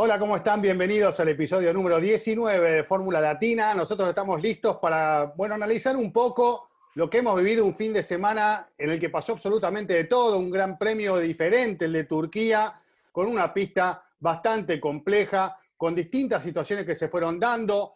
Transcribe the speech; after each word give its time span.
Hola, 0.00 0.16
¿cómo 0.16 0.36
están? 0.36 0.62
Bienvenidos 0.62 1.18
al 1.18 1.30
episodio 1.30 1.74
número 1.74 1.98
19 1.98 2.70
de 2.70 2.84
Fórmula 2.84 3.20
Latina. 3.20 3.74
Nosotros 3.74 4.08
estamos 4.08 4.40
listos 4.40 4.76
para, 4.76 5.32
bueno, 5.34 5.56
analizar 5.56 5.96
un 5.96 6.12
poco 6.12 6.68
lo 6.94 7.10
que 7.10 7.18
hemos 7.18 7.36
vivido 7.36 7.64
un 7.64 7.74
fin 7.74 7.92
de 7.92 8.04
semana 8.04 8.68
en 8.78 8.90
el 8.90 9.00
que 9.00 9.10
pasó 9.10 9.32
absolutamente 9.32 9.94
de 9.94 10.04
todo, 10.04 10.38
un 10.38 10.52
gran 10.52 10.78
premio 10.78 11.16
diferente, 11.18 11.86
el 11.86 11.92
de 11.94 12.04
Turquía, 12.04 12.80
con 13.10 13.26
una 13.26 13.52
pista 13.52 14.04
bastante 14.20 14.78
compleja, 14.78 15.58
con 15.76 15.96
distintas 15.96 16.44
situaciones 16.44 16.86
que 16.86 16.94
se 16.94 17.08
fueron 17.08 17.40
dando. 17.40 17.94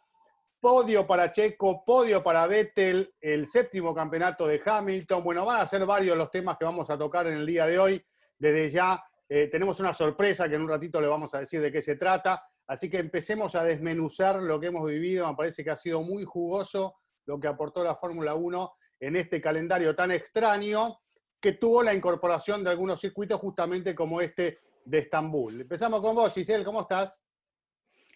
Podio 0.59 1.07
para 1.07 1.31
Checo, 1.31 1.85
podio 1.85 2.21
para 2.21 2.49
Vettel, 2.49 3.15
el 3.21 3.47
séptimo 3.47 3.95
campeonato 3.95 4.49
de 4.49 4.61
Hamilton. 4.67 5.23
Bueno, 5.23 5.47
van 5.47 5.61
a 5.61 5.67
ser 5.69 5.87
varios 5.87 6.17
los 6.17 6.33
temas 6.33 6.59
que 6.59 6.65
vamos 6.65 6.91
a 6.91 6.99
tocar 6.99 7.29
en 7.29 7.35
el 7.35 7.47
día 7.47 7.65
de 7.65 7.79
hoy. 7.79 8.05
Desde 8.37 8.71
ya 8.71 9.05
eh, 9.35 9.49
tenemos 9.49 9.81
una 9.81 9.95
sorpresa 9.95 10.47
que 10.47 10.57
en 10.57 10.61
un 10.61 10.69
ratito 10.69 11.01
le 11.01 11.07
vamos 11.07 11.35
a 11.35 11.39
decir 11.39 11.63
de 11.63 11.73
qué 11.73 11.81
se 11.81 11.97
trata. 11.97 12.45
Así 12.67 12.91
que 12.91 12.99
empecemos 12.99 13.55
a 13.55 13.65
desmenuzar 13.65 14.37
lo 14.37 14.61
que 14.61 14.67
hemos 14.67 14.87
vivido. 14.87 15.27
Me 15.27 15.35
parece 15.35 15.65
que 15.65 15.71
ha 15.71 15.77
sido 15.77 16.03
muy 16.03 16.25
jugoso 16.25 16.97
lo 17.25 17.41
que 17.41 17.49
aportó 17.49 17.83
la 17.83 17.97
Fórmula 17.97 18.35
1 18.35 18.73
en 19.01 19.17
este 19.17 19.41
calendario 19.41 19.97
tan 19.97 20.11
extraño 20.11 20.99
que 21.41 21.53
tuvo 21.53 21.83
la 21.83 21.95
incorporación 21.95 22.63
de 22.63 22.69
algunos 22.69 23.01
circuitos 23.01 23.41
justamente 23.41 23.95
como 23.95 24.21
este 24.21 24.59
de 24.85 24.99
Estambul. 24.99 25.63
Empezamos 25.63 26.03
con 26.03 26.15
vos, 26.15 26.35
Giselle, 26.35 26.63
¿cómo 26.63 26.83
estás? 26.83 27.25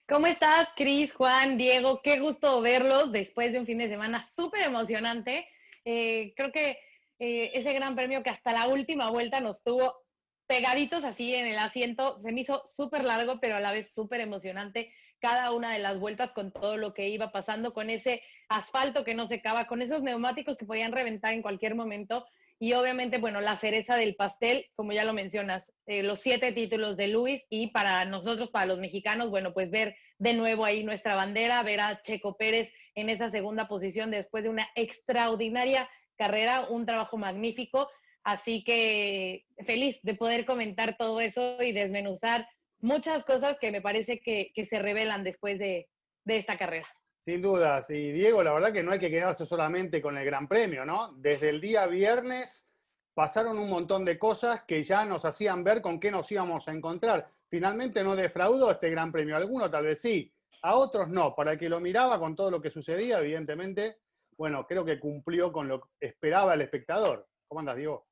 ¿Cómo 0.06 0.26
estás, 0.26 0.68
Cris, 0.76 1.14
Juan, 1.14 1.56
Diego? 1.56 2.02
Qué 2.02 2.20
gusto 2.20 2.60
verlos 2.60 3.10
después 3.10 3.52
de 3.52 3.60
un 3.60 3.64
fin 3.64 3.78
de 3.78 3.88
semana 3.88 4.22
súper 4.22 4.64
emocionante. 4.64 5.48
Eh, 5.82 6.34
creo 6.36 6.52
que 6.52 6.78
eh, 7.18 7.52
ese 7.54 7.72
gran 7.72 7.96
premio 7.96 8.22
que 8.22 8.28
hasta 8.28 8.52
la 8.52 8.68
última 8.68 9.08
vuelta 9.08 9.40
nos 9.40 9.64
tuvo 9.64 10.05
pegaditos 10.46 11.04
así 11.04 11.34
en 11.34 11.46
el 11.46 11.58
asiento. 11.58 12.20
Se 12.22 12.32
me 12.32 12.40
hizo 12.40 12.62
súper 12.66 13.04
largo, 13.04 13.38
pero 13.40 13.56
a 13.56 13.60
la 13.60 13.72
vez 13.72 13.92
súper 13.92 14.20
emocionante 14.20 14.92
cada 15.18 15.52
una 15.52 15.72
de 15.72 15.78
las 15.78 15.98
vueltas 15.98 16.32
con 16.32 16.52
todo 16.52 16.76
lo 16.76 16.94
que 16.94 17.08
iba 17.08 17.32
pasando, 17.32 17.72
con 17.72 17.90
ese 17.90 18.22
asfalto 18.48 19.04
que 19.04 19.14
no 19.14 19.26
secaba, 19.26 19.66
con 19.66 19.82
esos 19.82 20.02
neumáticos 20.02 20.56
que 20.56 20.66
podían 20.66 20.92
reventar 20.92 21.32
en 21.34 21.42
cualquier 21.42 21.74
momento. 21.74 22.26
Y 22.58 22.72
obviamente, 22.72 23.18
bueno, 23.18 23.40
la 23.40 23.56
cereza 23.56 23.96
del 23.96 24.14
pastel, 24.14 24.66
como 24.74 24.92
ya 24.92 25.04
lo 25.04 25.12
mencionas, 25.12 25.64
eh, 25.86 26.02
los 26.02 26.20
siete 26.20 26.52
títulos 26.52 26.96
de 26.96 27.08
Luis 27.08 27.44
y 27.50 27.68
para 27.68 28.04
nosotros, 28.06 28.50
para 28.50 28.66
los 28.66 28.78
mexicanos, 28.78 29.30
bueno, 29.30 29.52
pues 29.52 29.70
ver 29.70 29.96
de 30.18 30.32
nuevo 30.32 30.64
ahí 30.64 30.82
nuestra 30.82 31.14
bandera, 31.14 31.62
ver 31.62 31.80
a 31.80 32.00
Checo 32.02 32.36
Pérez 32.36 32.72
en 32.94 33.10
esa 33.10 33.30
segunda 33.30 33.68
posición 33.68 34.10
después 34.10 34.42
de 34.42 34.50
una 34.50 34.68
extraordinaria 34.74 35.88
carrera, 36.16 36.66
un 36.68 36.86
trabajo 36.86 37.18
magnífico. 37.18 37.90
Así 38.26 38.64
que 38.64 39.46
feliz 39.64 40.00
de 40.02 40.16
poder 40.16 40.46
comentar 40.46 40.96
todo 40.96 41.20
eso 41.20 41.62
y 41.62 41.70
desmenuzar 41.70 42.48
muchas 42.80 43.24
cosas 43.24 43.56
que 43.60 43.70
me 43.70 43.80
parece 43.80 44.18
que, 44.18 44.50
se 44.68 44.80
revelan 44.80 45.22
después 45.22 45.60
de, 45.60 45.88
esta 46.24 46.58
carrera. 46.58 46.88
Sin 47.20 47.40
dudas. 47.40 47.88
Y 47.88 48.10
Diego, 48.10 48.42
la 48.42 48.52
verdad 48.52 48.72
que 48.72 48.82
no 48.82 48.90
hay 48.90 48.98
que 48.98 49.12
quedarse 49.12 49.46
solamente 49.46 50.02
con 50.02 50.18
el 50.18 50.24
Gran 50.24 50.48
Premio, 50.48 50.84
¿no? 50.84 51.12
Desde 51.12 51.50
el 51.50 51.60
día 51.60 51.86
viernes 51.86 52.66
pasaron 53.14 53.60
un 53.60 53.70
montón 53.70 54.04
de 54.04 54.18
cosas 54.18 54.64
que 54.66 54.82
ya 54.82 55.04
nos 55.04 55.24
hacían 55.24 55.62
ver 55.62 55.80
con 55.80 56.00
qué 56.00 56.10
nos 56.10 56.30
íbamos 56.32 56.66
a 56.66 56.72
encontrar. 56.72 57.30
Finalmente 57.48 58.02
no 58.02 58.16
defraudó 58.16 58.72
este 58.72 58.90
Gran 58.90 59.12
Premio. 59.12 59.36
Alguno 59.36 59.70
tal 59.70 59.84
vez 59.84 60.00
sí, 60.00 60.34
a 60.62 60.74
otros 60.74 61.08
no. 61.08 61.32
Para 61.36 61.52
el 61.52 61.58
que 61.60 61.68
lo 61.68 61.78
miraba 61.78 62.18
con 62.18 62.34
todo 62.34 62.50
lo 62.50 62.60
que 62.60 62.72
sucedía, 62.72 63.20
evidentemente, 63.20 63.98
bueno, 64.36 64.66
creo 64.66 64.84
que 64.84 64.98
cumplió 64.98 65.52
con 65.52 65.68
lo 65.68 65.82
que 66.00 66.08
esperaba 66.08 66.54
el 66.54 66.62
espectador. 66.62 67.28
¿Cómo 67.46 67.60
andas, 67.60 67.76
Diego? 67.76 68.04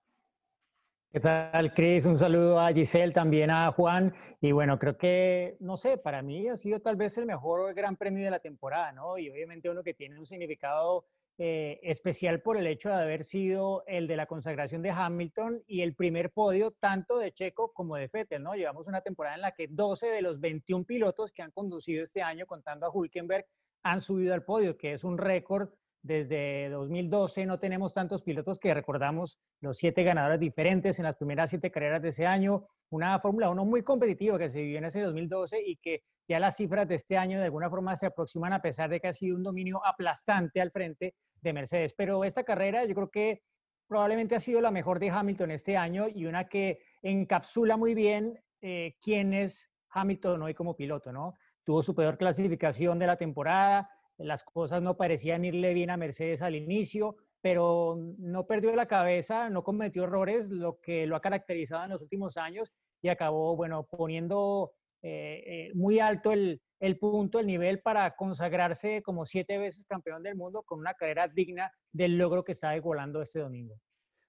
¿Qué 1.15 1.21
tal, 1.21 1.73
Cris? 1.73 2.07
Un 2.07 2.19
saludo 2.19 2.59
a 2.59 2.73
Giselle, 2.73 3.13
también 3.13 3.49
a 3.49 3.71
Juan. 3.71 4.13
Y 4.41 4.51
bueno, 4.51 4.81
creo 4.81 4.99
que, 4.99 5.57
no 5.61 5.77
sé, 5.77 5.97
para 5.97 6.23
mí 6.23 6.49
ha 6.49 6.57
sido 6.57 6.81
tal 6.81 6.97
vez 6.97 7.17
el 7.19 7.25
mejor 7.25 7.73
gran 7.73 7.97
premio 7.97 8.25
de 8.25 8.33
la 8.33 8.41
temporada, 8.41 8.91
¿no? 8.91 9.17
Y 9.17 9.31
obviamente 9.31 9.71
uno 9.71 9.85
que 9.85 9.95
tiene 9.95 10.19
un 10.19 10.27
significado 10.27 11.07
eh, 11.39 11.79
especial 11.85 12.43
por 12.43 12.57
el 12.57 12.67
hecho 12.67 12.89
de 12.89 12.97
haber 12.97 13.23
sido 13.23 13.85
el 13.87 14.09
de 14.09 14.17
la 14.17 14.27
consagración 14.27 14.83
de 14.83 14.91
Hamilton 14.91 15.63
y 15.69 15.83
el 15.83 15.95
primer 15.95 16.33
podio 16.33 16.73
tanto 16.73 17.19
de 17.19 17.31
Checo 17.31 17.73
como 17.73 17.95
de 17.95 18.11
Vettel, 18.13 18.43
¿no? 18.43 18.57
Llevamos 18.57 18.89
una 18.89 19.01
temporada 19.01 19.37
en 19.37 19.43
la 19.43 19.53
que 19.53 19.69
12 19.69 20.09
de 20.09 20.21
los 20.21 20.41
21 20.41 20.85
pilotos 20.85 21.31
que 21.31 21.43
han 21.43 21.53
conducido 21.53 22.03
este 22.03 22.23
año, 22.23 22.45
contando 22.45 22.87
a 22.87 22.91
Hulkenberg, 22.91 23.47
han 23.85 24.01
subido 24.01 24.35
al 24.35 24.43
podio, 24.43 24.77
que 24.77 24.95
es 24.95 25.05
un 25.05 25.17
récord 25.19 25.69
desde 26.05 26.69
2012 26.69 27.47
no 27.47 27.59
tenemos 27.59 27.95
tantos 27.95 28.21
pilotos 28.21 28.59
que 28.59 28.75
recordamos 28.75 29.39
los 29.63 29.79
siete 29.79 30.05
ganadores 30.05 30.39
diferentes 30.39 30.99
en 30.99 31.07
las 31.07 31.17
primeras 31.17 31.49
siete 31.49 31.71
carreras 31.71 32.03
de 32.03 32.11
ese 32.11 32.27
año. 32.27 32.67
Una 32.91 33.19
Fórmula 33.21 33.49
1 33.49 33.65
muy 33.65 33.83
competitiva 33.83 34.39
que 34.39 34.51
se 34.51 34.61
vivió 34.61 34.79
en 34.79 34.85
ese 34.85 35.01
2012 35.01 35.63
y 35.65 35.77
que 35.77 36.03
ya 36.29 36.39
las 36.39 36.57
cifras 36.57 36.87
de 36.89 36.97
este 36.97 37.17
año 37.17 37.39
de 37.39 37.47
alguna 37.47 37.71
forma 37.71 37.97
se 37.97 38.05
aproximan 38.05 38.53
a 38.53 38.61
pesar 38.61 38.91
de 38.91 39.01
que 39.01 39.09
ha 39.09 39.15
sido 39.15 39.35
un 39.35 39.43
dominio 39.43 39.81
aplastante 39.83 40.61
al 40.61 40.71
frente 40.71 41.15
de 41.41 41.53
Mercedes. 41.55 41.95
Pero 41.97 42.23
esta 42.23 42.45
carrera 42.45 42.85
yo 42.85 42.95
creo 42.95 43.11
que 43.11 43.43
probablemente 43.89 44.35
ha 44.35 44.41
sido 44.41 44.61
la 44.61 44.71
mejor 44.71 44.99
de 44.99 45.09
Hamilton 45.09 45.53
este 45.53 45.79
año 45.79 46.07
y 46.15 46.27
una 46.27 46.49
que 46.49 46.81
encapsula 47.01 47.79
muy 47.79 47.95
bien 47.95 48.39
eh, 48.61 48.97
quién 49.01 49.33
es 49.33 49.71
Hamilton 49.89 50.43
hoy 50.43 50.53
como 50.53 50.77
piloto, 50.77 51.13
¿no? 51.13 51.33
Tuvo 51.65 51.83
su 51.83 51.95
peor 51.95 52.19
clasificación 52.19 52.99
de 52.99 53.07
la 53.07 53.17
temporada, 53.17 53.89
las 54.19 54.43
cosas 54.43 54.83
no 54.83 54.97
parecían 54.97 55.45
irle 55.45 55.75
bien 55.75 55.91
a 55.91 55.97
Mercedes 55.97 56.43
al 56.43 56.55
inicio, 56.55 57.17
pero 57.41 57.97
no 58.19 58.47
perdió 58.47 58.75
la 58.75 58.87
cabeza, 58.87 59.51
no 59.51 59.63
cometió 59.63 60.05
errores, 60.05 60.49
lo 60.49 60.81
que 60.81 61.07
lo 61.07 61.17
ha 61.17 61.21
caracterizado 61.21 61.85
en 61.85 61.91
los 61.91 62.01
últimos 62.01 62.37
años 62.37 62.73
y 63.03 63.09
acabó, 63.09 63.55
bueno, 63.55 63.85
poniendo 63.85 64.73
eh, 65.03 65.43
eh, 65.47 65.71
muy 65.75 65.99
alto 65.99 66.33
el, 66.33 66.61
punto, 66.99 67.39
el 67.39 67.47
nivel 67.47 67.81
para 67.81 68.17
consagrarse 68.17 69.03
como 69.03 69.27
siete 69.27 69.59
veces 69.59 69.85
campeón 69.87 70.23
del 70.23 70.37
mundo 70.37 70.63
con 70.63 70.79
una 70.79 70.95
carrera 70.95 71.29
digna 71.29 71.71
del 71.93 72.17
logro 72.17 72.45
que 72.45 72.53
está 72.53 72.75
igualando 72.75 73.21
este 73.21 73.41
domingo. 73.41 73.75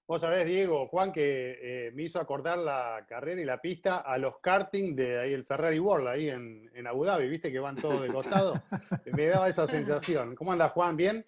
Vos 0.08 0.20
sabés, 0.20 0.46
Diego, 0.46 0.86
Juan, 0.86 1.12
que 1.12 1.58
eh, 1.60 1.90
me 1.92 2.04
hizo 2.04 2.20
acordar 2.20 2.58
la 2.58 3.04
carrera 3.08 3.40
y 3.40 3.44
la 3.44 3.60
pista 3.60 3.98
a 3.98 4.16
los 4.18 4.38
karting 4.38 4.94
de 4.94 5.18
ahí 5.18 5.32
el 5.32 5.44
Ferrari 5.44 5.80
World, 5.80 6.06
ahí 6.06 6.28
en, 6.28 6.70
en 6.74 6.86
Abu 6.86 7.04
Dhabi, 7.04 7.28
viste 7.28 7.50
que 7.50 7.58
van 7.58 7.74
todos 7.74 8.02
de 8.02 8.12
costado. 8.12 8.62
me 9.16 9.26
daba 9.26 9.48
esa 9.48 9.66
sensación. 9.66 10.36
¿Cómo 10.36 10.52
anda, 10.52 10.68
Juan? 10.68 10.96
¿Bien? 10.96 11.26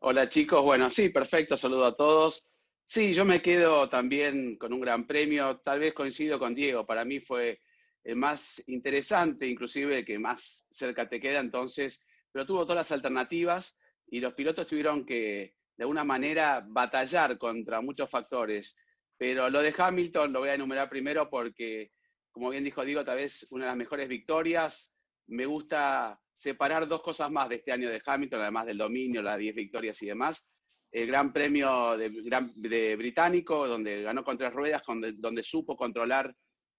Hola, 0.00 0.28
chicos. 0.28 0.64
Bueno, 0.64 0.90
sí, 0.90 1.10
perfecto. 1.10 1.56
Saludo 1.56 1.86
a 1.86 1.96
todos. 1.96 2.48
Sí, 2.84 3.14
yo 3.14 3.24
me 3.24 3.40
quedo 3.40 3.88
también 3.88 4.56
con 4.56 4.72
un 4.72 4.80
gran 4.80 5.06
premio. 5.06 5.60
Tal 5.60 5.78
vez 5.78 5.94
coincido 5.94 6.40
con 6.40 6.56
Diego. 6.56 6.84
Para 6.84 7.04
mí 7.04 7.20
fue 7.20 7.60
el 8.02 8.16
más 8.16 8.60
interesante, 8.66 9.46
inclusive 9.46 9.98
el 9.98 10.04
que 10.04 10.18
más 10.18 10.66
cerca 10.70 11.08
te 11.08 11.20
queda, 11.20 11.38
entonces, 11.38 12.04
pero 12.32 12.44
tuvo 12.44 12.64
todas 12.64 12.78
las 12.78 12.92
alternativas 12.92 13.78
y 14.08 14.18
los 14.18 14.34
pilotos 14.34 14.66
tuvieron 14.66 15.06
que 15.06 15.54
de 15.82 15.84
alguna 15.84 16.04
manera 16.04 16.64
batallar 16.64 17.36
contra 17.38 17.80
muchos 17.80 18.08
factores. 18.08 18.76
Pero 19.18 19.50
lo 19.50 19.60
de 19.60 19.74
Hamilton 19.76 20.32
lo 20.32 20.38
voy 20.38 20.50
a 20.50 20.54
enumerar 20.54 20.88
primero 20.88 21.28
porque, 21.28 21.90
como 22.30 22.50
bien 22.50 22.62
dijo 22.62 22.84
Diego, 22.84 23.04
tal 23.04 23.16
vez 23.16 23.48
una 23.50 23.64
de 23.64 23.70
las 23.70 23.76
mejores 23.76 24.06
victorias. 24.06 24.94
Me 25.26 25.44
gusta 25.44 26.20
separar 26.36 26.86
dos 26.86 27.02
cosas 27.02 27.32
más 27.32 27.48
de 27.48 27.56
este 27.56 27.72
año 27.72 27.90
de 27.90 28.00
Hamilton, 28.06 28.42
además 28.42 28.66
del 28.66 28.78
dominio, 28.78 29.22
las 29.22 29.38
10 29.38 29.56
victorias 29.56 30.00
y 30.02 30.06
demás. 30.06 30.48
El 30.92 31.08
Gran 31.08 31.32
Premio 31.32 31.96
de, 31.96 32.94
Británico, 32.96 33.66
donde 33.66 34.02
ganó 34.02 34.22
con 34.22 34.38
tres 34.38 34.52
ruedas, 34.52 34.82
donde, 34.86 35.42
supo 35.42 35.76
controlar 35.76 36.32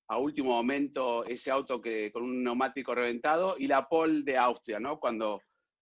a 0.08 0.18
último 0.18 0.52
momento 0.52 1.26
ese 1.26 1.52
auto 1.52 1.82
que, 1.82 2.10
con 2.10 2.24
un 2.24 2.42
neumático 2.42 2.96
reventado, 2.96 3.58
y 3.60 3.68
la 3.68 3.86
pole 3.86 4.24
de 4.24 4.38
Austria, 4.38 4.80
¿no? 4.80 4.98
Cuando, 4.98 5.42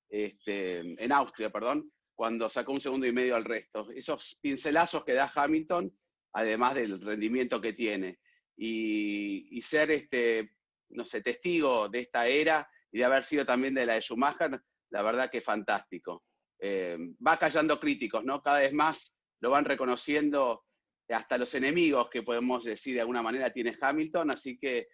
este, 0.10 0.80
en 0.80 1.12
Austria, 1.12 1.52
perdón, 1.52 1.92
cuando 2.22 2.48
sacó 2.50 2.74
un 2.74 2.80
segundo 2.80 3.08
y 3.08 3.12
medio 3.12 3.36
al 3.36 3.44
resto. 3.44 3.90
Esos 3.96 4.38
pincelazos 4.40 5.04
que 5.04 5.14
da 5.14 5.32
Hamilton, 5.34 5.92
además 6.34 6.76
del 6.76 7.02
rendimiento 7.02 7.60
que 7.60 7.74
tiene. 7.74 8.20
Y, 8.56 9.60
ser, 9.60 9.90
este, 9.90 10.52
no 10.90 11.04
sé, 11.04 11.24
testigo 11.24 11.90
de 11.90 12.02
esta 12.02 12.28
era 12.28 12.70
y 12.92 13.00
de 13.00 13.06
haber 13.06 13.24
sido 13.24 13.44
también 13.44 13.74
de 13.74 13.88
la 13.88 13.94
de 13.94 14.02
Schumacher, 14.02 14.62
la 14.92 15.02
verdad 15.02 15.32
que 15.32 15.42
fantástico. 15.42 16.24
Eh, 16.60 16.96
va 17.26 17.40
callando 17.40 17.80
críticos, 17.80 18.24
¿no? 18.24 18.40
Cada 18.44 18.60
vez 18.60 18.72
más 18.72 19.18
lo 19.40 19.50
van 19.50 19.66
reconociendo 19.66 20.66
hasta 21.10 21.40
los 21.40 21.56
enemigos 21.56 22.08
que 22.12 22.22
podemos 22.22 22.66
decir 22.66 22.94
de 22.94 23.02
alguna 23.02 23.24
manera 23.24 23.50
tiene 23.50 23.76
Hamilton, 23.82 24.30
así 24.30 24.60
que 24.60 24.90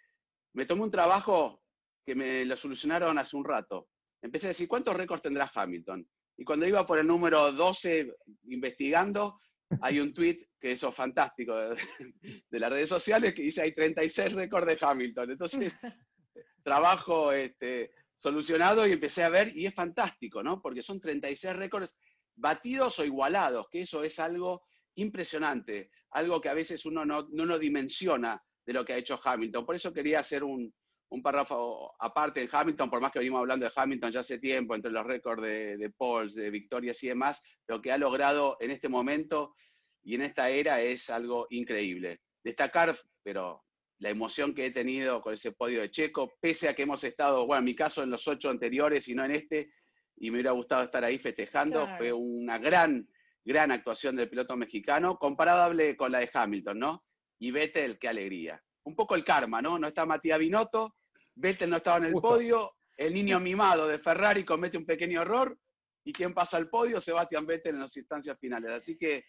me 0.54 0.66
tomé 0.66 0.84
un 0.84 0.92
trabajo 0.92 1.62
que 2.06 2.16
me 2.16 2.46
lo 2.46 2.56
solucionaron 2.56 3.20
hace 3.20 3.36
un 3.36 3.44
rato. 3.44 3.90
Empecé 4.22 4.48
a 4.48 4.56
decir, 4.56 4.70
¿cuántos 4.70 4.96
récords 4.96 5.24
tendrá 5.24 5.52
Hamilton? 5.54 6.08
Y 6.38 6.44
cuando 6.44 6.68
iba 6.68 6.86
por 6.86 7.00
el 7.00 7.08
número 7.08 7.52
12 7.52 8.14
investigando, 8.46 9.40
hay 9.82 10.00
un 10.00 10.14
tweet 10.14 10.38
que 10.60 10.72
eso 10.72 10.92
fantástico 10.92 11.56
de, 11.56 12.60
las 12.60 12.70
redes 12.70 12.90
sociales 12.90 13.34
que 13.34 13.42
dice 13.42 13.62
hay 13.62 13.74
36 13.74 14.34
récords 14.34 14.68
de 14.68 14.78
Hamilton. 14.80 15.32
Entonces, 15.32 15.78
trabajo 16.64 17.32
este, 17.32 17.92
solucionado 18.16 18.88
y 18.88 18.92
empecé 18.92 19.24
a 19.24 19.30
ver 19.30 19.56
y 19.56 19.66
es 19.66 19.74
fantástico, 19.74 20.44
¿no? 20.44 20.62
Porque 20.62 20.82
son 20.82 21.00
36 21.00 21.56
récords 21.56 21.98
batidos 22.36 23.00
o 23.00 23.06
igualados, 23.06 23.68
que 23.72 23.82
eso 23.82 24.04
es 24.04 24.20
algo 24.20 24.64
impresionante, 24.96 25.90
algo 26.12 26.40
que 26.40 26.50
a 26.50 26.54
veces 26.54 26.86
uno 26.86 27.04
no, 27.04 27.28
no, 27.32 27.46
no 27.46 27.60
dimensiona 27.60 28.42
de 28.66 28.74
lo 28.74 28.86
que 28.86 28.94
ha 28.94 28.98
hecho 28.98 29.20
Hamilton. 29.24 29.66
Por 29.66 29.76
eso 29.76 29.94
quería 29.94 30.20
hacer 30.20 30.44
un, 30.44 30.74
un 31.10 31.22
párrafo 31.22 31.96
aparte 32.00 32.42
en 32.42 32.50
Hamilton, 32.52 32.90
por 32.90 33.02
más 33.02 33.12
que 33.12 33.20
venimos 33.20 33.40
hablando 33.40 33.66
de 33.66 33.72
Hamilton 33.76 34.12
ya 34.12 34.20
hace 34.20 34.40
tiempo, 34.40 34.76
entre 34.76 34.92
los 34.92 35.06
récords 35.06 35.42
de, 35.42 35.78
de 35.78 35.90
Pauls, 35.90 36.36
de 36.36 36.50
victorias 36.50 37.02
y 37.04 37.08
demás, 37.08 37.42
lo 37.68 37.82
que 37.82 37.92
ha 37.92 37.98
logrado 37.98 38.58
en 38.60 38.72
este 38.72 38.90
momento 38.90 39.56
y 40.04 40.16
en 40.16 40.22
esta 40.22 40.50
era 40.50 40.82
es 40.82 41.10
algo 41.10 41.48
increíble. 41.50 42.22
Destacar, 42.44 42.96
pero 43.24 43.66
la 44.00 44.10
emoción 44.10 44.54
que 44.54 44.68
he 44.68 44.72
tenido 44.72 45.22
con 45.22 45.34
ese 45.34 45.52
podio 45.52 45.82
de 45.82 45.92
Checo, 45.92 46.38
pese 46.40 46.70
a 46.70 46.74
que 46.74 46.84
hemos 46.84 47.04
estado, 47.04 47.46
bueno, 47.46 47.60
en 47.60 47.66
mi 47.66 47.76
caso 47.76 48.04
en 48.04 48.12
los 48.12 48.28
ocho 48.28 48.50
anteriores 48.50 49.08
y 49.08 49.16
no 49.16 49.26
en 49.26 49.32
este, 49.32 49.72
y 50.18 50.30
me 50.30 50.38
hubiera 50.38 50.52
gustado 50.52 50.84
estar 50.84 51.04
ahí 51.04 51.18
festejando, 51.18 51.88
fue 51.98 52.14
una 52.14 52.58
gran, 52.58 53.08
gran 53.44 53.72
actuación 53.72 54.16
del 54.16 54.30
piloto 54.30 54.56
mexicano, 54.56 55.18
comparable 55.18 55.96
con 55.96 56.12
la 56.12 56.20
de 56.20 56.30
Hamilton, 56.32 56.80
¿no? 56.80 57.06
Y 57.40 57.52
Vettel, 57.52 58.00
qué 58.00 58.08
alegría. 58.08 58.64
Un 58.88 58.96
poco 58.96 59.16
el 59.16 59.24
karma, 59.24 59.62
¿no? 59.62 59.78
No 59.78 59.88
está 59.88 60.06
Matías 60.06 60.40
Binotto, 60.40 60.96
Vettel 61.36 61.70
no 61.70 61.78
estaba 61.78 61.98
en 61.98 62.06
el 62.06 62.14
podio, 62.14 62.76
el 62.96 63.14
niño 63.14 63.40
mimado 63.40 63.88
de 63.88 64.00
Ferrari 64.00 64.46
comete 64.46 64.78
un 64.78 64.86
pequeño 64.86 65.22
error, 65.22 65.58
y 66.06 66.14
quien 66.14 66.34
pasa 66.34 66.56
al 66.56 66.70
podio, 66.70 67.02
Sebastián 67.02 67.46
Vettel 67.46 67.76
en 67.76 67.82
las 67.82 67.98
instancias 67.98 68.40
finales. 68.40 68.72
Así 68.72 68.98
que 68.98 69.26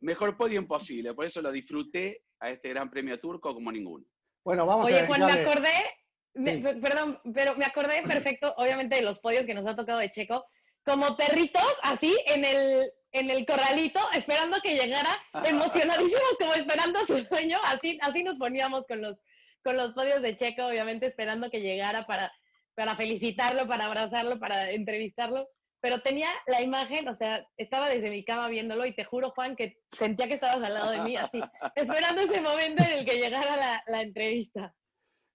mejor 0.00 0.34
podio 0.34 0.58
imposible, 0.58 1.12
por 1.12 1.26
eso 1.26 1.42
lo 1.42 1.52
disfruté 1.52 2.22
a 2.40 2.48
este 2.48 2.70
Gran 2.70 2.90
Premio 2.90 3.20
Turco 3.20 3.52
como 3.52 3.70
ninguno. 3.70 4.06
Bueno, 4.42 4.64
vamos 4.64 4.86
Oye, 4.86 5.00
a 5.00 5.06
Juan, 5.06 5.26
me 5.26 5.32
acordé, 5.32 6.80
perdón, 6.80 7.20
pero 7.34 7.54
me 7.56 7.66
acordé 7.66 8.02
perfecto, 8.06 8.54
obviamente, 8.56 8.96
de 8.96 9.02
los 9.02 9.20
podios 9.20 9.44
que 9.44 9.52
nos 9.52 9.66
ha 9.66 9.76
tocado 9.76 9.98
de 9.98 10.10
Checo, 10.10 10.46
como 10.86 11.18
perritos, 11.18 11.62
así, 11.82 12.16
en 12.26 12.46
el, 12.46 12.90
en 13.12 13.30
el 13.30 13.44
corralito, 13.46 14.00
esperando 14.14 14.60
que 14.62 14.74
llegara, 14.74 15.10
emocionadísimos, 15.46 16.36
como 16.38 16.54
esperando 16.54 16.98
a 16.98 17.06
su 17.06 17.18
sueño, 17.24 17.58
así, 17.64 17.98
así 18.02 18.22
nos 18.22 18.36
poníamos 18.36 18.86
con 18.86 19.02
los, 19.02 19.18
con 19.62 19.76
los 19.76 19.92
podios 19.92 20.22
de 20.22 20.36
Checo, 20.36 20.66
obviamente, 20.66 21.06
esperando 21.06 21.50
que 21.50 21.60
llegara 21.60 22.06
para, 22.06 22.32
para 22.74 22.96
felicitarlo, 22.96 23.66
para 23.66 23.86
abrazarlo, 23.86 24.38
para 24.38 24.70
entrevistarlo. 24.70 25.48
Pero 25.80 26.00
tenía 26.00 26.28
la 26.46 26.62
imagen, 26.62 27.08
o 27.08 27.14
sea, 27.14 27.44
estaba 27.56 27.88
desde 27.88 28.08
mi 28.08 28.24
cama 28.24 28.48
viéndolo 28.48 28.86
y 28.86 28.94
te 28.94 29.04
juro, 29.04 29.30
Juan, 29.30 29.56
que 29.56 29.80
sentía 29.90 30.28
que 30.28 30.34
estabas 30.34 30.62
al 30.62 30.74
lado 30.74 30.92
de 30.92 31.00
mí, 31.00 31.16
así, 31.16 31.40
esperando 31.74 32.22
ese 32.22 32.40
momento 32.40 32.84
en 32.84 32.98
el 32.98 33.04
que 33.04 33.18
llegara 33.18 33.56
la, 33.56 33.82
la 33.88 34.02
entrevista. 34.02 34.72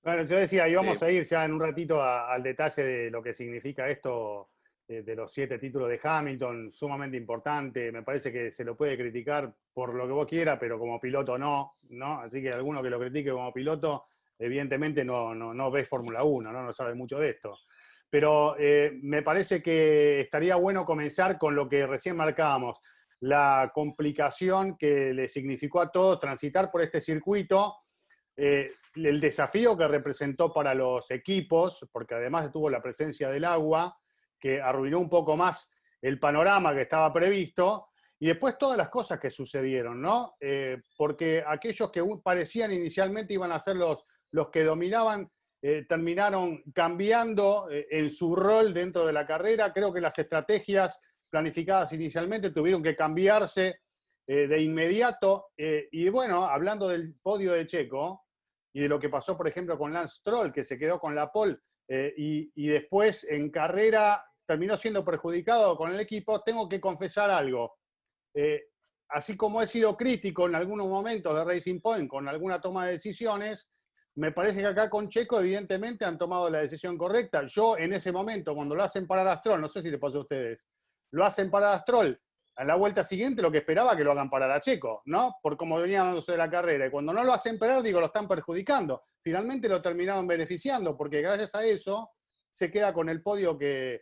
Bueno, 0.04 0.24
yo 0.24 0.38
decía, 0.38 0.70
íbamos 0.70 1.04
a 1.04 1.12
ir 1.12 1.26
ya 1.26 1.44
en 1.44 1.52
un 1.52 1.60
ratito 1.60 2.02
al 2.02 2.42
detalle 2.42 2.82
de 2.82 3.12
lo 3.12 3.22
que 3.22 3.34
significa 3.34 3.90
esto 3.90 4.50
de, 4.88 5.16
los 5.16 5.32
siete 5.32 5.60
títulos 5.60 5.90
de 5.90 6.00
Hamilton, 6.02 6.72
sumamente 6.72 7.18
importante. 7.18 7.92
Me 7.92 8.04
parece 8.04 8.32
que 8.32 8.52
se 8.52 8.64
lo 8.64 8.76
puede 8.76 8.98
criticar 8.98 9.54
por 9.74 9.94
lo 9.94 10.08
que 10.08 10.14
vos 10.14 10.28
quieras, 10.28 10.58
pero 10.60 10.80
como 10.80 11.00
piloto 11.00 11.38
no, 11.38 11.76
¿no? 11.90 12.22
Así 12.22 12.42
que 12.42 12.52
alguno 12.52 12.82
que 12.82 12.90
lo 12.90 13.00
critique 13.00 13.32
como 13.32 13.54
piloto, 13.54 14.06
evidentemente 14.40 15.04
no, 15.04 15.36
no, 15.36 15.54
no 15.54 15.70
ve 15.70 15.84
Fórmula 15.84 16.24
1, 16.24 16.52
¿no? 16.52 16.64
no 16.64 16.74
sabe 16.74 16.96
mucho 16.96 17.20
de 17.20 17.32
esto. 17.32 17.58
Pero 18.10 18.56
eh, 18.58 18.98
me 19.02 19.22
parece 19.22 19.62
que 19.62 20.22
estaría 20.22 20.56
bueno 20.56 20.86
comenzar 20.86 21.38
con 21.38 21.54
lo 21.54 21.68
que 21.68 21.86
recién 21.86 22.16
marcábamos, 22.16 22.80
la 23.20 23.72
complicación 23.74 24.78
que 24.78 25.14
le 25.14 25.28
significó 25.28 25.82
a 25.82 25.92
todos 25.92 26.20
transitar 26.20 26.72
por 26.72 26.82
este 26.82 27.02
circuito, 27.02 27.76
eh, 28.38 28.72
el 28.96 29.20
desafío 29.20 29.76
que 29.76 29.88
representó 29.88 30.54
para 30.54 30.74
los 30.74 31.12
equipos, 31.12 31.88
porque 31.92 32.16
además 32.16 32.52
tuvo 32.52 32.70
la 32.70 32.82
presencia 32.82 33.30
del 33.30 33.44
agua, 33.44 33.98
que 34.40 34.62
arruinó 34.62 35.00
un 35.00 35.10
poco 35.10 35.36
más 35.36 35.72
el 36.02 36.20
panorama 36.20 36.74
que 36.74 36.82
estaba 36.82 37.12
previsto, 37.12 37.88
y 38.20 38.28
después 38.28 38.58
todas 38.58 38.78
las 38.78 38.90
cosas 38.90 39.20
que 39.20 39.30
sucedieron, 39.30 40.02
¿no? 40.02 40.36
Eh, 40.40 40.82
porque 40.98 41.44
aquellos 41.46 41.92
que 41.92 42.04
parecían 42.24 42.72
inicialmente 42.72 43.34
iban 43.34 43.52
a 43.52 43.60
ser 43.60 43.76
los, 43.76 44.06
los 44.32 44.50
que 44.50 44.64
dominaban, 44.64 45.30
eh, 45.62 45.86
terminaron 45.88 46.64
cambiando 46.74 47.70
eh, 47.70 47.88
en 47.92 48.10
su 48.10 48.36
rol 48.36 48.74
dentro 48.74 49.06
de 49.06 49.14
la 49.14 49.26
carrera. 49.26 49.72
Creo 49.72 49.94
que 49.94 50.02
las 50.02 50.18
estrategias 50.18 51.00
planificadas 51.30 51.94
inicialmente 51.94 52.52
tuvieron 52.52 52.82
que 52.82 52.96
cambiarse 52.96 53.82
de 54.30 54.62
inmediato. 54.62 55.52
y 55.56 56.10
bueno, 56.10 56.44
hablando 56.44 56.90
del 56.90 57.16
podio 57.22 57.54
de 57.54 57.66
Checo 57.66 58.26
y 58.74 58.82
de 58.82 58.90
lo 58.90 59.00
que 59.00 59.08
pasó, 59.08 59.38
por 59.38 59.48
ejemplo, 59.48 59.78
con 59.78 59.94
Lance 59.94 60.18
Stroll, 60.18 60.52
que 60.52 60.66
se 60.66 60.78
quedó 60.78 61.00
con 61.00 61.16
la 61.16 61.32
pole 61.32 61.60
y, 61.90 62.52
y 62.56 62.68
después 62.68 63.26
en 63.30 63.50
carrera 63.50 64.24
terminó 64.46 64.76
siendo 64.78 65.04
perjudicado 65.04 65.76
con 65.78 65.94
el 65.94 66.00
equipo, 66.00 66.42
tengo 66.42 66.68
que 66.68 66.80
confesar 66.82 67.30
algo. 67.30 67.76
así 69.10 69.36
como 69.36 69.62
he 69.62 69.68
sido 69.68 69.96
crítico 69.96 70.48
en 70.48 70.56
algunos 70.56 70.88
momentos 70.88 71.36
de 71.36 71.44
Racing 71.44 71.80
Point 71.82 72.10
con 72.10 72.28
alguna 72.28 72.60
toma 72.62 72.86
de 72.86 72.94
decisiones, 72.94 73.70
me 74.18 74.32
parece 74.32 74.62
que 74.62 74.66
acá 74.66 74.90
con 74.90 75.10
Checo, 75.10 75.40
evidentemente, 75.40 76.04
han 76.04 76.18
tomado 76.18 76.50
la 76.50 76.60
decisión 76.60 76.98
correcta. 76.98 77.44
Yo, 77.46 77.78
en 77.78 77.94
ese 77.94 78.12
momento, 78.12 78.56
cuando 78.56 78.74
lo 78.74 78.82
hacen 78.82 79.06
para 79.06 79.32
Astrol, 79.32 79.62
no 79.62 79.68
sé 79.68 79.84
si 79.84 79.92
le 79.92 80.00
pasó 80.00 80.18
a 80.18 80.22
ustedes, 80.22 80.66
lo 81.12 81.24
hacen 81.24 81.52
para 81.52 81.74
Astrol, 81.74 82.20
a 82.58 82.64
la 82.64 82.76
vuelta 82.76 83.04
siguiente 83.04 83.42
lo 83.44 83.52
que 83.52 83.60
esperaba 83.60 83.96
que 83.96 84.04
lo 84.04 84.12
hagan 84.12 84.32
parar 84.32 84.50
a 84.50 84.60
Checo, 84.60 85.04
¿no? 85.06 85.36
Por 85.44 85.56
cómo 85.56 85.80
venía 85.80 86.04
dándose 86.04 86.32
de 86.32 86.40
la 86.40 86.50
carrera. 86.50 86.88
Y 86.88 86.90
cuando 86.90 87.14
no 87.14 87.24
lo 87.24 87.32
hacen 87.32 87.60
parar, 87.60 87.84
digo, 87.84 88.00
lo 88.00 88.08
están 88.08 88.28
perjudicando. 88.28 89.04
Finalmente 89.22 89.70
lo 89.70 89.80
terminaron 89.80 90.26
beneficiando, 90.26 90.98
porque 90.98 91.22
gracias 91.22 91.54
a 91.54 91.64
eso 91.64 92.10
se 92.50 92.72
queda 92.72 92.94
con 92.94 93.10
el 93.10 93.22
podio 93.22 93.58
que, 93.58 94.02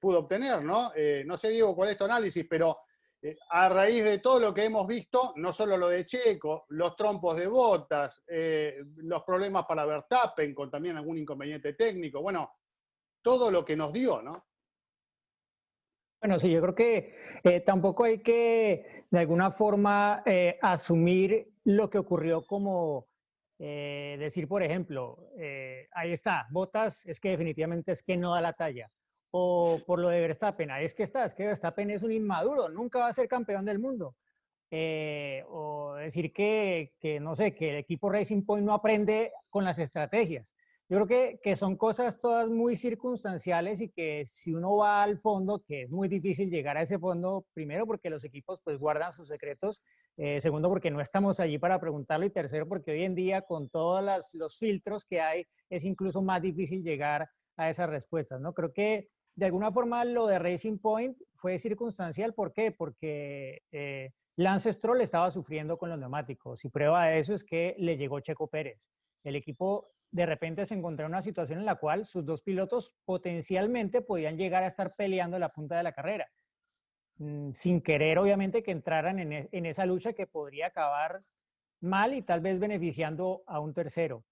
pudo 0.00 0.20
obtener, 0.20 0.62
¿no? 0.64 0.92
Eh, 0.96 1.22
no 1.26 1.36
sé, 1.36 1.50
Diego, 1.50 1.76
cuál 1.76 1.90
es 1.90 1.96
tu 1.96 2.04
análisis, 2.04 2.44
pero 2.48 2.78
eh, 3.22 3.36
a 3.50 3.68
raíz 3.68 4.02
de 4.02 4.18
todo 4.18 4.40
lo 4.40 4.52
que 4.52 4.64
hemos 4.64 4.86
visto, 4.86 5.32
no 5.36 5.52
solo 5.52 5.76
lo 5.76 5.88
de 5.88 6.04
Checo, 6.04 6.66
los 6.70 6.96
trompos 6.96 7.36
de 7.36 7.46
botas, 7.46 8.20
eh, 8.26 8.82
los 8.96 9.22
problemas 9.22 9.64
para 9.64 9.84
Verstappen, 9.84 10.54
con 10.54 10.70
también 10.70 10.96
algún 10.96 11.18
inconveniente 11.18 11.74
técnico, 11.74 12.20
bueno, 12.20 12.52
todo 13.22 13.48
lo 13.50 13.64
que 13.64 13.76
nos 13.76 13.92
dio, 13.92 14.22
¿no? 14.22 14.46
Bueno, 16.20 16.38
sí, 16.38 16.50
yo 16.50 16.60
creo 16.60 16.74
que 16.74 17.14
eh, 17.44 17.60
tampoco 17.60 18.04
hay 18.04 18.18
que, 18.20 19.04
de 19.10 19.18
alguna 19.18 19.50
forma, 19.52 20.22
asumir 20.60 21.48
lo 21.64 21.88
que 21.90 21.98
ocurrió 21.98 22.46
como 22.46 23.06
decir, 23.58 24.48
por 24.48 24.62
ejemplo, 24.62 25.30
ahí 25.92 26.12
está, 26.12 26.46
Botas 26.50 27.06
es 27.06 27.20
que 27.20 27.30
definitivamente 27.30 27.92
es 27.92 28.02
que 28.02 28.16
no 28.16 28.34
da 28.34 28.40
la 28.40 28.52
talla 28.52 28.90
o 29.38 29.80
por 29.86 29.98
lo 29.98 30.08
de 30.08 30.20
Verstappen, 30.20 30.70
es 30.70 30.94
que 30.94 31.02
está, 31.02 31.26
es 31.26 31.34
que 31.34 31.44
Verstappen 31.44 31.90
es 31.90 32.02
un 32.02 32.12
inmaduro, 32.12 32.68
nunca 32.68 33.00
va 33.00 33.08
a 33.08 33.12
ser 33.12 33.28
campeón 33.28 33.64
del 33.64 33.78
mundo. 33.78 34.14
Eh, 34.70 35.44
o 35.48 35.94
decir 35.94 36.32
que, 36.32 36.94
que, 36.98 37.20
no 37.20 37.36
sé, 37.36 37.54
que 37.54 37.70
el 37.70 37.76
equipo 37.76 38.10
Racing 38.10 38.44
Point 38.44 38.66
no 38.66 38.72
aprende 38.72 39.32
con 39.48 39.64
las 39.64 39.78
estrategias. 39.78 40.46
Yo 40.88 40.98
creo 40.98 41.06
que, 41.06 41.40
que, 41.42 41.56
son 41.56 41.76
cosas 41.76 42.20
todas 42.20 42.48
muy 42.48 42.76
circunstanciales 42.76 43.80
y 43.80 43.88
que 43.88 44.24
si 44.26 44.54
uno 44.54 44.76
va 44.76 45.02
al 45.02 45.18
fondo, 45.18 45.64
que 45.66 45.82
es 45.82 45.90
muy 45.90 46.06
difícil 46.06 46.48
llegar 46.48 46.76
a 46.76 46.82
ese 46.82 46.98
fondo, 46.98 47.44
primero 47.54 47.86
porque 47.86 48.08
los 48.08 48.24
equipos 48.24 48.60
pues 48.62 48.78
guardan 48.78 49.12
sus 49.12 49.26
secretos, 49.26 49.82
eh, 50.16 50.40
segundo 50.40 50.68
porque 50.68 50.90
no 50.90 51.00
estamos 51.00 51.40
allí 51.40 51.58
para 51.58 51.80
preguntarlo 51.80 52.24
y 52.24 52.30
tercero 52.30 52.68
porque 52.68 52.92
hoy 52.92 53.02
en 53.02 53.14
día 53.14 53.42
con 53.42 53.68
todos 53.68 54.02
los 54.32 54.58
filtros 54.58 55.04
que 55.04 55.20
hay 55.20 55.44
es 55.68 55.84
incluso 55.84 56.22
más 56.22 56.40
difícil 56.40 56.82
llegar 56.82 57.28
a 57.56 57.68
esas 57.68 57.90
respuestas, 57.90 58.40
¿no? 58.40 58.54
Creo 58.54 58.72
que 58.72 59.08
de 59.34 59.46
alguna 59.46 59.70
forma 59.70 60.04
lo 60.04 60.26
de 60.26 60.38
Racing 60.38 60.78
Point 60.78 61.18
fue 61.34 61.58
circunstancial. 61.58 62.32
¿Por 62.34 62.52
qué? 62.52 62.72
Porque 62.72 63.62
eh, 63.72 64.12
Lance 64.36 64.72
Stroll 64.72 65.00
estaba 65.02 65.30
sufriendo 65.30 65.78
con 65.78 65.90
los 65.90 65.98
neumáticos 65.98 66.64
y 66.64 66.70
prueba 66.70 67.06
de 67.06 67.18
eso 67.18 67.34
es 67.34 67.44
que 67.44 67.74
le 67.78 67.96
llegó 67.96 68.20
Checo 68.20 68.48
Pérez. 68.48 68.80
El 69.24 69.36
equipo 69.36 69.90
de 70.16 70.24
repente 70.24 70.64
se 70.64 70.72
encontró 70.72 71.04
en 71.04 71.12
una 71.12 71.20
situación 71.20 71.58
en 71.58 71.66
la 71.66 71.74
cual 71.74 72.06
sus 72.06 72.24
dos 72.24 72.40
pilotos 72.40 72.94
potencialmente 73.04 74.00
podían 74.00 74.38
llegar 74.38 74.62
a 74.62 74.66
estar 74.66 74.96
peleando 74.96 75.38
la 75.38 75.50
punta 75.50 75.76
de 75.76 75.82
la 75.82 75.92
carrera, 75.92 76.26
mm, 77.18 77.50
sin 77.52 77.82
querer 77.82 78.18
obviamente 78.18 78.62
que 78.62 78.70
entraran 78.70 79.18
en, 79.18 79.32
e, 79.34 79.48
en 79.52 79.66
esa 79.66 79.84
lucha 79.84 80.14
que 80.14 80.26
podría 80.26 80.68
acabar 80.68 81.22
mal 81.82 82.14
y 82.14 82.22
tal 82.22 82.40
vez 82.40 82.58
beneficiando 82.58 83.42
a 83.46 83.60
un 83.60 83.74
tercero. 83.74 84.24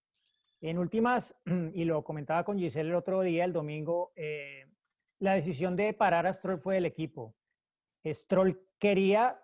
En 0.62 0.78
últimas, 0.78 1.36
y 1.74 1.84
lo 1.84 2.02
comentaba 2.02 2.44
con 2.44 2.58
Giselle 2.58 2.88
el 2.88 2.94
otro 2.94 3.20
día, 3.20 3.44
el 3.44 3.52
domingo, 3.52 4.12
eh, 4.16 4.64
la 5.18 5.34
decisión 5.34 5.76
de 5.76 5.92
parar 5.92 6.26
a 6.26 6.32
Stroll 6.32 6.60
fue 6.60 6.76
del 6.76 6.86
equipo. 6.86 7.34
Stroll 8.06 8.58
quería, 8.78 9.38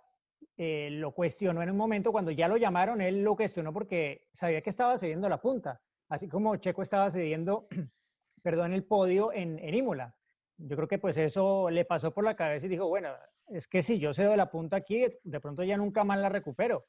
eh, 0.56 0.88
lo 0.90 1.12
cuestionó 1.12 1.62
en 1.62 1.70
un 1.70 1.76
momento, 1.76 2.12
cuando 2.12 2.30
ya 2.30 2.49
lo 2.49 2.56
llamaron, 2.56 3.02
él 3.02 3.23
lo 3.23 3.37
cuestionó 3.37 3.75
porque 3.75 4.26
sabía 4.32 4.62
que 4.62 4.70
estaba 4.70 4.97
cediendo 4.97 5.28
la 5.28 5.42
punta, 5.42 5.82
así 6.11 6.29
como 6.29 6.57
Checo 6.57 6.83
estaba 6.83 7.11
cediendo 7.11 7.67
perdón, 8.43 8.73
el 8.73 8.85
podio 8.85 9.33
en, 9.33 9.59
Imola. 9.75 10.14
Yo 10.59 10.76
creo 10.76 10.88
que 10.88 10.99
pues 10.99 11.17
eso 11.17 11.71
le 11.71 11.85
pasó 11.85 12.12
por 12.12 12.25
la 12.25 12.37
cabeza 12.37 12.67
y 12.67 12.71
dijo, 12.71 12.88
bueno, 12.88 13.14
es 13.47 13.67
que 13.67 13.83
si 13.83 13.99
yo 13.99 14.12
cedo 14.12 14.37
la 14.37 14.50
punta 14.50 14.76
aquí, 14.76 15.07
de 15.23 15.40
pronto 15.40 15.62
ya 15.62 15.76
nunca 15.76 16.05
más 16.05 16.19
la 16.19 16.29
recupero. 16.29 16.87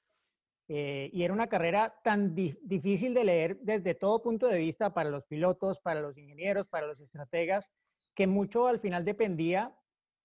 Eh, 0.68 1.10
y 1.13 1.24
era 1.24 1.34
una 1.34 1.48
carrera 1.48 1.96
tan 2.04 2.34
difícil 2.36 3.13
de 3.13 3.24
leer 3.24 3.58
desde 3.62 3.96
todo 3.96 4.22
punto 4.22 4.48
de 4.48 4.58
vista 4.58 4.94
para 4.94 5.10
los 5.10 5.25
pilotos, 5.25 5.80
para 5.80 6.01
los 6.01 6.18
ingenieros, 6.18 6.68
para 6.68 6.88
los 6.88 7.00
estrategas, 7.00 7.70
que 8.16 8.28
mucho 8.28 8.68
al 8.68 8.80
final 8.80 9.04
dependía 9.04 9.75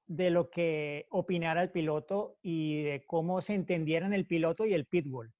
de 0.06 0.30
lo 0.30 0.50
que 0.50 1.06
opinara 1.10 1.62
el 1.62 1.70
piloto 1.70 2.38
y 2.42 2.82
de 2.82 3.04
cómo 3.06 3.42
se 3.42 3.54
entendieran 3.54 4.12
el 4.12 4.26
piloto 4.26 4.66
y 4.66 4.74
el 4.74 4.86
pitbull. 4.86 5.32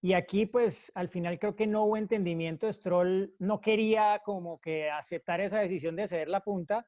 Y 0.00 0.12
aquí, 0.12 0.46
pues, 0.46 0.92
al 0.94 1.08
final 1.08 1.38
creo 1.38 1.56
que 1.56 1.66
no 1.66 1.84
hubo 1.84 1.96
entendimiento. 1.96 2.72
Stroll 2.72 3.34
no 3.38 3.60
quería 3.60 4.20
como 4.24 4.60
que 4.60 4.90
aceptar 4.90 5.40
esa 5.40 5.58
decisión 5.58 5.96
de 5.96 6.06
ceder 6.06 6.28
la 6.28 6.44
punta, 6.44 6.86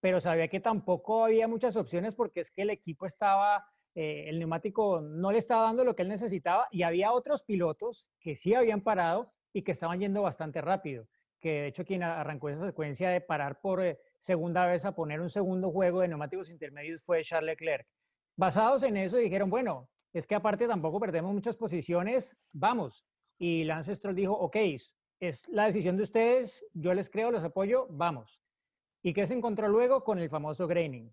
pero 0.00 0.20
sabía 0.20 0.48
que 0.48 0.60
tampoco 0.60 1.24
había 1.24 1.48
muchas 1.48 1.76
opciones 1.76 2.14
porque 2.14 2.40
es 2.40 2.50
que 2.50 2.62
el 2.62 2.70
equipo 2.70 3.06
estaba, 3.06 3.66
eh, 3.94 4.26
el 4.28 4.38
neumático 4.38 5.00
no 5.00 5.32
le 5.32 5.38
estaba 5.38 5.62
dando 5.62 5.84
lo 5.84 5.96
que 5.96 6.02
él 6.02 6.08
necesitaba 6.08 6.68
y 6.70 6.82
había 6.82 7.12
otros 7.12 7.42
pilotos 7.42 8.06
que 8.20 8.36
sí 8.36 8.54
habían 8.54 8.82
parado 8.82 9.32
y 9.52 9.62
que 9.62 9.72
estaban 9.72 9.98
yendo 9.98 10.22
bastante 10.22 10.60
rápido. 10.60 11.08
Que 11.40 11.62
de 11.62 11.66
hecho 11.68 11.84
quien 11.84 12.02
arrancó 12.02 12.50
esa 12.50 12.64
secuencia 12.66 13.10
de 13.10 13.20
parar 13.20 13.60
por 13.60 13.82
eh, 13.82 13.98
segunda 14.20 14.66
vez 14.66 14.84
a 14.84 14.94
poner 14.94 15.20
un 15.20 15.30
segundo 15.30 15.72
juego 15.72 16.00
de 16.02 16.08
neumáticos 16.08 16.50
intermedios 16.50 17.02
fue 17.02 17.24
Charles 17.24 17.52
Leclerc. 17.58 17.86
Basados 18.36 18.82
en 18.82 18.96
eso 18.96 19.16
dijeron, 19.16 19.50
bueno, 19.50 19.88
es 20.14 20.28
que 20.28 20.36
aparte 20.36 20.68
tampoco 20.68 21.00
perdemos 21.00 21.34
muchas 21.34 21.56
posiciones, 21.56 22.36
vamos. 22.52 23.04
Y 23.36 23.64
Lance 23.64 23.96
Stroll 23.96 24.14
dijo, 24.14 24.32
ok, 24.32 24.56
es 25.18 25.48
la 25.48 25.66
decisión 25.66 25.96
de 25.96 26.04
ustedes, 26.04 26.64
yo 26.72 26.94
les 26.94 27.10
creo, 27.10 27.32
los 27.32 27.42
apoyo, 27.42 27.88
vamos. 27.90 28.40
¿Y 29.02 29.12
qué 29.12 29.26
se 29.26 29.34
encontró 29.34 29.68
luego 29.68 30.04
con 30.04 30.20
el 30.20 30.30
famoso 30.30 30.68
graining? 30.68 31.12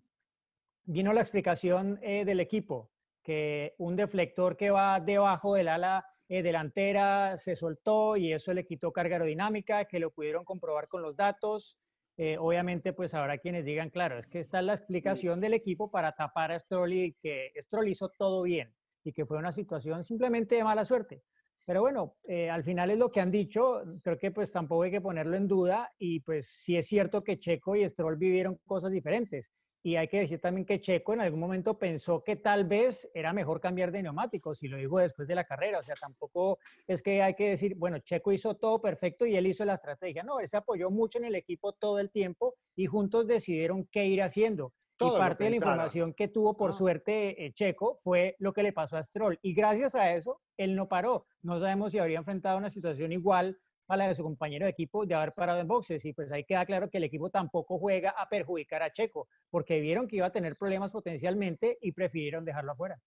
Vino 0.84 1.12
la 1.12 1.20
explicación 1.20 1.98
eh, 2.00 2.24
del 2.24 2.38
equipo, 2.38 2.92
que 3.24 3.74
un 3.78 3.96
deflector 3.96 4.56
que 4.56 4.70
va 4.70 5.00
debajo 5.00 5.54
del 5.54 5.68
ala 5.68 6.06
eh, 6.28 6.42
delantera 6.44 7.36
se 7.38 7.56
soltó 7.56 8.16
y 8.16 8.32
eso 8.32 8.54
le 8.54 8.64
quitó 8.64 8.92
carga 8.92 9.16
aerodinámica, 9.16 9.84
que 9.86 9.98
lo 9.98 10.12
pudieron 10.12 10.44
comprobar 10.44 10.86
con 10.86 11.02
los 11.02 11.16
datos. 11.16 11.76
Eh, 12.16 12.36
obviamente, 12.38 12.92
pues 12.92 13.14
habrá 13.14 13.38
quienes 13.38 13.64
digan, 13.64 13.90
claro, 13.90 14.18
es 14.18 14.28
que 14.28 14.38
esta 14.38 14.60
es 14.60 14.64
la 14.64 14.74
explicación 14.74 15.40
del 15.40 15.54
equipo 15.54 15.90
para 15.90 16.12
tapar 16.12 16.52
a 16.52 16.58
Stroll 16.58 16.92
y 16.92 17.12
que 17.14 17.50
Stroll 17.56 17.88
hizo 17.88 18.08
todo 18.10 18.42
bien 18.42 18.72
y 19.04 19.12
que 19.12 19.26
fue 19.26 19.38
una 19.38 19.52
situación 19.52 20.04
simplemente 20.04 20.54
de 20.54 20.64
mala 20.64 20.84
suerte. 20.84 21.22
Pero 21.64 21.80
bueno, 21.80 22.16
eh, 22.24 22.50
al 22.50 22.64
final 22.64 22.90
es 22.90 22.98
lo 22.98 23.10
que 23.10 23.20
han 23.20 23.30
dicho, 23.30 23.82
creo 24.02 24.18
que 24.18 24.32
pues 24.32 24.50
tampoco 24.50 24.82
hay 24.82 24.90
que 24.90 25.00
ponerlo 25.00 25.36
en 25.36 25.46
duda 25.46 25.92
y 25.96 26.20
pues 26.20 26.48
sí 26.48 26.76
es 26.76 26.86
cierto 26.86 27.22
que 27.22 27.38
Checo 27.38 27.76
y 27.76 27.88
Stroll 27.88 28.16
vivieron 28.16 28.58
cosas 28.66 28.90
diferentes. 28.90 29.52
Y 29.84 29.96
hay 29.96 30.06
que 30.06 30.20
decir 30.20 30.40
también 30.40 30.64
que 30.64 30.80
Checo 30.80 31.12
en 31.12 31.20
algún 31.20 31.40
momento 31.40 31.76
pensó 31.76 32.22
que 32.22 32.36
tal 32.36 32.64
vez 32.64 33.08
era 33.14 33.32
mejor 33.32 33.60
cambiar 33.60 33.90
de 33.90 34.02
neumáticos 34.02 34.62
y 34.62 34.68
lo 34.68 34.76
dijo 34.76 34.98
después 34.98 35.26
de 35.26 35.34
la 35.34 35.44
carrera. 35.44 35.80
O 35.80 35.82
sea, 35.82 35.96
tampoco 35.96 36.58
es 36.86 37.02
que 37.02 37.20
hay 37.20 37.34
que 37.34 37.50
decir, 37.50 37.74
bueno, 37.76 37.98
Checo 37.98 38.30
hizo 38.30 38.54
todo 38.54 38.80
perfecto 38.80 39.26
y 39.26 39.34
él 39.34 39.46
hizo 39.48 39.64
la 39.64 39.74
estrategia. 39.74 40.22
No, 40.22 40.38
él 40.38 40.48
se 40.48 40.56
apoyó 40.56 40.88
mucho 40.90 41.18
en 41.18 41.24
el 41.24 41.34
equipo 41.34 41.72
todo 41.72 41.98
el 41.98 42.10
tiempo 42.10 42.54
y 42.76 42.86
juntos 42.86 43.26
decidieron 43.26 43.88
qué 43.90 44.06
ir 44.06 44.22
haciendo. 44.22 44.72
Y 45.06 45.18
parte 45.18 45.44
de 45.44 45.50
la 45.50 45.56
información 45.56 46.14
que 46.14 46.28
tuvo 46.28 46.56
por 46.56 46.74
suerte 46.74 47.44
eh, 47.44 47.52
Checo 47.52 47.98
fue 48.02 48.36
lo 48.38 48.52
que 48.52 48.62
le 48.62 48.72
pasó 48.72 48.96
a 48.96 49.02
Stroll. 49.02 49.38
Y 49.42 49.54
gracias 49.54 49.94
a 49.94 50.12
eso, 50.12 50.40
él 50.56 50.76
no 50.76 50.88
paró. 50.88 51.26
No 51.42 51.58
sabemos 51.58 51.92
si 51.92 51.98
habría 51.98 52.18
enfrentado 52.18 52.58
una 52.58 52.70
situación 52.70 53.12
igual 53.12 53.58
a 53.88 53.96
la 53.96 54.08
de 54.08 54.14
su 54.14 54.22
compañero 54.22 54.64
de 54.64 54.70
equipo 54.70 55.04
de 55.04 55.14
haber 55.14 55.32
parado 55.32 55.60
en 55.60 55.68
boxes. 55.68 56.04
Y 56.04 56.12
pues 56.12 56.30
ahí 56.32 56.44
queda 56.44 56.64
claro 56.64 56.88
que 56.88 56.98
el 56.98 57.04
equipo 57.04 57.30
tampoco 57.30 57.78
juega 57.78 58.10
a 58.10 58.28
perjudicar 58.28 58.82
a 58.82 58.92
Checo, 58.92 59.28
porque 59.50 59.80
vieron 59.80 60.08
que 60.08 60.16
iba 60.16 60.26
a 60.26 60.32
tener 60.32 60.56
problemas 60.56 60.90
potencialmente 60.90 61.78
y 61.80 61.92
prefirieron 61.92 62.44
dejarlo 62.44 62.72
afuera. 62.72 62.98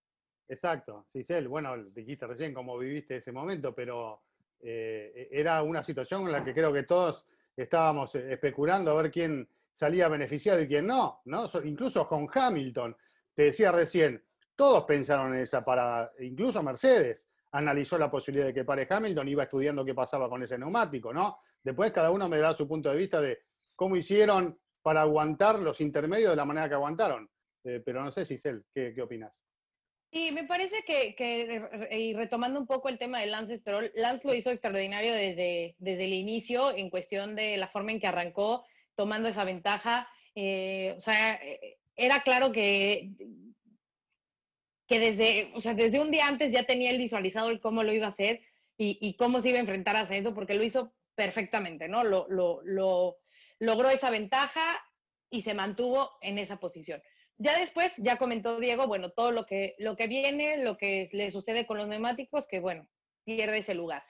Exacto, 0.48 1.08
Cisel, 1.12 1.48
bueno, 1.48 1.76
dijiste 1.86 2.28
recién 2.28 2.54
cómo 2.54 2.78
viviste 2.78 3.18
ese 3.18 3.32
momento, 3.32 3.74
pero 3.74 4.22
eh, 4.62 5.28
era 5.32 5.64
una 5.64 5.82
situación 5.82 6.24
en 6.24 6.32
la 6.32 6.44
que 6.44 6.54
creo 6.54 6.72
que 6.72 6.84
todos 6.84 7.26
estábamos 7.56 8.14
eh, 8.16 8.34
especulando 8.34 8.92
a 8.92 9.02
ver 9.02 9.12
quién 9.12 9.48
salía 9.76 10.08
beneficiado 10.08 10.62
y 10.62 10.68
quién 10.68 10.88
no, 10.88 11.22
¿no? 11.26 11.46
Incluso 11.66 12.08
con 12.08 12.28
Hamilton, 12.34 12.96
te 13.34 13.44
decía 13.44 13.74
recién, 13.74 14.24
todos 14.56 14.86
pensaron 14.86 15.36
en 15.36 15.42
esa 15.42 15.66
parada, 15.66 16.14
incluso 16.20 16.64
Mercedes 16.64 17.28
analizó 17.52 17.98
la 17.98 18.10
posibilidad 18.10 18.48
de 18.48 18.54
que 18.54 18.64
pare 18.64 18.88
Hamilton, 18.90 19.28
iba 19.28 19.44
estudiando 19.44 19.84
qué 19.84 19.94
pasaba 19.94 20.30
con 20.30 20.42
ese 20.42 20.58
neumático, 20.58 21.14
¿no? 21.14 21.38
Después 21.62 21.92
cada 21.92 22.10
uno 22.10 22.30
me 22.30 22.38
dará 22.38 22.54
su 22.54 22.68
punto 22.68 22.90
de 22.90 22.96
vista 22.96 23.20
de 23.20 23.40
cómo 23.76 23.98
hicieron 23.98 24.58
para 24.82 25.02
aguantar 25.02 25.60
los 25.60 25.82
intermedios 25.82 26.32
de 26.32 26.38
la 26.38 26.46
manera 26.46 26.70
que 26.70 26.76
aguantaron. 26.76 27.30
Eh, 27.66 27.82
pero 27.84 28.02
no 28.02 28.12
sé, 28.12 28.24
Cisel, 28.24 28.64
¿qué, 28.74 28.94
qué 28.94 29.02
opinas? 29.02 29.34
Sí, 30.10 30.32
me 30.32 30.46
parece 30.46 30.84
que, 30.86 31.16
que, 31.16 31.90
y 31.92 32.14
retomando 32.14 32.60
un 32.60 32.68
poco 32.68 32.88
el 32.88 32.98
tema 32.98 33.20
de 33.20 33.26
Lance 33.26 33.58
Stroll, 33.58 33.92
Lance 33.96 34.26
lo 34.26 34.34
hizo 34.34 34.52
extraordinario 34.52 35.14
desde, 35.14 35.76
desde 35.80 36.06
el 36.06 36.14
inicio 36.14 36.74
en 36.74 36.90
cuestión 36.90 37.36
de 37.36 37.58
la 37.58 37.68
forma 37.68 37.92
en 37.92 38.00
que 38.00 38.08
arrancó 38.08 38.64
tomando 38.96 39.30
esa 39.30 39.44
ventaja. 39.44 40.08
Eh, 40.36 40.94
o 40.98 41.02
sea, 41.02 41.36
eh, 41.36 41.78
era 41.96 42.22
claro 42.22 42.52
que 42.52 43.12
que 44.88 45.00
desde, 45.00 45.52
o 45.56 45.62
sea, 45.62 45.74
desde 45.74 46.00
un 46.00 46.12
día 46.12 46.28
antes 46.28 46.52
ya 46.52 46.64
tenía 46.64 46.92
el 46.92 46.98
visualizado 46.98 47.50
el 47.50 47.60
cómo 47.60 47.84
lo 47.84 47.94
iba 47.94 48.06
a 48.06 48.10
hacer 48.10 48.42
y, 48.78 49.16
cómo 49.16 49.42
se 49.42 49.50
iba 49.50 49.58
a 49.58 49.62
enfrentar 49.62 49.96
a 49.96 50.02
eso, 50.02 50.34
porque 50.34 50.54
lo 50.54 50.64
hizo 50.64 50.94
perfectamente, 51.16 51.88
¿no? 51.88 52.04
Lo, 52.04 52.28
lo, 52.30 53.18
logró 53.58 53.90
esa 53.90 54.10
ventaja 54.10 54.62
y 55.30 55.42
se 55.42 55.54
mantuvo 55.54 56.12
en 56.22 56.38
esa 56.38 56.60
posición. 56.60 57.02
Ya 57.38 57.58
después, 57.58 57.94
ya 57.98 58.18
comentó 58.18 58.60
Diego, 58.60 58.86
bueno, 58.86 59.12
todo 59.12 59.32
lo 59.32 59.46
que, 59.46 59.76
lo 59.80 59.96
que 59.96 60.08
viene, 60.08 60.58
lo 60.58 60.78
que 60.78 61.10
le 61.14 61.32
sucede 61.32 61.66
con 61.66 61.78
los 61.78 61.88
neumáticos, 61.88 62.48
que 62.48 62.60
bueno, 62.60 62.88
pierde 63.24 63.60
ese 63.60 63.76
lugar. 63.76 64.04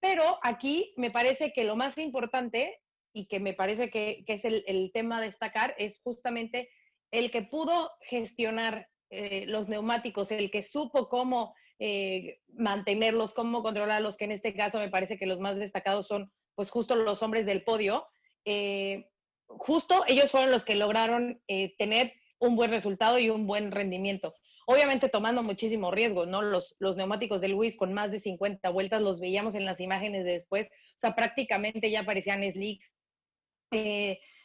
Pero 0.00 0.38
aquí 0.42 0.92
me 0.96 1.10
parece 1.10 1.52
que 1.52 1.64
lo 1.64 1.76
más 1.76 1.96
importante 1.96 2.78
y 3.12 3.26
que 3.26 3.40
me 3.40 3.54
parece 3.54 3.90
que, 3.90 4.24
que 4.26 4.34
es 4.34 4.44
el, 4.44 4.64
el, 4.66 4.90
tema 4.92 5.18
a 5.18 5.22
destacar 5.22 5.74
es 5.78 5.98
justamente 6.02 6.70
el 7.10 7.30
que 7.30 7.42
pudo 7.42 7.90
gestionar 8.02 8.88
eh, 9.10 9.44
los 9.48 9.68
neumáticos, 9.68 10.30
el 10.30 10.50
que 10.50 10.62
supo 10.62 11.08
cómo 11.08 11.54
eh, 11.80 12.38
mantenerlos, 12.52 13.32
cómo 13.34 13.62
controlarlos, 13.62 14.16
que 14.16 14.26
en 14.26 14.32
este 14.32 14.54
caso 14.54 14.78
me 14.78 14.88
parece 14.88 15.18
que 15.18 15.26
los 15.26 15.40
más 15.40 15.56
destacados 15.56 16.06
son 16.06 16.32
pues 16.54 16.70
justo 16.70 16.94
los 16.94 17.22
hombres 17.22 17.46
del 17.46 17.64
podio, 17.64 18.06
eh, 18.44 19.08
justo 19.46 20.04
ellos 20.06 20.30
fueron 20.30 20.52
los 20.52 20.64
que 20.64 20.76
lograron 20.76 21.42
tener 21.78 22.12
un 22.38 22.54
buen 22.54 22.70
resultado 22.70 23.18
y 23.18 23.30
un 23.30 23.46
buen 23.46 23.72
rendimiento. 23.72 24.34
Obviamente 24.66 25.08
tomando 25.08 25.42
muchísimo 25.42 25.90
riesgo, 25.90 26.26
¿no? 26.26 26.42
Los, 26.42 26.76
los 26.78 26.96
neumáticos 26.96 27.40
del 27.40 27.52
Luis 27.52 27.76
con 27.76 27.92
más 27.92 28.12
de 28.12 28.20
50 28.20 28.68
vueltas 28.70 29.02
los 29.02 29.18
veíamos 29.18 29.56
en 29.56 29.64
las 29.64 29.80
imágenes 29.80 30.24
de 30.24 30.34
después, 30.34 30.68
o 30.68 30.98
sea, 30.98 31.16
prácticamente 31.16 31.90
ya 31.90 32.04
parecían 32.04 32.44
slicks 32.52 32.94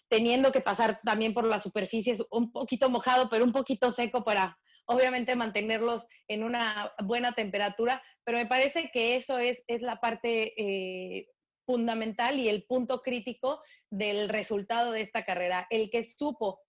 teniendo 0.07 0.51
que 0.51 0.61
pasar 0.61 0.99
también 1.03 1.33
por 1.33 1.45
las 1.45 1.63
superficies 1.63 2.23
un 2.31 2.51
poquito 2.51 2.89
mojado, 2.89 3.29
pero 3.29 3.43
un 3.43 3.51
poquito 3.51 3.91
seco 3.91 4.23
para 4.23 4.57
obviamente 4.87 5.35
mantenerlos 5.35 6.07
en 6.27 6.43
una 6.43 6.93
buena 7.03 7.33
temperatura, 7.33 8.03
pero 8.23 8.37
me 8.37 8.45
parece 8.45 8.91
que 8.93 9.15
eso 9.15 9.39
es, 9.39 9.63
es 9.67 9.81
la 9.81 9.99
parte 9.99 10.53
eh, 10.57 11.27
fundamental 11.65 12.39
y 12.39 12.49
el 12.49 12.63
punto 12.65 13.01
crítico 13.01 13.61
del 13.89 14.29
resultado 14.29 14.91
de 14.91 15.01
esta 15.01 15.25
carrera, 15.25 15.67
el 15.69 15.89
que 15.89 16.03
supo 16.03 16.61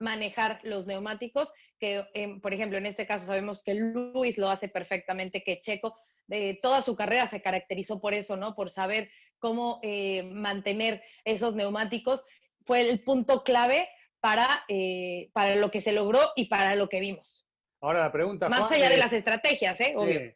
manejar 0.00 0.60
los 0.62 0.86
neumáticos, 0.86 1.52
que 1.78 2.04
em, 2.14 2.40
por 2.40 2.54
ejemplo 2.54 2.78
en 2.78 2.86
este 2.86 3.06
caso 3.06 3.26
sabemos 3.26 3.62
que 3.62 3.74
Luis 3.74 4.38
lo 4.38 4.48
hace 4.48 4.68
perfectamente, 4.68 5.42
que 5.42 5.60
Checo 5.60 5.96
de 6.26 6.58
toda 6.62 6.82
su 6.82 6.96
carrera 6.96 7.26
se 7.26 7.42
caracterizó 7.42 8.00
por 8.00 8.14
eso, 8.14 8.36
¿no? 8.36 8.54
Por 8.54 8.70
saber 8.70 9.10
cómo 9.38 9.80
eh, 9.82 10.22
mantener 10.22 11.02
esos 11.24 11.54
neumáticos 11.54 12.24
fue 12.64 12.88
el 12.88 13.02
punto 13.02 13.42
clave 13.42 13.88
para, 14.20 14.64
eh, 14.68 15.30
para 15.32 15.56
lo 15.56 15.70
que 15.70 15.80
se 15.80 15.92
logró 15.92 16.20
y 16.36 16.46
para 16.46 16.76
lo 16.76 16.88
que 16.88 17.00
vimos. 17.00 17.44
Ahora 17.80 18.00
la 18.00 18.12
pregunta... 18.12 18.48
Más 18.48 18.70
allá 18.70 18.88
de 18.88 18.98
las 18.98 19.12
estrategias, 19.12 19.80
¿eh? 19.80 19.94
Obvio. 19.96 20.32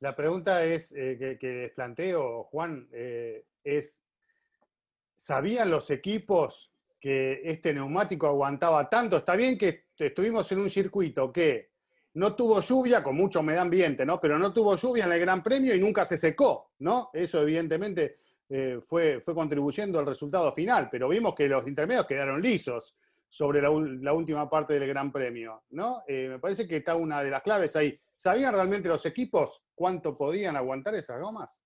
La 0.00 0.16
pregunta 0.16 0.64
es, 0.64 0.92
eh, 0.92 1.16
que, 1.18 1.38
que, 1.38 1.72
planteo, 1.74 2.44
Juan, 2.44 2.88
es, 3.62 4.02
¿sabían 5.16 5.70
los 5.70 5.90
equipos 5.90 6.72
que 6.98 7.40
este 7.44 7.74
neumático 7.74 8.26
aguantaba 8.26 8.88
tanto? 8.88 9.18
Está 9.18 9.36
bien 9.36 9.58
que 9.58 9.84
estuvimos 9.98 10.50
en 10.52 10.60
un 10.60 10.70
circuito 10.70 11.30
que 11.30 11.75
no 12.16 12.34
tuvo 12.34 12.60
lluvia, 12.60 13.02
con 13.02 13.14
mucho 13.14 13.40
humedad 13.40 13.62
ambiente, 13.62 14.06
¿no? 14.06 14.18
Pero 14.18 14.38
no 14.38 14.50
tuvo 14.52 14.74
lluvia 14.74 15.04
en 15.04 15.12
el 15.12 15.20
Gran 15.20 15.42
Premio 15.42 15.74
y 15.74 15.80
nunca 15.80 16.06
se 16.06 16.16
secó, 16.16 16.72
¿no? 16.78 17.10
Eso 17.12 17.42
evidentemente 17.42 18.16
eh, 18.48 18.78
fue, 18.80 19.20
fue 19.20 19.34
contribuyendo 19.34 19.98
al 19.98 20.06
resultado 20.06 20.50
final, 20.52 20.88
pero 20.90 21.10
vimos 21.10 21.34
que 21.34 21.46
los 21.46 21.66
intermedios 21.66 22.06
quedaron 22.06 22.40
lisos 22.40 22.96
sobre 23.28 23.60
la, 23.60 23.70
última 23.70 24.48
parte 24.48 24.78
del 24.78 24.88
Gran 24.88 25.12
Premio, 25.12 25.64
¿no? 25.70 26.04
Eh, 26.08 26.28
me 26.30 26.38
parece 26.38 26.66
que 26.66 26.78
está 26.78 26.96
una 26.96 27.22
de 27.22 27.30
las 27.30 27.42
claves 27.42 27.76
ahí. 27.76 28.00
¿Sabían 28.14 28.54
realmente 28.54 28.88
los 28.88 29.04
equipos 29.04 29.62
cuánto 29.74 30.16
podían 30.16 30.56
aguantar 30.56 30.94
esas 30.94 31.20
gomas? 31.20 31.60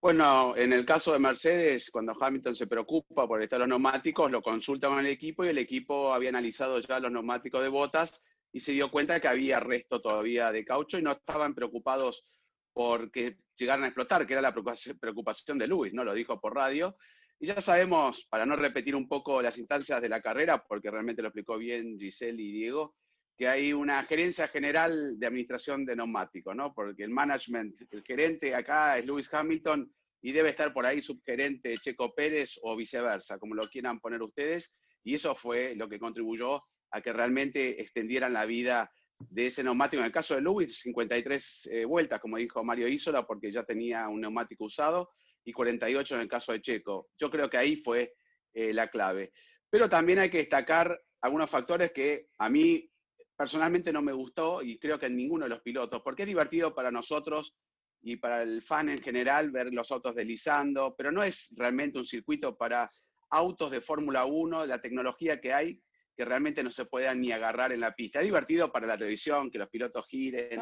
Bueno, 0.00 0.56
en 0.56 0.72
el 0.72 0.84
caso 0.84 1.12
de 1.12 1.20
Mercedes, 1.20 1.88
cuando 1.92 2.16
Hamilton 2.20 2.56
se 2.56 2.66
preocupa 2.66 3.28
por 3.28 3.40
estar 3.40 3.60
los 3.60 3.68
neumáticos, 3.68 4.28
lo 4.28 4.42
consulta 4.42 4.88
con 4.88 4.98
el 4.98 5.06
equipo 5.06 5.44
y 5.44 5.48
el 5.48 5.58
equipo 5.58 6.12
había 6.12 6.30
analizado 6.30 6.80
ya 6.80 6.98
los 6.98 7.12
neumáticos 7.12 7.62
de 7.62 7.68
botas 7.68 8.24
y 8.56 8.60
se 8.60 8.72
dio 8.72 8.90
cuenta 8.90 9.20
que 9.20 9.28
había 9.28 9.60
resto 9.60 10.00
todavía 10.00 10.50
de 10.50 10.64
caucho 10.64 10.98
y 10.98 11.02
no 11.02 11.12
estaban 11.12 11.54
preocupados 11.54 12.24
porque 12.72 13.36
llegaran 13.54 13.84
a 13.84 13.88
explotar, 13.88 14.26
que 14.26 14.32
era 14.32 14.40
la 14.40 14.54
preocupación 14.54 15.58
de 15.58 15.66
Luis, 15.66 15.92
¿no? 15.92 16.02
Lo 16.02 16.14
dijo 16.14 16.40
por 16.40 16.54
radio. 16.54 16.96
Y 17.38 17.48
ya 17.48 17.60
sabemos, 17.60 18.26
para 18.30 18.46
no 18.46 18.56
repetir 18.56 18.96
un 18.96 19.06
poco 19.08 19.42
las 19.42 19.58
instancias 19.58 20.00
de 20.00 20.08
la 20.08 20.22
carrera, 20.22 20.64
porque 20.66 20.90
realmente 20.90 21.20
lo 21.20 21.28
explicó 21.28 21.58
bien 21.58 21.98
Giselle 21.98 22.42
y 22.42 22.50
Diego, 22.50 22.96
que 23.36 23.46
hay 23.46 23.74
una 23.74 24.02
gerencia 24.04 24.48
general 24.48 25.18
de 25.18 25.26
administración 25.26 25.84
de 25.84 25.96
neumáticos, 25.96 26.56
¿no? 26.56 26.72
Porque 26.72 27.04
el 27.04 27.10
management, 27.10 27.74
el 27.90 28.02
gerente 28.04 28.54
acá 28.54 28.96
es 28.96 29.04
Lewis 29.04 29.34
Hamilton 29.34 29.92
y 30.22 30.32
debe 30.32 30.48
estar 30.48 30.72
por 30.72 30.86
ahí 30.86 31.02
subgerente 31.02 31.76
Checo 31.76 32.14
Pérez 32.14 32.58
o 32.62 32.74
viceversa, 32.74 33.38
como 33.38 33.54
lo 33.54 33.68
quieran 33.68 34.00
poner 34.00 34.22
ustedes. 34.22 34.78
Y 35.04 35.14
eso 35.16 35.34
fue 35.34 35.74
lo 35.74 35.90
que 35.90 35.98
contribuyó 35.98 36.62
a 36.90 37.00
que 37.00 37.12
realmente 37.12 37.80
extendieran 37.80 38.32
la 38.32 38.46
vida 38.46 38.90
de 39.18 39.46
ese 39.46 39.64
neumático. 39.64 40.00
En 40.00 40.06
el 40.06 40.12
caso 40.12 40.34
de 40.34 40.42
Lewis, 40.42 40.80
53 40.80 41.68
eh, 41.72 41.84
vueltas, 41.84 42.20
como 42.20 42.36
dijo 42.36 42.62
Mario 42.62 42.88
Isola, 42.88 43.26
porque 43.26 43.50
ya 43.50 43.64
tenía 43.64 44.08
un 44.08 44.20
neumático 44.20 44.64
usado, 44.64 45.10
y 45.44 45.52
48 45.52 46.16
en 46.16 46.20
el 46.22 46.28
caso 46.28 46.52
de 46.52 46.60
Checo. 46.60 47.08
Yo 47.18 47.30
creo 47.30 47.48
que 47.48 47.56
ahí 47.56 47.76
fue 47.76 48.14
eh, 48.52 48.74
la 48.74 48.88
clave. 48.88 49.32
Pero 49.70 49.88
también 49.88 50.18
hay 50.18 50.28
que 50.28 50.38
destacar 50.38 51.00
algunos 51.20 51.48
factores 51.48 51.92
que 51.92 52.28
a 52.38 52.48
mí 52.50 52.90
personalmente 53.36 53.92
no 53.92 54.02
me 54.02 54.12
gustó 54.12 54.62
y 54.62 54.78
creo 54.78 54.98
que 54.98 55.06
en 55.06 55.16
ninguno 55.16 55.44
de 55.44 55.50
los 55.50 55.60
pilotos, 55.60 56.02
porque 56.02 56.22
es 56.22 56.28
divertido 56.28 56.74
para 56.74 56.90
nosotros 56.90 57.56
y 58.02 58.16
para 58.16 58.42
el 58.42 58.62
fan 58.62 58.88
en 58.88 58.98
general 58.98 59.50
ver 59.50 59.72
los 59.72 59.90
autos 59.92 60.14
deslizando, 60.14 60.94
pero 60.96 61.12
no 61.12 61.22
es 61.22 61.52
realmente 61.56 61.98
un 61.98 62.04
circuito 62.04 62.56
para 62.56 62.90
autos 63.30 63.70
de 63.70 63.80
Fórmula 63.80 64.24
1, 64.24 64.66
la 64.66 64.80
tecnología 64.80 65.40
que 65.40 65.52
hay, 65.52 65.82
que 66.16 66.24
realmente 66.24 66.62
no 66.62 66.70
se 66.70 66.86
puedan 66.86 67.20
ni 67.20 67.30
agarrar 67.30 67.72
en 67.72 67.80
la 67.80 67.94
pista. 67.94 68.20
Es 68.20 68.24
divertido 68.24 68.72
para 68.72 68.86
la 68.86 68.96
televisión, 68.96 69.50
que 69.50 69.58
los 69.58 69.68
pilotos 69.68 70.06
giren, 70.08 70.60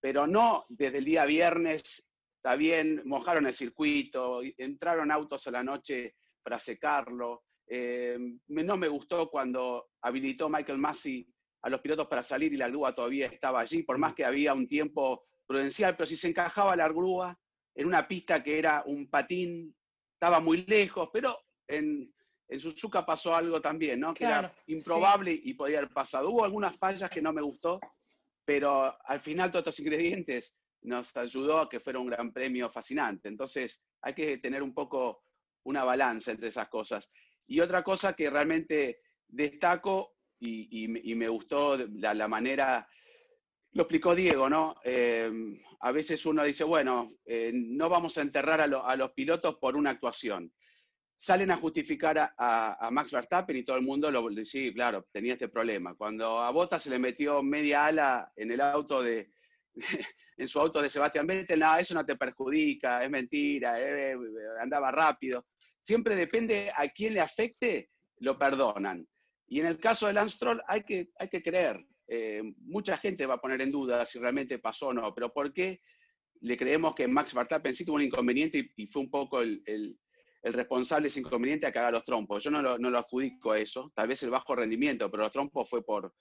pero 0.00 0.26
no 0.26 0.64
desde 0.68 0.98
el 0.98 1.04
día 1.04 1.24
viernes, 1.26 2.10
está 2.36 2.56
bien, 2.56 3.02
mojaron 3.04 3.46
el 3.46 3.54
circuito, 3.54 4.40
entraron 4.56 5.10
autos 5.10 5.46
a 5.46 5.50
la 5.50 5.62
noche 5.62 6.14
para 6.42 6.58
secarlo. 6.58 7.44
Eh, 7.66 8.18
no 8.48 8.76
me 8.76 8.88
gustó 8.88 9.28
cuando 9.28 9.90
habilitó 10.00 10.48
Michael 10.48 10.78
Massey 10.78 11.28
a 11.62 11.68
los 11.68 11.80
pilotos 11.80 12.08
para 12.08 12.22
salir 12.22 12.52
y 12.54 12.56
la 12.56 12.68
grúa 12.68 12.94
todavía 12.94 13.26
estaba 13.26 13.60
allí, 13.60 13.82
por 13.82 13.98
más 13.98 14.14
que 14.14 14.24
había 14.24 14.54
un 14.54 14.66
tiempo 14.66 15.26
prudencial, 15.46 15.94
pero 15.96 16.06
si 16.06 16.16
se 16.16 16.28
encajaba 16.28 16.74
la 16.74 16.88
grúa 16.88 17.38
en 17.74 17.86
una 17.86 18.08
pista 18.08 18.42
que 18.42 18.58
era 18.58 18.82
un 18.86 19.08
patín, 19.10 19.76
estaba 20.14 20.40
muy 20.40 20.64
lejos, 20.64 21.10
pero 21.12 21.38
en, 21.68 22.12
en 22.50 22.60
Suzuka 22.60 23.06
pasó 23.06 23.34
algo 23.34 23.60
también, 23.60 24.00
¿no? 24.00 24.12
Que 24.12 24.24
era 24.24 24.52
improbable 24.66 25.32
y 25.32 25.54
podía 25.54 25.78
haber 25.78 25.90
pasado. 25.90 26.30
Hubo 26.30 26.44
algunas 26.44 26.76
fallas 26.76 27.08
que 27.08 27.22
no 27.22 27.32
me 27.32 27.42
gustó, 27.42 27.78
pero 28.44 28.96
al 29.04 29.20
final 29.20 29.50
todos 29.50 29.62
estos 29.62 29.80
ingredientes 29.80 30.56
nos 30.82 31.16
ayudó 31.16 31.60
a 31.60 31.68
que 31.68 31.78
fuera 31.78 32.00
un 32.00 32.08
gran 32.08 32.32
premio 32.32 32.68
fascinante. 32.68 33.28
Entonces 33.28 33.82
hay 34.02 34.14
que 34.14 34.38
tener 34.38 34.62
un 34.62 34.74
poco 34.74 35.22
una 35.64 35.84
balanza 35.84 36.32
entre 36.32 36.48
esas 36.48 36.68
cosas. 36.68 37.12
Y 37.46 37.60
otra 37.60 37.84
cosa 37.84 38.14
que 38.14 38.28
realmente 38.28 39.00
destaco 39.28 40.16
y, 40.40 40.88
me 40.88 41.28
gustó 41.28 41.76
la, 41.76 42.26
manera, 42.26 42.88
lo 43.72 43.82
explicó 43.82 44.14
Diego, 44.14 44.48
¿no? 44.48 44.74
Eh, 44.84 45.30
a 45.80 45.92
veces 45.92 46.24
uno 46.26 46.44
dice, 46.44 46.64
bueno, 46.64 47.12
eh, 47.24 47.52
no 47.54 47.88
vamos 47.88 48.16
a 48.18 48.22
enterrar 48.22 48.60
a, 48.60 48.96
los 48.96 49.12
pilotos 49.12 49.56
por 49.56 49.76
una 49.76 49.90
actuación. 49.90 50.52
Salen 51.22 51.50
a 51.50 51.58
justificar 51.58 52.32
a, 52.38 52.88
Max 52.90 53.10
Verstappen 53.10 53.54
y 53.54 53.62
todo 53.62 53.76
el 53.76 53.82
mundo 53.82 54.10
lo 54.10 54.26
dice, 54.30 54.72
claro, 54.72 55.06
tenía 55.12 55.34
este 55.34 55.48
problema. 55.48 55.94
Cuando 55.94 56.40
a 56.40 56.50
Bottas 56.50 56.82
se 56.82 56.88
le 56.88 56.98
metió 56.98 57.42
media 57.42 57.84
ala 57.84 58.32
en 58.36 58.50
el 58.50 58.60
auto 58.62 59.02
de, 59.02 59.30
en 60.38 60.48
su 60.48 60.58
auto 60.58 60.80
de 60.80 60.88
Sebastián 60.88 61.26
Vettel, 61.26 61.60
no, 61.60 61.76
eso 61.76 61.92
no 61.92 62.06
te 62.06 62.16
perjudica, 62.16 63.04
es 63.04 63.10
mentira, 63.10 63.78
eh, 63.78 64.16
andaba 64.62 64.90
rápido. 64.90 65.46
Siempre 65.78 66.16
depende 66.16 66.72
a 66.74 66.88
quién 66.88 67.12
le 67.12 67.20
afecte, 67.20 67.90
lo 68.20 68.38
perdonan. 68.38 69.06
Y 69.46 69.60
en 69.60 69.66
el 69.66 69.78
caso 69.78 70.06
de 70.06 70.14
Lance 70.14 70.36
Stroll 70.36 70.62
hay 70.66 70.84
que, 70.84 71.10
hay 71.18 71.28
que 71.28 71.42
creer. 71.42 71.84
Eh, 72.08 72.42
mucha 72.62 72.96
gente 72.96 73.26
va 73.26 73.34
a 73.34 73.40
poner 73.40 73.60
en 73.60 73.70
duda 73.70 74.06
si 74.06 74.18
realmente 74.18 74.58
pasó 74.58 74.88
o 74.88 74.94
no, 74.94 75.14
pero 75.14 75.30
¿por 75.34 75.52
qué 75.52 75.82
le 76.40 76.56
creemos 76.56 76.94
que 76.94 77.06
Max 77.06 77.34
Verstappen 77.34 77.74
sí 77.74 77.84
tuvo 77.84 77.96
un 77.96 78.02
inconveniente 78.02 78.72
y, 78.76 78.86
fue 78.86 79.02
un 79.02 79.10
poco 79.10 79.42
el, 79.42 79.98
responsable 80.42 81.04
de 81.04 81.08
ese 81.08 81.20
inconveniente 81.20 81.66
a 81.66 81.72
cagar 81.72 81.92
los 81.92 82.04
trompos? 82.04 82.42
Yo 82.42 82.50
no 82.50 82.62
lo, 82.62 82.78
no 82.78 82.96
adjudico 82.96 83.52
a 83.52 83.58
eso, 83.58 83.92
tal 83.94 84.08
vez 84.08 84.22
el 84.22 84.30
bajo 84.30 84.54
rendimiento, 84.54 85.10
pero 85.10 85.24
los 85.24 85.32
trompos 85.32 85.68
fue 85.68 85.84
por, 85.84 86.14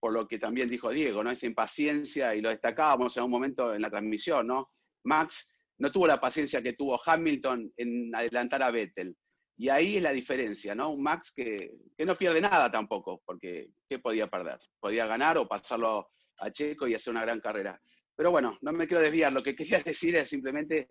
por 0.00 0.12
lo 0.12 0.26
que 0.26 0.38
también 0.38 0.68
dijo 0.68 0.90
Diego, 0.90 1.22
¿no? 1.22 1.30
Esa 1.30 1.46
impaciencia, 1.46 2.34
y 2.34 2.40
lo 2.40 2.50
destacábamos 2.50 3.16
en 3.16 3.24
un 3.24 3.30
momento 3.30 3.74
en 3.74 3.82
la 3.82 3.90
transmisión, 3.90 4.46
¿no? 4.46 4.70
Max 5.04 5.52
no 5.78 5.92
tuvo 5.92 6.06
la 6.06 6.20
paciencia 6.20 6.62
que 6.62 6.72
tuvo 6.72 7.00
Hamilton 7.04 7.72
en 7.76 8.14
adelantar 8.14 8.62
a 8.62 8.70
Vettel. 8.70 9.16
Y 9.58 9.68
ahí 9.68 9.96
es 9.96 10.02
la 10.02 10.12
diferencia, 10.12 10.74
¿no? 10.74 10.90
Un 10.90 11.02
Max 11.02 11.32
que, 11.34 11.72
no 11.98 12.14
pierde 12.14 12.40
nada 12.40 12.70
tampoco, 12.70 13.22
porque 13.24 13.70
¿qué 13.88 13.98
podía 13.98 14.28
perder? 14.28 14.58
Podía 14.78 15.06
ganar 15.06 15.38
o 15.38 15.48
pasarlo 15.48 16.10
a 16.38 16.50
Checo 16.50 16.86
y 16.86 16.94
hacer 16.94 17.12
una 17.12 17.22
gran 17.22 17.40
carrera. 17.40 17.80
Pero 18.14 18.30
bueno, 18.30 18.58
no 18.60 18.72
me 18.72 18.86
quiero 18.86 19.02
desviar. 19.02 19.32
Lo 19.32 19.42
que 19.42 19.56
quería 19.56 19.80
decir 19.84 20.16
es 20.16 20.28
simplemente 20.28 20.88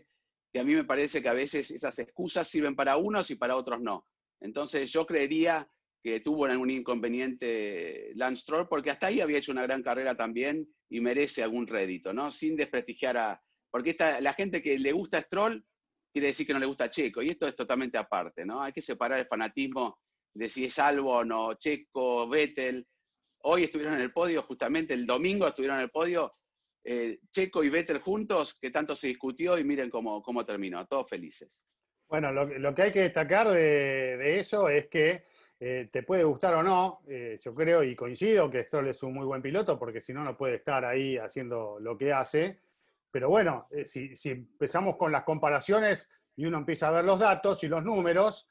que 0.55 0.61
a 0.61 0.63
mí 0.63 0.73
me 0.73 0.85
parece 0.85 1.21
que 1.21 1.27
a 1.27 1.33
veces 1.33 1.69
esas 1.69 1.99
excusas 1.99 2.47
sirven 2.47 2.77
para 2.77 2.95
unos 2.95 3.29
y 3.29 3.35
para 3.35 3.57
otros 3.57 3.81
no. 3.81 4.07
Entonces 4.39 4.89
yo 4.89 5.05
creería 5.05 5.69
que 6.01 6.21
tuvo 6.21 6.43
un 6.43 6.71
inconveniente 6.71 8.13
Lance 8.15 8.43
Stroll, 8.43 8.69
porque 8.69 8.89
hasta 8.89 9.07
ahí 9.07 9.19
había 9.19 9.39
hecho 9.39 9.51
una 9.51 9.63
gran 9.63 9.83
carrera 9.83 10.15
también 10.15 10.65
y 10.89 11.01
merece 11.01 11.43
algún 11.43 11.67
rédito, 11.67 12.13
¿no? 12.13 12.31
Sin 12.31 12.55
desprestigiar 12.55 13.17
a... 13.17 13.43
Porque 13.69 13.89
esta, 13.89 14.21
la 14.21 14.33
gente 14.33 14.63
que 14.63 14.79
le 14.79 14.93
gusta 14.93 15.19
Stroll 15.19 15.61
quiere 16.13 16.27
decir 16.27 16.47
que 16.47 16.53
no 16.53 16.59
le 16.59 16.67
gusta 16.67 16.89
Checo. 16.89 17.21
Y 17.21 17.27
esto 17.27 17.49
es 17.49 17.55
totalmente 17.57 17.97
aparte, 17.97 18.45
¿no? 18.45 18.61
Hay 18.61 18.71
que 18.71 18.81
separar 18.81 19.19
el 19.19 19.27
fanatismo 19.27 19.99
de 20.33 20.47
si 20.47 20.63
es 20.63 20.79
Albon 20.79 21.33
o 21.33 21.55
Checo, 21.55 22.29
Vettel. 22.29 22.87
Hoy 23.39 23.65
estuvieron 23.65 23.95
en 23.95 23.99
el 23.99 24.13
podio, 24.13 24.41
justamente 24.41 24.93
el 24.93 25.05
domingo 25.05 25.47
estuvieron 25.47 25.79
en 25.79 25.83
el 25.83 25.91
podio 25.91 26.31
eh, 26.87 27.19
Checo 27.31 27.63
y 27.63 27.69
Vettel 27.71 27.97
juntos, 27.97 28.59
que 28.59 28.69
tanto 28.69 28.95
se 28.95 29.07
discutió 29.07 29.57
y 29.57 29.63
miren 29.63 29.89
cómo, 29.89 30.21
cómo 30.21 30.45
terminó, 30.45 30.85
todos 30.85 31.09
felices. 31.09 31.65
Bueno, 32.07 32.31
lo, 32.31 32.75
que 32.75 32.83
hay 32.83 32.91
que 32.91 33.01
destacar 33.01 33.49
de, 33.49 34.39
eso 34.39 34.69
es 34.69 34.87
que 34.87 35.23
eh, 35.59 35.89
te 35.91 36.03
puede 36.03 36.23
gustar 36.23 36.53
o 36.53 36.61
no, 36.61 37.01
eh, 37.07 37.39
yo 37.41 37.55
creo 37.55 37.83
y 37.83 37.95
coincido 37.95 38.51
que 38.51 38.65
Stroll 38.65 38.89
es 38.89 39.01
un 39.01 39.15
muy 39.15 39.25
buen 39.25 39.41
piloto, 39.41 39.79
porque 39.79 39.99
si 39.99 40.13
no, 40.13 40.23
no 40.23 40.37
puede 40.37 40.57
estar 40.57 40.85
ahí 40.85 41.17
haciendo 41.17 41.79
lo 41.79 41.97
que 41.97 42.13
hace. 42.13 42.59
Pero 43.09 43.29
bueno, 43.29 43.67
si, 43.85 44.13
empezamos 44.25 44.95
con 44.95 45.11
las 45.11 45.23
comparaciones 45.23 46.11
y 46.35 46.45
uno 46.45 46.59
empieza 46.59 46.89
a 46.89 46.91
ver 46.91 47.05
los 47.05 47.17
datos 47.17 47.63
y 47.63 47.67
los 47.67 47.83
números, 47.83 48.47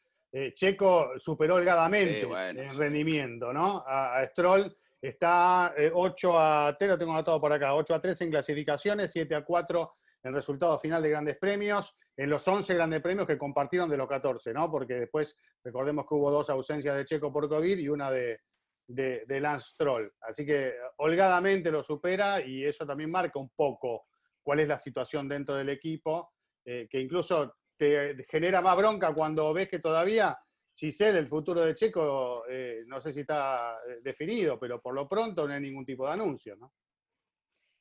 Checo 0.55 1.13
superó 1.19 1.57
holgadamente 1.57 2.23
en 2.23 2.77
rendimiento, 2.77 3.53
¿no? 3.53 3.85
A, 3.87 4.25
Stroll 4.27 4.75
está 5.09 5.75
8 5.93 6.31
eh, 6.31 6.37
a 6.39 6.75
3, 6.79 6.91
lo 6.91 6.99
tengo 6.99 7.13
anotado 7.13 7.41
por 7.41 7.53
acá, 7.53 7.75
8 7.75 7.95
a 7.95 8.01
3 8.01 8.21
en 8.23 8.31
clasificaciones, 8.31 9.13
7 9.13 9.35
a 9.35 9.45
4 9.45 9.93
en 10.23 10.33
resultado 10.33 10.79
final 10.79 11.03
de 11.03 11.11
grandes 11.11 11.37
premios, 11.39 11.97
en 12.17 12.31
los 12.31 12.47
11 12.49 12.75
grandes 12.75 13.03
premios 13.03 13.27
que 13.27 13.37
compartieron 13.37 13.91
de 13.91 13.99
los 13.99 14.09
14, 14.09 14.55
¿no? 14.55 14.71
Porque 14.71 14.95
después 14.95 15.37
recordemos 15.63 16.07
que 16.09 16.15
hubo 16.15 16.31
dos 16.31 16.49
ausencias 16.49 16.97
de 16.97 17.05
Checo 17.05 17.31
por 17.31 17.49
COVID 17.49 17.77
y 17.77 17.89
una 17.89 18.11
de, 18.11 18.41
de, 18.87 19.41
Lance 19.41 19.73
Stroll. 19.75 20.11
Así 20.23 20.47
que 20.47 20.73
holgadamente 20.97 21.71
lo 21.71 21.83
supera 21.83 22.41
y 22.41 22.65
eso 22.65 22.87
también 22.87 23.11
marca 23.11 23.39
un 23.39 23.51
poco 23.55 24.07
cuál 24.43 24.61
es 24.61 24.69
la 24.69 24.79
situación 24.79 25.29
dentro 25.29 25.57
del 25.57 25.69
equipo, 25.69 26.33
eh, 26.65 26.87
que 26.89 27.01
incluso 27.01 27.57
te 27.77 28.25
genera 28.31 28.63
más 28.63 28.77
bronca 28.77 29.13
cuando 29.13 29.53
ves 29.53 29.69
que 29.69 29.81
todavía 29.81 30.39
Giselle, 30.75 31.19
el 31.19 31.29
futuro 31.29 31.65
de 31.65 31.75
Checo, 31.75 32.45
eh, 32.49 32.83
no 32.87 33.01
sé 33.01 33.13
si 33.13 33.21
está 33.21 33.79
eh, 33.89 34.01
definido, 34.03 34.59
pero 34.59 34.81
por 34.81 34.95
lo 34.95 35.09
pronto 35.09 35.47
no 35.47 35.55
hay 35.55 35.61
ningún 35.61 35.85
tipo 35.85 36.07
de 36.07 36.13
anuncio, 36.13 36.57
¿no? 36.57 36.73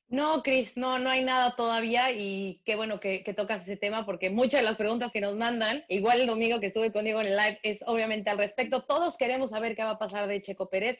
No, 0.08 0.42
Cris, 0.42 0.76
no, 0.76 0.98
no 0.98 1.08
hay 1.08 1.24
nada 1.24 1.56
todavía 1.56 2.12
y 2.12 2.60
qué 2.64 2.76
bueno 2.76 3.00
que, 3.00 3.24
que, 3.24 3.32
tocas 3.32 3.62
ese 3.62 3.76
tema 3.76 4.04
porque 4.04 4.30
muchas 4.30 4.60
de 4.60 4.66
las 4.66 4.76
preguntas 4.76 5.10
que 5.10 5.20
nos 5.20 5.34
mandan, 5.34 5.82
igual 5.88 6.20
el 6.20 6.26
domingo 6.26 6.60
que 6.60 6.66
estuve 6.66 6.92
contigo 6.92 7.20
en 7.20 7.28
el 7.28 7.36
live, 7.36 7.58
es 7.62 7.82
obviamente 7.86 8.30
al 8.30 8.38
respecto. 8.38 8.84
Todos 8.84 9.16
queremos 9.16 9.50
saber 9.50 9.74
qué 9.74 9.82
va 9.82 9.90
a 9.90 9.98
pasar 9.98 10.28
de 10.28 10.42
Checo 10.42 10.68
Pérez 10.68 10.98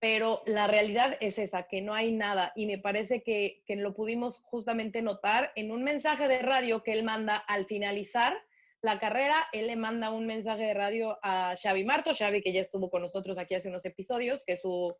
pero 0.00 0.42
la 0.46 0.66
realidad 0.66 1.16
es 1.20 1.38
esa, 1.38 1.64
que 1.64 1.82
no 1.82 1.92
hay 1.92 2.12
nada. 2.12 2.52
Y 2.54 2.66
me 2.66 2.78
parece 2.78 3.22
que, 3.22 3.62
lo 3.68 3.94
pudimos 3.94 4.40
justamente 4.44 5.02
notar 5.02 5.52
en 5.56 5.70
un 5.70 5.82
mensaje 5.82 6.28
de 6.28 6.38
radio 6.40 6.82
que 6.82 6.92
él 6.92 7.04
manda 7.04 7.36
al 7.36 7.66
finalizar 7.66 8.36
la 8.82 8.98
carrera. 8.98 9.46
Él 9.52 9.66
le 9.66 9.76
manda 9.76 10.10
un 10.10 10.26
mensaje 10.26 10.64
de 10.64 10.74
radio 10.74 11.18
a 11.22 11.56
Xavi 11.60 11.84
Marto, 11.84 12.14
Xavi 12.14 12.42
que 12.42 12.52
ya 12.52 12.60
estuvo 12.60 12.90
con 12.90 13.02
nosotros 13.02 13.38
aquí 13.38 13.54
hace 13.54 13.68
unos 13.68 13.84
episodios, 13.84 14.44
que 14.44 14.54
es 14.54 14.60
su, 14.60 14.96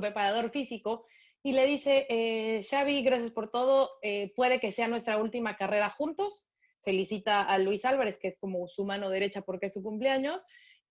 preparador 0.00 0.50
físico, 0.50 1.04
y 1.42 1.52
le 1.52 1.66
dice, 1.66 2.06
eh, 2.08 2.62
Xavi, 2.68 3.02
gracias 3.02 3.30
por 3.30 3.50
todo, 3.50 3.90
eh, 4.02 4.32
puede 4.36 4.60
que 4.60 4.72
sea 4.72 4.88
nuestra 4.88 5.18
última 5.18 5.56
carrera 5.56 5.90
juntos. 5.90 6.46
felicita 6.82 7.42
a 7.42 7.58
Luis 7.58 7.84
Álvarez, 7.84 8.18
que 8.18 8.28
es 8.28 8.38
como 8.38 8.66
su 8.66 8.86
mano 8.86 9.10
derecha 9.10 9.42
porque 9.42 9.66
es 9.66 9.74
su 9.74 9.82
cumpleaños. 9.82 10.40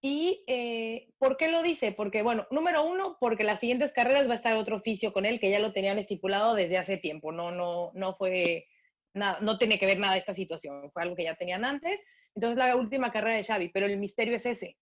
¿Y 0.02 0.44
eh, 0.48 1.10
por 1.18 1.36
qué 1.36 1.50
lo 1.50 1.64
dice? 1.64 1.92
Porque, 1.92 2.22
bueno, 2.22 2.48
número 2.52 2.84
uno, 2.86 3.18
porque 3.20 3.44
las 3.44 3.60
siguientes 3.60 3.92
carreras 3.92 4.28
va 4.28 4.34
a 4.34 4.36
estar 4.36 4.56
otro 4.56 4.78
oficio 4.78 5.12
con 5.12 5.26
él, 5.26 5.40
que 5.40 5.50
ya 5.50 5.60
lo 5.60 5.74
tenían 5.74 5.98
estipulado 5.98 6.54
desde 6.54 6.78
hace 6.78 6.98
tiempo. 6.98 7.32
No, 7.32 7.52
no, 7.52 7.92
no 7.96 8.16
fue 8.16 8.68
nada, 9.14 9.40
no 9.42 9.58
tiene 9.58 9.80
que 9.80 9.86
ver 9.86 10.00
nada 10.00 10.16
esta 10.18 10.34
situación, 10.34 10.92
fue 10.92 11.02
algo 11.04 11.16
que 11.16 11.24
ya 11.24 11.36
tenían 11.36 11.66
antes. 11.66 12.00
Entonces, 12.40 12.58
la 12.58 12.76
última 12.78 13.12
carrera 13.12 13.36
de 13.36 13.44
Xavi, 13.44 13.70
pero 13.70 13.86
el 13.86 13.98
misterio 13.98 14.36
es 14.36 14.46
ese, 14.46 14.78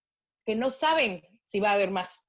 que 0.45 0.55
no 0.55 0.69
saben 0.69 1.23
si 1.45 1.59
va 1.59 1.71
a 1.71 1.73
haber 1.73 1.89
más, 1.89 2.27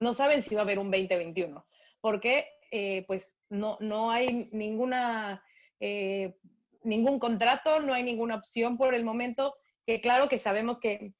no 0.00 0.12
saben 0.12 0.42
si 0.42 0.54
va 0.54 0.60
a 0.60 0.64
haber 0.64 0.78
un 0.78 0.90
2021, 0.90 1.66
porque 2.02 2.46
eh, 2.70 3.04
pues 3.06 3.34
no, 3.48 3.78
no 3.80 4.10
hay 4.10 4.50
ninguna, 4.52 5.42
eh, 5.80 6.36
ningún 6.82 7.18
contrato, 7.18 7.80
no 7.80 7.94
hay 7.94 8.02
ninguna 8.02 8.36
opción 8.36 8.76
por 8.76 8.94
el 8.94 9.02
momento, 9.04 9.56
que 9.86 10.00
claro 10.02 10.28
que 10.28 10.38
sabemos 10.38 10.78
que 10.78 11.14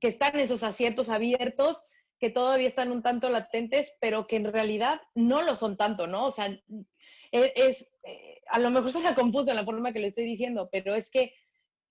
que 0.00 0.08
están 0.08 0.38
esos 0.38 0.62
asientos 0.62 1.08
abiertos, 1.08 1.82
que 2.18 2.30
todavía 2.30 2.68
están 2.68 2.92
un 2.92 3.02
tanto 3.02 3.28
latentes, 3.28 3.92
pero 4.00 4.26
que 4.26 4.36
en 4.36 4.50
realidad 4.52 5.00
no 5.14 5.42
lo 5.42 5.54
son 5.54 5.76
tanto, 5.76 6.06
¿no? 6.06 6.26
O 6.26 6.30
sea, 6.30 6.46
e, 6.46 7.52
es, 7.54 7.86
eh, 8.04 8.40
a 8.48 8.58
lo 8.58 8.70
mejor 8.70 8.90
suena 8.92 9.14
confuso 9.14 9.50
en 9.50 9.56
la 9.56 9.64
forma 9.64 9.92
que 9.92 10.00
lo 10.00 10.06
estoy 10.06 10.24
diciendo, 10.24 10.68
pero 10.72 10.94
es 10.94 11.10
que 11.10 11.34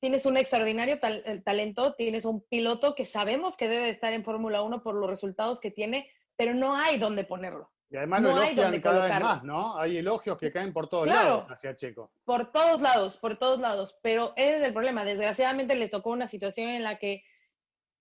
tienes 0.06 0.28
un 0.28 0.38
extraordinario 0.38 1.00
talento, 1.44 1.96
tienes 1.96 2.26
un 2.26 2.42
piloto 2.42 2.94
que 2.94 3.06
sabemos 3.06 3.58
que 3.58 3.68
debe 3.68 3.90
estar 3.90 4.14
en 4.14 4.24
Fórmula 4.24 4.62
1 4.62 4.84
por 4.84 4.94
los 4.94 5.10
resultados 5.10 5.60
que 5.60 5.72
tiene, 5.72 6.08
pero 6.36 6.54
no 6.54 6.76
hay 6.78 7.00
dónde 7.00 7.24
ponerlo. 7.24 7.72
Y 7.90 7.98
además 7.98 8.22
no 8.22 8.36
lo 8.36 8.44
elogian 8.44 8.82
cada 8.82 9.08
vez 9.08 9.20
más, 9.20 9.44
¿no? 9.44 9.76
Hay 9.80 9.98
elogios 9.98 10.38
que 10.38 10.52
caen 10.52 10.74
por 10.74 10.90
todos 10.90 11.08
lados 11.08 11.48
hacia 11.50 11.76
Checo. 11.76 12.12
Por 12.24 12.52
todos 12.52 12.82
lados, 12.82 13.18
por 13.18 13.38
todos 13.38 13.60
lados. 13.60 13.98
Pero 14.04 14.34
ese 14.36 14.58
es 14.58 14.62
el 14.62 14.74
problema. 14.74 15.04
Desgraciadamente 15.04 15.74
le 15.74 15.90
tocó 15.90 16.12
una 16.12 16.28
situación 16.28 16.70
en 16.70 16.84
la 16.84 17.00
que 17.00 17.24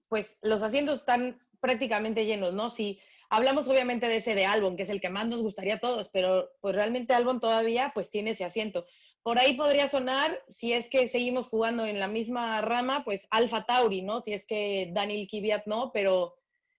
pues 0.08 0.36
los 0.42 0.60
asientos 0.62 0.96
están 0.96 1.40
prácticamente 1.58 2.26
llenos, 2.26 2.52
¿no? 2.52 2.68
Si 2.68 3.00
hablamos 3.30 3.66
obviamente 3.66 4.08
de 4.08 4.16
ese 4.16 4.34
de 4.34 4.44
Albon, 4.44 4.76
que 4.76 4.82
es 4.82 4.90
el 4.90 5.00
que 5.00 5.08
más 5.08 5.26
nos 5.26 5.40
gustaría 5.40 5.76
a 5.76 5.80
todos, 5.80 6.10
pero 6.10 6.50
pues 6.60 6.74
realmente 6.74 7.14
Albon 7.14 7.40
todavía 7.40 7.92
pues 7.94 8.10
tiene 8.10 8.32
ese 8.32 8.44
asiento. 8.44 8.84
Por 9.24 9.38
ahí 9.38 9.56
podría 9.56 9.88
sonar, 9.88 10.38
si 10.50 10.74
es 10.74 10.90
que 10.90 11.08
seguimos 11.08 11.48
jugando 11.48 11.86
en 11.86 11.98
la 11.98 12.08
misma 12.08 12.60
rama, 12.60 13.04
pues 13.04 13.26
Alfa 13.30 13.64
Tauri, 13.64 14.02
¿no? 14.02 14.20
Si 14.20 14.34
es 14.34 14.46
que 14.46 14.90
Daniel 14.92 15.26
Kiviat 15.26 15.64
no, 15.64 15.92
pero 15.92 16.36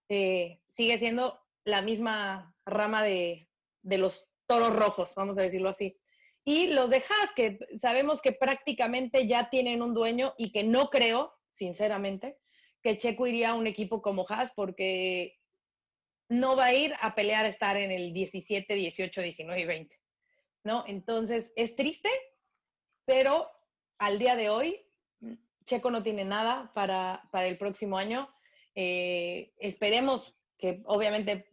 eh, 0.09 0.59
sigue 0.67 0.99
siendo 0.99 1.41
la 1.63 1.81
misma 1.81 2.55
rama 2.63 3.01
de, 3.01 3.49
de 3.81 3.97
los 3.97 4.27
toros 4.45 4.75
rojos, 4.75 5.13
vamos 5.15 5.39
a 5.39 5.41
decirlo 5.41 5.69
así. 5.69 5.97
Y 6.43 6.67
los 6.67 6.91
de 6.91 6.97
Haas, 6.97 7.33
que 7.35 7.57
sabemos 7.79 8.21
que 8.21 8.31
prácticamente 8.31 9.25
ya 9.25 9.49
tienen 9.49 9.81
un 9.81 9.95
dueño 9.95 10.35
y 10.37 10.51
que 10.51 10.63
no 10.63 10.91
creo, 10.91 11.33
sinceramente, 11.55 12.37
que 12.83 12.99
Checo 12.99 13.25
iría 13.25 13.49
a 13.49 13.55
un 13.55 13.65
equipo 13.65 14.03
como 14.03 14.27
Haas 14.29 14.51
porque 14.55 15.39
no 16.29 16.55
va 16.55 16.65
a 16.65 16.73
ir 16.75 16.93
a 17.01 17.15
pelear 17.15 17.45
a 17.45 17.49
estar 17.49 17.75
en 17.75 17.89
el 17.89 18.13
17, 18.13 18.71
18, 18.75 19.21
19 19.21 19.61
y 19.61 19.65
20. 19.65 19.99
¿No? 20.63 20.83
Entonces, 20.87 21.51
es 21.55 21.75
triste, 21.75 22.09
pero 23.05 23.49
al 23.97 24.19
día 24.19 24.35
de 24.35 24.49
hoy, 24.49 24.81
Checo 25.65 25.91
no 25.91 26.03
tiene 26.03 26.25
nada 26.25 26.71
para, 26.73 27.27
para 27.31 27.47
el 27.47 27.57
próximo 27.57 27.97
año. 27.97 28.29
Eh, 28.75 29.53
esperemos 29.57 30.35
que 30.57 30.81
obviamente 30.85 31.49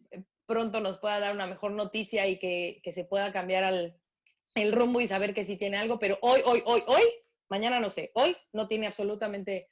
pronto 0.47 0.81
nos 0.81 0.99
pueda 0.99 1.21
dar 1.21 1.35
una 1.35 1.47
mejor 1.47 1.73
noticia 1.73 2.27
y 2.27 2.39
que, 2.39 2.81
que 2.83 2.93
se 2.93 3.05
pueda 3.05 3.33
cambiar 3.33 3.65
al, 3.65 3.99
el 4.55 4.73
rumbo 4.73 5.01
y 5.01 5.07
saber 5.07 5.35
que 5.35 5.45
sí 5.45 5.57
tiene 5.57 5.79
algo, 5.79 5.99
pero 5.99 6.19
hoy, 6.21 6.41
hoy, 6.45 6.63
hoy, 6.67 6.83
hoy, 6.87 7.03
mañana 7.49 7.81
no 7.81 7.91
sé, 7.91 8.11
hoy 8.15 8.37
no 8.53 8.69
tiene 8.69 8.87
absolutamente 8.87 9.69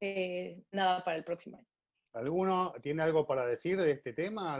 eh, 0.00 0.62
nada 0.70 1.02
para 1.04 1.16
el 1.16 1.24
próximo 1.24 1.58
año. 1.58 1.66
¿Alguno 2.14 2.72
tiene 2.82 3.02
algo 3.02 3.26
para 3.26 3.46
decir 3.46 3.80
de 3.80 3.92
este 3.92 4.12
tema? 4.12 4.56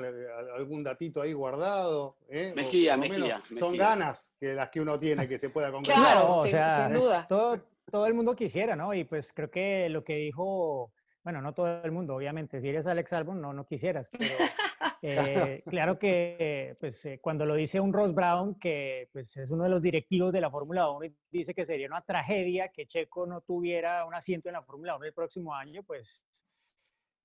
¿Algún 0.54 0.82
datito 0.82 1.20
ahí 1.22 1.32
guardado? 1.32 2.16
Eh? 2.28 2.52
Mejía, 2.54 2.96
Mejía, 2.96 3.42
Son 3.58 3.76
ganas 3.76 4.32
que 4.38 4.54
las 4.54 4.70
que 4.70 4.80
uno 4.80 4.98
tiene 4.98 5.26
que 5.26 5.38
se 5.38 5.50
pueda 5.50 5.72
concretar. 5.72 6.02
Claro, 6.02 6.34
o 6.36 6.46
sea, 6.46 6.86
sin 6.86 6.96
duda. 6.96 7.26
Todo, 7.28 7.60
todo 7.90 8.06
el 8.06 8.14
mundo 8.14 8.36
quisiera, 8.36 8.76
¿no? 8.76 8.94
Y 8.94 9.04
pues 9.04 9.32
creo 9.32 9.50
que 9.50 9.88
lo 9.88 10.04
que 10.04 10.16
dijo 10.16 10.92
bueno, 11.28 11.42
no 11.42 11.52
todo 11.52 11.82
el 11.84 11.92
mundo, 11.92 12.14
obviamente, 12.14 12.58
si 12.58 12.70
eres 12.70 12.86
Alex 12.86 13.12
Albon, 13.12 13.38
no, 13.38 13.52
no 13.52 13.66
quisieras, 13.66 14.08
pero 14.10 14.22
eh, 15.02 15.62
claro 15.66 15.98
que 15.98 16.74
pues, 16.80 17.04
eh, 17.04 17.18
cuando 17.20 17.44
lo 17.44 17.54
dice 17.54 17.80
un 17.80 17.92
Ross 17.92 18.14
Brown, 18.14 18.58
que 18.58 19.10
pues, 19.12 19.36
es 19.36 19.50
uno 19.50 19.64
de 19.64 19.68
los 19.68 19.82
directivos 19.82 20.32
de 20.32 20.40
la 20.40 20.50
Fórmula 20.50 20.90
1, 20.90 21.04
y 21.04 21.14
dice 21.30 21.52
que 21.52 21.66
sería 21.66 21.86
una 21.86 22.00
tragedia 22.00 22.68
que 22.68 22.86
Checo 22.86 23.26
no 23.26 23.42
tuviera 23.42 24.06
un 24.06 24.14
asiento 24.14 24.48
en 24.48 24.54
la 24.54 24.62
Fórmula 24.62 24.96
1 24.96 25.04
el 25.04 25.12
próximo 25.12 25.54
año, 25.54 25.82
pues 25.82 26.22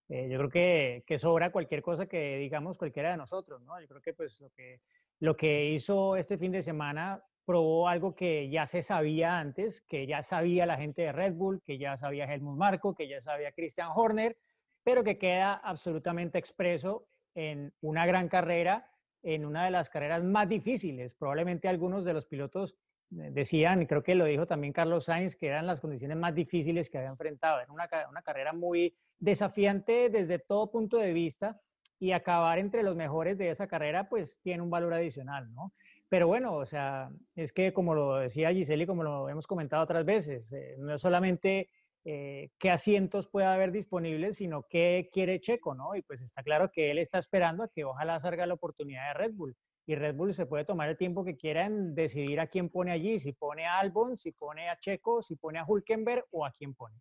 eh, 0.09 0.27
yo 0.29 0.37
creo 0.37 1.03
que, 1.05 1.17
sobra 1.17 1.51
cualquier 1.51 1.81
cosa 1.81 2.07
que 2.07 2.37
digamos 2.37 2.77
cualquiera 2.77 3.11
de 3.11 3.17
nosotros, 3.17 3.61
¿no? 3.61 3.79
Yo 3.79 3.87
creo 3.87 4.01
que 4.01 4.13
pues 4.13 4.39
lo 4.41 4.49
que, 4.51 4.81
lo 5.19 5.37
que 5.37 5.69
hizo 5.71 6.15
este 6.15 6.37
fin 6.37 6.51
de 6.51 6.61
semana 6.61 7.23
probó 7.45 7.87
algo 7.87 8.15
que 8.15 8.49
ya 8.49 8.67
se 8.67 8.81
sabía 8.81 9.39
antes, 9.39 9.81
que 9.81 10.07
ya 10.07 10.23
sabía 10.23 10.65
la 10.65 10.77
gente 10.77 11.01
de 11.03 11.11
Red 11.11 11.33
Bull, 11.33 11.61
que 11.63 11.77
ya 11.77 11.97
sabía 11.97 12.25
Helmut 12.25 12.57
Marko, 12.57 12.95
que 12.95 13.07
ya 13.07 13.21
sabía 13.21 13.51
Christian 13.51 13.89
Horner, 13.93 14.37
pero 14.83 15.03
que 15.03 15.17
queda 15.17 15.53
absolutamente 15.53 16.37
expreso 16.37 17.07
en 17.35 17.73
una 17.81 18.05
gran 18.05 18.29
carrera, 18.29 18.89
en 19.23 19.45
una 19.45 19.65
de 19.65 19.71
las 19.71 19.89
carreras 19.89 20.23
más 20.23 20.47
difíciles. 20.47 21.15
Probablemente 21.15 21.67
algunos 21.67 22.05
de 22.05 22.13
los 22.13 22.25
pilotos 22.25 22.75
decían, 23.13 23.81
y 23.81 23.87
creo 23.87 24.03
que 24.03 24.15
lo 24.15 24.25
dijo 24.25 24.45
también 24.47 24.73
Carlos 24.73 25.05
Sainz, 25.05 25.35
que 25.35 25.47
eran 25.47 25.67
las 25.67 25.81
condiciones 25.81 26.17
más 26.17 26.33
difíciles 26.35 26.89
que 26.89 26.97
había 26.97 27.09
enfrentado. 27.09 27.59
Era 27.61 27.71
una, 27.71 27.87
una 28.09 28.21
carrera 28.21 28.53
muy 28.53 28.95
desafiante 29.19 30.09
desde 30.09 30.39
todo 30.39 30.71
punto 30.71 30.97
de 30.97 31.13
vista 31.13 31.59
y 31.99 32.11
acabar 32.11 32.59
entre 32.59 32.83
los 32.83 32.95
mejores 32.95 33.37
de 33.37 33.49
esa 33.49 33.67
carrera, 33.67 34.09
pues 34.09 34.39
tiene 34.41 34.61
un 34.61 34.69
valor 34.69 34.93
adicional, 34.93 35.53
¿no? 35.53 35.73
Pero 36.09 36.27
bueno, 36.27 36.53
o 36.55 36.65
sea, 36.65 37.09
es 37.35 37.53
que 37.53 37.73
como 37.73 37.95
lo 37.95 38.17
decía 38.17 38.51
Giselle 38.51 38.83
y 38.83 38.87
como 38.87 39.03
lo 39.03 39.29
hemos 39.29 39.47
comentado 39.47 39.83
otras 39.83 40.03
veces, 40.03 40.51
eh, 40.51 40.75
no 40.77 40.97
solamente 40.97 41.69
eh, 42.05 42.49
qué 42.59 42.69
asientos 42.69 43.29
puede 43.29 43.47
haber 43.47 43.71
disponibles, 43.71 44.37
sino 44.37 44.63
qué 44.63 45.09
quiere 45.13 45.39
Checo, 45.39 45.73
¿no? 45.73 45.95
Y 45.95 46.01
pues 46.01 46.21
está 46.21 46.43
claro 46.43 46.69
que 46.69 46.91
él 46.91 46.97
está 46.97 47.17
esperando 47.17 47.63
a 47.63 47.69
que 47.69 47.85
ojalá 47.85 48.19
salga 48.19 48.45
la 48.45 48.55
oportunidad 48.55 49.07
de 49.07 49.13
Red 49.13 49.33
Bull. 49.33 49.55
Y 49.85 49.95
Red 49.95 50.15
Bull 50.15 50.33
se 50.33 50.45
puede 50.45 50.65
tomar 50.65 50.89
el 50.89 50.97
tiempo 50.97 51.25
que 51.25 51.35
quiera 51.35 51.65
en 51.65 51.93
decidir 51.93 52.39
a 52.39 52.47
quién 52.47 52.69
pone 52.69 52.91
allí, 52.91 53.19
si 53.19 53.33
pone 53.33 53.65
a 53.65 53.79
Albon, 53.79 54.17
si 54.17 54.31
pone 54.31 54.69
a 54.69 54.79
Checo, 54.79 55.21
si 55.21 55.35
pone 55.35 55.59
a 55.59 55.65
Hulkenberg 55.65 56.25
o 56.31 56.45
a 56.45 56.51
quién 56.51 56.73
pone. 56.73 56.95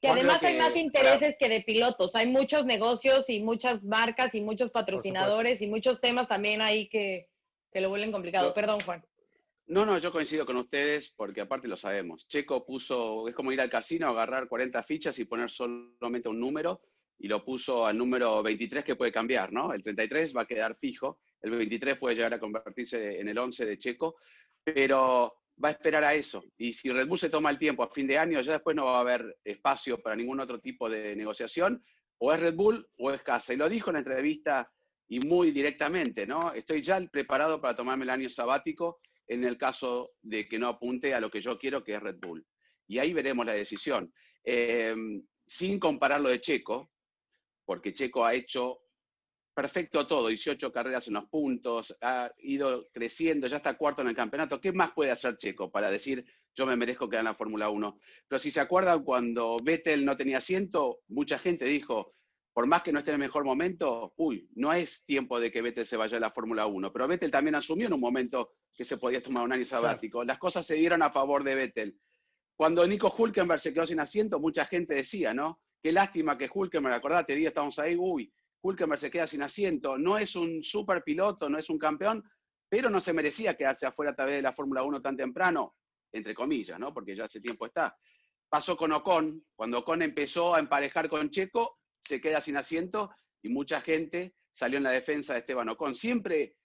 Que 0.00 0.08
además 0.08 0.42
hay 0.44 0.56
más 0.56 0.76
intereses 0.76 1.36
que 1.38 1.48
de 1.48 1.62
pilotos. 1.62 2.14
Hay 2.14 2.30
muchos 2.30 2.64
negocios 2.64 3.28
y 3.28 3.42
muchas 3.42 3.82
marcas 3.82 4.32
y 4.36 4.40
muchos 4.40 4.70
patrocinadores 4.70 5.60
y 5.60 5.66
muchos 5.66 6.00
temas 6.00 6.28
también 6.28 6.60
ahí 6.60 6.88
que, 6.88 7.28
que 7.72 7.80
lo 7.80 7.88
vuelven 7.88 8.12
complicado. 8.12 8.54
Perdón, 8.54 8.78
Juan. 8.84 9.04
No, 9.66 9.84
no, 9.84 9.98
yo 9.98 10.12
coincido 10.12 10.46
con 10.46 10.56
ustedes 10.56 11.10
porque 11.10 11.42
aparte 11.42 11.68
lo 11.68 11.76
sabemos. 11.76 12.26
Checo 12.26 12.64
puso, 12.64 13.28
es 13.28 13.34
como 13.34 13.52
ir 13.52 13.60
al 13.60 13.68
casino, 13.68 14.08
agarrar 14.08 14.48
40 14.48 14.82
fichas 14.84 15.18
y 15.18 15.26
poner 15.26 15.50
solamente 15.50 16.28
un 16.28 16.40
número 16.40 16.80
y 17.18 17.28
lo 17.28 17.44
puso 17.44 17.84
al 17.84 17.98
número 17.98 18.42
23 18.42 18.82
que 18.82 18.96
puede 18.96 19.12
cambiar, 19.12 19.52
¿no? 19.52 19.74
El 19.74 19.82
33 19.82 20.34
va 20.34 20.42
a 20.42 20.46
quedar 20.46 20.76
fijo, 20.78 21.18
el 21.42 21.50
23 21.50 21.98
puede 21.98 22.16
llegar 22.16 22.34
a 22.34 22.40
convertirse 22.40 23.20
en 23.20 23.28
el 23.28 23.38
11 23.38 23.66
de 23.66 23.78
Checo, 23.78 24.16
pero 24.62 25.38
va 25.62 25.68
a 25.68 25.72
esperar 25.72 26.04
a 26.04 26.14
eso. 26.14 26.44
Y 26.56 26.72
si 26.72 26.90
Red 26.90 27.08
Bull 27.08 27.18
se 27.18 27.30
toma 27.30 27.50
el 27.50 27.58
tiempo 27.58 27.82
a 27.82 27.90
fin 27.90 28.06
de 28.06 28.18
año, 28.18 28.40
ya 28.40 28.52
después 28.52 28.76
no 28.76 28.86
va 28.86 28.98
a 28.98 29.00
haber 29.00 29.38
espacio 29.44 30.00
para 30.00 30.16
ningún 30.16 30.40
otro 30.40 30.60
tipo 30.60 30.88
de 30.88 31.14
negociación, 31.16 31.82
o 32.18 32.32
es 32.32 32.40
Red 32.40 32.54
Bull 32.54 32.88
o 32.98 33.12
es 33.12 33.22
Casa. 33.22 33.52
Y 33.52 33.56
lo 33.56 33.68
dijo 33.68 33.90
en 33.90 33.94
la 33.94 34.00
entrevista 34.00 34.70
y 35.08 35.20
muy 35.20 35.50
directamente, 35.50 36.26
¿no? 36.26 36.52
Estoy 36.52 36.82
ya 36.82 37.00
preparado 37.10 37.60
para 37.60 37.76
tomarme 37.76 38.04
el 38.04 38.10
año 38.10 38.28
sabático 38.28 39.00
en 39.26 39.44
el 39.44 39.56
caso 39.56 40.12
de 40.22 40.48
que 40.48 40.58
no 40.58 40.68
apunte 40.68 41.14
a 41.14 41.20
lo 41.20 41.30
que 41.30 41.40
yo 41.40 41.58
quiero, 41.58 41.84
que 41.84 41.94
es 41.94 42.02
Red 42.02 42.16
Bull. 42.20 42.44
Y 42.86 42.98
ahí 42.98 43.12
veremos 43.12 43.44
la 43.44 43.52
decisión. 43.52 44.12
Em, 44.42 45.22
sin 45.46 45.78
comparar 45.78 46.20
lo 46.20 46.30
de 46.30 46.40
Checo, 46.40 46.90
porque 47.64 47.92
Checo 47.92 48.24
ha 48.24 48.34
hecho 48.34 48.80
perfecto 49.58 50.06
todo, 50.06 50.28
18 50.28 50.70
carreras 50.70 51.08
en 51.08 51.14
los 51.14 51.24
puntos, 51.24 51.98
ha 52.00 52.30
ido 52.38 52.86
creciendo, 52.92 53.48
ya 53.48 53.56
está 53.56 53.76
cuarto 53.76 54.02
en 54.02 54.08
el 54.08 54.14
campeonato. 54.14 54.60
¿Qué 54.60 54.70
más 54.70 54.92
puede 54.92 55.10
hacer 55.10 55.36
Checo 55.36 55.68
para 55.68 55.90
decir 55.90 56.24
yo 56.54 56.64
me 56.64 56.76
merezco 56.76 57.08
quedar 57.08 57.22
en 57.22 57.24
la 57.24 57.34
Fórmula 57.34 57.68
1? 57.68 57.98
Pero 58.28 58.38
si 58.38 58.52
se 58.52 58.60
acuerdan, 58.60 59.02
cuando 59.02 59.56
Vettel 59.60 60.04
no 60.04 60.16
tenía 60.16 60.38
asiento, 60.38 61.00
mucha 61.08 61.40
gente 61.40 61.64
dijo, 61.64 62.14
por 62.52 62.68
más 62.68 62.84
que 62.84 62.92
no 62.92 63.00
esté 63.00 63.10
en 63.10 63.16
el 63.16 63.26
mejor 63.26 63.44
momento, 63.44 64.14
uy, 64.18 64.48
no 64.54 64.72
es 64.72 65.04
tiempo 65.04 65.40
de 65.40 65.50
que 65.50 65.60
Vettel 65.60 65.86
se 65.86 65.96
vaya 65.96 66.18
a 66.18 66.20
la 66.20 66.30
Fórmula 66.30 66.66
1. 66.66 66.92
Pero 66.92 67.08
Vettel 67.08 67.32
también 67.32 67.56
asumió 67.56 67.88
en 67.88 67.94
un 67.94 68.00
momento 68.00 68.52
que 68.72 68.84
se 68.84 68.96
podía 68.96 69.20
tomar 69.20 69.42
un 69.42 69.52
año 69.52 69.64
sabático. 69.64 70.22
Las 70.22 70.38
cosas 70.38 70.64
se 70.64 70.76
dieron 70.76 71.02
a 71.02 71.10
favor 71.10 71.42
de 71.42 71.56
Vettel. 71.56 71.98
Cuando 72.54 72.86
Nico 72.86 73.12
Hulkenberg 73.12 73.60
se 73.60 73.74
quedó 73.74 73.86
sin 73.86 73.98
asiento, 73.98 74.38
mucha 74.38 74.66
gente 74.66 74.94
decía, 74.94 75.34
¿no? 75.34 75.60
Qué 75.82 75.90
lástima 75.90 76.38
que 76.38 76.48
Hulkenberg, 76.48 76.94
acordate, 76.94 77.34
día 77.34 77.48
estamos 77.48 77.76
ahí, 77.80 77.96
uy, 77.96 78.32
Hulkenberg 78.62 79.00
se 79.00 79.10
queda 79.10 79.26
sin 79.26 79.42
asiento. 79.42 79.98
No 79.98 80.18
es 80.18 80.36
un 80.36 80.62
super 80.62 81.02
piloto, 81.02 81.48
no 81.48 81.58
es 81.58 81.70
un 81.70 81.78
campeón, 81.78 82.22
pero 82.68 82.90
no 82.90 83.00
se 83.00 83.12
merecía 83.12 83.56
quedarse 83.56 83.86
afuera 83.86 84.12
a 84.12 84.16
través 84.16 84.36
de 84.36 84.42
la 84.42 84.52
Fórmula 84.52 84.82
1 84.82 85.00
tan 85.00 85.16
temprano. 85.16 85.74
entre 86.10 86.34
comillas, 86.34 86.78
¿no? 86.78 86.92
Porque 86.94 87.14
ya 87.14 87.24
hace 87.24 87.40
tiempo 87.40 87.66
está. 87.66 87.94
Pasó 88.48 88.78
con 88.78 88.92
Ocon, 88.92 89.44
cuando 89.54 89.80
Ocon 89.80 90.00
empezó 90.00 90.54
a 90.54 90.58
emparejar 90.58 91.10
con 91.10 91.28
Checo, 91.28 91.78
se 92.00 92.18
queda 92.18 92.40
sin 92.40 92.56
asiento 92.56 93.10
y 93.42 93.50
mucha 93.50 93.82
gente 93.82 94.34
salió 94.52 94.78
en 94.78 94.84
la 94.84 94.90
defensa 94.90 95.34
de 95.34 95.40
Esteban 95.40 95.68
Ocon. 95.68 95.94
Siempre 95.94 96.56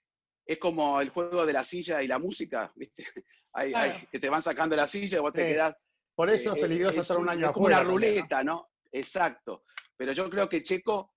es 0.46 0.58
como 0.58 1.00
el 1.00 1.10
juego 1.10 1.44
de 1.44 1.52
la 1.52 1.62
silla 1.62 2.02
y 2.02 2.08
la 2.08 2.18
música, 2.18 2.72
¿viste? 2.74 3.04
Hay, 3.52 3.72
que 4.10 4.18
te 4.18 4.28
van 4.28 4.42
sacando 4.42 4.74
la 4.74 4.86
silla 4.86 5.18
y 5.18 5.20
vos 5.20 5.32
te 5.32 5.46
quedás. 5.46 5.76
Por 6.16 6.30
eso 6.30 6.52
es 6.52 6.58
eh, 6.58 6.60
peligroso 6.60 7.00
estar 7.00 7.18
un 7.18 7.28
año 7.28 7.46
es 7.46 7.52
como 7.52 7.66
una 7.66 7.82
ruleta, 7.82 8.42
¿no? 8.42 8.70
Exacto. 8.90 9.64
Pero 9.96 10.12
yo 10.12 10.28
creo 10.28 10.48
que 10.48 10.62
Checo 10.62 11.13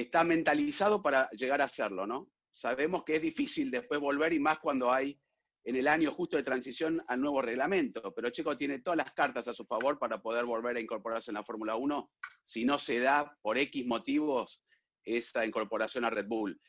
está 0.00 0.24
mentalizado 0.24 1.02
para 1.02 1.28
llegar 1.30 1.60
a 1.60 1.64
hacerlo, 1.64 2.06
¿no? 2.06 2.30
Sabemos 2.50 3.04
que 3.04 3.16
es 3.16 3.22
difícil 3.22 3.70
después 3.70 4.00
volver 4.00 4.32
y 4.32 4.38
más 4.38 4.58
cuando 4.58 4.92
hay 4.92 5.18
en 5.64 5.74
el 5.74 5.88
año 5.88 6.12
justo 6.12 6.36
de 6.36 6.44
transición 6.44 7.02
al 7.08 7.20
nuevo 7.20 7.42
reglamento, 7.42 8.14
pero 8.14 8.30
Checo 8.30 8.56
tiene 8.56 8.80
todas 8.80 8.96
las 8.96 9.12
cartas 9.12 9.48
a 9.48 9.52
su 9.52 9.66
favor 9.66 9.98
para 9.98 10.22
poder 10.22 10.44
volver 10.44 10.76
a 10.76 10.80
incorporarse 10.80 11.32
en 11.32 11.34
la 11.34 11.44
Fórmula 11.44 11.74
1 11.74 12.10
si 12.44 12.64
no 12.64 12.78
se 12.78 13.00
da 13.00 13.36
por 13.42 13.58
X 13.58 13.84
motivos 13.84 14.62
esa 15.04 15.44
incorporación 15.44 16.04
a 16.04 16.10
Red 16.10 16.26
Bull. 16.26 16.60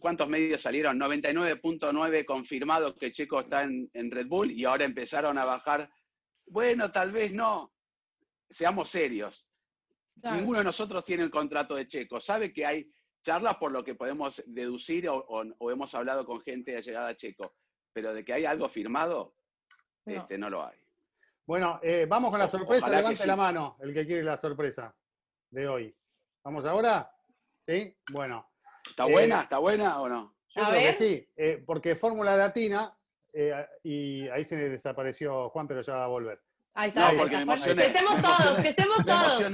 ¿Cuántos 0.00 0.28
medios 0.28 0.62
salieron? 0.62 0.98
99.9 0.98 2.24
confirmado 2.24 2.96
que 2.96 3.12
Checo 3.12 3.40
está 3.40 3.64
en, 3.64 4.10
Red 4.10 4.26
Bull 4.26 4.50
y 4.50 4.64
ahora 4.64 4.84
empezaron 4.84 5.36
a 5.36 5.44
bajar. 5.44 5.90
Bueno, 6.46 6.90
tal 6.90 7.12
vez 7.12 7.32
no. 7.32 7.74
Seamos 8.48 8.88
serios. 8.88 9.46
Ninguno 10.22 10.58
de 10.58 10.64
nosotros 10.64 11.04
tiene 11.04 11.22
el 11.22 11.30
contrato 11.30 11.74
de 11.74 11.86
Checo. 11.86 12.20
Sabe 12.20 12.52
que 12.52 12.66
hay 12.66 12.90
charlas 13.22 13.56
por 13.56 13.72
lo 13.72 13.84
que 13.84 13.94
podemos 13.94 14.42
deducir 14.46 15.08
o, 15.08 15.70
hemos 15.70 15.94
hablado 15.94 16.24
con 16.24 16.40
gente 16.40 16.72
de 16.72 16.82
llegada 16.82 17.08
a 17.08 17.16
Checo, 17.16 17.54
pero 17.92 18.14
de 18.14 18.24
que 18.24 18.32
hay 18.32 18.44
algo 18.44 18.68
firmado, 18.68 19.34
no, 20.04 20.14
este, 20.14 20.38
no 20.38 20.50
lo 20.50 20.66
hay. 20.66 20.78
Bueno, 21.46 21.80
eh, 21.82 22.06
vamos 22.08 22.30
con 22.30 22.38
la 22.38 22.48
sorpresa. 22.48 22.88
Levante 22.88 23.26
la 23.26 23.36
mano 23.36 23.76
el 23.80 23.92
que 23.92 24.06
quiere 24.06 24.22
la 24.22 24.36
sorpresa 24.36 24.94
de 25.50 25.68
hoy. 25.68 25.96
¿Vamos 26.44 26.64
ahora? 26.64 27.10
¿Sí? 27.58 27.94
Bueno. 28.12 28.50
¿Está 28.88 29.04
buena? 29.04 29.40
Eh, 29.40 29.42
¿Está 29.42 29.58
buena 29.58 30.00
o 30.00 30.08
no? 30.08 30.36
Yo 30.54 30.62
creo 30.64 30.80
que 30.80 30.92
sí, 30.94 31.28
eh, 31.36 31.62
porque 31.64 31.94
Fórmula 31.94 32.36
Latina, 32.36 32.96
y 33.84 34.28
ahí 34.28 34.44
se 34.44 34.56
desapareció 34.56 35.48
Juan, 35.50 35.68
pero 35.68 35.80
ya 35.82 35.94
va 35.94 36.04
a 36.04 36.08
volver. 36.08 36.42
Ahí 36.74 36.88
está. 36.88 37.12
porque 37.16 37.36
me 37.36 37.42
emocioné. 37.42 37.82
Que 37.82 37.88
estemos 37.88 38.22
todos, 38.22 38.58
que 38.58 38.68
estemos 38.68 39.06
todos. 39.06 39.50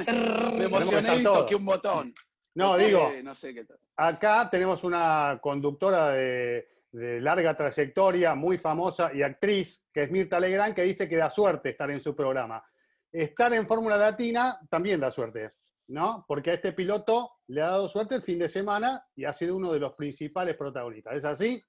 Me 0.56 0.64
emocioné, 0.64 1.16
y 1.16 1.22
toqué 1.22 1.54
un 1.54 1.64
botón. 1.64 2.14
No, 2.54 2.76
digo, 2.78 3.12
no 3.22 3.34
sé 3.34 3.52
qué 3.52 3.64
tal. 3.64 3.78
acá 3.96 4.48
tenemos 4.50 4.82
una 4.82 5.38
conductora 5.42 6.10
de, 6.12 6.66
larga 6.90 7.54
trayectoria, 7.54 8.34
muy 8.34 8.56
famosa 8.56 9.12
y 9.12 9.22
actriz, 9.22 9.86
que 9.92 10.04
es 10.04 10.10
Mirta 10.10 10.40
Legrand, 10.40 10.74
que 10.74 10.82
dice 10.82 11.06
que 11.06 11.16
da 11.16 11.28
suerte 11.28 11.70
estar 11.70 11.90
en 11.90 12.00
su 12.00 12.16
programa. 12.16 12.64
Estar 13.12 13.52
en 13.52 13.66
Fórmula 13.66 13.98
Latina 13.98 14.58
también 14.70 15.00
da 15.00 15.10
suerte, 15.10 15.52
¿no? 15.88 16.24
Porque 16.26 16.50
a 16.50 16.54
este 16.54 16.72
piloto 16.72 17.32
le 17.48 17.60
ha 17.60 17.66
dado 17.66 17.88
suerte 17.88 18.14
el 18.14 18.22
fin 18.22 18.38
de 18.38 18.48
semana 18.48 19.06
y 19.14 19.26
ha 19.26 19.34
sido 19.34 19.56
uno 19.56 19.70
de 19.70 19.80
los 19.80 19.92
principales 19.92 20.56
protagonistas. 20.56 21.16
¿Es 21.16 21.24
así? 21.26 21.62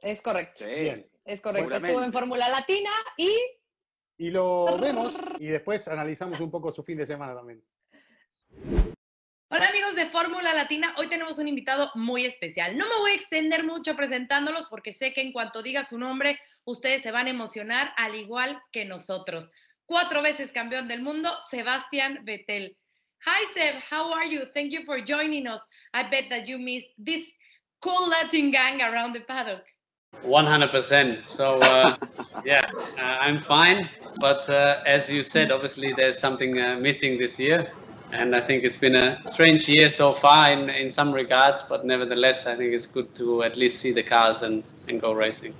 Es 0.00 0.22
correcto. 0.22 0.66
Bien. 0.66 1.10
Es 1.24 1.40
correcto. 1.40 1.76
Estuvo 1.76 2.02
en 2.02 2.12
Fórmula 2.12 2.48
Latina 2.48 2.90
y 3.16 3.28
y 4.18 4.30
lo 4.30 4.78
vemos 4.78 5.14
y 5.38 5.46
después 5.46 5.86
analizamos 5.88 6.40
un 6.40 6.50
poco 6.50 6.72
su 6.72 6.82
fin 6.82 6.98
de 6.98 7.06
semana 7.06 7.34
también. 7.34 7.62
Hola 9.50 9.68
amigos 9.68 9.94
de 9.94 10.06
Fórmula 10.06 10.52
Latina, 10.52 10.94
hoy 10.98 11.08
tenemos 11.08 11.38
un 11.38 11.48
invitado 11.48 11.90
muy 11.94 12.26
especial. 12.26 12.76
No 12.76 12.86
me 12.86 12.96
voy 12.98 13.12
a 13.12 13.14
extender 13.14 13.64
mucho 13.64 13.96
presentándolos 13.96 14.66
porque 14.66 14.92
sé 14.92 15.14
que 15.14 15.22
en 15.22 15.32
cuanto 15.32 15.62
diga 15.62 15.84
su 15.84 15.98
nombre, 15.98 16.38
ustedes 16.64 17.02
se 17.02 17.12
van 17.12 17.28
a 17.28 17.30
emocionar 17.30 17.94
al 17.96 18.14
igual 18.16 18.60
que 18.72 18.84
nosotros. 18.84 19.50
Cuatro 19.86 20.20
veces 20.20 20.52
campeón 20.52 20.88
del 20.88 21.00
mundo, 21.00 21.30
Sebastián 21.48 22.20
Vettel. 22.24 22.76
Hi 23.24 23.46
Seb, 23.54 23.76
how 23.90 24.12
are 24.12 24.28
you? 24.28 24.42
Thank 24.52 24.70
you 24.70 24.84
for 24.84 25.02
joining 25.02 25.46
us. 25.48 25.62
I 25.94 26.10
bet 26.10 26.28
that 26.28 26.46
you 26.46 26.58
missed 26.58 26.90
this 26.98 27.30
cool 27.80 28.08
Latin 28.08 28.50
gang 28.50 28.82
around 28.82 29.14
the 29.14 29.20
paddock. 29.20 29.64
100%. 30.28 31.26
So, 31.26 31.58
uh, 31.60 31.96
yeah, 32.44 32.62
uh, 32.98 33.00
I'm 33.00 33.38
fine. 33.38 33.88
But 34.20 34.48
uh, 34.48 34.82
as 34.86 35.10
you 35.10 35.22
said, 35.22 35.50
obviously 35.50 35.92
there's 35.92 36.18
something 36.18 36.58
uh, 36.58 36.76
missing 36.76 37.18
this 37.18 37.38
year. 37.38 37.66
And 38.12 38.34
I 38.34 38.40
think 38.40 38.64
it's 38.64 38.76
been 38.76 38.94
a 38.94 39.18
strange 39.26 39.68
year 39.68 39.90
so 39.90 40.14
far 40.14 40.50
in, 40.50 40.70
in 40.70 40.90
some 40.90 41.12
regards. 41.12 41.62
But 41.62 41.84
nevertheless, 41.84 42.46
I 42.46 42.56
think 42.56 42.72
it's 42.72 42.86
good 42.86 43.14
to 43.16 43.42
at 43.42 43.56
least 43.56 43.80
see 43.80 43.92
the 43.92 44.02
cars 44.02 44.42
and, 44.42 44.62
and 44.88 45.00
go 45.00 45.12
racing. 45.12 45.54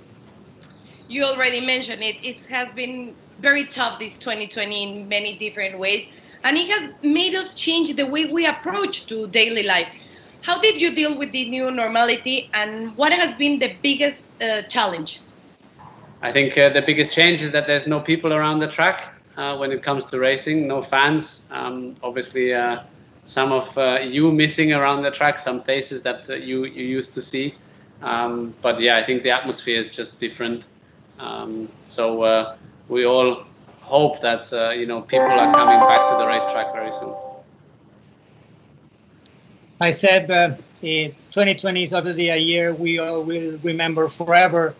You 1.07 1.23
already 1.23 1.61
mentioned 1.65 2.03
it. 2.03 2.17
It 2.23 2.45
has 2.45 2.71
been 2.73 3.15
very 3.39 3.65
tough 3.67 3.99
this 3.99 4.17
2020 4.17 4.83
in 4.83 5.07
many 5.07 5.37
different 5.37 5.79
ways. 5.79 6.35
And 6.43 6.57
it 6.57 6.69
has 6.69 6.91
made 7.03 7.35
us 7.35 7.53
change 7.53 7.95
the 7.95 8.05
way 8.05 8.25
we 8.25 8.45
approach 8.45 9.07
to 9.07 9.27
daily 9.27 9.63
life 9.63 9.89
how 10.41 10.59
did 10.59 10.81
you 10.81 10.95
deal 10.95 11.17
with 11.17 11.31
the 11.31 11.49
new 11.49 11.69
normality 11.71 12.49
and 12.53 12.95
what 12.95 13.11
has 13.11 13.35
been 13.35 13.59
the 13.59 13.75
biggest 13.81 14.41
uh, 14.41 14.63
challenge? 14.63 15.21
I 16.21 16.31
think 16.31 16.57
uh, 16.57 16.69
the 16.69 16.81
biggest 16.81 17.13
change 17.13 17.41
is 17.41 17.51
that 17.51 17.67
there's 17.67 17.87
no 17.87 17.99
people 17.99 18.33
around 18.33 18.59
the 18.59 18.67
track 18.67 19.13
uh, 19.37 19.57
when 19.57 19.71
it 19.71 19.83
comes 19.83 20.05
to 20.05 20.19
racing, 20.19 20.67
no 20.67 20.81
fans. 20.81 21.41
Um, 21.51 21.95
obviously, 22.03 22.53
uh, 22.53 22.83
some 23.25 23.51
of 23.51 23.77
uh, 23.77 23.99
you 24.01 24.31
missing 24.31 24.73
around 24.73 25.01
the 25.01 25.11
track, 25.11 25.39
some 25.39 25.61
faces 25.61 26.01
that 26.01 26.29
uh, 26.29 26.35
you, 26.35 26.65
you 26.65 26.85
used 26.85 27.13
to 27.13 27.21
see. 27.21 27.55
Um, 28.01 28.53
but 28.61 28.79
yeah, 28.79 28.97
I 28.97 29.03
think 29.03 29.23
the 29.23 29.31
atmosphere 29.31 29.79
is 29.79 29.89
just 29.89 30.19
different. 30.19 30.67
Um, 31.19 31.69
so 31.83 32.55
we 32.87 33.05
all 33.05 33.43
hope 33.81 34.21
that 34.21 34.51
you 34.77 34.85
know 34.85 35.01
people 35.01 35.27
are 35.27 35.53
coming 35.53 35.79
back 35.79 36.07
to 36.07 36.15
the 36.15 36.25
racetrack 36.25 36.73
very 36.73 36.93
soon. 36.93 37.13
I 39.79 39.91
said 39.91 40.29
uh, 40.29 40.55
2020 40.81 41.83
is 41.83 41.93
obviously 41.93 42.29
a 42.29 42.37
year 42.37 42.73
we 42.73 42.99
all 42.99 43.23
will 43.23 43.57
remember 43.63 44.09
forever 44.09 44.75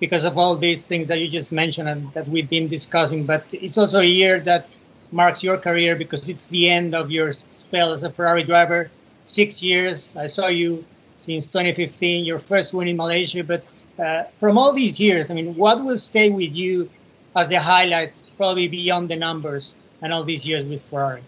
because 0.00 0.24
of 0.24 0.38
all 0.38 0.56
these 0.56 0.86
things 0.86 1.08
that 1.08 1.18
you 1.18 1.28
just 1.28 1.52
mentioned 1.52 1.88
and 1.88 2.12
that 2.14 2.26
we've 2.26 2.48
been 2.48 2.68
discussing. 2.68 3.26
But 3.26 3.44
it's 3.52 3.78
also 3.78 4.00
a 4.00 4.04
year 4.04 4.40
that 4.40 4.68
marks 5.12 5.44
your 5.44 5.58
career 5.58 5.94
because 5.94 6.28
it's 6.28 6.48
the 6.48 6.70
end 6.70 6.94
of 6.94 7.10
your 7.10 7.32
spell 7.32 7.92
as 7.92 8.02
a 8.02 8.10
Ferrari 8.10 8.42
driver. 8.42 8.90
Six 9.26 9.62
years. 9.62 10.16
I 10.16 10.26
saw 10.26 10.48
you 10.48 10.84
since 11.18 11.46
2015, 11.48 12.24
your 12.24 12.38
first 12.38 12.72
win 12.74 12.88
in 12.88 12.96
Malaysia. 12.96 13.44
But 13.44 13.64
uh, 13.98 14.24
from 14.40 14.58
all 14.58 14.72
these 14.72 14.98
years, 14.98 15.30
I 15.30 15.34
mean, 15.34 15.54
what 15.54 15.84
will 15.84 15.98
stay 15.98 16.30
with 16.30 16.52
you 16.52 16.90
as 17.36 17.48
the 17.48 17.60
highlight, 17.60 18.14
probably 18.36 18.66
beyond 18.68 19.10
the 19.10 19.16
numbers 19.16 19.74
and 20.02 20.12
all 20.12 20.24
these 20.24 20.46
years 20.46 20.64
with 20.64 20.80
Ferrari? 20.80 21.22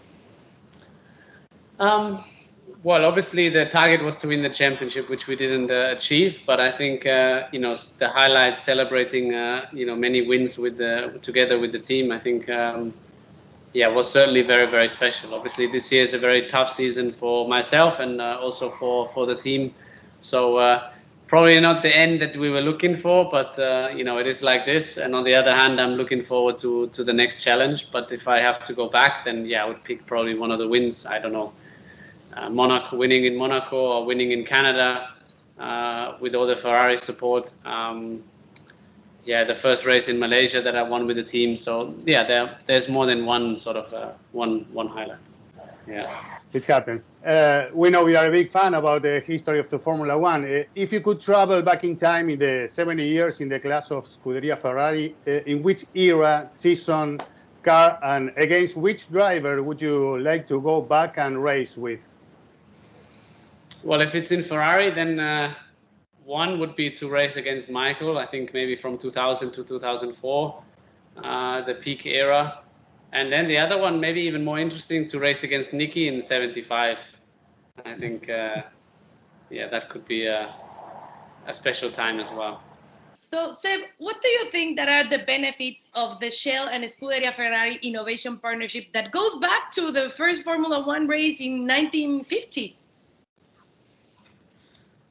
Um, 1.79 2.23
well, 2.83 3.05
obviously 3.05 3.47
the 3.47 3.65
target 3.65 4.03
was 4.03 4.17
to 4.17 4.27
win 4.27 4.41
the 4.41 4.49
championship, 4.49 5.09
which 5.09 5.27
we 5.27 5.37
didn't 5.37 5.71
uh, 5.71 5.93
achieve. 5.95 6.41
But 6.45 6.59
I 6.59 6.69
think 6.69 7.05
uh, 7.05 7.47
you 7.53 7.59
know 7.59 7.75
the 7.97 8.09
highlights, 8.09 8.61
celebrating 8.61 9.33
uh, 9.33 9.67
you 9.71 9.85
know 9.85 9.95
many 9.95 10.27
wins 10.27 10.57
with 10.57 10.77
the 10.77 11.17
together 11.21 11.59
with 11.59 11.71
the 11.71 11.79
team. 11.79 12.11
I 12.11 12.19
think 12.19 12.49
um, 12.49 12.93
yeah 13.73 13.87
was 13.87 14.11
certainly 14.11 14.41
very 14.41 14.69
very 14.69 14.89
special. 14.89 15.33
Obviously 15.33 15.67
this 15.67 15.91
year 15.93 16.03
is 16.03 16.13
a 16.13 16.19
very 16.19 16.47
tough 16.47 16.69
season 16.69 17.13
for 17.13 17.47
myself 17.47 17.99
and 17.99 18.19
uh, 18.19 18.37
also 18.41 18.69
for 18.69 19.07
for 19.07 19.25
the 19.25 19.35
team. 19.35 19.73
So 20.19 20.57
uh, 20.57 20.91
probably 21.27 21.59
not 21.61 21.83
the 21.83 21.95
end 21.95 22.21
that 22.21 22.35
we 22.35 22.49
were 22.49 22.61
looking 22.61 22.97
for, 22.97 23.29
but 23.31 23.57
uh, 23.59 23.91
you 23.95 24.03
know 24.03 24.17
it 24.17 24.27
is 24.27 24.43
like 24.43 24.65
this. 24.65 24.97
And 24.97 25.15
on 25.15 25.23
the 25.23 25.35
other 25.35 25.55
hand, 25.55 25.79
I'm 25.79 25.93
looking 25.93 26.21
forward 26.21 26.57
to 26.57 26.87
to 26.89 27.05
the 27.05 27.13
next 27.13 27.41
challenge. 27.41 27.91
But 27.93 28.11
if 28.11 28.27
I 28.27 28.39
have 28.41 28.61
to 28.65 28.73
go 28.73 28.89
back, 28.89 29.23
then 29.23 29.45
yeah, 29.45 29.63
I 29.63 29.67
would 29.69 29.85
pick 29.85 30.05
probably 30.05 30.35
one 30.35 30.51
of 30.51 30.59
the 30.59 30.67
wins. 30.67 31.05
I 31.05 31.19
don't 31.19 31.31
know 31.31 31.53
uh, 32.35 32.49
Monaco, 32.49 32.97
winning 32.97 33.25
in 33.25 33.35
Monaco 33.35 33.77
or 33.77 34.05
winning 34.05 34.31
in 34.31 34.45
Canada 34.45 35.09
uh, 35.59 36.13
with 36.19 36.35
all 36.35 36.47
the 36.47 36.55
Ferrari 36.55 36.97
support. 36.97 37.51
Um, 37.65 38.23
yeah, 39.23 39.43
the 39.43 39.55
first 39.55 39.85
race 39.85 40.09
in 40.09 40.19
Malaysia 40.19 40.61
that 40.61 40.75
I 40.75 40.83
won 40.83 41.07
with 41.07 41.15
the 41.15 41.23
team. 41.23 41.55
So 41.55 41.95
yeah, 42.03 42.23
there, 42.25 42.57
there's 42.65 42.89
more 42.89 43.05
than 43.05 43.25
one 43.25 43.57
sort 43.57 43.77
of 43.77 43.93
uh, 43.93 44.11
one 44.31 44.65
one 44.73 44.87
highlight. 44.87 45.19
Yeah. 45.87 46.09
It 46.53 46.65
happens. 46.65 47.09
Uh, 47.25 47.65
we 47.73 47.89
know 47.89 48.05
we 48.05 48.15
are 48.15 48.27
a 48.27 48.31
big 48.31 48.49
fan 48.49 48.75
about 48.75 49.01
the 49.01 49.19
history 49.21 49.59
of 49.59 49.69
the 49.69 49.79
Formula 49.79 50.17
One. 50.17 50.45
Uh, 50.45 50.63
if 50.75 50.93
you 50.93 51.01
could 51.01 51.19
travel 51.19 51.61
back 51.63 51.83
in 51.83 51.95
time 51.95 52.29
in 52.29 52.37
the 52.39 52.67
70 52.69 53.03
years 53.03 53.41
in 53.41 53.49
the 53.49 53.59
class 53.59 53.89
of 53.89 54.07
Scuderia 54.07 54.57
Ferrari, 54.57 55.15
uh, 55.27 55.31
in 55.45 55.63
which 55.63 55.85
era, 55.95 56.47
season, 56.53 57.19
car, 57.63 57.97
and 58.03 58.31
against 58.37 58.77
which 58.77 59.09
driver 59.09 59.63
would 59.63 59.81
you 59.81 60.19
like 60.19 60.47
to 60.47 60.61
go 60.61 60.79
back 60.79 61.17
and 61.17 61.43
race 61.43 61.75
with? 61.75 61.99
Well, 63.83 63.99
if 63.99 64.15
it's 64.15 64.31
in 64.31 64.43
Ferrari, 64.43 64.91
then 64.91 65.19
uh, 65.19 65.53
one 66.23 66.57
would 66.59 66.75
be 66.75 66.89
to 66.91 67.09
race 67.09 67.35
against 67.35 67.69
Michael. 67.69 68.17
I 68.17 68.25
think 68.25 68.53
maybe 68.53 68.77
from 68.77 68.97
2000 68.97 69.51
to 69.51 69.63
2004, 69.63 70.63
uh, 71.17 71.61
the 71.61 71.75
peak 71.75 72.05
era, 72.05 72.59
and 73.11 73.31
then 73.31 73.47
the 73.47 73.57
other 73.57 73.77
one, 73.77 73.99
maybe 73.99 74.21
even 74.21 74.43
more 74.45 74.57
interesting, 74.57 75.07
to 75.09 75.19
race 75.19 75.43
against 75.43 75.73
Nicky 75.73 76.07
in 76.07 76.21
75. 76.21 76.97
I 77.85 77.93
think, 77.95 78.29
uh, 78.29 78.61
yeah, 79.49 79.67
that 79.67 79.89
could 79.89 80.05
be 80.05 80.27
a, 80.27 80.53
a 81.47 81.53
special 81.53 81.91
time 81.91 82.21
as 82.21 82.31
well. 82.31 82.63
So, 83.19 83.51
Seb, 83.51 83.81
what 83.99 84.21
do 84.21 84.27
you 84.29 84.49
think 84.49 84.77
that 84.77 84.87
are 84.89 85.09
the 85.09 85.23
benefits 85.25 85.89
of 85.93 86.19
the 86.19 86.31
Shell 86.31 86.69
and 86.69 86.83
Scuderia 86.85 87.33
Ferrari 87.33 87.79
innovation 87.81 88.37
partnership 88.37 88.93
that 88.93 89.11
goes 89.11 89.37
back 89.39 89.71
to 89.71 89.91
the 89.91 90.09
first 90.09 90.43
Formula 90.43 90.85
One 90.85 91.07
race 91.07 91.41
in 91.41 91.67
1950? 91.67 92.77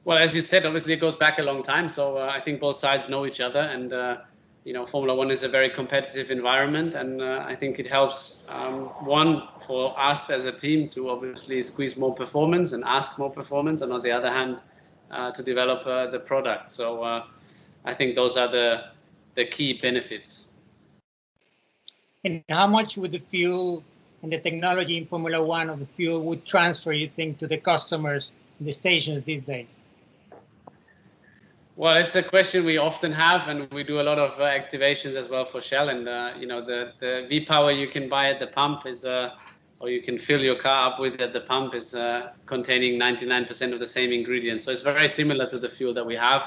Well, 0.05 0.17
as 0.17 0.35
you 0.35 0.41
said, 0.41 0.65
obviously 0.65 0.93
it 0.93 0.99
goes 0.99 1.15
back 1.15 1.39
a 1.39 1.43
long 1.43 1.63
time. 1.63 1.87
So 1.87 2.17
uh, 2.17 2.31
I 2.33 2.39
think 2.41 2.59
both 2.59 2.75
sides 2.75 3.07
know 3.07 3.25
each 3.25 3.39
other, 3.39 3.61
and 3.61 3.93
uh, 3.93 4.17
you 4.65 4.73
know, 4.73 4.85
Formula 4.85 5.15
One 5.15 5.31
is 5.31 5.43
a 5.43 5.47
very 5.47 5.69
competitive 5.69 6.31
environment, 6.31 6.93
and 6.93 7.21
uh, 7.21 7.45
I 7.45 7.55
think 7.55 7.79
it 7.79 7.87
helps 7.87 8.37
um, 8.49 8.85
one 9.05 9.43
for 9.65 9.97
us 9.97 10.29
as 10.29 10.45
a 10.45 10.51
team 10.51 10.89
to 10.89 11.09
obviously 11.09 11.61
squeeze 11.63 11.95
more 11.95 12.13
performance 12.13 12.73
and 12.73 12.83
ask 12.83 13.17
more 13.17 13.29
performance, 13.29 13.81
and 13.81 13.93
on 13.93 14.01
the 14.01 14.11
other 14.11 14.29
hand, 14.29 14.57
uh, 15.11 15.31
to 15.31 15.43
develop 15.43 15.85
uh, 15.85 16.07
the 16.07 16.19
product. 16.19 16.71
So 16.71 17.03
uh, 17.03 17.25
I 17.85 17.93
think 17.93 18.15
those 18.15 18.35
are 18.35 18.49
the 18.49 18.85
the 19.35 19.45
key 19.45 19.79
benefits. 19.81 20.45
And 22.25 22.43
how 22.49 22.67
much 22.67 22.95
would 22.97 23.11
the 23.11 23.19
fuel 23.19 23.83
and 24.21 24.31
the 24.31 24.39
technology 24.39 24.97
in 24.97 25.05
Formula 25.05 25.43
One 25.43 25.69
of 25.69 25.79
the 25.79 25.85
fuel 25.85 26.21
would 26.21 26.45
transfer, 26.45 26.93
you 26.93 27.09
think, 27.09 27.39
to 27.39 27.47
the 27.47 27.57
customers 27.57 28.31
in 28.59 28.65
the 28.65 28.71
stations 28.71 29.23
these 29.23 29.41
days? 29.41 29.67
Well, 31.75 31.97
it's 31.97 32.13
a 32.13 32.21
question 32.21 32.65
we 32.65 32.77
often 32.77 33.11
have, 33.11 33.47
and 33.47 33.71
we 33.71 33.83
do 33.83 33.99
a 33.99 34.03
lot 34.03 34.19
of 34.19 34.39
uh, 34.39 34.43
activations 34.43 35.15
as 35.15 35.27
well 35.27 35.43
for 35.43 35.59
Shell. 35.59 35.89
And 35.89 36.07
uh, 36.07 36.33
you 36.37 36.45
know, 36.45 36.63
the 36.63 36.93
the 36.99 37.25
V 37.27 37.45
power 37.45 37.71
you 37.71 37.87
can 37.87 38.07
buy 38.07 38.29
at 38.29 38.39
the 38.39 38.45
pump 38.45 38.85
is, 38.85 39.05
uh, 39.05 39.31
or 39.79 39.89
you 39.89 40.03
can 40.03 40.19
fill 40.19 40.39
your 40.39 40.55
car 40.55 40.91
up 40.91 40.99
with 40.99 41.19
at 41.19 41.33
the 41.33 41.41
pump 41.41 41.73
is 41.73 41.95
uh, 41.95 42.33
containing 42.45 42.99
99% 42.99 43.73
of 43.73 43.79
the 43.79 43.87
same 43.87 44.11
ingredients. 44.11 44.63
So 44.63 44.71
it's 44.71 44.81
very 44.81 45.09
similar 45.09 45.49
to 45.49 45.57
the 45.57 45.67
fuel 45.67 45.95
that 45.95 46.05
we 46.05 46.15
have, 46.15 46.43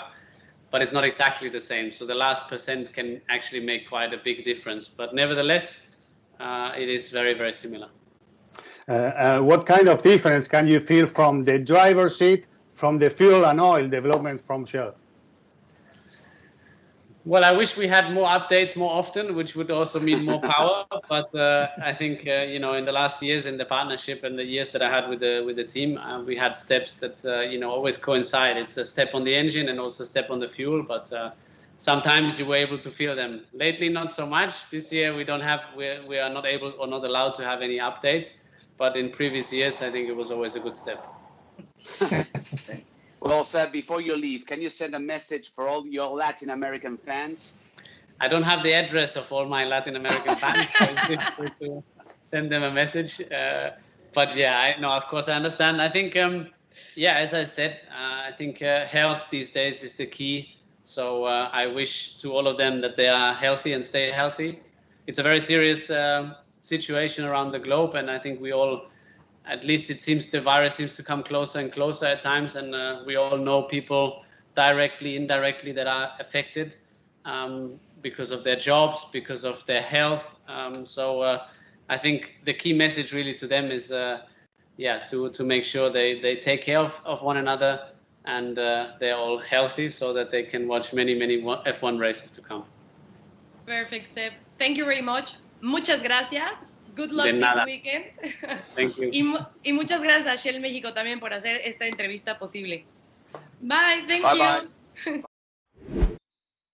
but 0.71 0.81
it's 0.81 0.93
not 0.93 1.03
exactly 1.03 1.49
the 1.49 1.61
same. 1.61 1.91
So 1.91 2.07
the 2.07 2.15
last 2.15 2.47
percent 2.47 2.93
can 2.93 3.21
actually 3.29 3.65
make 3.65 3.89
quite 3.89 4.15
a 4.15 4.19
big 4.19 4.45
difference. 4.45 4.87
But 4.87 5.12
nevertheless, 5.12 5.81
uh, 6.39 6.71
it 6.79 6.89
is 6.89 7.11
very 7.11 7.35
very 7.35 7.53
similar. 7.53 7.89
Uh, 8.87 9.41
what 9.41 9.67
kind 9.67 9.89
of 9.89 10.03
difference 10.03 10.47
can 10.47 10.69
you 10.69 10.79
feel 10.79 11.09
from 11.09 11.43
the 11.43 11.59
driver's 11.59 12.17
seat, 12.17 12.47
from 12.75 13.01
the 13.01 13.11
fuel 13.11 13.47
and 13.47 13.61
oil 13.61 13.89
development 13.89 14.41
from 14.41 14.65
Shell? 14.65 14.95
Well, 17.27 17.45
I 17.45 17.51
wish 17.51 17.77
we 17.77 17.89
had 17.89 18.12
more 18.12 18.29
updates 18.29 18.77
more 18.77 18.93
often, 18.93 19.35
which 19.35 19.57
would 19.57 19.69
also 19.73 19.99
mean 19.99 20.25
more 20.25 20.41
power. 20.41 20.85
but 21.09 21.35
uh, 21.35 21.67
I 21.83 21.93
think 21.93 22.25
uh, 22.25 22.43
you 22.43 22.61
know, 22.61 22.75
in 22.75 22.85
the 22.85 22.93
last 22.93 23.21
years 23.21 23.47
in 23.47 23.57
the 23.59 23.65
partnership 23.65 24.23
and 24.23 24.39
the 24.39 24.45
years 24.45 24.71
that 24.71 24.81
I 24.81 24.89
had 24.89 25.09
with 25.09 25.19
the 25.19 25.43
with 25.45 25.57
the 25.57 25.65
team, 25.65 25.99
uh, 25.99 26.23
we 26.23 26.37
had 26.37 26.55
steps 26.55 26.95
that 26.95 27.25
uh, 27.25 27.41
you 27.41 27.59
know 27.59 27.69
always 27.71 27.97
coincide. 27.97 28.57
It's 28.57 28.77
a 28.77 28.85
step 28.85 29.12
on 29.12 29.25
the 29.25 29.35
engine 29.35 29.69
and 29.69 29.81
also 29.81 30.05
a 30.05 30.07
step 30.07 30.31
on 30.31 30.39
the 30.39 30.47
fuel, 30.47 30.85
but 30.85 31.12
uh, 31.12 31.33
sometimes 31.79 32.39
you 32.39 32.47
were 32.47 32.55
able 32.67 32.79
to 32.79 32.91
feel 32.93 33.17
them. 33.17 33.41
Lately, 33.53 33.89
not 33.89 34.12
so 34.12 34.25
much. 34.25 34.71
This 34.71 34.93
year, 34.93 35.17
we 35.17 35.25
don't 35.25 35.43
have 35.43 35.62
we 35.77 35.99
we 36.07 36.19
are 36.21 36.31
not 36.31 36.47
able 36.47 36.75
or 36.79 36.87
not 36.87 37.03
allowed 37.05 37.35
to 37.35 37.45
have 37.45 37.61
any 37.61 37.79
updates. 37.79 38.37
But 38.79 38.97
in 38.97 39.11
previous 39.11 39.53
years, 39.53 39.83
I 39.83 39.91
think 39.91 40.09
it 40.09 40.15
was 40.15 40.31
always 40.31 40.55
a 40.55 40.61
good 40.61 40.77
step. 40.77 41.05
Well, 43.27 43.43
Seb, 43.43 43.73
before 43.73 44.01
you 44.01 44.17
leave, 44.17 44.47
can 44.47 44.62
you 44.62 44.69
send 44.69 44.95
a 44.95 45.01
message 45.01 45.53
for 45.53 45.67
all 45.67 45.85
your 45.85 46.17
Latin 46.17 46.51
American 46.51 46.97
fans? 46.97 47.57
I 48.21 48.29
don't 48.29 48.45
have 48.45 48.62
the 48.62 48.73
address 48.73 49.17
of 49.17 49.33
all 49.33 49.47
my 49.47 49.65
Latin 49.65 49.97
American 49.97 50.37
fans, 50.43 50.69
so 50.79 50.85
it's 50.85 51.09
difficult 51.09 51.51
to 51.61 51.85
send 52.31 52.53
them 52.53 52.62
a 52.62 52.71
message. 52.71 53.21
Uh, 53.21 53.71
but 54.15 54.37
yeah, 54.37 54.57
I 54.61 54.81
know, 54.81 54.93
of 54.93 55.07
course, 55.07 55.29
I 55.29 55.33
understand. 55.33 55.83
I 55.83 55.89
think, 55.89 56.17
um, 56.17 56.51
yeah, 56.95 57.15
as 57.15 57.35
I 57.35 57.43
said, 57.43 57.83
uh, 57.91 58.29
I 58.29 58.31
think 58.31 58.62
uh, 58.62 58.87
health 58.87 59.25
these 59.33 59.51
days 59.51 59.83
is 59.83 59.97
the 59.97 60.07
key. 60.07 60.57
So 60.85 61.25
uh, 61.25 61.51
I 61.53 61.67
wish 61.67 62.19
to 62.19 62.33
all 62.33 62.47
of 62.47 62.57
them 62.59 62.81
that 62.83 62.97
they 62.97 63.09
are 63.09 63.35
healthy 63.35 63.73
and 63.73 63.85
stay 63.85 64.12
healthy. 64.12 64.61
It's 65.09 65.19
a 65.19 65.25
very 65.25 65.41
serious 65.41 65.91
um, 65.91 66.37
situation 66.62 67.25
around 67.25 67.51
the 67.51 67.59
globe, 67.59 67.97
and 67.97 68.09
I 68.09 68.21
think 68.21 68.41
we 68.41 68.53
all 68.53 68.87
at 69.46 69.64
least 69.64 69.90
it 69.90 70.00
seems 70.00 70.26
the 70.26 70.40
virus 70.40 70.74
seems 70.74 70.96
to 70.96 71.02
come 71.02 71.22
closer 71.22 71.61
and 71.61 71.72
closer 71.72 72.06
at 72.06 72.22
times, 72.22 72.56
and 72.56 72.74
uh, 72.74 73.02
we 73.06 73.16
all 73.16 73.37
know 73.37 73.62
people 73.62 74.24
directly, 74.54 75.16
indirectly 75.16 75.72
that 75.72 75.87
are 75.87 76.12
affected 76.18 76.76
um, 77.24 77.78
because 78.02 78.30
of 78.30 78.42
their 78.44 78.56
jobs, 78.56 79.06
because 79.12 79.44
of 79.44 79.64
their 79.66 79.82
health. 79.82 80.24
Um, 80.48 80.87
so 80.87 81.20
uh, 81.20 81.46
I 81.88 81.98
think 81.98 82.35
the 82.44 82.54
key 82.54 82.72
message 82.72 83.12
really 83.12 83.35
to 83.35 83.46
them 83.46 83.70
is, 83.70 83.92
uh, 83.92 84.22
yeah, 84.76 85.04
to 85.11 85.30
to 85.30 85.44
make 85.44 85.64
sure 85.64 85.90
they 85.90 86.20
they 86.20 86.37
take 86.37 86.62
care 86.62 86.80
of, 86.80 87.00
of 87.04 87.22
one 87.22 87.37
another 87.37 87.90
and 88.26 88.59
uh, 88.59 88.92
they're 88.98 89.16
all 89.16 89.38
healthy 89.38 89.88
so 89.88 90.12
that 90.12 90.30
they 90.30 90.42
can 90.42 90.66
watch 90.68 90.92
many 90.92 91.14
many 91.14 91.40
F1 91.42 91.98
races 91.98 92.30
to 92.32 92.40
come. 92.40 92.64
Perfect, 93.66 94.09
Seb. 94.09 94.32
Thank 94.59 94.76
you 94.76 94.85
very 94.85 95.02
much. 95.02 95.37
Muchas 95.61 96.02
gracias. 96.02 96.66
Good 96.96 97.11
luck 97.12 97.26
this 97.26 97.64
weekend. 97.66 98.04
Thank 98.74 98.96
you. 98.96 99.11
y, 99.12 99.35
y, 99.62 99.72
muchas 99.72 100.00
gracias 100.00 100.26
a 100.26 100.37
Shell 100.37 100.61
México 100.61 100.94
también 100.94 101.20
por 101.20 101.35
hacer 101.35 101.61
esta 101.64 101.87
entrevista 101.87 102.38
posible. 102.38 102.87
Bye, 103.61 104.04
thank 104.06 104.24
you. 105.04 105.22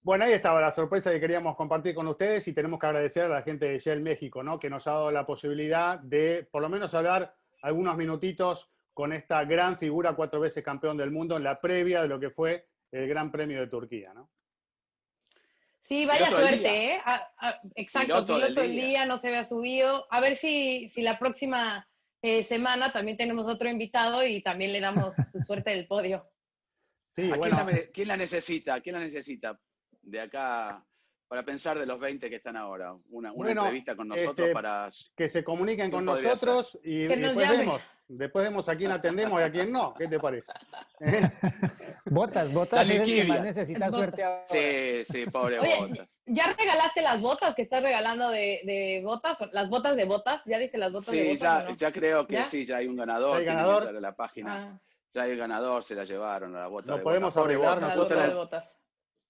Bueno, 0.05 0.25
ahí 0.25 0.33
estaba 0.33 0.61
la 0.61 0.73
sorpresa 0.73 1.13
que 1.13 1.21
queríamos 1.21 1.55
compartir 1.55 1.95
con 1.95 2.09
ustedes 2.09 2.49
y 2.49 2.53
tenemos 2.53 2.81
que 2.81 2.87
agradecer 2.87 3.27
a 3.27 3.29
la 3.29 3.43
gente 3.43 3.67
de 3.67 3.79
Shell 3.79 4.01
México, 4.01 4.43
¿no? 4.43 4.59
Que 4.59 4.69
nos 4.69 4.89
ha 4.89 4.95
dado 4.95 5.13
la 5.13 5.25
posibilidad 5.25 6.01
de, 6.01 6.49
por 6.51 6.61
lo 6.61 6.69
menos, 6.69 6.93
hablar 6.95 7.37
algunos 7.63 7.97
minutitos 7.97 8.69
con 8.93 9.13
esta 9.13 9.45
gran 9.45 9.79
figura, 9.79 10.17
cuatro 10.17 10.41
veces 10.41 10.65
campeón 10.65 10.97
del 10.97 11.13
mundo, 11.13 11.37
en 11.37 11.45
la 11.45 11.61
previa 11.61 12.03
de 12.03 12.09
lo 12.09 12.19
que 12.19 12.31
fue 12.31 12.67
el 12.91 13.07
Gran 13.07 13.31
Premio 13.31 13.61
de 13.61 13.69
Turquía, 13.69 14.13
¿no? 14.13 14.29
Sí, 15.83 16.07
vaya 16.07 16.31
suerte, 16.31 16.93
¿eh? 16.93 17.01
Ah, 17.05 17.29
ah, 17.39 17.61
exacto, 17.75 18.07
piloto, 18.07 18.37
piloto 18.37 18.61
del 18.61 18.73
día. 18.73 19.05
no 19.05 19.19
se 19.19 19.29
había 19.29 19.45
subido. 19.45 20.07
A 20.11 20.21
ver 20.21 20.37
si, 20.37 20.89
si 20.91 21.03
la 21.03 21.19
próxima 21.19 21.89
eh, 22.23 22.45
semana 22.45 22.93
también 22.93 23.17
tenemos 23.17 23.53
otro 23.53 23.69
invitado 23.69 24.25
y 24.25 24.41
también 24.43 24.73
le 24.73 24.81
damos 24.81 25.15
suerte 25.47 25.71
del 25.71 25.89
podio. 25.89 26.31
Sí, 27.09 27.29
bueno. 27.29 27.43
quién, 27.43 27.57
la, 27.57 27.83
quién 27.93 28.09
la 28.09 28.17
necesita? 28.17 28.81
¿Quién 28.81 28.95
la 28.95 29.01
necesita? 29.01 29.61
De 30.01 30.21
acá 30.21 30.87
para 31.33 31.47
pensar 31.47 31.79
de 31.79 31.87
los 31.87 31.99
20 31.99 32.29
que 32.29 32.37
están 32.37 32.59
ahora. 32.59 32.95
Una, 33.09 33.33
una 33.33 33.53
entrevista 33.53 33.97
con 33.97 34.07
nosotros 34.09 34.39
este, 34.39 34.53
para... 34.53 34.91
Que 35.17 35.31
se 35.31 35.43
comuniquen 35.43 35.91
con 35.91 36.05
nosotros 36.05 36.79
y 36.85 37.05
después 37.05 37.49
vemos, 37.49 37.81
después 38.07 38.45
vemos 38.45 38.69
a 38.69 38.77
quién 38.77 38.91
atendemos 38.91 39.41
y 39.41 39.45
a 39.45 39.51
quién 39.51 39.73
no. 39.73 39.95
¿Qué 39.95 40.09
te 40.09 40.21
parece? 40.21 40.53
botas, 42.05 42.53
botas 42.53 42.87
es 42.87 43.01
el 43.01 43.07
que 43.07 43.25
más 43.25 43.41
necesita 43.41 43.91
suerte 43.91 44.23
ahora. 44.23 44.45
Sí, 44.47 45.05
sí, 45.05 45.25
pobre 45.25 45.57
botas. 45.57 46.07
¿Ya 46.27 46.53
regalaste 46.53 47.01
las 47.01 47.23
botas 47.23 47.55
que 47.55 47.63
estás 47.63 47.83
regalando 47.83 48.29
de, 48.29 48.61
de, 48.65 49.01
botas? 49.03 49.39
¿Las 49.53 49.71
botas 49.71 49.97
de 49.97 50.05
botas? 50.05 50.43
¿Ya 50.45 50.59
diste 50.59 50.77
las 50.77 50.93
botas 50.93 51.13
de 51.13 51.33
botas? 51.33 51.41
Ya, 51.41 51.63
no? 51.63 51.75
ya 51.75 51.93
creo 51.95 52.27
que 52.27 52.45
sí, 52.45 52.67
ya 52.67 52.77
hay 52.77 52.89
un 52.89 52.97
ganador. 52.97 53.39
¿Hay 53.39 53.47
ganador? 53.47 53.91
la 53.91 54.15
página. 54.15 54.55
Ah. 54.55 54.81
Ya 55.15 55.23
hay 55.23 55.31
el 55.31 55.39
ganador, 55.39 55.83
se 55.83 55.95
la 55.95 56.05
llevaron 56.05 56.55
a 56.57 56.61
la 56.61 56.67
bota. 56.67 56.95
No 56.95 57.03
podemos 57.03 57.35
arreglar 57.39 57.81
nosotros. 57.81 58.23
De 58.23 58.35
botas 58.35 58.82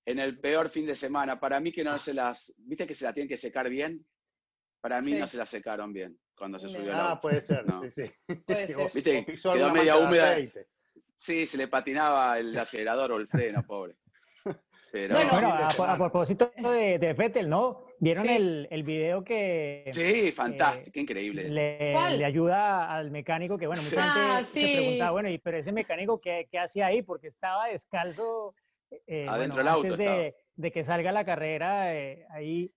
en 0.04 0.18
el 0.18 0.38
peor 0.38 0.68
fin 0.68 0.86
de 0.86 0.94
semana. 0.94 1.38
Para 1.38 1.60
mí 1.60 1.72
que 1.72 1.84
no 1.84 1.98
se 1.98 2.14
las, 2.14 2.52
viste 2.58 2.86
que 2.86 2.94
se 2.94 3.04
la 3.04 3.12
tienen 3.12 3.28
que 3.28 3.36
secar 3.36 3.68
bien. 3.68 4.04
Para 4.80 5.00
mí 5.00 5.12
no 5.12 5.26
se 5.26 5.36
la 5.36 5.46
secaron 5.46 5.92
bien 5.92 6.18
cuando 6.34 6.58
se 6.58 6.68
subió 6.68 6.92
Ah, 6.94 7.20
puede 7.20 7.40
ser, 7.40 7.64
no. 7.64 7.82
sí, 7.88 7.90
sí. 7.90 8.34
Puede 8.46 8.66
ser. 8.66 8.90
Viste, 8.92 9.24
quedó 9.24 9.72
media 9.72 9.96
húmeda. 9.96 10.36
Sí, 11.16 11.46
se 11.46 11.56
le 11.56 11.68
patinaba 11.68 12.36
el 12.38 12.58
acelerador 12.58 13.12
o 13.12 13.16
el 13.16 13.28
freno, 13.28 13.64
pobre. 13.64 13.94
Pero, 14.92 15.14
bueno, 15.30 15.54
a, 15.54 15.96
propósito 15.96 16.52
de, 16.56 16.98
de 16.98 17.12
Vettel, 17.12 17.48
¿no? 17.48 17.86
¿Vieron 18.00 18.28
el, 18.28 18.66
el, 18.70 18.82
video 18.82 19.22
que... 19.22 19.84
Sí, 19.92 20.32
fantástico, 20.32 20.98
increíble. 20.98 21.48
Le, 21.48 21.94
le, 22.18 22.24
ayuda 22.24 22.92
al 22.92 23.12
mecánico 23.12 23.56
que, 23.56 23.68
bueno, 23.68 23.80
mucha 23.80 24.02
gente 24.02 24.44
se 24.44 24.76
preguntaba, 24.76 25.12
bueno, 25.12 25.28
pero 25.42 25.58
ese 25.58 25.70
mecánico, 25.70 26.20
¿qué, 26.20 26.48
qué 26.50 26.58
hacía 26.58 26.86
ahí? 26.86 27.02
Porque 27.02 27.28
estaba 27.28 27.68
descalzo 27.68 28.54
eh, 29.06 29.26
Adentro 29.28 29.58
del 29.58 29.68
auto. 29.68 29.92
Antes 29.92 29.98
de, 29.98 30.34
de, 30.56 30.72
que 30.72 30.84
salga 30.84 31.12
la 31.12 31.24
carrera, 31.24 31.94
eh, 31.94 32.26
hay 32.30 32.74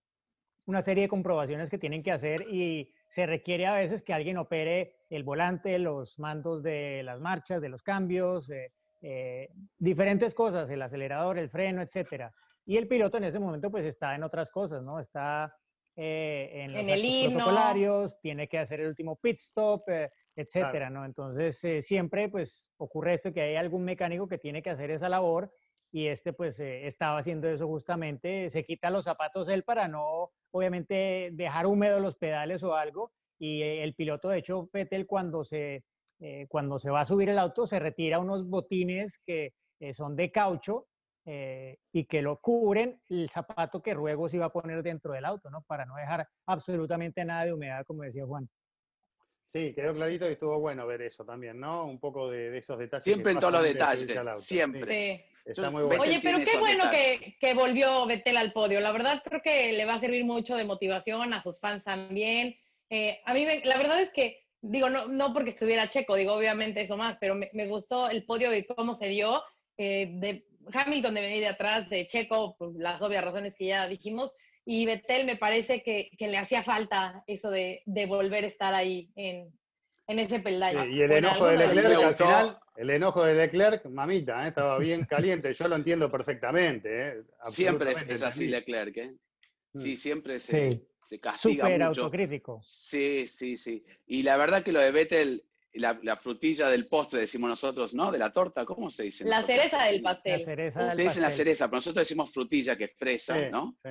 una 0.66 0.82
serie 0.82 1.04
de 1.04 1.08
comprobaciones 1.08 1.70
que 1.70 1.78
tienen 1.78 2.02
que 2.02 2.12
hacer 2.12 2.42
y 2.50 2.92
se 3.08 3.26
requiere 3.26 3.66
a 3.66 3.74
veces 3.76 4.02
que 4.02 4.12
alguien 4.12 4.36
opere 4.36 4.96
el 5.10 5.22
volante, 5.22 5.78
los 5.78 6.18
mandos 6.18 6.62
de 6.62 7.02
las 7.04 7.20
marchas, 7.20 7.62
de 7.62 7.68
los 7.68 7.82
cambios, 7.82 8.50
eh, 9.02 9.50
diferentes 9.78 10.34
cosas, 10.34 10.68
el 10.70 10.82
acelerador, 10.82 11.38
el 11.38 11.50
freno, 11.50 11.82
etcétera. 11.82 12.34
Y 12.64 12.76
el 12.76 12.88
piloto 12.88 13.16
en 13.18 13.24
ese 13.24 13.38
momento 13.38 13.70
pues 13.70 13.84
está 13.84 14.14
en 14.14 14.24
otras 14.24 14.50
cosas, 14.50 14.82
¿no? 14.82 14.98
Está 14.98 15.54
en 15.94 16.66
los 16.66 16.82
en 16.82 16.90
el 16.90 17.32
protocolarios, 17.32 18.20
tiene 18.20 18.48
que 18.48 18.58
hacer 18.58 18.80
el 18.80 18.88
último 18.88 19.16
pit 19.16 19.38
stop, 19.40 19.84
etcétera, 20.34 20.90
¿no? 20.90 21.04
Entonces 21.04 21.58
siempre 21.86 22.28
pues 22.28 22.70
ocurre 22.76 23.14
esto 23.14 23.32
que 23.32 23.40
hay 23.40 23.56
algún 23.56 23.84
mecánico 23.84 24.26
que 24.26 24.36
tiene 24.36 24.62
que 24.62 24.70
hacer 24.70 24.90
esa 24.90 25.08
labor 25.08 25.50
y 25.96 26.08
este 26.08 26.34
pues 26.34 26.60
eh, 26.60 26.86
estaba 26.86 27.16
haciendo 27.16 27.48
eso 27.48 27.66
justamente, 27.66 28.50
se 28.50 28.66
quita 28.66 28.90
los 28.90 29.06
zapatos 29.06 29.48
él 29.48 29.62
para 29.62 29.88
no, 29.88 30.30
obviamente, 30.50 31.30
dejar 31.32 31.64
húmedos 31.64 32.02
los 32.02 32.16
pedales 32.16 32.62
o 32.62 32.74
algo, 32.74 33.12
y 33.38 33.62
eh, 33.62 33.82
el 33.82 33.94
piloto, 33.94 34.28
de 34.28 34.40
hecho, 34.40 34.68
Fettel 34.70 35.06
cuando 35.06 35.42
se, 35.42 35.84
eh, 36.20 36.46
cuando 36.50 36.78
se 36.78 36.90
va 36.90 37.00
a 37.00 37.06
subir 37.06 37.30
el 37.30 37.38
auto, 37.38 37.66
se 37.66 37.78
retira 37.78 38.18
unos 38.18 38.46
botines 38.46 39.18
que 39.24 39.54
son 39.94 40.16
de 40.16 40.30
caucho, 40.30 40.86
eh, 41.24 41.78
y 41.92 42.04
que 42.04 42.20
lo 42.20 42.40
cubren 42.42 43.00
el 43.08 43.30
zapato 43.30 43.80
que 43.82 43.94
luego 43.94 44.28
se 44.28 44.36
iba 44.36 44.44
a 44.44 44.52
poner 44.52 44.82
dentro 44.82 45.14
del 45.14 45.24
auto, 45.24 45.48
¿no? 45.48 45.62
Para 45.62 45.86
no 45.86 45.96
dejar 45.96 46.28
absolutamente 46.44 47.24
nada 47.24 47.46
de 47.46 47.54
humedad, 47.54 47.86
como 47.86 48.02
decía 48.02 48.26
Juan. 48.26 48.46
Sí, 49.46 49.72
quedó 49.74 49.94
clarito 49.94 50.28
y 50.28 50.32
estuvo 50.32 50.60
bueno 50.60 50.86
ver 50.86 51.00
eso 51.00 51.24
también, 51.24 51.58
¿no? 51.58 51.86
Un 51.86 51.98
poco 51.98 52.30
de, 52.30 52.58
esos 52.58 52.78
detalles. 52.78 53.04
Siempre 53.04 53.32
en 53.32 53.40
todos 53.40 53.54
los 53.54 53.62
detalles, 53.62 54.44
siempre. 54.44 55.26
Está 55.46 55.70
muy 55.70 55.84
bueno. 55.84 56.02
Oye, 56.02 56.20
pero 56.22 56.38
qué 56.44 56.58
bueno 56.58 56.90
que, 56.90 57.36
que, 57.40 57.54
volvió 57.54 58.04
Betel 58.06 58.36
al 58.36 58.52
podio. 58.52 58.80
La 58.80 58.92
verdad 58.92 59.22
creo 59.24 59.40
que 59.42 59.72
le 59.72 59.84
va 59.84 59.94
a 59.94 60.00
servir 60.00 60.24
mucho 60.24 60.56
de 60.56 60.64
motivación 60.64 61.32
a 61.32 61.42
sus 61.42 61.60
fans 61.60 61.84
también. 61.84 62.56
Eh, 62.90 63.20
a 63.24 63.32
mí 63.32 63.46
la 63.64 63.76
verdad 63.76 64.00
es 64.00 64.10
que, 64.12 64.44
digo, 64.60 64.90
no, 64.90 65.06
no 65.06 65.32
porque 65.32 65.50
estuviera 65.50 65.88
Checo, 65.88 66.16
digo, 66.16 66.32
obviamente 66.32 66.80
eso 66.80 66.96
más, 66.96 67.16
pero 67.20 67.34
me, 67.34 67.48
me 67.52 67.68
gustó 67.68 68.10
el 68.10 68.24
podio 68.24 68.54
y 68.54 68.64
cómo 68.64 68.94
se 68.94 69.08
dio. 69.08 69.42
Eh, 69.78 70.08
de 70.14 70.46
Hamilton 70.72 71.14
de 71.14 71.20
venir 71.20 71.40
de 71.40 71.48
atrás, 71.48 71.88
de 71.88 72.06
Checo, 72.06 72.56
por 72.56 72.78
las 72.80 73.00
obvias 73.00 73.24
razones 73.24 73.54
que 73.56 73.66
ya 73.66 73.86
dijimos, 73.86 74.34
y 74.64 74.84
Betel 74.84 75.26
me 75.26 75.36
parece 75.36 75.82
que, 75.82 76.10
que 76.18 76.26
le 76.28 76.38
hacía 76.38 76.64
falta 76.64 77.22
eso 77.26 77.50
de, 77.50 77.82
de, 77.86 78.06
volver 78.06 78.42
a 78.42 78.48
estar 78.48 78.74
ahí 78.74 79.12
en, 79.14 79.52
en 80.06 80.18
ese 80.18 80.40
peldaño. 80.40 80.86
y 80.86 81.02
el 81.02 81.12
enojo 81.12 81.46
de 81.46 81.56
Leclerc 81.56 82.02
al 82.02 82.14
final, 82.14 82.58
el 82.76 82.90
enojo 82.90 83.24
de 83.24 83.34
Leclerc, 83.34 83.86
mamita, 83.86 84.44
¿eh? 84.44 84.48
estaba 84.48 84.78
bien 84.78 85.04
caliente, 85.04 85.52
yo 85.52 85.68
lo 85.68 85.76
entiendo 85.76 86.10
perfectamente. 86.10 87.08
¿eh? 87.08 87.22
Siempre 87.48 87.94
es 88.08 88.22
así 88.22 88.46
Leclerc, 88.46 88.96
¿eh? 88.96 89.14
Sí, 89.74 89.92
mm. 89.92 89.96
siempre 89.96 90.38
se, 90.38 90.72
sí. 90.72 90.86
se 91.04 91.20
castiga 91.20 91.64
Súper 91.64 91.82
autocrítico. 91.82 92.62
Sí, 92.66 93.26
sí, 93.26 93.56
sí. 93.56 93.84
Y 94.06 94.22
la 94.22 94.36
verdad 94.36 94.62
que 94.62 94.72
lo 94.72 94.80
de 94.80 94.90
Vettel 94.90 95.44
la, 95.78 96.16
frutilla 96.16 96.68
del 96.68 96.86
postre, 96.86 97.20
decimos 97.20 97.48
nosotros, 97.48 97.94
¿no? 97.94 98.10
De 98.10 98.18
la 98.18 98.32
torta, 98.32 98.64
¿cómo 98.64 98.90
se 98.90 99.04
dice? 99.04 99.24
La 99.24 99.42
cereza 99.42 99.84
del 99.84 100.02
pastel. 100.02 100.40
La 100.40 100.44
cereza 100.44 100.80
Ustedes 100.80 101.08
dicen 101.08 101.22
la 101.22 101.30
cereza, 101.30 101.66
pero 101.66 101.76
nosotros 101.76 102.02
decimos 102.02 102.30
frutilla, 102.30 102.76
que 102.76 102.84
es 102.84 102.92
fresa, 102.96 103.50
¿no? 103.50 103.76
Sí. 103.82 103.90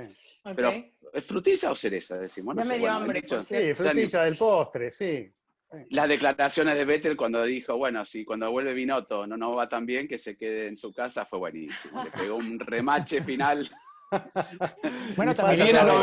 Pero, 0.55 0.73
¿es 1.13 1.23
frutilla 1.23 1.71
o 1.71 1.75
cereza? 1.75 2.17
Decimos. 2.17 2.55
Ya 2.55 2.65
me 2.65 2.77
dio 2.77 2.91
hambre. 2.91 3.23
sí, 3.27 3.73
frutilla 3.73 4.23
del 4.23 4.37
postre, 4.37 4.91
sí. 4.91 5.31
Las 5.89 6.07
declaraciones 6.07 6.75
de 6.77 6.85
Vettel 6.85 7.17
cuando 7.17 7.43
dijo, 7.43 7.77
bueno, 7.77 8.05
si 8.05 8.23
cuando 8.23 8.51
vuelve 8.51 8.73
Binotto 8.73 9.27
no 9.27 9.35
nos 9.35 9.57
va 9.57 9.67
tan 9.67 9.85
bien, 9.85 10.07
que 10.07 10.17
se 10.17 10.37
quede 10.37 10.67
en 10.67 10.77
su 10.77 10.93
casa, 10.93 11.25
fue 11.25 11.39
buenísimo. 11.39 12.03
Le 12.03 12.11
pegó 12.11 12.35
un 12.35 12.59
remache 12.59 13.21
final. 13.21 13.67
bueno, 15.17 15.35
también, 15.35 15.75
lo, 15.75 16.01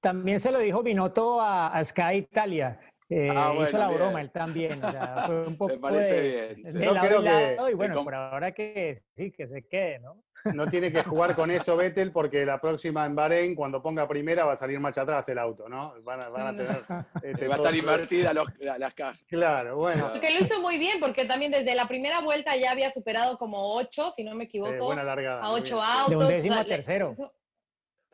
también 0.00 0.38
se 0.38 0.52
lo 0.52 0.58
dijo 0.58 0.82
Binotto 0.82 1.40
a, 1.40 1.68
a 1.68 1.84
Sky 1.84 2.16
Italia 2.16 2.78
eh, 3.10 3.28
ah, 3.28 3.52
hizo 3.60 3.76
la 3.76 3.88
broma 3.88 4.20
él 4.20 4.30
también. 4.30 4.82
O 4.84 4.90
sea, 4.90 5.24
fue 5.26 5.46
un 5.46 5.56
poco 5.58 5.74
Me 5.74 5.80
parece 5.80 6.54
bien. 6.54 6.74
De 6.74 6.86
lado 6.86 7.20
lado, 7.20 7.68
y 7.68 7.74
bueno, 7.74 8.04
por 8.04 8.14
ahora 8.14 8.52
que 8.52 9.02
sí, 9.16 9.32
que 9.32 9.48
se 9.48 9.66
quede, 9.66 9.98
¿no? 9.98 10.22
No 10.44 10.68
tiene 10.68 10.92
que 10.92 11.02
jugar 11.02 11.34
con 11.34 11.50
eso 11.50 11.76
Vettel 11.76 12.12
porque 12.12 12.44
la 12.44 12.60
próxima 12.60 13.06
en 13.06 13.14
Bahrein, 13.14 13.54
cuando 13.54 13.82
ponga 13.82 14.08
primera, 14.08 14.44
va 14.44 14.52
a 14.52 14.56
salir 14.56 14.80
marcha 14.80 15.02
atrás 15.02 15.28
el 15.28 15.38
auto, 15.38 15.68
¿no? 15.68 15.94
Van 16.02 16.20
a, 16.20 16.28
van 16.28 16.46
a 16.46 16.56
tener. 16.56 16.80
Este, 17.22 17.48
va 17.48 17.54
a 17.54 17.58
estar 17.58 17.74
invertida 17.74 18.32
los, 18.32 18.48
las 18.58 18.94
cajas. 18.94 19.20
Claro, 19.28 19.76
bueno. 19.76 20.12
Que 20.20 20.30
lo 20.30 20.40
hizo 20.40 20.60
muy 20.60 20.78
bien 20.78 20.98
porque 21.00 21.24
también 21.24 21.52
desde 21.52 21.74
la 21.74 21.86
primera 21.86 22.20
vuelta 22.20 22.56
ya 22.56 22.70
había 22.70 22.90
superado 22.92 23.36
como 23.38 23.76
ocho, 23.76 24.10
si 24.12 24.24
no 24.24 24.34
me 24.34 24.44
equivoco, 24.44 24.86
buena 24.86 25.04
largada, 25.04 25.42
a 25.42 25.52
ocho 25.52 25.82
autos. 25.82 26.10
De 26.10 26.16
un 26.16 26.28
décimo 26.28 26.64
tercero. 26.64 27.14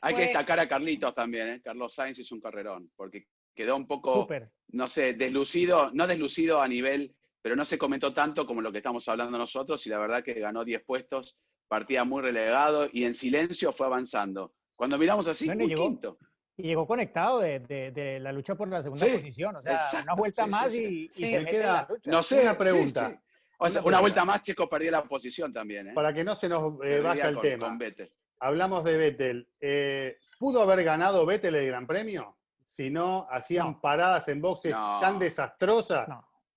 Hay 0.00 0.14
que 0.14 0.22
destacar 0.22 0.60
a 0.60 0.68
Carlitos 0.68 1.14
también, 1.14 1.48
¿eh? 1.48 1.60
Carlos 1.62 1.94
Sainz 1.94 2.18
hizo 2.18 2.34
un 2.34 2.40
carrerón, 2.40 2.90
porque 2.96 3.26
quedó 3.54 3.76
un 3.76 3.86
poco, 3.86 4.28
no 4.68 4.86
sé, 4.86 5.14
deslucido, 5.14 5.90
no 5.92 6.06
deslucido 6.06 6.60
a 6.60 6.68
nivel, 6.68 7.14
pero 7.40 7.56
no 7.56 7.64
se 7.64 7.78
comentó 7.78 8.12
tanto 8.12 8.46
como 8.46 8.60
lo 8.60 8.70
que 8.70 8.78
estamos 8.78 9.08
hablando 9.08 9.38
nosotros 9.38 9.84
y 9.86 9.90
la 9.90 9.98
verdad 9.98 10.22
que 10.22 10.34
ganó 10.34 10.64
10 10.64 10.84
puestos, 10.84 11.36
partía 11.68 12.04
muy 12.04 12.22
relegado 12.22 12.88
y 12.92 13.04
en 13.04 13.14
silencio 13.14 13.72
fue 13.72 13.86
avanzando. 13.86 14.54
Cuando 14.74 14.98
miramos 14.98 15.26
así, 15.28 15.48
muy 15.50 15.74
quinto. 15.74 16.18
Y 16.56 16.64
llegó 16.64 16.86
conectado 16.86 17.40
de, 17.40 17.60
de, 17.60 18.18
la 18.18 18.32
lucha 18.32 18.54
por 18.54 18.68
la 18.68 18.82
segunda 18.82 19.06
posición, 19.06 19.56
o 19.56 19.62
sea, 19.62 20.02
una 20.02 20.14
vuelta 20.14 20.46
más 20.46 20.74
y, 20.74 21.08
se 21.08 21.44
queda. 21.44 21.86
No 22.04 22.22
sé, 22.22 22.42
una 22.42 22.56
pregunta. 22.56 23.20
una 23.84 24.00
vuelta 24.00 24.24
más, 24.24 24.42
Checo 24.42 24.68
perdió 24.68 24.90
la 24.90 25.04
posición 25.04 25.52
también. 25.52 25.88
¿eh? 25.88 25.92
Para 25.94 26.14
que 26.14 26.24
no 26.24 26.34
se 26.34 26.48
nos 26.48 26.74
eh, 26.82 27.00
vaya 27.00 27.28
el 27.28 27.40
tema. 27.40 27.76
Hablamos 28.38 28.84
de 28.84 28.96
Vettel. 28.96 29.48
Eh, 29.60 30.18
¿Pudo 30.38 30.62
haber 30.62 30.84
ganado 30.84 31.26
Vettel 31.26 31.54
el 31.56 31.66
Gran 31.66 31.86
Premio? 31.86 32.36
si 32.66 32.90
no 32.90 33.26
hacían 33.30 33.80
paradas 33.80 34.28
en 34.28 34.42
boxes 34.42 34.74
tan 35.00 35.18
desastrosas. 35.18 36.08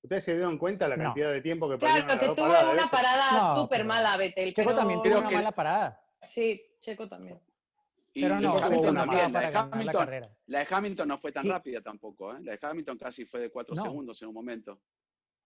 ¿Ustedes 0.02 0.24
se 0.24 0.34
dieron 0.34 0.58
cuenta 0.58 0.88
la 0.88 0.98
cantidad 0.98 1.32
de 1.32 1.42
tiempo 1.42 1.70
que 1.70 1.78
Claro, 1.78 2.20
que 2.20 2.28
tuvo 2.30 2.72
una 2.72 2.90
parada 2.90 3.56
súper 3.56 3.86
mala, 3.86 4.16
Betel. 4.18 4.54
Checo 4.54 4.76
también 4.76 5.02
tuvo 5.02 5.20
una 5.20 5.30
mala 5.30 5.52
parada. 5.52 6.02
Sí, 6.30 6.62
Checo 6.80 7.08
también. 7.08 7.40
pero 8.14 8.40
no, 8.40 8.58
Hamilton 8.58 8.96
también. 8.96 9.34
La 9.34 9.40
de 9.42 9.58
Hamilton, 9.58 10.10
la, 10.48 10.60
de 10.60 10.68
Hamilton, 10.70 11.08
no 11.08 11.18
fue 11.18 11.32
tan 11.32 11.48
rápida 11.48 11.82
tampoco. 11.82 12.34
¿eh? 12.34 12.40
La 12.42 12.54
de 12.54 12.60
Hamilton 12.62 12.98
casi 12.98 13.26
fue 13.26 13.42
de 13.42 13.50
4 13.50 13.76
segundos 13.76 14.22
en 14.22 14.30
un 14.30 14.34
momento. 14.34 14.82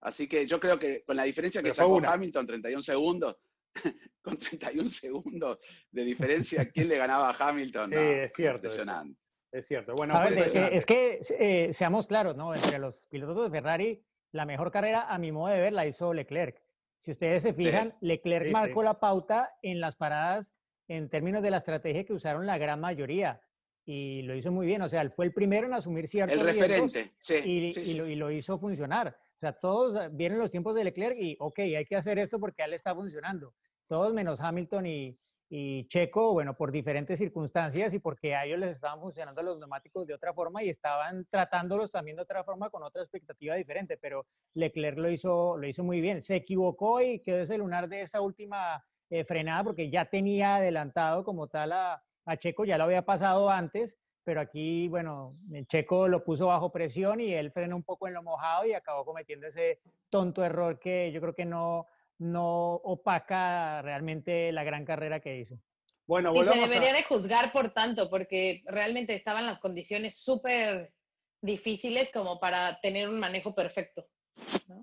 Así 0.02 0.28
que 0.28 0.46
yo 0.46 0.60
creo 0.60 0.78
que 0.78 1.04
con 1.04 1.16
la 1.16 1.24
diferencia 1.24 1.64
que 1.64 1.74
sacó 1.74 2.02
Hamilton, 2.06 2.46
31 2.46 2.82
segundos, 2.82 3.38
con 4.22 4.38
31 4.38 4.90
segundos 4.90 5.60
de 5.90 6.04
diferencia, 6.04 6.70
¿quién 6.70 6.90
le 6.90 6.98
ganaba 6.98 7.30
a 7.30 7.50
Hamilton? 7.50 7.90
Sí, 7.90 7.96
es 7.96 8.34
cierto. 8.34 8.68
Impresionante. 8.68 9.18
Es 9.52 9.68
cierto. 9.68 9.94
Bueno, 9.96 10.22
es 10.26 10.86
que 10.86 11.22
eh, 11.40 11.74
seamos 11.74 12.08
claros, 12.08 12.36
¿no? 12.36 12.54
Entre 12.54 12.80
los 12.80 13.08
pilotos 13.08 13.52
de 13.52 13.58
Ferrari, 13.58 14.04
la 14.34 14.46
mejor 14.46 14.72
carrera, 14.72 15.06
a 15.08 15.18
mi 15.18 15.32
modo 15.32 15.54
de 15.54 15.62
ver, 15.62 15.74
la 15.74 15.86
hizo 15.88 16.14
Leclerc. 16.14 16.62
Si 17.00 17.12
ustedes 17.12 17.44
se 17.44 17.54
fijan, 17.54 17.96
Leclerc 18.02 18.52
marcó 18.52 18.84
la 18.84 19.00
pauta 19.00 19.54
en 19.62 19.80
las 19.80 19.96
paradas 19.96 20.54
en 20.88 21.10
términos 21.10 21.44
de 21.44 21.52
la 21.52 21.58
estrategia 21.58 22.04
que 22.04 22.14
usaron 22.14 22.46
la 22.46 22.58
gran 22.58 22.80
mayoría. 22.80 23.42
Y 23.86 24.22
lo 24.24 24.36
hizo 24.36 24.52
muy 24.52 24.66
bien. 24.66 24.82
O 24.82 24.90
sea, 24.90 25.02
él 25.02 25.12
fue 25.12 25.26
el 25.26 25.34
primero 25.34 25.68
en 25.68 25.74
asumir 25.74 26.08
ciertos 26.08 26.40
El 26.40 26.46
referente, 26.46 27.12
sí, 27.20 27.36
y, 27.44 27.80
y, 27.80 27.94
lo, 27.94 28.08
y, 28.08 28.16
lo, 28.16 28.32
hizo 28.32 28.58
funcionar. 28.58 29.16
O 29.36 29.40
sea, 29.40 29.54
todos 29.54 30.16
vienen 30.16 30.40
los 30.40 30.50
tiempos 30.50 30.74
de 30.76 30.86
Leclerc 30.86 31.18
y, 31.20 31.36
ok, 31.40 31.60
hay 31.60 31.86
que 31.86 31.96
hacer 31.96 32.18
esto 32.18 32.40
porque 32.40 32.64
a 32.64 32.66
él 32.66 32.74
está 32.74 32.96
funcionando. 32.96 33.54
Todos 33.88 34.14
menos 34.14 34.40
Hamilton 34.40 34.86
y, 34.86 35.20
y 35.56 35.88
Checo, 35.88 36.34
bueno, 36.34 36.56
por 36.56 36.72
diferentes 36.72 37.20
circunstancias 37.20 37.94
y 37.94 38.00
porque 38.00 38.34
a 38.34 38.44
ellos 38.44 38.58
les 38.58 38.72
estaban 38.72 39.00
funcionando 39.00 39.44
los 39.44 39.60
neumáticos 39.60 40.08
de 40.08 40.16
otra 40.16 40.34
forma 40.34 40.64
y 40.64 40.70
estaban 40.70 41.28
tratándolos 41.30 41.92
también 41.92 42.18
de 42.18 42.24
otra 42.24 42.44
forma 42.44 42.72
con 42.72 42.82
otra 42.82 43.04
expectativa 43.04 43.54
diferente, 43.54 43.96
pero 43.98 44.26
Leclerc 44.56 44.98
lo 44.98 45.12
hizo, 45.12 45.56
lo 45.56 45.68
hizo 45.68 45.84
muy 45.84 46.02
bien. 46.02 46.24
Se 46.24 46.38
equivocó 46.38 47.02
y 47.02 47.20
quedó 47.20 47.38
ese 47.38 47.60
lunar 47.60 47.88
de 47.88 48.02
esa 48.02 48.22
última 48.22 48.84
eh, 49.12 49.26
frenada 49.26 49.64
porque 49.64 49.92
ya 49.92 50.06
tenía 50.06 50.56
adelantado 50.56 51.24
como 51.24 51.48
tal 51.48 51.72
a, 51.74 52.04
a, 52.26 52.38
Checo, 52.38 52.66
ya 52.66 52.80
lo 52.80 52.86
había 52.86 53.06
pasado 53.06 53.48
antes, 53.52 53.96
pero 54.24 54.42
aquí, 54.42 54.88
bueno, 54.88 55.38
el 55.52 55.68
Checo 55.68 56.08
lo 56.08 56.24
puso 56.24 56.48
bajo 56.48 56.72
presión 56.72 57.22
y 57.22 57.32
él 57.32 57.52
frenó 57.52 57.76
un 57.76 57.84
poco 57.84 58.08
en 58.08 58.16
lo 58.16 58.24
mojado 58.24 58.66
y 58.66 58.74
acabó 58.74 59.06
cometiendo 59.06 59.46
ese 59.46 59.82
tonto 60.10 60.44
error 60.44 60.80
que 60.80 61.12
yo 61.12 61.22
creo 61.22 61.36
que 61.36 61.46
no, 61.46 61.86
no 62.20 62.76
opaca 62.76 63.82
realmente 63.82 64.52
la 64.52 64.64
gran 64.64 64.86
carrera 64.86 65.20
que 65.20 65.40
hizo. 65.40 65.60
Bueno, 66.06 66.34
y 66.36 66.44
se 66.44 66.60
debería 66.60 66.94
de 66.94 67.04
juzgar 67.04 67.52
por 67.52 67.70
tanto, 67.74 68.10
porque 68.10 68.62
realmente 68.66 69.16
estaban 69.16 69.46
las 69.46 69.60
condiciones 69.60 70.18
súper 70.18 70.94
difíciles 71.42 72.12
como 72.12 72.40
para 72.40 72.80
tener 72.82 73.08
un 73.08 73.20
manejo 73.20 73.56
perfecto. 73.56 74.08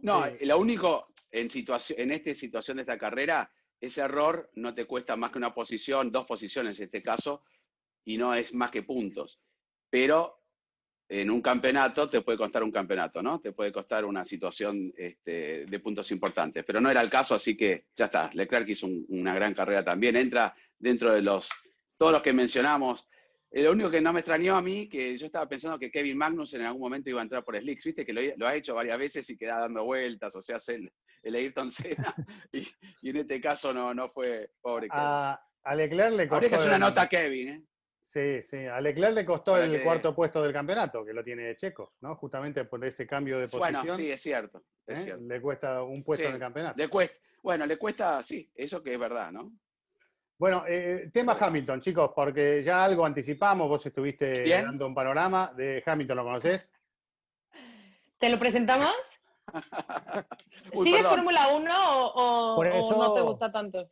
No, 0.02 0.26
lo 0.40 0.58
único 0.58 1.08
en, 1.30 1.50
situación, 1.50 2.00
en 2.00 2.12
esta 2.12 2.34
situación 2.34 2.76
de 2.76 2.82
esta 2.82 2.98
carrera, 2.98 3.50
ese 3.80 4.00
error 4.02 4.50
no 4.54 4.74
te 4.74 4.86
cuesta 4.86 5.16
más 5.16 5.30
que 5.30 5.38
una 5.38 5.54
posición, 5.54 6.10
dos 6.10 6.26
posiciones 6.26 6.78
en 6.78 6.86
este 6.86 7.02
caso, 7.02 7.42
y 8.04 8.16
no 8.16 8.34
es 8.34 8.54
más 8.54 8.70
que 8.70 8.82
puntos. 8.82 9.40
Pero 9.90 10.39
en 11.12 11.28
un 11.28 11.42
campeonato 11.42 12.08
te 12.08 12.20
puede 12.20 12.38
costar 12.38 12.62
un 12.62 12.70
campeonato, 12.70 13.20
¿no? 13.20 13.40
Te 13.40 13.50
puede 13.50 13.72
costar 13.72 14.04
una 14.04 14.24
situación 14.24 14.92
este, 14.96 15.66
de 15.66 15.80
puntos 15.80 16.08
importantes, 16.12 16.62
pero 16.64 16.80
no 16.80 16.88
era 16.88 17.00
el 17.00 17.10
caso, 17.10 17.34
así 17.34 17.56
que 17.56 17.86
ya 17.96 18.04
está. 18.04 18.30
Leclerc 18.32 18.68
hizo 18.68 18.86
una 19.08 19.34
gran 19.34 19.52
carrera 19.52 19.84
también, 19.84 20.14
entra 20.14 20.54
dentro 20.78 21.12
de 21.12 21.20
los, 21.20 21.50
todos 21.98 22.12
los 22.12 22.22
que 22.22 22.32
mencionamos. 22.32 23.08
Eh, 23.50 23.64
lo 23.64 23.72
único 23.72 23.90
que 23.90 24.00
no 24.00 24.12
me 24.12 24.20
extrañó 24.20 24.56
a 24.56 24.62
mí, 24.62 24.88
que 24.88 25.18
yo 25.18 25.26
estaba 25.26 25.48
pensando 25.48 25.80
que 25.80 25.90
Kevin 25.90 26.16
Magnus 26.16 26.54
en 26.54 26.62
algún 26.62 26.82
momento 26.82 27.10
iba 27.10 27.18
a 27.18 27.24
entrar 27.24 27.42
por 27.42 27.58
Slicks, 27.58 27.86
viste 27.86 28.06
que 28.06 28.12
lo, 28.12 28.46
ha 28.46 28.54
hecho 28.54 28.76
varias 28.76 28.96
veces 28.96 29.28
y 29.30 29.36
queda 29.36 29.58
dando 29.58 29.82
vueltas, 29.82 30.36
o 30.36 30.40
sea, 30.40 30.56
hace 30.56 30.76
el, 30.76 30.92
el 31.24 31.34
Ayrton 31.34 31.70
Senna, 31.72 32.14
y, 32.52 32.68
en 33.02 33.16
este 33.16 33.40
caso 33.40 33.74
no, 33.74 33.92
no 33.92 34.10
fue 34.10 34.52
pobre. 34.60 34.86
A, 34.92 35.40
a 35.64 35.74
Leclerc 35.74 36.14
le 36.14 36.28
costó... 36.28 36.48
que 36.48 36.54
es 36.54 36.66
una 36.66 36.78
nota 36.78 37.08
Kevin, 37.08 37.48
¿eh? 37.48 37.64
Sí, 38.10 38.42
sí. 38.42 38.66
A 38.66 38.80
Leclerc 38.80 39.14
le 39.14 39.24
costó 39.24 39.56
el 39.56 39.84
cuarto 39.84 40.12
puesto 40.12 40.42
del 40.42 40.52
campeonato, 40.52 41.04
que 41.04 41.12
lo 41.12 41.22
tiene 41.22 41.54
Checo, 41.54 41.92
¿no? 42.00 42.16
Justamente 42.16 42.64
por 42.64 42.84
ese 42.84 43.06
cambio 43.06 43.38
de 43.38 43.46
posición. 43.46 43.84
Bueno, 43.84 43.96
sí, 43.96 44.10
es 44.10 44.20
cierto. 44.20 44.64
¿eh? 44.88 45.16
Le 45.20 45.40
cuesta 45.40 45.84
un 45.84 46.02
puesto 46.02 46.26
en 46.26 46.34
el 46.34 46.40
campeonato. 46.40 46.76
Le 46.76 46.88
cuesta, 46.88 47.14
bueno, 47.40 47.66
le 47.66 47.78
cuesta, 47.78 48.20
sí, 48.24 48.50
eso 48.52 48.82
que 48.82 48.94
es 48.94 48.98
verdad, 48.98 49.30
¿no? 49.30 49.52
Bueno, 50.36 50.64
eh, 50.66 51.08
tema 51.12 51.36
Hamilton, 51.38 51.80
chicos, 51.80 52.10
porque 52.12 52.64
ya 52.64 52.82
algo 52.82 53.06
anticipamos, 53.06 53.68
vos 53.68 53.86
estuviste 53.86 54.42
dando 54.60 54.88
un 54.88 54.94
panorama 54.94 55.52
de 55.56 55.80
Hamilton, 55.86 56.16
¿lo 56.16 56.24
conoces? 56.24 56.72
¿Te 58.18 58.28
lo 58.28 58.40
presentamos? 58.40 58.92
¿Sigue 60.82 61.04
Fórmula 61.04 61.46
1 61.54 61.72
o, 62.14 62.64
no 62.64 63.14
te 63.14 63.20
gusta 63.20 63.52
tanto? 63.52 63.88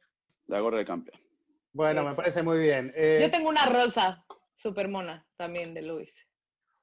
La 0.48 0.58
gorra 0.58 0.78
de 0.78 0.84
campeón. 0.84 1.27
Bueno, 1.78 2.02
me 2.02 2.12
parece 2.12 2.42
muy 2.42 2.58
bien. 2.58 2.92
Eh, 2.96 3.20
Yo 3.22 3.30
tengo 3.30 3.48
una 3.48 3.64
rosa 3.66 4.24
super 4.56 4.88
mona 4.88 5.24
también 5.36 5.72
de 5.74 5.82
Luis. 5.82 6.12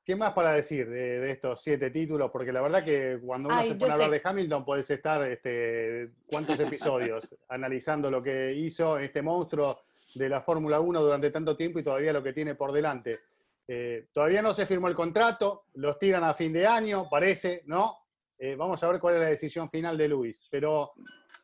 ¿Qué 0.06 0.16
más 0.16 0.32
para 0.32 0.54
decir 0.54 0.90
de, 0.90 1.30
estos 1.32 1.62
siete 1.62 1.90
títulos? 1.90 2.32
Porque 2.32 2.54
la 2.54 2.62
verdad 2.62 2.82
que 2.82 3.20
cuando 3.22 3.50
uno 3.50 3.62
se 3.62 3.76
pone 3.76 3.92
a 3.92 3.96
hablar 3.96 4.12
de 4.12 4.22
Hamilton, 4.24 4.64
puedes 4.64 4.90
estar 4.90 5.22
este, 5.30 6.12
cuántos 6.28 6.58
episodios 6.62 7.28
analizando 7.50 8.10
lo 8.10 8.24
que 8.24 8.54
hizo 8.54 8.98
este 8.98 9.22
monstruo 9.22 9.82
de 10.14 10.30
la 10.30 10.40
Fórmula 10.40 10.80
1 10.80 11.02
durante 11.02 11.30
tanto 11.30 11.58
tiempo 11.58 11.80
y 11.80 11.84
todavía 11.84 12.14
lo 12.14 12.24
que 12.24 12.32
tiene 12.32 12.56
por 12.56 12.72
delante. 12.72 13.20
Eh, 13.68 14.08
todavía 14.14 14.42
no 14.42 14.54
se 14.54 14.66
firmó 14.66 14.88
el 14.88 14.96
contrato, 14.96 15.66
los 15.74 16.00
tiran 16.00 16.24
a 16.24 16.34
fin 16.34 16.54
de 16.54 16.68
año, 16.68 17.10
parece, 17.10 17.64
¿no? 17.66 17.98
Eh, 18.38 18.56
vamos 18.56 18.82
a 18.82 18.88
ver 18.90 19.02
cuál 19.02 19.16
es 19.16 19.22
la 19.24 19.28
decisión 19.28 19.70
final 19.70 19.98
de 19.98 20.08
Luis. 20.08 20.48
Pero, 20.50 20.94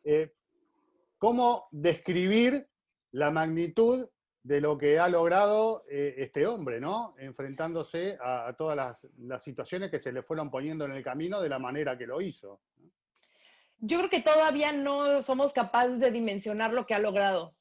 eh, 0.04 0.32
¿cómo 1.18 1.68
describir 1.70 2.66
la 3.12 3.30
magnitud 3.30 4.08
de 4.42 4.60
lo 4.60 4.76
que 4.76 4.98
ha 4.98 5.08
logrado 5.08 5.84
eh, 5.88 6.14
este 6.18 6.46
hombre, 6.46 6.80
¿no? 6.80 7.14
Enfrentándose 7.18 8.18
a, 8.20 8.52
todas 8.58 8.76
las, 9.16 9.42
situaciones 9.42 9.90
que 9.90 10.00
se 10.00 10.12
le 10.12 10.22
fueron 10.22 10.50
poniendo 10.50 10.84
en 10.84 10.92
el 10.92 11.04
camino 11.04 11.40
de 11.40 11.48
la 11.48 11.58
manera 11.58 11.96
que 11.96 12.06
lo 12.06 12.20
hizo. 12.20 12.60
Yo 13.78 13.98
creo 13.98 14.10
que 14.10 14.20
todavía 14.20 14.72
no 14.72 15.22
somos 15.22 15.52
capaces 15.52 16.00
de 16.00 16.10
dimensionar 16.10 16.72
lo 16.72 16.86
que 16.86 16.94
ha 16.94 16.98
logrado. 16.98 17.54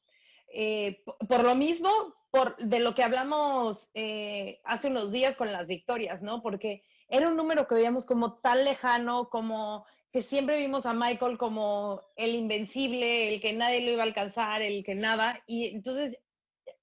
Eh, 0.54 1.04
por, 1.30 1.44
lo 1.44 1.56
mismo, 1.56 1.90
por, 2.32 2.58
de 2.58 2.80
lo 2.80 2.96
que 2.96 3.04
hablamos 3.04 3.90
eh, 3.94 4.60
hace 4.64 4.88
unos 4.88 5.12
días 5.12 5.36
con 5.36 5.52
las 5.52 5.68
victorias, 5.68 6.22
¿no? 6.22 6.42
Porque 6.42 6.84
era 7.08 7.28
un 7.28 7.38
número 7.38 7.68
que 7.68 7.76
veíamos 7.76 8.06
como 8.06 8.40
tan 8.40 8.64
lejano, 8.66 9.30
como 9.30 9.86
que 10.12 10.22
siempre 10.22 10.58
vimos 10.58 10.86
a 10.86 10.94
Michael 10.94 11.38
como 11.38 12.02
el 12.18 12.36
invencible, 12.36 13.34
el 13.34 13.42
que 13.42 13.54
nadie 13.54 13.86
lo 13.86 13.92
iba 13.92 14.04
a 14.04 14.06
alcanzar, 14.06 14.62
el 14.62 14.84
que 14.84 14.94
nada. 14.94 15.42
Y 15.48 15.68
entonces 15.68 16.18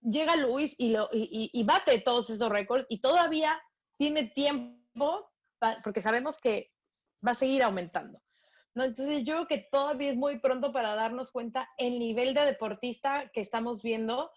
llega 0.01 0.37
Luis 0.37 0.75
y, 0.79 0.91
lo, 0.91 1.09
y, 1.13 1.63
bate 1.65 2.01
todos 2.01 2.31
esos 2.31 2.49
récords 2.49 2.87
y 2.89 3.01
todavía 3.01 3.61
tiene 3.99 4.25
tiempo, 4.25 5.31
porque 5.85 6.01
sabemos 6.01 6.41
que 6.41 6.73
va 7.27 7.33
a 7.33 7.35
seguir 7.35 7.63
aumentando. 7.63 8.23
¿no? 8.75 8.85
Entonces 8.85 9.25
yo 9.25 9.35
creo 9.35 9.49
que 9.49 9.69
todavía 9.71 10.11
es 10.11 10.17
muy 10.17 10.39
pronto 10.39 10.73
para 10.73 10.95
darnos 10.95 11.31
cuenta 11.31 11.69
el 11.77 11.99
nivel 11.99 12.33
de 12.33 12.45
deportista 12.45 13.31
que 13.35 13.41
estamos 13.41 13.83
viendo 13.83 14.31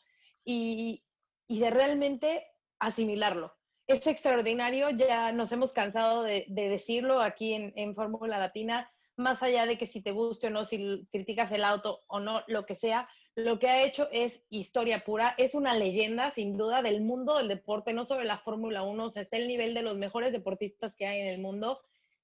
y, 0.43 1.05
de 1.47 1.69
realmente 1.69 2.45
asimilarlo. 2.79 3.53
Es 3.91 4.07
extraordinario, 4.07 4.89
ya 4.91 5.33
nos 5.33 5.51
hemos 5.51 5.73
cansado 5.73 6.23
de, 6.23 6.45
decirlo 6.47 7.19
aquí 7.19 7.53
en, 7.53 7.73
en 7.75 7.93
Fórmula 7.93 8.39
Latina, 8.39 8.89
más 9.17 9.43
allá 9.43 9.65
de 9.65 9.77
que 9.77 9.85
si 9.85 10.01
te 10.01 10.11
guste 10.11 10.47
o 10.47 10.49
no, 10.49 10.63
si 10.63 11.05
criticas 11.11 11.51
el 11.51 11.65
auto 11.65 11.99
o 12.07 12.21
no, 12.21 12.41
lo 12.47 12.65
que 12.65 12.75
sea, 12.75 13.09
lo 13.35 13.59
que 13.59 13.67
ha 13.67 13.83
hecho 13.83 14.07
es 14.13 14.43
historia 14.49 15.03
pura, 15.03 15.35
es 15.37 15.55
una 15.55 15.73
leyenda 15.73 16.31
sin 16.31 16.55
duda 16.55 16.81
del 16.81 17.01
mundo 17.01 17.37
del 17.37 17.49
deporte, 17.49 17.91
no 17.91 18.05
sobre 18.05 18.23
la 18.23 18.37
Fórmula 18.37 18.81
1, 18.83 19.03
o 19.03 19.09
sea, 19.09 19.23
está 19.23 19.35
el 19.35 19.49
nivel 19.49 19.73
de 19.73 19.83
los 19.83 19.97
mejores 19.97 20.31
deportistas 20.31 20.95
que 20.95 21.07
hay 21.07 21.19
en 21.19 21.27
el 21.27 21.41
mundo 21.41 21.81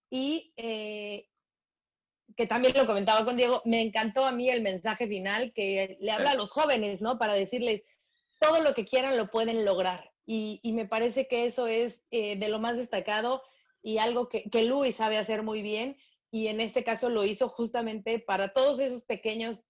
y 0.09 0.53
eh, 0.55 1.28
que 2.38 2.47
también 2.47 2.76
lo 2.78 2.86
comentaba 2.86 3.26
con 3.26 3.36
Diego, 3.36 3.61
me 3.65 3.82
encantó 3.82 4.26
a 4.26 4.32
mí 4.32 4.49
el 4.49 4.61
mensaje 4.61 5.05
final 5.05 5.51
que 5.51 5.97
le 5.99 6.11
habla 6.11 6.32
a 6.32 6.36
los 6.36 6.49
jóvenes, 6.49 7.01
¿no? 7.01 7.18
Para 7.18 7.34
decirles, 7.34 7.84
todo 8.39 8.61
lo 8.61 8.74
que 8.74 8.86
quieran 8.86 9.18
lo 9.18 9.30
pueden 9.30 9.65
lograr. 9.65 10.13
Y, 10.30 10.59
me 10.73 10.86
parece 10.86 11.28
que 11.28 11.45
eso 11.45 11.67
es 11.67 12.03
eh, 12.11 12.38
de 12.38 12.49
lo 12.49 12.59
más 12.59 12.78
destacado 12.78 13.41
y 13.82 13.97
algo 13.97 14.28
que, 14.28 14.43
que 14.49 14.63
Luis 14.63 14.97
sabe 14.97 15.17
hacer 15.17 15.41
muy 15.41 15.61
bien. 15.61 15.97
Y 16.30 16.47
en 16.47 16.59
este 16.59 16.84
caso 16.84 17.09
lo 17.09 17.23
hizo 17.23 17.47
justamente 17.47 18.19
para 18.19 18.49
todos 18.49 18.80
esos 18.80 19.03
pequeños 19.03 19.61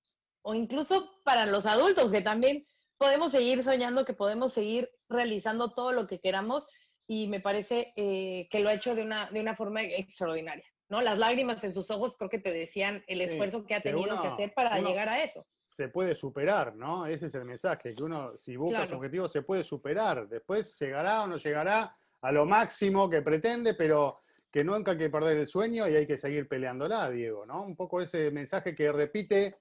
o 0.41 0.55
incluso 0.55 1.12
para 1.24 1.45
los 1.45 1.68
adultos, 1.68 2.12
que 2.12 2.22
también 2.22 2.66
podemos 2.97 3.32
seguir 3.32 3.64
soñando, 3.64 4.05
que 4.05 4.14
podemos 4.14 4.53
seguir 4.53 4.89
realizando 5.10 5.74
todo 5.74 5.91
lo 5.91 6.08
que 6.08 6.20
queramos 6.20 6.66
y 7.08 7.28
me 7.28 7.39
parece 7.39 7.93
eh, 7.95 8.47
que 8.49 8.60
lo 8.60 8.70
ha 8.70 8.74
hecho 8.74 8.95
de 8.95 9.03
una, 9.03 9.30
de 9.30 9.39
una 9.39 9.55
forma 9.55 9.84
extraordinaria. 9.84 10.66
¿no? 10.89 11.01
Las 11.01 11.20
lágrimas 11.20 11.64
en 11.64 11.74
sus 11.74 11.91
ojos 11.91 12.16
creo 12.18 12.30
que 12.30 12.39
te 12.39 12.51
decían 12.51 13.03
el 13.08 13.22
esfuerzo 13.22 13.66
que 13.66 13.76
ha 13.76 13.82
tenido 13.82 14.22
que 14.22 14.28
hacer 14.28 14.53
para 14.53 14.80
llegar 14.80 15.10
a 15.10 15.24
eso. 15.24 15.45
Se 15.68 15.89
puede 15.89 16.15
superar, 16.15 16.76
¿no? 16.76 17.05
Ese 17.05 17.28
es 17.28 17.36
el 17.36 17.45
mensaje, 17.45 17.93
que 17.93 18.03
uno, 18.03 18.38
si 18.38 18.55
busca 18.55 18.88
su 18.88 18.95
objetivo, 18.95 19.28
se 19.28 19.41
puede 19.41 19.63
superar. 19.63 20.28
Después 20.28 20.76
llegará 20.80 21.24
o 21.24 21.28
no 21.28 21.38
llegará 21.38 21.95
a 22.22 22.32
lo 22.32 22.45
máximo 22.45 23.09
que 23.09 23.22
pretende, 23.22 23.74
pero 23.74 24.15
que 24.51 24.63
nunca 24.63 24.91
hay 24.91 24.97
que 24.97 25.09
perder 25.09 25.38
el 25.38 25.47
sueño 25.47 25.88
y 25.88 25.95
hay 25.95 26.07
que 26.07 26.18
seguir 26.18 26.47
peleándola, 26.47 27.09
Diego, 27.09 27.45
¿no? 27.45 27.63
Un 27.63 27.76
poco 27.76 28.01
ese 28.01 28.32
mensaje 28.32 28.74
que 28.74 28.91
repite 28.91 29.57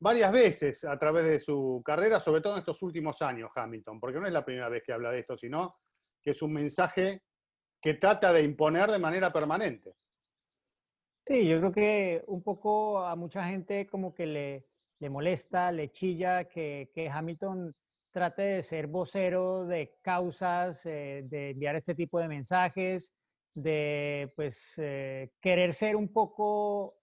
varias 0.00 0.32
veces 0.32 0.84
a 0.84 0.98
través 0.98 1.24
de 1.26 1.38
su 1.38 1.80
carrera, 1.84 2.18
sobre 2.18 2.40
todo 2.40 2.54
en 2.54 2.58
estos 2.58 2.82
últimos 2.82 3.22
años, 3.22 3.50
Hamilton, 3.54 4.00
porque 4.00 4.18
no 4.18 4.26
es 4.26 4.32
la 4.32 4.44
primera 4.44 4.68
vez 4.68 4.82
que 4.82 4.92
habla 4.92 5.12
de 5.12 5.20
esto, 5.20 5.36
sino 5.36 5.76
que 6.20 6.30
es 6.30 6.42
un 6.42 6.52
mensaje 6.52 7.22
que 7.80 7.94
trata 7.94 8.32
de 8.32 8.42
imponer 8.42 8.90
de 8.90 8.98
manera 8.98 9.32
permanente. 9.32 9.94
Sí, 11.24 11.46
yo 11.46 11.58
creo 11.58 11.72
que 11.72 12.24
un 12.26 12.42
poco 12.42 13.04
a 13.04 13.14
mucha 13.14 13.44
gente 13.44 13.86
como 13.86 14.12
que 14.12 14.26
le, 14.26 14.66
le 15.02 15.10
molesta, 15.10 15.72
le 15.72 15.90
chilla 15.90 16.44
que, 16.44 16.88
que, 16.94 17.10
Hamilton 17.10 17.74
trate 18.12 18.42
de 18.42 18.62
ser 18.62 18.86
vocero 18.86 19.66
de 19.66 19.96
causas, 20.00 20.86
eh, 20.86 21.24
de 21.24 21.50
enviar 21.50 21.74
este 21.74 21.96
tipo 21.96 22.20
de 22.20 22.28
mensajes, 22.28 23.12
de 23.52 24.32
pues 24.36 24.74
eh, 24.76 25.32
querer 25.40 25.74
ser 25.74 25.96
un 25.96 26.12
poco 26.12 26.94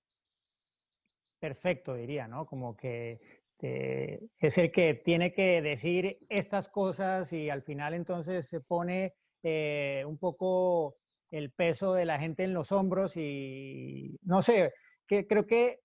perfecto, 1.40 1.94
diría, 1.96 2.26
¿no? 2.30 2.46
Como 2.46 2.78
que 2.78 3.20
eh, 3.62 4.22
es 4.38 4.58
el 4.58 4.72
que 4.72 4.94
tiene 4.94 5.34
que 5.34 5.62
decir 5.62 6.20
estas 6.30 6.70
cosas 6.70 7.34
y 7.34 7.50
al 7.50 7.64
final 7.64 7.94
entonces 7.94 8.48
se 8.48 8.62
pone 8.62 9.14
un 9.44 10.18
poco 10.18 10.96
el 11.32 11.52
peso 11.52 11.94
de 11.94 12.06
la 12.06 12.18
gente 12.18 12.44
en 12.44 12.54
los 12.54 12.72
hombros 12.72 13.18
y 13.18 14.18
no 14.24 14.42
sé, 14.42 14.74
que 15.06 15.28
creo 15.28 15.46
que 15.46 15.80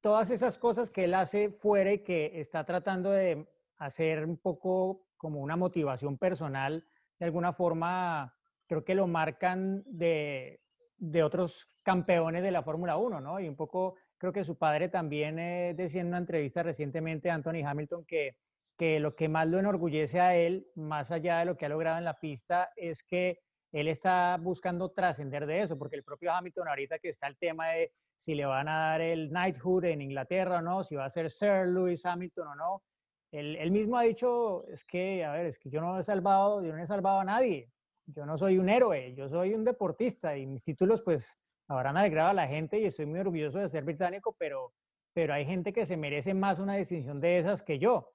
todas 0.00 0.30
esas 0.30 0.58
cosas 0.58 0.90
que 0.90 1.04
él 1.04 1.14
hace 1.14 1.50
fuera 1.50 1.92
y 1.92 1.98
que 2.00 2.40
está 2.40 2.64
tratando 2.64 3.10
de 3.10 3.48
hacer 3.78 4.24
un 4.24 4.36
poco 4.36 5.06
como 5.16 5.40
una 5.40 5.56
motivación 5.56 6.18
personal, 6.18 6.86
de 7.18 7.26
alguna 7.26 7.52
forma 7.52 8.34
creo 8.66 8.84
que 8.84 8.94
lo 8.94 9.06
marcan 9.06 9.82
de, 9.86 10.60
de 10.96 11.22
otros 11.22 11.68
campeones 11.82 12.42
de 12.42 12.50
la 12.50 12.62
Fórmula 12.62 12.96
1, 12.96 13.20
¿no? 13.20 13.40
Y 13.40 13.48
un 13.48 13.56
poco 13.56 13.96
creo 14.18 14.32
que 14.32 14.44
su 14.44 14.58
padre 14.58 14.88
también 14.88 15.38
eh, 15.38 15.74
decía 15.74 16.00
en 16.00 16.08
una 16.08 16.18
entrevista 16.18 16.62
recientemente 16.62 17.30
Anthony 17.30 17.64
Hamilton 17.64 18.04
que, 18.04 18.36
que 18.76 19.00
lo 19.00 19.16
que 19.16 19.28
más 19.28 19.48
lo 19.48 19.58
enorgullece 19.58 20.20
a 20.20 20.36
él, 20.36 20.68
más 20.74 21.10
allá 21.10 21.38
de 21.38 21.46
lo 21.46 21.56
que 21.56 21.66
ha 21.66 21.70
logrado 21.70 21.98
en 21.98 22.04
la 22.04 22.20
pista, 22.20 22.70
es 22.76 23.02
que 23.02 23.40
él 23.72 23.88
está 23.88 24.38
buscando 24.40 24.90
trascender 24.90 25.46
de 25.46 25.62
eso, 25.62 25.78
porque 25.78 25.96
el 25.96 26.04
propio 26.04 26.32
Hamilton 26.32 26.68
ahorita 26.68 26.98
que 26.98 27.08
está 27.08 27.26
el 27.26 27.36
tema 27.36 27.68
de 27.68 27.92
si 28.18 28.34
le 28.34 28.46
van 28.46 28.68
a 28.68 28.78
dar 28.78 29.00
el 29.00 29.28
knighthood 29.30 29.84
en 29.84 30.02
Inglaterra 30.02 30.58
o 30.58 30.62
no, 30.62 30.84
si 30.84 30.96
va 30.96 31.04
a 31.04 31.10
ser 31.10 31.30
Sir 31.30 31.66
Lewis 31.66 32.04
Hamilton 32.04 32.48
o 32.48 32.54
no, 32.54 32.82
él, 33.30 33.56
él, 33.56 33.70
mismo 33.70 33.98
ha 33.98 34.02
dicho, 34.02 34.66
es 34.68 34.84
que, 34.84 35.24
a 35.24 35.32
ver, 35.32 35.46
es 35.46 35.58
que 35.58 35.68
yo 35.68 35.80
no 35.80 35.98
he 35.98 36.02
salvado, 36.02 36.62
yo 36.62 36.74
no 36.74 36.82
he 36.82 36.86
salvado 36.86 37.20
a 37.20 37.24
nadie, 37.24 37.70
yo 38.06 38.24
no 38.24 38.38
soy 38.38 38.58
un 38.58 38.68
héroe, 38.70 39.14
yo 39.14 39.28
soy 39.28 39.52
un 39.52 39.64
deportista 39.64 40.36
y 40.36 40.46
mis 40.46 40.62
títulos 40.62 41.02
pues 41.02 41.36
habrán 41.68 41.96
alegrado 41.96 42.30
a 42.30 42.34
la 42.34 42.48
gente 42.48 42.80
y 42.80 42.86
estoy 42.86 43.04
muy 43.06 43.20
orgulloso 43.20 43.58
de 43.58 43.68
ser 43.68 43.84
británico, 43.84 44.34
pero, 44.38 44.72
pero 45.12 45.34
hay 45.34 45.44
gente 45.44 45.72
que 45.72 45.84
se 45.84 45.96
merece 45.96 46.32
más 46.32 46.58
una 46.58 46.76
distinción 46.76 47.20
de 47.20 47.38
esas 47.38 47.62
que 47.62 47.78
yo. 47.78 48.12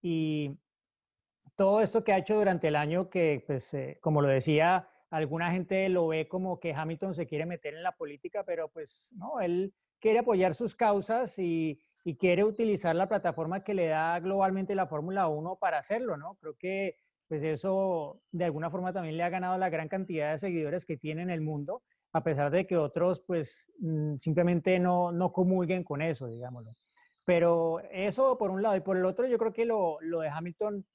Y 0.00 0.56
todo 1.56 1.80
esto 1.80 2.04
que 2.04 2.12
ha 2.12 2.18
hecho 2.18 2.36
durante 2.36 2.68
el 2.68 2.76
año, 2.76 3.10
que 3.10 3.42
pues, 3.46 3.72
eh, 3.74 3.98
como 4.00 4.22
lo 4.22 4.28
decía, 4.28 4.88
alguna 5.10 5.52
gente 5.52 5.88
lo 5.88 6.08
ve 6.08 6.28
como 6.28 6.60
que 6.60 6.74
Hamilton 6.74 7.14
se 7.14 7.26
quiere 7.26 7.46
meter 7.46 7.74
en 7.74 7.82
la 7.82 7.92
política, 7.92 8.44
pero 8.44 8.68
pues 8.68 9.12
no, 9.16 9.40
él 9.40 9.72
quiere 10.00 10.20
apoyar 10.20 10.54
sus 10.54 10.74
causas 10.74 11.38
y, 11.38 11.80
y 12.04 12.16
quiere 12.16 12.44
utilizar 12.44 12.94
la 12.96 13.08
plataforma 13.08 13.64
que 13.64 13.74
le 13.74 13.86
da 13.86 14.18
globalmente 14.20 14.74
la 14.74 14.86
Fórmula 14.86 15.28
1 15.28 15.56
para 15.56 15.78
hacerlo, 15.78 16.16
¿no? 16.16 16.34
Creo 16.36 16.54
que 16.56 16.96
pues 17.28 17.42
eso 17.42 18.20
de 18.32 18.44
alguna 18.44 18.70
forma 18.70 18.92
también 18.92 19.16
le 19.16 19.22
ha 19.22 19.30
ganado 19.30 19.56
la 19.56 19.70
gran 19.70 19.88
cantidad 19.88 20.32
de 20.32 20.38
seguidores 20.38 20.84
que 20.84 20.96
tiene 20.96 21.22
en 21.22 21.30
el 21.30 21.40
mundo 21.40 21.82
a 22.14 22.22
pesar 22.22 22.50
de 22.50 22.66
que 22.66 22.76
otros 22.76 23.20
pues 23.20 23.70
mm, 23.80 24.16
simplemente 24.18 24.78
no, 24.78 25.10
no 25.10 25.32
comulguen 25.32 25.82
con 25.82 26.00
eso, 26.00 26.28
digámoslo. 26.28 26.76
Pero 27.24 27.80
eso 27.90 28.38
por 28.38 28.50
un 28.50 28.62
lado 28.62 28.76
y 28.76 28.80
por 28.80 28.96
el 28.96 29.04
otro 29.04 29.26
yo 29.26 29.36
creo 29.36 29.52
que 29.52 29.64
lo, 29.64 30.00
lo 30.00 30.20
de 30.20 30.28
Hamilton, 30.28 30.86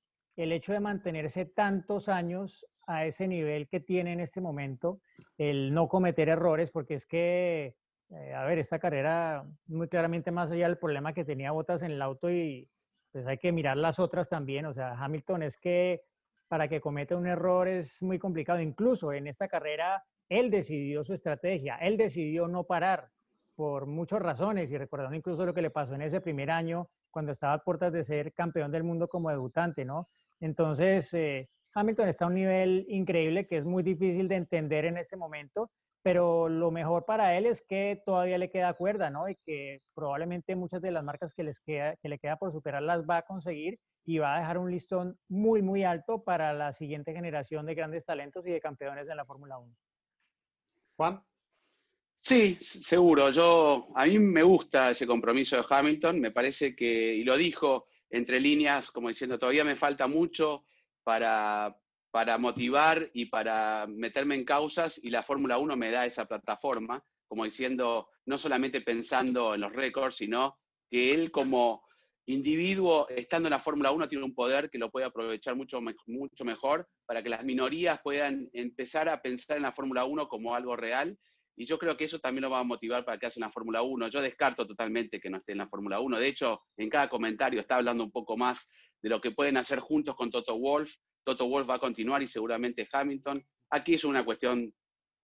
el 0.43 0.53
hecho 0.53 0.71
de 0.71 0.79
mantenerse 0.79 1.45
tantos 1.45 2.07
años 2.07 2.65
a 2.87 3.05
ese 3.05 3.27
nivel 3.27 3.67
que 3.67 3.81
tiene 3.81 4.13
en 4.13 4.21
este 4.21 4.39
momento, 4.41 5.01
el 5.37 5.73
no 5.73 5.87
cometer 5.89 6.29
errores, 6.29 6.71
porque 6.71 6.93
es 6.93 7.05
que, 7.05 7.75
eh, 8.09 8.33
a 8.33 8.45
ver, 8.45 8.57
esta 8.57 8.79
carrera 8.79 9.45
muy 9.67 9.89
claramente 9.89 10.31
más 10.31 10.49
allá 10.49 10.67
del 10.67 10.77
problema 10.77 11.13
que 11.13 11.25
tenía 11.25 11.51
Botas 11.51 11.83
en 11.83 11.91
el 11.91 12.01
auto 12.01 12.31
y 12.31 12.69
pues 13.11 13.27
hay 13.27 13.37
que 13.37 13.51
mirar 13.51 13.75
las 13.75 13.99
otras 13.99 14.29
también, 14.29 14.65
o 14.65 14.73
sea, 14.73 14.93
Hamilton 14.93 15.43
es 15.43 15.57
que 15.57 16.03
para 16.47 16.67
que 16.69 16.79
cometa 16.79 17.17
un 17.17 17.27
error 17.27 17.67
es 17.67 18.01
muy 18.01 18.17
complicado, 18.17 18.61
incluso 18.61 19.11
en 19.11 19.27
esta 19.27 19.47
carrera 19.49 20.03
él 20.29 20.49
decidió 20.49 21.03
su 21.03 21.13
estrategia, 21.13 21.75
él 21.77 21.97
decidió 21.97 22.47
no 22.47 22.63
parar. 22.63 23.09
por 23.55 23.87
muchas 23.87 24.21
razones 24.21 24.71
y 24.71 24.77
recordando 24.77 25.17
incluso 25.17 25.45
lo 25.45 25.53
que 25.53 25.61
le 25.61 25.69
pasó 25.69 25.93
en 25.93 26.01
ese 26.01 26.21
primer 26.21 26.49
año 26.49 26.87
cuando 27.11 27.33
estaba 27.33 27.53
a 27.53 27.63
puertas 27.63 27.91
de 27.91 28.05
ser 28.05 28.31
campeón 28.33 28.71
del 28.71 28.83
mundo 28.85 29.09
como 29.09 29.29
debutante, 29.29 29.83
¿no? 29.83 30.07
Entonces, 30.39 31.13
eh, 31.13 31.49
Hamilton 31.73 32.07
está 32.07 32.25
a 32.25 32.27
un 32.27 32.35
nivel 32.35 32.85
increíble 32.89 33.47
que 33.47 33.57
es 33.57 33.65
muy 33.65 33.83
difícil 33.83 34.27
de 34.27 34.35
entender 34.35 34.85
en 34.85 34.97
este 34.97 35.17
momento, 35.17 35.71
pero 36.01 36.49
lo 36.49 36.71
mejor 36.71 37.05
para 37.05 37.37
él 37.37 37.45
es 37.45 37.61
que 37.61 38.01
todavía 38.05 38.37
le 38.37 38.49
queda 38.49 38.73
cuerda, 38.73 39.09
¿no? 39.09 39.29
Y 39.29 39.35
que 39.45 39.81
probablemente 39.93 40.55
muchas 40.55 40.81
de 40.81 40.91
las 40.91 41.03
marcas 41.03 41.33
que, 41.33 41.43
les 41.43 41.59
queda, 41.59 41.95
que 41.97 42.09
le 42.09 42.19
queda 42.19 42.37
por 42.37 42.51
superar 42.51 42.81
las 42.81 43.05
va 43.05 43.17
a 43.17 43.21
conseguir 43.23 43.79
y 44.05 44.17
va 44.17 44.35
a 44.35 44.39
dejar 44.39 44.57
un 44.57 44.71
listón 44.71 45.19
muy, 45.27 45.61
muy 45.61 45.83
alto 45.83 46.23
para 46.23 46.53
la 46.53 46.73
siguiente 46.73 47.13
generación 47.13 47.65
de 47.65 47.75
grandes 47.75 48.05
talentos 48.05 48.47
y 48.47 48.51
de 48.51 48.61
campeones 48.61 49.07
en 49.09 49.17
la 49.17 49.25
Fórmula 49.25 49.57
1. 49.57 49.75
Juan. 50.97 51.21
Sí, 52.21 52.57
seguro. 52.59 53.29
Yo, 53.29 53.87
a 53.95 54.05
mí 54.05 54.19
me 54.19 54.43
gusta 54.43 54.91
ese 54.91 55.07
compromiso 55.07 55.55
de 55.55 55.63
Hamilton. 55.69 56.19
Me 56.19 56.31
parece 56.31 56.75
que, 56.75 57.13
y 57.15 57.23
lo 57.23 57.37
dijo 57.37 57.87
entre 58.09 58.39
líneas, 58.39 58.91
como 58.91 59.09
diciendo, 59.09 59.37
todavía 59.37 59.63
me 59.63 59.75
falta 59.75 60.07
mucho 60.07 60.65
para, 61.03 61.75
para 62.11 62.37
motivar 62.37 63.09
y 63.13 63.25
para 63.25 63.87
meterme 63.87 64.35
en 64.35 64.45
causas 64.45 65.03
y 65.03 65.09
la 65.09 65.23
Fórmula 65.23 65.57
1 65.57 65.75
me 65.75 65.91
da 65.91 66.05
esa 66.05 66.25
plataforma, 66.25 67.03
como 67.27 67.43
diciendo, 67.43 68.09
no 68.25 68.37
solamente 68.37 68.81
pensando 68.81 69.53
en 69.53 69.61
los 69.61 69.73
récords, 69.73 70.17
sino 70.17 70.57
que 70.89 71.13
él 71.13 71.31
como 71.31 71.83
individuo, 72.25 73.07
estando 73.09 73.47
en 73.47 73.51
la 73.51 73.59
Fórmula 73.59 73.91
1, 73.91 74.07
tiene 74.07 74.23
un 74.23 74.35
poder 74.35 74.69
que 74.69 74.77
lo 74.77 74.91
puede 74.91 75.07
aprovechar 75.07 75.55
mucho, 75.55 75.79
mucho 76.05 76.45
mejor 76.45 76.87
para 77.05 77.23
que 77.23 77.29
las 77.29 77.43
minorías 77.43 77.99
puedan 78.03 78.49
empezar 78.53 79.09
a 79.09 79.21
pensar 79.21 79.57
en 79.57 79.63
la 79.63 79.71
Fórmula 79.71 80.05
1 80.05 80.27
como 80.27 80.53
algo 80.53 80.75
real. 80.75 81.17
Y 81.59 81.65
yo 81.65 81.77
creo 81.77 81.97
que 81.97 82.05
eso 82.05 82.19
también 82.19 82.43
lo 82.43 82.49
va 82.49 82.61
a 82.61 82.63
motivar 82.63 83.03
para 83.03 83.17
que 83.19 83.25
haga 83.25 83.35
en 83.35 83.41
la 83.41 83.51
Fórmula 83.51 83.81
1. 83.81 84.07
Yo 84.07 84.21
descarto 84.21 84.65
totalmente 84.65 85.19
que 85.19 85.29
no 85.29 85.39
esté 85.39 85.51
en 85.51 85.57
la 85.57 85.67
Fórmula 85.67 85.99
1. 85.99 86.17
De 86.17 86.27
hecho, 86.29 86.61
en 86.77 86.89
cada 86.89 87.09
comentario 87.09 87.59
está 87.59 87.75
hablando 87.75 88.01
un 88.01 88.11
poco 88.11 88.37
más 88.37 88.71
de 89.01 89.09
lo 89.09 89.19
que 89.19 89.31
pueden 89.31 89.57
hacer 89.57 89.79
juntos 89.79 90.15
con 90.15 90.31
Toto 90.31 90.57
Wolf. 90.57 90.89
Toto 91.25 91.49
Wolf 91.49 91.69
va 91.69 91.75
a 91.75 91.79
continuar 91.79 92.23
y 92.23 92.27
seguramente 92.27 92.87
Hamilton. 92.89 93.45
Aquí 93.71 93.95
es 93.95 94.05
una 94.05 94.23
cuestión 94.23 94.73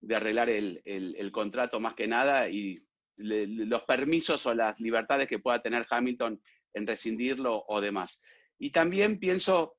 de 0.02 0.14
arreglar 0.14 0.50
el, 0.50 1.30
contrato 1.32 1.80
más 1.80 1.94
que 1.94 2.06
nada 2.06 2.50
y 2.50 2.84
los 3.16 3.82
permisos 3.84 4.44
o 4.44 4.52
las 4.52 4.78
libertades 4.78 5.28
que 5.28 5.38
pueda 5.38 5.62
tener 5.62 5.86
Hamilton 5.88 6.38
en 6.74 6.86
rescindirlo 6.86 7.64
o 7.66 7.80
demás. 7.80 8.20
Y 8.58 8.70
también 8.70 9.18
pienso, 9.18 9.78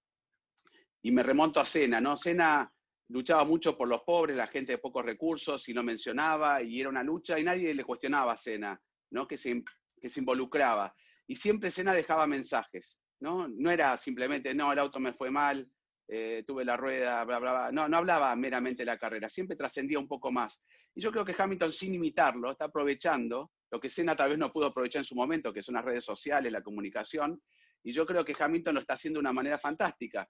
y 1.04 1.12
me 1.12 1.22
remonto 1.22 1.60
a 1.60 1.66
Cena, 1.68 2.02
¿no? 2.02 2.18
Cena 2.18 2.74
luchaba 3.10 3.44
mucho 3.44 3.78
por 3.78 3.88
los 3.88 4.02
pobres, 4.02 4.36
la 4.36 4.48
gente 4.48 4.74
de 4.74 4.78
pocos 4.78 5.06
recursos, 5.06 5.68
y 5.70 5.74
lo 5.74 5.84
mencionaba, 5.84 6.62
y 6.62 6.80
era 6.80 6.90
una 6.90 7.04
lucha, 7.04 7.40
y 7.40 7.44
nadie 7.44 7.74
le 7.74 7.84
cuestionaba 7.84 8.34
a 8.34 8.38
Cena, 8.38 8.80
¿no? 9.12 9.28
Que 9.28 9.38
se, 9.38 9.64
que 10.00 10.10
se 10.10 10.20
involucraba. 10.20 10.94
Y 11.28 11.36
siempre 11.36 11.72
Cena 11.72 11.94
dejaba 11.94 12.28
mensajes, 12.28 13.00
¿no? 13.20 13.48
No 13.48 13.72
era 13.72 13.98
simplemente, 13.98 14.54
no, 14.54 14.72
el 14.72 14.80
auto 14.80 15.00
me 15.00 15.14
fue 15.14 15.32
mal, 15.32 15.70
eh, 16.08 16.44
tuve 16.48 16.64
la 16.64 16.78
rueda, 16.78 17.24
bla, 17.26 17.40
bla, 17.40 17.52
bla. 17.52 17.72
No, 17.72 17.88
no 17.90 17.98
hablaba 17.98 18.36
meramente 18.36 18.84
de 18.84 18.88
la 18.88 18.98
carrera, 18.98 19.30
siempre 19.30 19.58
trascendía 19.58 20.00
un 20.00 20.08
poco 20.08 20.32
más. 20.32 20.64
Y 20.96 21.02
yo 21.02 21.12
creo 21.12 21.26
que 21.26 21.36
Hamilton, 21.38 21.72
sin 21.72 21.94
imitarlo, 21.94 22.52
está 22.52 22.66
aprovechando 22.66 23.52
lo 23.70 23.80
que 23.80 23.90
Senna 23.90 24.16
tal 24.16 24.30
vez 24.30 24.38
no 24.38 24.52
pudo 24.52 24.68
aprovechar 24.68 25.02
en 25.02 25.06
su 25.06 25.16
momento, 25.16 25.54
que 25.54 25.62
son 25.62 25.76
las 25.76 25.86
redes 25.86 26.06
sociales, 26.06 26.52
la 26.52 26.62
comunicación, 26.62 27.42
y 27.84 27.92
yo 27.92 28.06
creo 28.06 28.24
que 28.26 28.36
Hamilton 28.38 28.76
lo 28.76 28.82
está 28.82 28.94
haciendo 28.94 29.18
de 29.18 29.22
una 29.22 29.34
manera 29.34 29.58
fantástica. 29.58 30.28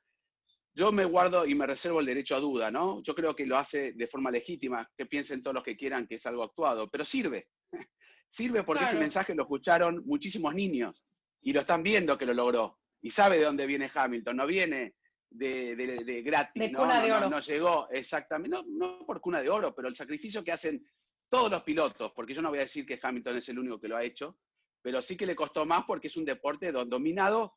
Yo 0.78 0.92
me 0.92 1.06
guardo 1.06 1.44
y 1.48 1.56
me 1.56 1.66
reservo 1.66 2.02
el 2.02 2.06
derecho 2.06 2.36
a 2.36 2.40
duda, 2.40 2.70
¿no? 2.70 3.02
Yo 3.02 3.16
creo 3.16 3.36
que 3.36 3.48
lo 3.48 3.58
hace 3.58 3.94
de 3.94 4.06
forma 4.06 4.30
legítima, 4.30 4.88
que 4.96 5.08
piensen 5.08 5.42
todos 5.42 5.56
los 5.56 5.64
que 5.64 5.76
quieran 5.76 6.06
que 6.06 6.16
es 6.16 6.26
algo 6.28 6.44
actuado, 6.44 6.88
pero 6.88 7.04
sirve. 7.04 7.48
sirve 8.30 8.62
porque 8.62 8.84
ese 8.84 9.00
mensaje 9.00 9.34
lo 9.34 9.42
escucharon 9.42 10.04
muchísimos 10.06 10.54
niños 10.54 11.04
y 11.42 11.52
lo 11.52 11.62
están 11.62 11.82
viendo 11.82 12.16
que 12.16 12.28
lo 12.28 12.36
logró. 12.36 12.78
Y 13.02 13.10
sabe 13.10 13.40
de 13.40 13.46
dónde 13.46 13.66
viene 13.66 13.90
Hamilton, 13.92 14.38
no 14.38 14.46
viene 14.46 14.94
de, 15.32 15.76
de, 15.76 16.22
gratis, 16.22 16.72
¿no? 16.72 16.82
Cuna 16.82 17.02
de 17.02 17.12
oro. 17.12 17.28
No, 17.28 17.40
llegó 17.40 17.90
exactamente, 17.90 18.56
no, 18.56 18.64
no 18.68 19.04
por 19.04 19.20
cuna 19.20 19.42
de 19.42 19.50
oro, 19.50 19.74
pero 19.74 19.88
el 19.88 19.96
sacrificio 19.96 20.44
que 20.44 20.52
hacen 20.52 20.86
todos 21.28 21.50
los 21.50 21.64
pilotos, 21.64 22.12
porque 22.16 22.36
yo 22.36 22.44
no 22.44 22.50
voy 22.50 22.60
a 22.60 22.70
decir 22.70 22.86
que 22.86 23.00
Hamilton 23.02 23.38
es 23.38 23.50
el 23.50 23.58
único 23.58 23.80
que 23.82 23.88
lo 23.88 23.98
ha 23.98 24.04
hecho, 24.04 24.38
pero 24.84 25.02
sí 25.02 25.18
que 25.18 25.26
le 25.26 25.36
costó 25.36 25.66
más 25.66 25.86
porque 25.88 26.06
es 26.06 26.18
un 26.18 26.26
deporte 26.26 26.72
dominado 26.72 27.56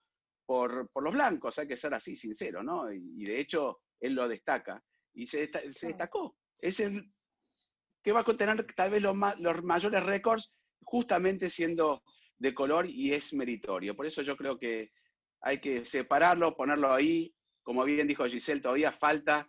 por, 0.51 0.90
los 1.01 1.14
blancos, 1.14 1.61
hay 1.61 1.68
que 1.68 1.76
ser 1.76 1.94
así, 1.94 2.16
sincero, 2.16 2.61
¿no? 2.61 2.92
Y, 2.92 3.22
de 3.22 3.38
hecho, 3.38 3.82
él 4.01 4.14
lo 4.14 4.26
destaca. 4.26 4.82
Y 5.14 5.24
se, 5.24 5.48
destacó. 5.48 6.36
Es 6.59 6.80
el 6.80 7.09
que 8.03 8.11
va 8.11 8.20
a 8.20 8.24
contener 8.24 8.66
tal 8.74 8.90
vez 8.90 9.01
los, 9.01 9.16
los 9.38 9.62
mayores 9.62 10.03
récords 10.03 10.53
justamente 10.82 11.48
siendo 11.48 12.03
de 12.36 12.53
color 12.53 12.86
y 12.90 13.14
es 13.14 13.32
meritorio. 13.32 13.94
Por 13.94 14.07
eso 14.07 14.22
yo 14.22 14.36
creo 14.36 14.59
que 14.59 14.90
hay 15.40 15.61
que 15.61 15.84
separarlo, 15.84 16.57
ponerlo 16.57 16.92
ahí. 16.92 17.32
Como 17.62 17.84
bien 17.84 18.09
dijo 18.09 18.26
Giselle, 18.26 18.61
todavía 18.61 18.90
falta 18.90 19.48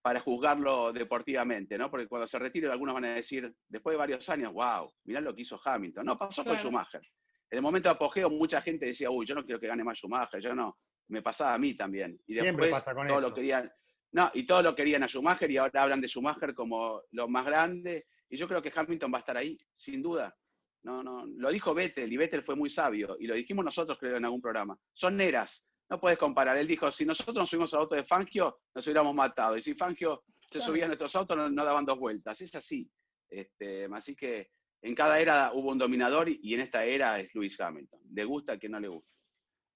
para 0.00 0.20
juzgarlo 0.20 0.92
deportivamente, 0.92 1.76
¿no? 1.76 1.90
Porque 1.90 2.06
cuando 2.06 2.28
se 2.28 2.38
retire 2.38 2.70
algunos 2.70 2.94
van 2.94 3.06
a 3.06 3.14
decir, 3.14 3.52
después 3.66 3.94
de 3.94 3.98
varios 3.98 4.28
años, 4.28 4.52
wow, 4.52 4.94
mirá 5.06 5.20
lo 5.20 5.34
que 5.34 5.42
hizo 5.42 5.58
Hamilton. 5.64 6.06
No, 6.06 6.16
pasó 6.16 6.44
con 6.44 6.56
Schumacher. 6.56 7.02
En 7.50 7.58
el 7.58 7.62
momento 7.62 7.88
de 7.88 7.94
apogeo 7.94 8.28
mucha 8.30 8.60
gente 8.60 8.86
decía, 8.86 9.10
uy, 9.10 9.26
yo 9.26 9.34
no 9.34 9.44
quiero 9.44 9.60
que 9.60 9.68
gane 9.68 9.84
más 9.84 9.98
Schumacher, 9.98 10.40
yo 10.40 10.54
no. 10.54 10.78
Me 11.08 11.22
pasaba 11.22 11.54
a 11.54 11.58
mí 11.58 11.74
también. 11.74 12.20
Y 12.26 12.34
después 12.34 12.70
pasa 12.70 12.94
con 12.94 13.06
todo 13.06 13.20
lo 13.20 13.32
querían, 13.32 13.70
no, 14.12 14.30
y 14.34 14.44
todos 14.44 14.64
lo 14.64 14.74
querían 14.74 15.02
a 15.02 15.08
Schumacher 15.08 15.50
y 15.50 15.56
ahora 15.56 15.82
hablan 15.82 16.00
de 16.00 16.08
Schumacher 16.08 16.54
como 16.54 17.02
lo 17.12 17.28
más 17.28 17.46
grande. 17.46 18.06
Y 18.28 18.36
yo 18.36 18.48
creo 18.48 18.60
que 18.60 18.72
Hamilton 18.74 19.12
va 19.12 19.18
a 19.18 19.20
estar 19.20 19.36
ahí, 19.36 19.56
sin 19.76 20.02
duda. 20.02 20.36
No, 20.82 21.02
no, 21.02 21.26
lo 21.26 21.50
dijo 21.50 21.74
Vettel 21.74 22.12
y 22.12 22.16
Vettel 22.16 22.42
fue 22.42 22.54
muy 22.54 22.70
sabio 22.70 23.16
y 23.18 23.26
lo 23.26 23.34
dijimos 23.34 23.64
nosotros 23.64 23.98
creo 23.98 24.16
en 24.16 24.24
algún 24.24 24.40
programa. 24.40 24.78
Son 24.92 25.16
neras, 25.16 25.66
no 25.88 26.00
puedes 26.00 26.18
comparar. 26.18 26.56
Él 26.56 26.66
dijo, 26.66 26.90
si 26.90 27.04
nosotros 27.04 27.36
nos 27.36 27.50
subimos 27.50 27.74
al 27.74 27.80
auto 27.80 27.94
de 27.94 28.04
Fangio, 28.04 28.60
nos 28.74 28.86
hubiéramos 28.86 29.14
matado. 29.14 29.56
Y 29.56 29.62
si 29.62 29.74
Fangio 29.74 30.24
se 30.46 30.60
subía 30.60 30.84
a 30.84 30.88
nuestros 30.88 31.14
autos, 31.16 31.50
no, 31.50 31.64
daban 31.64 31.84
dos 31.84 31.98
vueltas. 31.98 32.40
Es 32.40 32.54
así. 32.54 32.90
Este, 33.28 33.88
así 33.92 34.14
que 34.14 34.50
en 34.82 34.94
cada 34.94 35.20
era 35.20 35.52
hubo 35.52 35.70
un 35.70 35.78
dominador 35.78 36.28
y, 36.28 36.54
en 36.54 36.60
esta 36.60 36.84
era 36.84 37.18
es 37.18 37.34
Lewis 37.34 37.60
Hamilton. 37.60 38.00
Le 38.12 38.24
gusta 38.24 38.54
a 38.54 38.58
quien 38.58 38.72
no 38.72 38.80
le 38.80 38.88
gusta. 38.88 39.10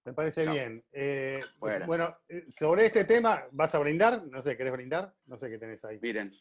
Me 0.04 0.14
parece 0.14 0.46
bien. 0.48 0.82
Eh, 0.92 1.38
pues, 1.58 1.86
bueno, 1.86 2.16
eh, 2.28 2.46
sobre 2.48 2.86
este 2.86 3.04
tema, 3.04 3.44
¿vas 3.52 3.74
a 3.74 3.78
brindar? 3.78 4.26
No 4.28 4.40
sé, 4.40 4.56
¿querés 4.56 4.72
brindar? 4.72 5.12
No 5.26 5.36
sé 5.36 5.50
qué 5.50 5.58
tenés 5.58 5.84
ahí. 5.84 5.98
Miren, 6.00 6.32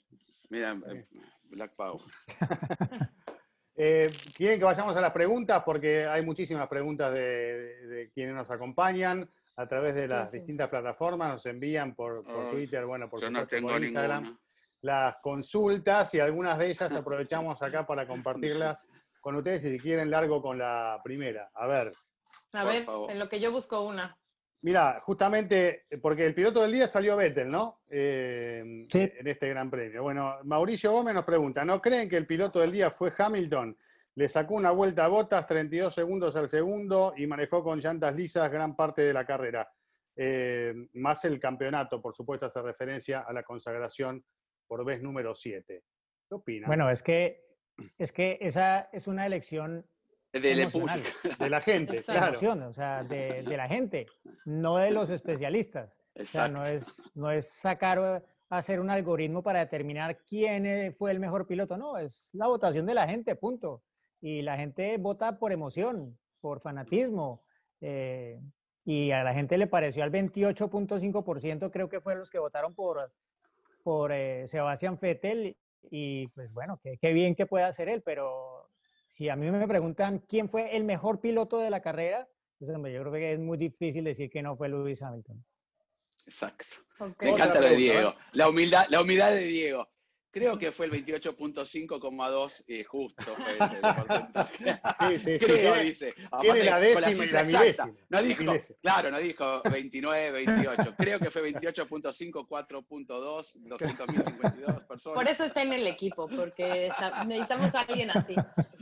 miren, 0.49 0.83
eh, 0.87 1.07
Black 1.43 1.75
Power. 1.75 2.01
¿Quieren 4.35 4.59
que 4.59 4.65
vayamos 4.65 4.95
a 4.95 5.01
las 5.01 5.13
preguntas? 5.13 5.63
Porque 5.63 6.05
hay 6.05 6.25
muchísimas 6.25 6.67
preguntas 6.67 7.13
de 7.13 8.11
quienes 8.13 8.35
nos 8.35 8.51
acompañan 8.51 9.29
a 9.59 9.67
través 9.67 9.93
de 9.93 10.07
las 10.07 10.31
distintas 10.31 10.69
plataformas, 10.69 11.33
nos 11.33 11.45
envían 11.45 11.93
por, 11.93 12.23
Twitter, 12.49 12.85
bueno, 12.85 13.09
por, 13.09 13.21
Instagram, 13.21 14.39
las 14.81 15.17
consultas 15.21 16.13
y 16.13 16.19
algunas 16.19 16.57
de 16.57 16.69
ellas 16.69 16.91
aprovechamos 16.93 17.61
acá 17.61 17.85
para 17.85 18.07
compartirlas 18.07 18.87
con 19.19 19.35
ustedes 19.35 19.65
y 19.65 19.71
si 19.71 19.79
quieren 19.79 20.09
largo 20.09 20.41
con 20.41 20.57
la 20.57 20.99
primera. 21.03 21.49
A 21.53 21.67
ver. 21.67 21.93
A 22.53 22.63
ver, 22.63 22.85
en 23.09 23.19
lo 23.19 23.29
que 23.29 23.39
yo 23.39 23.51
busco 23.51 23.81
una. 23.81 24.17
Mira, 24.61 24.99
justamente, 25.01 25.85
porque 26.01 26.25
el 26.25 26.35
piloto 26.35 26.61
del 26.61 26.73
día 26.73 26.87
salió 26.87 27.15
Vettel, 27.15 27.49
¿no? 27.49 27.81
Eh, 27.89 28.85
sí. 28.89 29.09
En 29.17 29.27
este 29.27 29.47
Gran 29.47 29.69
Premio. 29.69 30.03
Bueno, 30.03 30.37
Mauricio 30.43 30.91
Gómez 30.91 31.13
nos 31.13 31.23
pregunta, 31.23 31.63
¿no 31.63 31.81
creen 31.81 32.09
que 32.09 32.17
el 32.17 32.27
piloto 32.27 32.59
del 32.59 32.71
día 32.71 32.91
fue 32.91 33.13
Hamilton? 33.17 33.77
Le 34.15 34.27
sacó 34.27 34.55
una 34.55 34.71
vuelta 34.71 35.05
a 35.05 35.07
botas, 35.07 35.47
32 35.47 35.93
segundos 35.93 36.35
al 36.35 36.49
segundo 36.49 37.13
y 37.15 37.25
manejó 37.25 37.63
con 37.63 37.79
llantas 37.79 38.15
lisas 38.15 38.51
gran 38.51 38.75
parte 38.75 39.01
de 39.01 39.13
la 39.13 39.25
carrera. 39.25 39.71
Eh, 40.13 40.73
más 40.95 41.23
el 41.23 41.39
campeonato, 41.39 42.01
por 42.01 42.13
supuesto, 42.13 42.47
hace 42.47 42.61
referencia 42.61 43.21
a 43.21 43.31
la 43.31 43.43
consagración 43.43 44.21
por 44.69 44.85
vez 44.85 45.03
número 45.03 45.35
7. 45.35 45.83
¿Qué 46.29 46.35
opina? 46.35 46.67
Bueno, 46.67 46.89
es 46.89 47.03
que, 47.03 47.43
es 47.97 48.13
que 48.13 48.37
esa 48.39 48.89
es 48.93 49.07
una 49.07 49.25
elección 49.25 49.85
de, 50.31 50.39
de 50.39 51.49
la 51.49 51.61
gente, 51.61 52.01
claro. 52.03 52.69
o 52.69 52.73
sea, 52.73 53.03
de, 53.03 53.43
de, 53.43 53.57
la 53.57 53.67
gente, 53.67 54.05
no 54.45 54.77
de 54.77 54.91
los 54.91 55.09
especialistas. 55.09 55.91
O 56.15 56.25
sea, 56.25 56.47
no 56.47 56.65
es, 56.65 56.85
no 57.15 57.31
es 57.31 57.49
sacar, 57.49 58.23
hacer 58.49 58.79
un 58.79 58.89
algoritmo 58.89 59.41
para 59.41 59.59
determinar 59.59 60.19
quién 60.23 60.93
fue 60.97 61.11
el 61.11 61.19
mejor 61.19 61.47
piloto, 61.47 61.77
no, 61.77 61.97
es 61.97 62.29
la 62.33 62.47
votación 62.47 62.85
de 62.85 62.93
la 62.93 63.07
gente, 63.07 63.35
punto 63.35 63.83
y 64.21 64.41
la 64.41 64.57
gente 64.57 64.97
vota 64.97 65.39
por 65.39 65.51
emoción, 65.51 66.17
por 66.41 66.59
fanatismo. 66.59 67.43
Eh, 67.81 68.39
y 68.85 69.11
a 69.11 69.23
la 69.23 69.33
gente 69.33 69.57
le 69.57 69.67
pareció 69.67 70.03
al 70.03 70.11
28.5%, 70.11 71.71
creo 71.71 71.89
que 71.89 72.01
fueron 72.01 72.21
los 72.21 72.29
que 72.29 72.39
votaron 72.39 72.73
por, 72.73 73.11
por 73.89 74.11
eh, 74.11 74.47
Sebastián 74.47 74.99
Vettel. 75.01 75.57
Y 75.89 76.27
pues 76.27 76.53
bueno, 76.53 76.79
qué, 76.83 77.11
bien 77.11 77.33
que 77.33 77.47
pueda 77.47 77.65
hacer 77.65 77.89
él, 77.89 78.03
pero 78.03 78.69
si 79.07 79.29
a 79.29 79.35
mí 79.35 79.49
me 79.49 79.67
preguntan 79.67 80.19
quién 80.19 80.47
fue 80.47 80.77
el 80.77 80.83
mejor 80.83 81.19
piloto 81.19 81.57
de 81.57 81.71
la 81.71 81.81
carrera, 81.81 82.27
pues, 82.59 82.69
yo 82.71 83.01
creo 83.01 83.11
que 83.11 83.33
es 83.33 83.39
muy 83.39 83.57
difícil 83.57 84.03
decir 84.03 84.29
que 84.29 84.43
no 84.43 84.55
fue 84.55 84.69
Lewis 84.69 85.01
Hamilton. 85.01 85.43
Exacto. 86.23 86.65
Me 87.19 87.31
encanta 87.31 87.59
lo 87.59 87.67
de 87.67 87.75
Diego. 87.77 88.13
La 88.33 88.47
humildad, 88.47 88.85
la 88.89 89.01
humildad 89.01 89.31
de 89.31 89.45
Diego. 89.45 89.87
Creo 90.31 90.59
que 90.59 90.71
fue 90.71 90.85
el 90.85 90.91
28.5,2 90.91 92.63
eh, 92.67 92.83
justo 92.83 93.23
fue 93.35 93.53
ese. 93.53 93.79
Sí, 94.99 95.17
sí, 95.17 95.39
sí. 95.39 95.45
Creo, 95.45 95.75
dice. 95.75 96.13
tiene 96.13 96.27
Aparte, 96.29 96.63
la 96.65 96.79
décima 96.79 97.25
y 97.25 97.29
la 97.29 97.43
milésima. 97.43 97.93
No 98.09 98.21
dijo, 98.21 98.43
Milésima. 98.43 98.77
claro, 98.81 99.11
no 99.11 99.19
dijo 99.19 99.61
29, 99.63 100.31
28. 100.31 100.95
Creo 100.97 101.19
que 101.19 101.31
fue 101.31 101.51
28.5, 101.51 102.47
4.2, 102.47 103.07
200.052 103.07 104.87
personas. 104.87 105.15
Por 105.15 105.27
eso 105.27 105.43
está 105.45 105.63
en 105.63 105.73
el 105.73 105.87
equipo, 105.87 106.27
porque 106.27 106.91
necesitamos 107.25 107.73
a 107.73 107.81
alguien 107.81 108.11
así. 108.11 108.35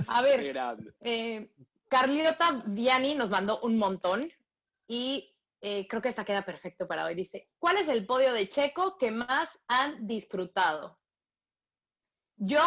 A 0.07 0.21
ver, 0.21 0.55
eh, 1.01 1.49
Carliota 1.87 2.63
Viani 2.65 3.15
nos 3.15 3.29
mandó 3.29 3.59
un 3.61 3.77
montón 3.77 4.29
y 4.87 5.33
eh, 5.61 5.87
creo 5.87 6.01
que 6.01 6.09
esta 6.09 6.25
queda 6.25 6.43
perfecto 6.43 6.87
para 6.87 7.05
hoy. 7.05 7.15
Dice, 7.15 7.49
¿cuál 7.57 7.77
es 7.77 7.87
el 7.87 8.05
podio 8.05 8.33
de 8.33 8.49
Checo 8.49 8.97
que 8.97 9.11
más 9.11 9.59
han 9.67 10.05
disfrutado? 10.05 10.99
Yo, 12.37 12.61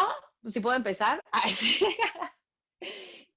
si 0.51 0.61
puedo 0.61 0.77
empezar, 0.77 1.23
sí. 1.53 1.85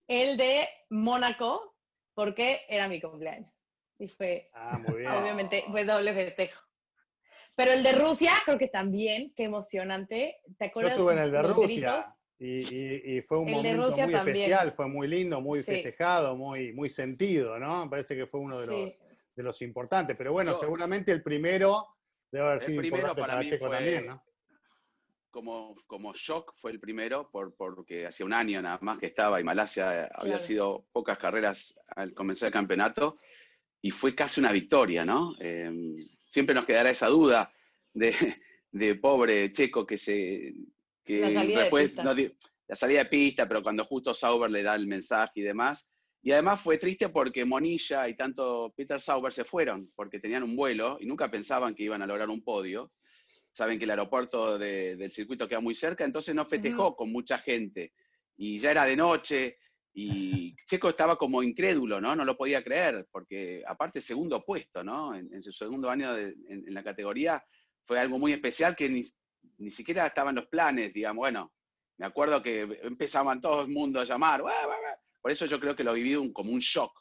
el 0.08 0.38
de 0.38 0.68
Mónaco, 0.90 1.76
porque 2.14 2.62
era 2.68 2.88
mi 2.88 3.00
cumpleaños. 3.02 3.52
Y 4.00 4.08
fue, 4.08 4.50
Ah, 4.54 4.78
muy 4.78 5.00
bien. 5.00 5.12
obviamente, 5.12 5.64
fue 5.70 5.86
doble 5.86 6.14
festejo. 6.14 6.60
Pero 7.56 7.72
el 7.72 7.84
de 7.84 7.92
Rusia, 7.94 8.32
creo 8.46 8.58
que 8.58 8.68
también, 8.68 9.32
qué 9.36 9.44
emocionante. 9.44 10.38
¿Te 10.58 10.66
Yo 10.66 10.70
acuerdas? 10.72 10.94
estuve 10.94 11.14
en 11.14 11.20
el 11.20 11.32
de 11.32 11.42
Rusia 11.44 12.04
y, 12.40 12.76
y- 12.76 13.18
y 13.18 13.22
fue 13.22 13.38
un 13.38 13.48
El 13.50 13.56
momento 13.56 13.82
muy 13.90 13.96
también. 13.96 14.18
especial, 14.18 14.74
fue 14.74 14.88
muy 14.88 15.08
lindo, 15.08 15.40
muy 15.40 15.60
Sí. 15.60 15.66
festejado, 15.72 16.36
muy, 16.36 16.74
muy 16.74 16.90
sentido, 16.90 17.60
¿no? 17.60 17.86
Me 17.86 17.92
parece 17.92 18.16
que 18.16 18.26
fue 18.26 18.40
uno 18.40 18.58
de, 18.60 18.66
Sí. 18.68 18.72
los, 18.72 18.94
de 19.36 19.44
los 19.44 19.62
importantes. 19.62 20.18
Pero 20.18 20.34
bueno, 20.34 20.54
Yo- 20.54 20.60
seguramente 20.60 21.12
el 21.12 21.22
primero 21.22 21.88
debe 22.32 22.46
haber 22.48 22.60
El 22.62 22.66
sido 22.66 22.80
primero 22.82 22.98
importante 23.10 23.22
para 23.22 23.34
para 23.34 23.44
mí 23.44 23.50
Checo 23.52 23.68
fue- 23.68 23.76
también, 23.78 24.08
¿no? 24.08 24.24
Como, 25.34 25.76
como 25.88 26.14
shock 26.14 26.54
fue 26.62 26.72
el 26.72 26.80
primero, 26.80 27.30
por, 27.32 27.56
porque 27.56 28.06
hacía 28.06 28.26
un 28.26 28.34
año 28.34 28.62
nada 28.62 28.78
más 28.82 29.00
que 29.00 29.08
estaba 29.08 29.42
y 29.42 29.44
Malasia 29.44 29.90
había 30.14 30.36
Claro. 30.36 30.40
sido 30.40 30.86
pocas 30.94 31.18
carreras 31.18 31.76
al 31.88 32.14
comenzar 32.14 32.48
el 32.48 32.54
campeonato 32.54 33.18
y 33.82 33.90
fue 33.92 34.14
casi 34.16 34.40
una 34.40 34.52
victoria, 34.52 35.04
¿no? 35.04 35.36
Eh, 35.42 35.70
siempre 36.22 36.54
nos 36.56 36.66
quedará 36.66 36.92
esa 36.92 37.08
duda 37.08 37.52
de, 37.94 38.14
de 38.72 38.96
pobre 38.96 39.52
Checo 39.52 39.86
que 39.86 39.98
se... 39.98 40.54
Que 41.04 41.20
La 41.20 41.32
salida 41.32 41.56
de 41.58 41.62
después 41.64 41.88
pista. 41.92 42.04
no 42.04 42.14
la 42.68 42.76
salida 42.78 43.00
de 43.00 43.10
pista, 43.10 43.48
pero 43.48 43.62
cuando 43.62 43.84
justo 43.86 44.14
Sauber 44.14 44.50
le 44.50 44.64
da 44.64 44.76
el 44.76 44.88
mensaje 44.88 45.42
y 45.42 45.44
demás. 45.44 45.90
Y 46.22 46.32
además 46.32 46.62
fue 46.62 46.78
triste 46.78 47.10
porque 47.10 47.44
Monilla 47.44 48.08
y 48.08 48.16
tanto 48.16 48.72
Peter 48.78 49.02
Sauber 49.02 49.34
se 49.34 49.44
fueron, 49.44 49.92
porque 49.96 50.20
tenían 50.20 50.44
un 50.44 50.56
vuelo 50.56 50.98
y 51.02 51.06
nunca 51.06 51.30
pensaban 51.30 51.76
que 51.76 51.84
iban 51.84 52.02
a 52.02 52.08
lograr 52.08 52.30
un 52.30 52.42
podio 52.42 52.92
saben 53.54 53.78
que 53.78 53.86
el 53.86 53.92
aeropuerto 53.92 54.58
de- 54.58 54.96
del 54.98 55.12
circuito 55.12 55.48
queda 55.48 55.60
muy 55.62 55.76
cerca, 55.76 56.04
entonces 56.04 56.34
no 56.36 56.44
festejó 56.46 56.96
con 56.98 57.12
mucha 57.12 57.38
gente. 57.38 57.94
Y 58.36 58.58
ya 58.58 58.72
era 58.72 58.84
de 58.86 58.96
noche, 58.98 59.58
y 59.94 60.56
Checo 60.68 60.90
estaba 60.90 61.16
como 61.18 61.44
incrédulo, 61.44 62.02
¿no? 62.02 62.16
No 62.16 62.26
lo 62.26 62.36
podía 62.36 62.64
creer, 62.64 63.08
porque 63.12 63.64
aparte 63.68 64.02
segundo 64.02 64.44
puesto, 64.44 64.84
¿no? 64.84 65.16
En, 65.16 65.32
en 65.34 65.44
su 65.44 65.52
segundo 65.54 65.90
año 65.90 66.14
de- 66.16 66.36
en, 66.50 66.68
en 66.68 66.74
la 66.74 66.84
categoría 66.84 67.42
fue 67.86 68.00
algo 68.00 68.18
muy 68.18 68.34
especial 68.34 68.76
que 68.76 68.90
ni, 68.90 69.04
ni 69.60 69.70
siquiera 69.70 70.08
estaba 70.08 70.32
en 70.32 70.38
los 70.38 70.48
planes, 70.48 70.92
digamos. 70.92 71.22
Bueno, 71.22 71.54
me 72.00 72.08
acuerdo 72.08 72.42
que 72.42 72.62
empezaban 72.82 73.40
todo 73.40 73.62
el 73.62 73.68
mundo 73.70 74.00
a 74.00 74.04
llamar, 74.04 74.42
"Buah, 74.42 74.66
buah, 74.66 74.78
buah". 74.80 74.98
por 75.22 75.32
eso 75.32 75.46
yo 75.46 75.60
creo 75.60 75.76
que 75.76 75.84
lo 75.84 75.94
viví 75.94 76.16
un- 76.16 76.34
como 76.34 76.52
un 76.52 76.60
shock. 76.60 76.92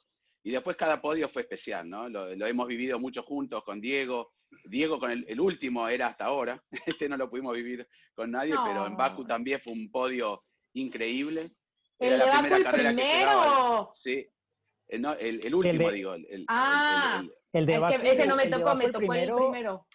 Y 0.44 0.50
después 0.50 0.76
cada 0.76 1.00
podio 1.00 1.28
fue 1.28 1.42
especial, 1.42 1.88
¿no? 1.88 2.08
Lo, 2.10 2.34
lo 2.36 2.46
hemos 2.46 2.66
vivido 2.68 2.98
mucho 2.98 3.22
juntos 3.22 3.64
con 3.64 3.80
Diego, 3.80 4.32
Diego 4.64 4.98
con 4.98 5.10
el, 5.10 5.24
el 5.28 5.40
último 5.40 5.88
era 5.88 6.08
hasta 6.08 6.24
ahora, 6.26 6.62
este 6.86 7.08
no 7.08 7.16
lo 7.16 7.28
pudimos 7.30 7.54
vivir 7.54 7.86
con 8.14 8.30
nadie, 8.30 8.54
pero 8.64 8.86
en. 8.86 8.96
Baku 8.96 9.24
también 9.24 9.60
fue 9.60 9.72
un 9.72 9.90
podio 9.90 10.44
increíble. 10.74 11.52
El 11.98 12.14
Era 12.14 12.16
de 12.16 12.18
la 12.18 12.24
Baku 12.26 12.38
primera 12.40 12.56
el 12.56 12.64
carrera 12.64 12.90
que 12.90 12.94
primero. 12.96 13.90
Sí, 13.92 14.28
el, 14.88 15.02
no, 15.02 15.12
el- 15.14 15.46
el 15.46 15.54
último, 15.54 15.88
de- 15.88 15.94
digo. 15.94 16.14
el- 16.14 16.26
el- 16.30 16.44
Ah. 16.48 17.20
el- 17.20 17.26
el- 17.26 17.34
El 17.54 17.66
de 17.66 17.74
Es 17.74 17.80
Baku- 17.80 18.00
que 18.00 18.10
ese 18.12 18.26
no 18.26 18.36
me 18.36 18.46
tocó, 18.48 18.74
me 18.74 18.88
tocó 18.90 19.12
el 19.14 19.32
primero. 19.34 19.86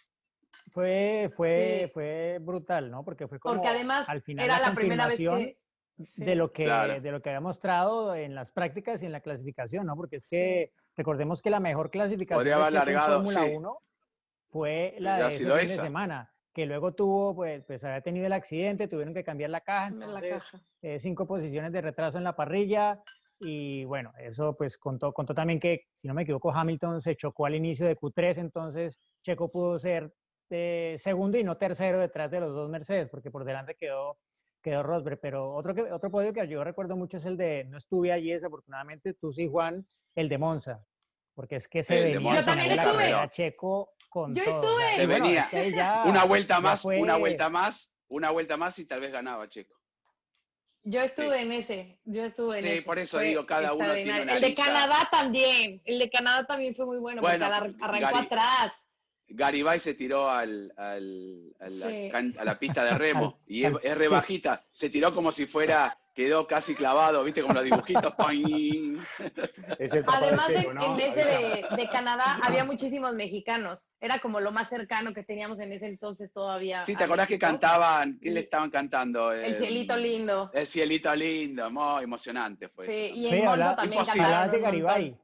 Fue, 0.72 1.32
fue, 1.36 1.82
Sí. 1.86 1.92
fue 1.94 2.38
brutal, 2.42 2.92
¿no? 2.92 3.04
Porque 3.04 3.28
fue 3.28 3.40
como 3.40 3.56
Porque 3.56 3.68
además 3.70 4.08
al 4.10 4.22
final 4.22 4.46
era 4.46 4.60
la 4.60 4.70
la 4.70 4.76
primera 4.76 5.08
vez 5.08 5.18
que... 5.18 5.58
sí. 6.04 6.24
de 6.24 6.36
lo 6.36 6.52
que 6.52 6.66
Claro. 6.66 7.00
de 7.02 7.12
lo 7.12 7.22
que 7.22 7.30
había 7.30 7.40
mostrado 7.42 8.14
en 8.16 8.36
las 8.36 8.52
prácticas 8.52 9.02
y 9.02 9.06
en 9.08 9.12
la 9.12 9.22
clasificación, 9.22 9.86
¿no? 9.88 9.96
Porque 9.96 10.18
es 10.18 10.28
que 10.28 10.72
recordemos 10.96 11.42
que 11.42 11.50
la 11.50 11.60
mejor 11.60 11.90
clasificación 11.90 12.38
Podría 12.40 12.84
de 12.86 13.00
Fórmula 13.00 13.44
sí. 13.44 13.52
1 13.56 13.78
fue 14.50 14.96
la 15.00 15.18
de 15.18 15.36
ese 15.36 15.46
fin 15.46 15.68
de 15.68 15.76
semana, 15.76 16.34
que 16.54 16.66
luego 16.66 16.94
tuvo, 16.94 17.36
pues, 17.36 17.64
pues 17.66 17.84
había 17.84 18.02
tenido 18.02 18.26
el 18.26 18.34
accidente, 18.34 18.88
tuvieron 18.88 19.14
que 19.14 19.24
cambiar 19.24 19.50
la 19.50 19.62
caja, 19.62 19.92
Dame 19.92 20.08
la 20.08 20.20
entonces 20.20 20.52
caja. 20.52 20.64
eh, 20.82 21.00
cinco 21.00 21.28
posiciones 21.28 21.72
de 21.72 21.82
retraso 21.82 22.18
en 22.18 22.24
la 22.24 22.36
parrilla 22.36 23.02
y 23.40 23.86
bueno, 23.86 24.14
eso 24.20 24.56
pues 24.58 24.78
contó, 24.78 25.14
contó 25.14 25.36
también 25.36 25.60
que, 25.60 25.88
si 26.02 26.08
no 26.08 26.14
me 26.14 26.24
equivoco, 26.24 26.52
Hamilton 26.52 27.02
se 27.02 27.16
chocó 27.16 27.46
al 27.46 27.56
inicio 27.56 27.86
de 27.86 27.96
Q3, 27.96 28.38
entonces 28.40 29.00
Checo 29.22 29.52
pudo 29.52 29.78
ser 29.78 30.12
eh, 30.50 30.96
segundo 31.00 31.38
y 31.38 31.44
no 31.44 31.58
tercero 31.58 32.00
detrás 32.00 32.32
de 32.32 32.40
los 32.40 32.54
dos 32.54 32.70
Mercedes, 32.70 33.10
porque 33.10 33.30
por 33.30 33.44
delante 33.44 33.76
quedó, 33.76 34.18
quedó 34.62 34.82
Rosberg. 34.82 35.20
Pero 35.20 35.54
otro, 35.54 35.76
que, 35.76 35.84
otro 35.84 36.10
podio 36.10 36.34
que 36.34 36.48
yo 36.48 36.64
recuerdo 36.64 36.96
mucho 36.96 37.18
es 37.18 37.26
el 37.26 37.38
de, 37.38 37.66
no 37.66 37.78
estuve 37.78 38.12
allí 38.12 38.32
desafortunadamente, 38.32 39.14
tú 39.14 39.32
sí, 39.32 39.48
Juan, 39.48 39.86
el 40.16 40.30
de 40.30 40.38
Monza, 40.38 40.84
porque 41.36 41.58
es 41.58 41.68
que 41.68 41.84
se 41.84 42.08
El 42.08 42.14
de 42.14 42.20
Monza 42.20 42.40
Yo 42.42 42.46
también 42.46 42.80
estuve. 42.80 43.30
Checo 43.32 43.92
con 44.10 44.34
Yo 44.36 44.44
todo. 44.46 44.80
estuve. 44.80 44.96
Se 44.96 45.06
bueno, 45.08 45.26
venía 45.26 45.42
es 45.44 45.48
que 45.50 45.58
ahí 45.58 45.72
ya- 45.72 46.04
una 46.06 46.24
vuelta 46.26 46.60
más, 46.62 46.86
una 46.86 47.18
vuelta 47.18 47.50
más, 47.50 47.94
una 48.08 48.32
vuelta 48.32 48.58
más 48.58 48.78
y 48.80 48.86
tal 48.86 49.02
vez 49.02 49.12
ganaba 49.12 49.48
Checo. 49.50 49.76
Yo 50.84 51.02
estuve 51.02 51.42
en 51.42 51.52
ese, 51.52 52.00
yo 52.06 52.24
estuve 52.24 52.60
en 52.60 52.64
Sí, 52.64 52.70
ese. 52.70 52.82
por 52.84 52.98
eso 52.98 53.18
fue 53.18 53.28
digo, 53.28 53.46
cada 53.46 53.74
uno 53.74 53.94
tiene 53.94 54.22
una 54.22 54.34
El 54.36 54.42
de 54.42 54.48
lista. 54.48 54.64
Canadá 54.64 55.10
también, 55.12 55.82
el 55.84 56.00
de 56.00 56.10
Canadá 56.10 56.46
también 56.46 56.74
fue 56.76 56.86
muy 56.86 56.98
bueno, 57.00 57.22
Bueno, 57.22 57.46
porque 57.46 57.54
ar- 57.54 57.76
arrancó 57.82 58.16
Gary- 58.16 58.26
atrás. 58.26 58.88
Garibay 59.30 59.80
se 59.82 59.94
tiró 59.96 60.30
al, 60.30 60.72
al- 60.78 61.54
a, 61.60 61.68
la, 61.68 61.88
Sí. 61.90 62.10
can- 62.10 62.34
a 62.40 62.46
la 62.46 62.58
pista 62.58 62.86
de 62.86 62.92
remo 62.98 63.38
y 63.48 63.66
es, 63.66 63.74
es 63.84 63.98
re 63.98 64.06
sí. 64.06 64.12
bajita. 64.12 64.66
Se 64.72 64.90
tiró 64.90 65.14
como 65.14 65.34
si 65.34 65.46
fuera, 65.46 66.00
quedó 66.18 66.48
casi 66.48 66.74
clavado, 66.74 67.24
¿viste? 67.24 67.44
Como 67.44 67.54
los 67.54 67.64
dibujitos. 67.64 68.12
el 68.28 68.98
de 69.78 70.04
Además, 70.08 70.48
Checo, 70.48 70.72
en, 70.72 70.76
¿no? 70.76 70.96
en 70.96 71.00
ese 71.00 71.24
de, 71.24 71.66
de 71.78 71.90
Canadá 71.90 72.40
había 72.44 72.66
muchísimos 72.66 73.14
mexicanos. 73.14 73.88
Era 74.02 74.18
como 74.18 74.40
lo 74.40 74.52
más 74.52 74.68
cercano 74.68 75.14
que 75.14 75.22
teníamos 75.24 75.60
en 75.60 75.74
ese 75.74 75.86
entonces 75.86 76.34
todavía. 76.34 76.84
Sí, 76.88 76.96
¿te 76.96 77.04
acordás 77.04 77.28
que 77.28 77.38
cantaban? 77.38 78.18
¿Qué 78.20 78.32
le 78.32 78.40
estaban 78.40 78.72
cantando? 78.72 79.32
El 79.32 79.46
Eh, 79.46 79.54
cielito 79.54 79.96
lindo. 79.96 80.50
El 80.56 80.66
cielito 80.66 81.16
lindo, 81.16 81.70
muy 81.70 82.04
emocionante 82.04 82.68
fue. 82.68 82.88
Sí, 82.88 83.12
eso 83.12 83.16
y 83.16 83.28
en 83.28 83.34
Sí, 83.34 83.42
habla- 83.46 83.76
también 83.76 84.02
Hablabas 84.10 84.52
de. 84.52 84.60
Garibay. 84.60 85.18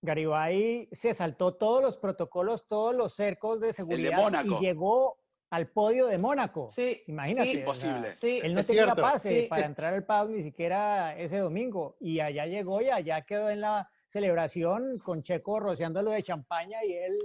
Garibay 0.00 0.88
se 0.92 1.12
saltó 1.12 1.52
todos 1.54 1.82
los 1.82 1.98
protocolos, 1.98 2.66
todos 2.66 2.94
los 2.94 3.12
cercos 3.14 3.60
de 3.60 3.74
seguridad 3.74 4.16
Mónaco. 4.16 4.56
y 4.58 4.64
llegó 4.64 5.18
al 5.50 5.68
podio 5.68 6.06
de 6.06 6.18
Mónaco. 6.18 6.68
Sí, 6.70 7.02
Imagínate. 7.06 7.50
sí, 7.50 7.58
Imposible. 7.58 8.12
sí. 8.12 8.40
Él 8.42 8.54
no 8.54 8.64
tenía 8.64 8.84
cierto. 8.84 9.02
pase 9.02 9.42
Sí. 9.42 9.46
para 9.48 9.66
entrar 9.66 9.94
al 9.94 10.04
paddock 10.04 10.30
ni 10.32 10.42
siquiera 10.42 11.16
ese 11.18 11.38
domingo. 11.38 11.96
Y 12.00 12.20
allá 12.20 12.46
llegó 12.46 12.80
y 12.80 12.90
allá 12.90 13.22
quedó 13.22 13.50
en 13.50 13.60
la 13.60 13.88
celebración 14.08 14.98
con 14.98 15.22
Checo 15.22 15.60
rociándolo 15.60 16.10
de 16.10 16.22
champaña 16.22 16.84
y 16.84 16.92
él 16.94 17.18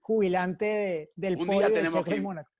jubilante 0.00 0.64
de- 0.64 1.12
del 1.16 1.36
Un 1.36 1.44
día 1.44 1.52
podio 1.54 1.68
de 1.68 1.74
tenemos 1.74 1.98
Checo 2.00 2.10
que- 2.10 2.16
en 2.16 2.22
Mónaco. 2.22 2.50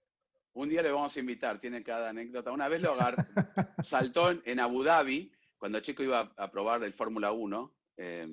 Un 0.55 0.69
día 0.69 0.83
le 0.83 0.91
vamos 0.93 1.15
a 1.17 1.21
invitar, 1.21 1.59
tiene 1.61 1.83
cada 1.83 2.11
anécdota. 2.11 2.53
Una 2.53 2.69
vez 2.69 2.81
lo 2.81 2.93
agar- 2.93 3.17
saltó 3.85 4.31
en, 4.31 4.41
en 4.47 4.61
Abu 4.61 4.85
Dhabi, 4.85 5.33
cuando 5.59 5.81
Checo 5.81 6.03
iba 6.03 6.33
a 6.37 6.51
probar 6.51 6.83
el 6.85 6.93
Fórmula 6.95 7.33
1, 7.33 7.75
eh, 7.97 8.27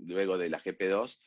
luego 0.00 0.36
de 0.38 0.50
la 0.50 0.58
GP2, 0.60 1.20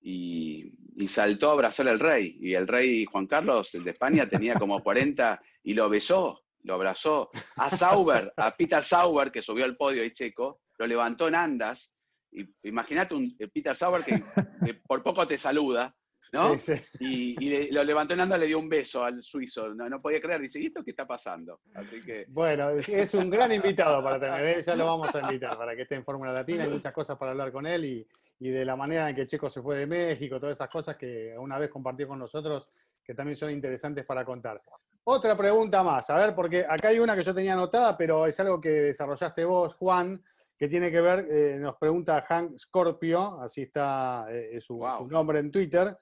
y, 0.00 0.72
y 0.94 1.08
saltó 1.08 1.50
a 1.50 1.52
abrazar 1.52 1.88
al 1.88 1.98
rey. 2.00 2.36
Y 2.40 2.54
el 2.54 2.66
rey 2.68 3.04
Juan 3.06 3.26
Carlos, 3.26 3.74
el 3.74 3.84
de 3.84 3.90
España, 3.90 4.28
tenía 4.28 4.54
como 4.54 4.82
40 4.82 5.40
y 5.64 5.74
lo 5.74 5.88
besó, 5.88 6.42
lo 6.62 6.74
abrazó. 6.74 7.30
A 7.56 7.70
Sauber, 7.70 8.32
a 8.36 8.56
Peter 8.56 8.82
Sauber, 8.84 9.30
que 9.32 9.42
subió 9.42 9.64
al 9.64 9.76
podio 9.76 10.02
ahí 10.02 10.12
Checo, 10.12 10.60
lo 10.78 10.86
levantó 10.86 11.28
en 11.28 11.34
andas. 11.34 11.92
Y 12.32 12.44
imagínate 12.64 13.14
un 13.14 13.34
eh, 13.38 13.48
Peter 13.48 13.74
Sauber 13.74 14.04
que, 14.04 14.22
que 14.64 14.74
por 14.74 15.02
poco 15.02 15.26
te 15.26 15.38
saluda, 15.38 15.94
¿no? 16.32 16.58
Sí, 16.58 16.76
sí. 16.76 16.82
y, 17.00 17.44
y 17.44 17.48
le- 17.50 17.72
lo 17.72 17.82
levantó 17.82 18.12
en 18.14 18.20
anda, 18.20 18.36
le 18.36 18.46
dio 18.46 18.58
un 18.58 18.68
beso 18.68 19.02
al 19.04 19.22
suizo. 19.22 19.72
No, 19.74 19.88
no 19.88 20.02
podía 20.02 20.20
creer. 20.20 20.40
Dice, 20.42 20.60
¿y 20.60 20.66
esto 20.66 20.84
qué 20.84 20.90
está 20.90 21.06
pasando? 21.06 21.60
Así 21.74 22.02
que, 22.02 22.26
Bueno, 22.28 22.70
es- 22.70 22.88
es 22.88 23.14
un 23.14 23.30
gran 23.30 23.50
invitado 23.52 24.02
para 24.02 24.20
tener, 24.20 24.58
¿eh? 24.58 24.62
ya 24.62 24.76
lo 24.76 24.84
vamos 24.86 25.14
a 25.14 25.20
invitar 25.20 25.56
para 25.56 25.74
que 25.74 25.82
esté 25.82 25.94
en 25.94 26.04
Fórmula 26.04 26.32
Latina, 26.32 26.64
hay 26.64 26.70
muchas 26.70 26.92
cosas 26.92 27.16
para 27.16 27.30
hablar 27.30 27.50
con 27.52 27.64
él 27.66 27.84
y, 27.84 28.06
y 28.38 28.50
de 28.50 28.64
la 28.64 28.76
manera 28.76 29.08
en 29.08 29.16
que 29.16 29.26
Checo 29.26 29.48
se 29.48 29.62
fue 29.62 29.78
de 29.78 29.86
México, 29.86 30.38
todas 30.38 30.56
esas 30.56 30.68
cosas 30.68 30.96
que 30.96 31.34
una 31.38 31.58
vez 31.58 31.70
compartió 31.70 32.06
con 32.08 32.18
nosotros, 32.18 32.68
que 33.02 33.14
también 33.14 33.36
son 33.36 33.50
interesantes 33.50 34.04
para 34.04 34.24
contar. 34.24 34.60
Otra 35.04 35.36
pregunta 35.36 35.82
más, 35.82 36.10
a 36.10 36.16
ver, 36.16 36.34
porque 36.34 36.66
acá 36.68 36.88
hay 36.88 36.98
una 36.98 37.14
que 37.14 37.22
yo 37.22 37.34
tenía 37.34 37.52
anotada, 37.52 37.96
pero 37.96 38.26
es 38.26 38.38
algo 38.40 38.60
que 38.60 38.70
desarrollaste 38.70 39.44
vos, 39.44 39.74
Juan, 39.74 40.22
que 40.58 40.68
tiene 40.68 40.90
que 40.90 41.00
ver, 41.00 41.28
eh, 41.30 41.58
nos 41.60 41.76
pregunta 41.76 42.22
Hank 42.22 42.56
Scorpio, 42.58 43.40
así 43.40 43.62
está 43.62 44.26
eh, 44.30 44.60
su, 44.60 44.78
Wow. 44.78 44.98
su 44.98 45.06
nombre 45.06 45.38
en 45.38 45.50
Twitter, 45.52 45.96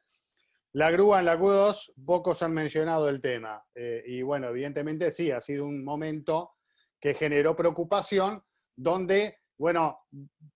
La 0.72 0.90
grúa 0.90 1.20
en 1.20 1.26
la 1.26 1.38
Q2, 1.38 1.92
pocos 2.04 2.42
han 2.42 2.52
mencionado 2.52 3.08
el 3.08 3.20
tema. 3.20 3.62
Eh, 3.76 4.02
y 4.06 4.22
bueno, 4.22 4.48
evidentemente 4.48 5.12
sí, 5.12 5.30
ha 5.30 5.40
sido 5.40 5.66
un 5.66 5.84
momento 5.84 6.54
que 6.98 7.14
generó 7.14 7.54
preocupación, 7.54 8.42
donde, 8.74 9.38
bueno, 9.56 10.06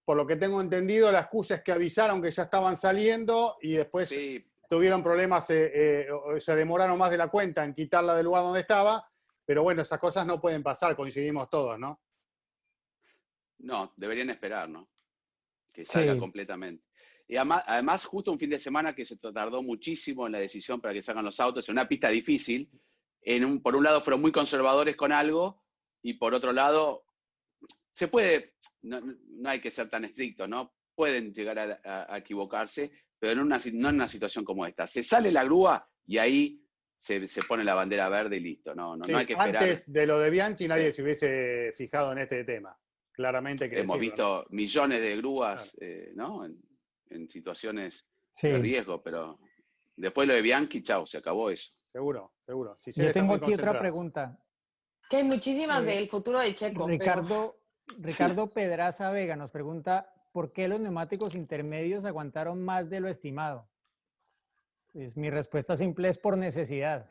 por 0.05 0.17
lo 0.17 0.27
que 0.27 0.37
tengo 0.37 0.61
entendido, 0.61 1.13
la 1.13 1.21
excusa 1.21 1.57
es 1.57 1.63
que 1.63 1.73
avisaron 1.73 2.21
que 2.21 2.31
ya 2.31 2.45
estaban 2.45 2.77
saliendo 2.77 3.57
y 3.61 3.75
después 3.75 4.15
tuvieron 4.69 5.03
problemas, 5.03 5.49
eh, 5.51 6.09
eh, 6.09 6.09
se 6.39 6.55
demoraron 6.55 6.99
más 6.99 7.11
de 7.11 7.17
la 7.17 7.29
cuenta 7.29 7.65
en 7.65 7.75
quitarla 7.75 8.15
del 8.15 8.27
lugar 8.27 8.43
donde 8.43 8.61
estaba, 8.61 9.09
pero 9.45 9.63
bueno, 9.63 9.83
esas 9.83 9.99
cosas 9.99 10.27
no 10.27 10.41
pueden 10.41 10.63
pasar, 10.63 10.95
coincidimos 10.95 11.49
todos, 11.49 11.79
¿no? 11.79 12.01
No, 13.59 13.93
deberían 13.97 14.31
esperar, 14.31 14.69
¿no? 14.69 14.89
Que 15.73 15.85
salga 15.85 16.19
completamente. 16.19 16.85
Y 17.27 17.37
además, 17.37 18.05
justo 18.05 18.33
un 18.33 18.39
fin 18.39 18.51
de 18.51 18.59
semana 18.59 18.95
que 18.95 19.05
se 19.05 19.17
tardó 19.19 19.63
muchísimo 19.63 20.27
en 20.27 20.33
la 20.33 20.39
decisión 20.39 20.81
para 20.81 20.95
que 20.95 21.03
salgan 21.03 21.25
los 21.25 21.39
autos, 21.41 21.69
en 21.69 21.75
una 21.75 21.87
pista 21.87 22.09
difícil. 22.09 22.71
En 23.21 23.45
un, 23.45 23.61
por 23.61 23.77
un 23.77 23.85
lado 23.85 24.01
fueron 24.01 24.23
muy 24.23 24.33
conservadores 24.33 24.97
con 24.97 25.13
algo 25.13 25.63
y 26.01 26.15
por 26.15 26.33
otro 26.33 26.53
lado, 26.53 27.05
se 27.93 28.09
puede, 28.09 28.55
no, 28.83 29.01
hay 29.45 29.61
que 29.61 29.71
ser 29.71 29.89
tan 29.89 30.05
estricto, 30.05 30.47
¿no? 30.47 30.75
Pueden 30.95 31.33
llegar 31.33 31.81
a, 31.85 32.19
equivocarse, 32.19 32.91
pero 33.19 33.33
en 33.33 33.41
una, 33.41 33.59
no 33.73 33.89
en 33.89 33.95
una 33.95 34.09
situación 34.09 34.45
como 34.45 34.67
esta. 34.67 34.87
Se 34.87 35.03
sale 35.03 35.31
la 35.33 35.45
grúa 35.45 35.89
y 36.07 36.19
ahí 36.19 36.63
se, 36.97 37.21
pone 37.47 37.65
la 37.65 37.75
bandera 37.75 38.09
verde 38.09 38.37
y 38.37 38.41
listo. 38.41 38.75
No, 38.75 38.97
no, 38.97 39.05
hay 39.17 39.27
que 39.27 39.35
esperar. 39.35 39.63
Antes 39.63 39.93
de 39.93 40.07
lo 40.07 40.19
de 40.19 40.31
Bianchi 40.31 40.67
nadie 40.67 40.93
se 40.93 41.03
hubiese 41.03 41.73
fijado 41.75 42.13
en 42.13 42.19
este 42.19 42.45
tema. 42.45 42.77
Claramente 43.13 43.69
que 43.69 43.81
Hemos 43.81 43.99
visto 43.99 44.47
millones 44.51 45.01
de 45.01 45.17
grúas, 45.17 45.77
eh, 45.81 46.13
¿no? 46.15 46.45
en 46.45 47.31
situaciones 47.31 48.07
de 48.43 48.59
riesgo, 48.59 49.03
pero 49.03 49.41
después 49.97 50.29
lo 50.29 50.35
de 50.35 50.43
Bianchi, 50.43 50.83
chao, 50.83 51.07
se 51.07 51.19
acabó 51.19 51.51
eso. 51.51 51.73
Seguro, 51.93 52.35
seguro. 52.45 52.79
Yo 52.87 53.13
tengo 53.13 53.35
aquí 53.35 53.55
otra 53.55 53.79
pregunta. 53.79 54.39
Que 55.09 55.17
hay 55.17 55.25
muchísimas 55.25 55.83
eh, 55.83 55.87
del 55.87 56.09
futuro 56.09 56.41
de 56.41 56.55
Checo. 56.55 56.87
Ricardo, 56.87 57.57
Ricardo 57.99 58.49
Pedraza 58.49 59.11
Vega 59.11 59.37
nos 59.37 59.51
pregunta, 59.51 60.13
¿por 60.33 60.53
qué 60.53 60.69
los 60.69 60.81
neumáticos 60.81 61.35
intermedios 61.35 62.05
aguantaron 62.05 62.63
más 62.63 62.91
de 62.91 63.01
lo 63.01 63.09
estimado? 63.09 63.69
Pues 64.93 65.17
mi 65.17 65.31
respuesta 65.31 65.77
simple 65.77 66.09
es 66.09 66.19
por 66.19 66.37
necesidad. 66.37 67.07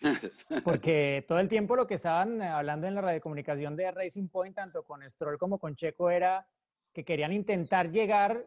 Porque 0.64 1.24
todo 1.26 1.40
el 1.40 1.48
tiempo 1.48 1.74
lo 1.74 1.86
que 1.86 1.94
estaban 1.94 2.40
hablando 2.40 2.86
en 2.86 2.94
la 2.94 3.00
radiocomunicación 3.00 3.76
de 3.76 3.90
Racing 3.90 4.28
Point, 4.28 4.54
tanto 4.54 4.84
con 4.84 5.02
Stroll 5.10 5.38
como 5.38 5.58
con 5.58 5.74
Checo, 5.74 6.10
era 6.10 6.46
que 6.92 7.04
querían 7.04 7.32
intentar 7.32 7.90
llegar 7.90 8.46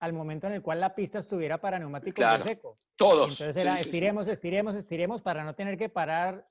al 0.00 0.12
momento 0.12 0.46
en 0.46 0.52
el 0.52 0.62
cual 0.62 0.80
la 0.80 0.94
pista 0.94 1.18
estuviera 1.18 1.58
para 1.58 1.78
neumáticos 1.78 2.38
de 2.38 2.42
seco. 2.42 2.78
Todos. 2.96 3.40
Entonces 3.40 3.56
era 3.56 3.74
estiremos, 3.74 4.28
estiremos, 4.28 4.74
estiremos 4.74 5.22
para 5.22 5.44
no 5.44 5.54
tener 5.54 5.78
que 5.78 5.88
parar 5.88 6.46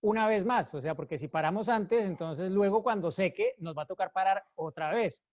una 0.00 0.26
vez 0.28 0.44
más. 0.44 0.74
O 0.74 0.80
sea, 0.80 0.94
porque 0.94 1.18
si 1.18 1.28
paramos 1.28 1.68
antes, 1.68 2.04
entonces 2.04 2.50
luego 2.50 2.82
cuando 2.82 3.10
seque 3.10 3.54
nos 3.58 3.76
va 3.76 3.82
a 3.82 3.86
tocar 3.86 4.12
parar 4.12 4.44
otra 4.54 4.92
vez. 4.92 5.24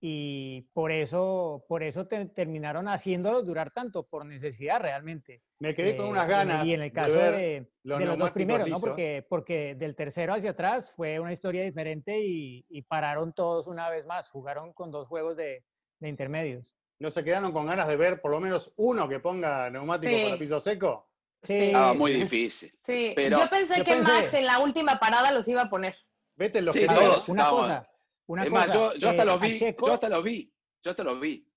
Y 0.00 0.62
por 0.74 0.92
eso, 0.92 1.64
por 1.68 1.82
eso 1.82 2.06
terminaron 2.06 2.86
haciéndolo 2.86 3.42
durar 3.42 3.72
tanto, 3.72 4.04
por 4.04 4.24
necesidad 4.24 4.80
realmente. 4.80 5.42
Me 5.58 5.74
quedé 5.74 5.96
con 5.96 6.06
unas 6.06 6.28
ganas. 6.28 6.64
Y 6.64 6.74
en 6.74 6.82
el 6.82 6.92
caso 6.92 7.14
de, 7.14 7.68
los, 7.82 8.16
dos 8.16 8.30
primeros, 8.30 8.68
¿no? 8.68 8.78
Porque, 8.78 9.26
porque 9.28 9.74
del 9.74 9.96
tercero 9.96 10.34
hacia 10.34 10.50
atrás 10.50 10.92
fue 10.94 11.18
una 11.18 11.32
historia 11.32 11.64
diferente 11.64 12.20
y, 12.20 12.64
y 12.68 12.82
pararon 12.82 13.32
todos 13.32 13.66
una 13.66 13.90
vez 13.90 14.06
más. 14.06 14.30
Jugaron 14.30 14.72
con 14.72 14.92
dos 14.92 15.08
juegos 15.08 15.36
de, 15.36 15.64
de 15.98 16.08
intermedios. 16.08 16.64
¿No 17.00 17.10
se 17.10 17.24
quedaron 17.24 17.52
con 17.52 17.66
ganas 17.66 17.88
de 17.88 17.96
ver 17.96 18.20
por 18.20 18.30
lo 18.30 18.40
menos 18.40 18.72
uno 18.76 19.08
que 19.08 19.20
ponga 19.20 19.70
neumático 19.70 20.12
para 20.24 20.38
piso 20.38 20.60
seco? 20.60 21.07
Sí. 21.42 21.72
Ah, 21.74 21.94
muy 21.96 22.14
difícil. 22.14 22.72
Sí. 22.82 23.12
Pero 23.14 23.38
yo 23.38 23.48
pensé 23.48 23.84
que 23.84 23.96
Max 23.96 24.34
en 24.34 24.46
la 24.46 24.58
última 24.58 24.98
parada 24.98 25.30
los 25.32 25.46
iba 25.46 25.62
a 25.62 25.70
poner. 25.70 25.96
Vete 26.36 26.60
los 26.60 26.74
que 26.74 26.86
todos, 26.86 27.28
una 27.28 27.50
cosa. 27.50 27.90
Una 28.26 28.44
es 28.44 28.50
más, 28.50 28.72
yo, 28.72 28.94
yo 28.94 29.08
hasta 29.08 29.24
los 29.24 29.40
vi, 29.40 29.58
yo 29.58 29.92
hasta 29.92 30.08
los 30.08 30.22
vi, 30.22 30.52
yo 30.82 30.90
hasta 30.90 31.02
los 31.02 31.18
vi. 31.18 31.50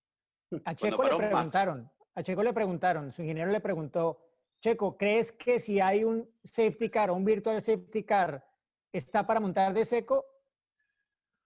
A 0.64 0.74
Checo 0.74 1.04
le 1.04 1.18
preguntaron, 1.18 1.92
a 2.16 2.24
Checo 2.24 2.44
le 2.44 2.54
preguntaron, 2.54 3.12
su 3.12 3.22
ingeniero 3.22 3.52
le 3.52 3.60
preguntó, 3.60 4.20
Checo, 4.62 4.96
¿crees 4.98 5.34
que 5.34 5.60
si 5.60 5.82
hay 5.82 6.04
un 6.04 6.30
safety 6.46 6.90
car 6.90 7.10
o 7.10 7.16
un 7.16 7.26
virtual 7.26 7.62
safety 7.62 8.04
car 8.04 8.46
está 8.94 9.28
para 9.28 9.40
montar 9.40 9.74
de 9.74 9.84
seco? 9.84 10.26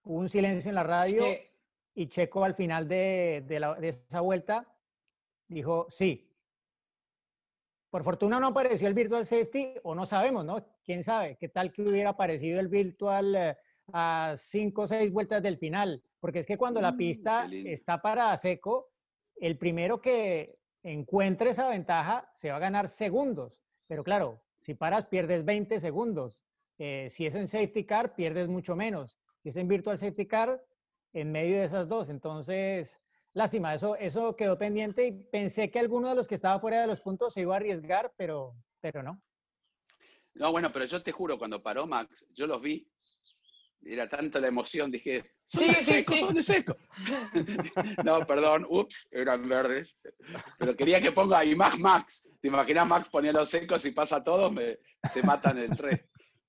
Hubo 0.04 0.18
un 0.18 0.28
silencio 0.28 0.68
en 0.68 0.76
la 0.76 0.84
radio 0.84 1.24
y 1.94 2.08
Checo 2.08 2.44
al 2.44 2.54
final 2.54 2.86
de, 2.86 3.44
esa 3.82 4.20
vuelta 4.20 4.66
dijo 5.48 5.86
sí. 5.88 6.25
Por 7.96 8.04
fortuna 8.04 8.38
no 8.38 8.48
apareció 8.48 8.88
el 8.88 8.92
virtual 8.92 9.24
safety, 9.24 9.72
o 9.82 9.94
no 9.94 10.04
sabemos, 10.04 10.44
¿no? 10.44 10.62
¿Quién 10.84 11.02
sabe? 11.02 11.38
¿Qué 11.40 11.48
tal 11.48 11.72
que 11.72 11.80
hubiera 11.80 12.10
aparecido 12.10 12.60
el 12.60 12.68
virtual 12.68 13.34
eh, 13.34 13.56
a 13.90 14.34
cinco 14.36 14.82
o 14.82 14.86
seis 14.86 15.10
vueltas 15.10 15.42
del 15.42 15.56
final? 15.56 16.02
Porque 16.20 16.40
es 16.40 16.46
que 16.46 16.58
cuando 16.58 16.82
la 16.82 16.92
mm, 16.92 16.96
pista 16.98 17.48
está 17.64 18.02
para 18.02 18.36
seco, 18.36 18.90
el 19.36 19.56
primero 19.56 20.02
que 20.02 20.58
encuentre 20.82 21.48
esa 21.48 21.70
ventaja 21.70 22.30
se 22.34 22.50
va 22.50 22.56
a 22.56 22.60
ganar 22.60 22.90
segundos. 22.90 23.62
Pero 23.86 24.04
claro, 24.04 24.42
si 24.60 24.74
paras 24.74 25.06
pierdes 25.06 25.46
20 25.46 25.80
segundos. 25.80 26.44
Eh, 26.76 27.08
si 27.10 27.24
es 27.24 27.34
en 27.34 27.48
safety 27.48 27.86
car, 27.86 28.14
pierdes 28.14 28.46
mucho 28.46 28.76
menos. 28.76 29.16
Si 29.42 29.48
es 29.48 29.56
en 29.56 29.68
virtual 29.68 29.98
safety 29.98 30.26
car, 30.26 30.62
en 31.14 31.32
medio 31.32 31.60
de 31.60 31.64
esas 31.64 31.88
dos. 31.88 32.10
Entonces, 32.10 33.00
lástima, 33.36 33.74
eso, 33.74 33.96
eso 33.96 34.34
quedó 34.34 34.56
pendiente 34.56 35.06
y 35.06 35.12
pensé 35.12 35.70
que 35.70 35.78
alguno 35.78 36.08
de 36.08 36.14
los 36.14 36.26
que 36.26 36.36
estaba 36.36 36.58
fuera 36.58 36.80
de 36.80 36.86
los 36.86 37.02
puntos 37.02 37.34
se 37.34 37.42
iba 37.42 37.54
a 37.54 37.58
arriesgar, 37.58 38.12
pero, 38.16 38.56
pero 38.80 39.02
no. 39.02 39.22
No, 40.34 40.52
bueno, 40.52 40.72
pero 40.72 40.86
yo 40.86 41.02
te 41.02 41.12
juro, 41.12 41.38
cuando 41.38 41.62
paró 41.62 41.86
Max, 41.86 42.24
yo 42.32 42.46
los 42.46 42.62
vi, 42.62 42.90
era 43.84 44.08
tanta 44.08 44.40
la 44.40 44.48
emoción, 44.48 44.90
dije, 44.90 45.32
son 45.46 45.64
sí, 45.64 45.68
de 45.68 45.84
seco, 45.84 46.16
son 46.16 46.34
de 46.34 46.42
seco. 46.42 46.76
no, 48.04 48.20
perdón, 48.26 48.66
ups, 48.68 49.08
eran 49.12 49.46
verdes. 49.46 49.98
Pero 50.58 50.74
quería 50.74 51.00
que 51.00 51.12
ponga 51.12 51.38
ahí 51.38 51.54
Max 51.54 51.78
Max. 51.78 52.28
¿Te 52.40 52.48
imaginas 52.48 52.86
Max 52.86 53.08
ponía 53.10 53.32
los 53.32 53.50
secos 53.50 53.84
y 53.84 53.90
pasa 53.92 54.24
todo? 54.24 54.50
Me, 54.50 54.78
se 55.12 55.22
matan 55.22 55.58
el 55.58 55.76
3. 55.76 56.00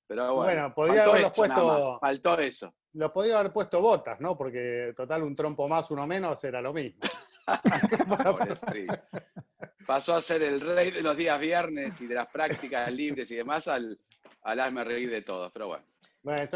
Pero 0.07 0.35
bueno, 0.35 0.43
bueno 0.43 0.73
podría 0.73 1.03
haberlos 1.03 1.31
puesto. 1.33 1.99
Faltó 1.99 2.39
eso. 2.39 2.73
Lo 2.93 3.13
podía 3.13 3.39
haber 3.39 3.51
puesto 3.51 3.81
botas, 3.81 4.19
¿no? 4.19 4.37
Porque 4.37 4.93
total, 4.95 5.23
un 5.23 5.35
trompo 5.35 5.67
más, 5.67 5.91
uno 5.91 6.07
menos, 6.07 6.43
era 6.43 6.61
lo 6.61 6.73
mismo. 6.73 6.99
Pasó 9.85 10.15
a 10.15 10.21
ser 10.21 10.41
el 10.41 10.59
rey 10.59 10.91
de 10.91 11.01
los 11.01 11.15
días 11.15 11.39
viernes 11.39 12.01
y 12.01 12.07
de 12.07 12.15
las 12.15 12.31
prácticas 12.31 12.91
libres 12.91 13.29
y 13.31 13.35
demás 13.35 13.67
al, 13.67 13.97
al 14.41 14.59
hazme 14.59 14.83
reír 14.83 15.09
de 15.09 15.21
todos, 15.21 15.51
pero 15.51 15.67
bueno. 15.67 15.85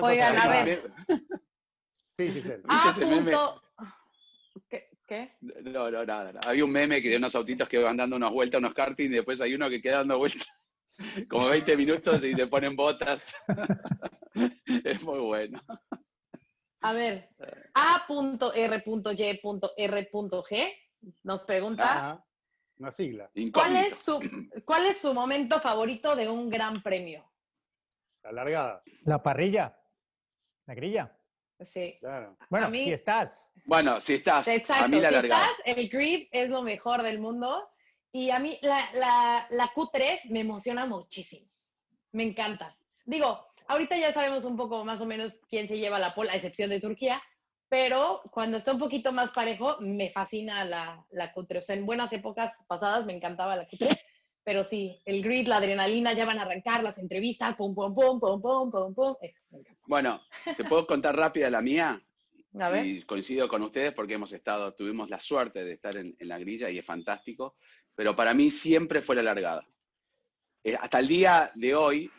Oigan, 0.01 0.37
a 0.37 0.63
ver. 0.63 0.91
Sí, 2.11 2.29
sí, 2.29 2.41
sí. 2.41 2.51
Ah, 2.67 2.93
punto. 2.99 3.63
¿Qué? 4.69 4.89
¿Qué? 5.07 5.37
No, 5.39 5.89
no, 5.89 6.05
nada, 6.05 6.33
nada. 6.33 6.39
Había 6.45 6.65
un 6.65 6.71
meme 6.71 7.01
que 7.01 7.09
de 7.09 7.17
unos 7.17 7.35
autitos 7.35 7.69
que 7.69 7.79
van 7.79 7.95
dando 7.95 8.17
unas 8.17 8.31
vueltas, 8.31 8.59
unos 8.59 8.73
karting, 8.73 9.07
y 9.07 9.15
después 9.15 9.39
hay 9.39 9.53
uno 9.53 9.69
que 9.69 9.81
queda 9.81 9.99
dando 9.99 10.17
vueltas 10.17 10.47
como 11.29 11.47
20 11.47 11.77
minutos 11.77 12.23
y 12.23 12.35
te 12.35 12.47
ponen 12.47 12.75
botas. 12.75 13.35
es 14.85 15.03
muy 15.03 15.19
bueno. 15.19 15.61
A 16.81 16.93
ver, 16.93 17.29
A.R.Y.R.G 17.73 18.41
nos 21.23 21.41
pregunta. 21.41 22.23
una 22.77 22.91
sigla. 22.91 23.31
¿Cuál 23.53 23.75
es, 23.77 23.97
su, 23.97 24.19
¿Cuál 24.65 24.85
es 24.87 25.01
su 25.01 25.13
momento 25.13 25.59
favorito 25.59 26.15
de 26.15 26.27
un 26.29 26.49
gran 26.49 26.81
premio? 26.81 27.31
La 28.23 28.31
largada. 28.31 28.83
La 29.03 29.21
parrilla. 29.21 29.77
La 30.65 30.75
grilla. 30.75 31.17
Sí. 31.59 31.97
Claro. 31.99 32.35
Bueno, 32.49 32.69
si 32.71 32.91
estás. 32.91 33.47
Bueno, 33.65 33.99
si 33.99 34.15
estás. 34.15 34.47
Exacto. 34.47 34.97
si 34.97 35.05
estás, 35.05 35.49
el 35.65 35.89
grid 35.89 36.27
es 36.31 36.49
lo 36.49 36.63
mejor 36.63 37.03
del 37.03 37.19
mundo. 37.19 37.69
Y 38.11 38.31
a 38.31 38.39
mí 38.39 38.57
la, 38.61 38.89
la, 38.93 39.47
la 39.51 39.71
Q3 39.73 40.29
me 40.31 40.41
emociona 40.41 40.85
muchísimo. 40.85 41.47
Me 42.11 42.23
encanta. 42.23 42.75
Digo, 43.05 43.50
ahorita 43.71 43.97
ya 43.97 44.11
sabemos 44.11 44.43
un 44.43 44.57
poco 44.57 44.83
más 44.83 45.01
o 45.01 45.05
menos 45.05 45.41
quién 45.49 45.67
se 45.67 45.77
lleva 45.77 45.97
la 45.97 46.13
pole, 46.13 46.29
a 46.31 46.35
excepción 46.35 46.69
de 46.69 46.81
Turquía, 46.81 47.21
pero 47.69 48.21
cuando 48.31 48.57
está 48.57 48.73
un 48.73 48.79
poquito 48.79 49.13
más 49.13 49.31
parejo, 49.31 49.77
me 49.79 50.09
fascina 50.09 50.65
la, 50.65 51.05
la 51.11 51.33
Q3. 51.33 51.59
O 51.59 51.63
sea, 51.63 51.75
en 51.75 51.85
buenas 51.85 52.11
épocas 52.11 52.53
pasadas 52.67 53.05
me 53.05 53.13
encantaba 53.13 53.55
la 53.55 53.67
Q3, 53.67 53.97
pero 54.43 54.65
sí, 54.65 55.01
el 55.05 55.23
grid, 55.23 55.47
la 55.47 55.57
adrenalina, 55.57 56.11
ya 56.13 56.25
van 56.25 56.39
a 56.39 56.41
arrancar 56.41 56.83
las 56.83 56.97
entrevistas, 56.97 57.55
pum, 57.55 57.73
pum, 57.73 57.95
pum, 57.95 58.19
pum, 58.19 58.41
pum, 58.41 58.71
pum, 58.71 58.93
pum. 58.93 59.15
bueno, 59.87 60.21
¿te 60.57 60.65
puedo 60.65 60.85
contar 60.85 61.15
rápida 61.15 61.49
la 61.49 61.61
mía? 61.61 62.01
A 62.59 62.69
ver. 62.69 62.85
Y 62.85 63.03
coincido 63.03 63.47
con 63.47 63.61
ustedes 63.63 63.93
porque 63.93 64.15
hemos 64.15 64.33
estado, 64.33 64.73
tuvimos 64.73 65.09
la 65.09 65.21
suerte 65.21 65.63
de 65.63 65.71
estar 65.71 65.95
en, 65.95 66.13
en 66.19 66.27
la 66.27 66.37
grilla 66.37 66.69
y 66.69 66.77
es 66.77 66.85
fantástico, 66.85 67.55
pero 67.95 68.13
para 68.13 68.33
mí 68.33 68.51
siempre 68.51 69.01
fue 69.01 69.15
la 69.15 69.23
largada. 69.23 69.65
Eh, 70.63 70.75
hasta 70.75 70.99
el 70.99 71.07
día 71.07 71.51
de 71.55 71.73
hoy, 71.73 72.11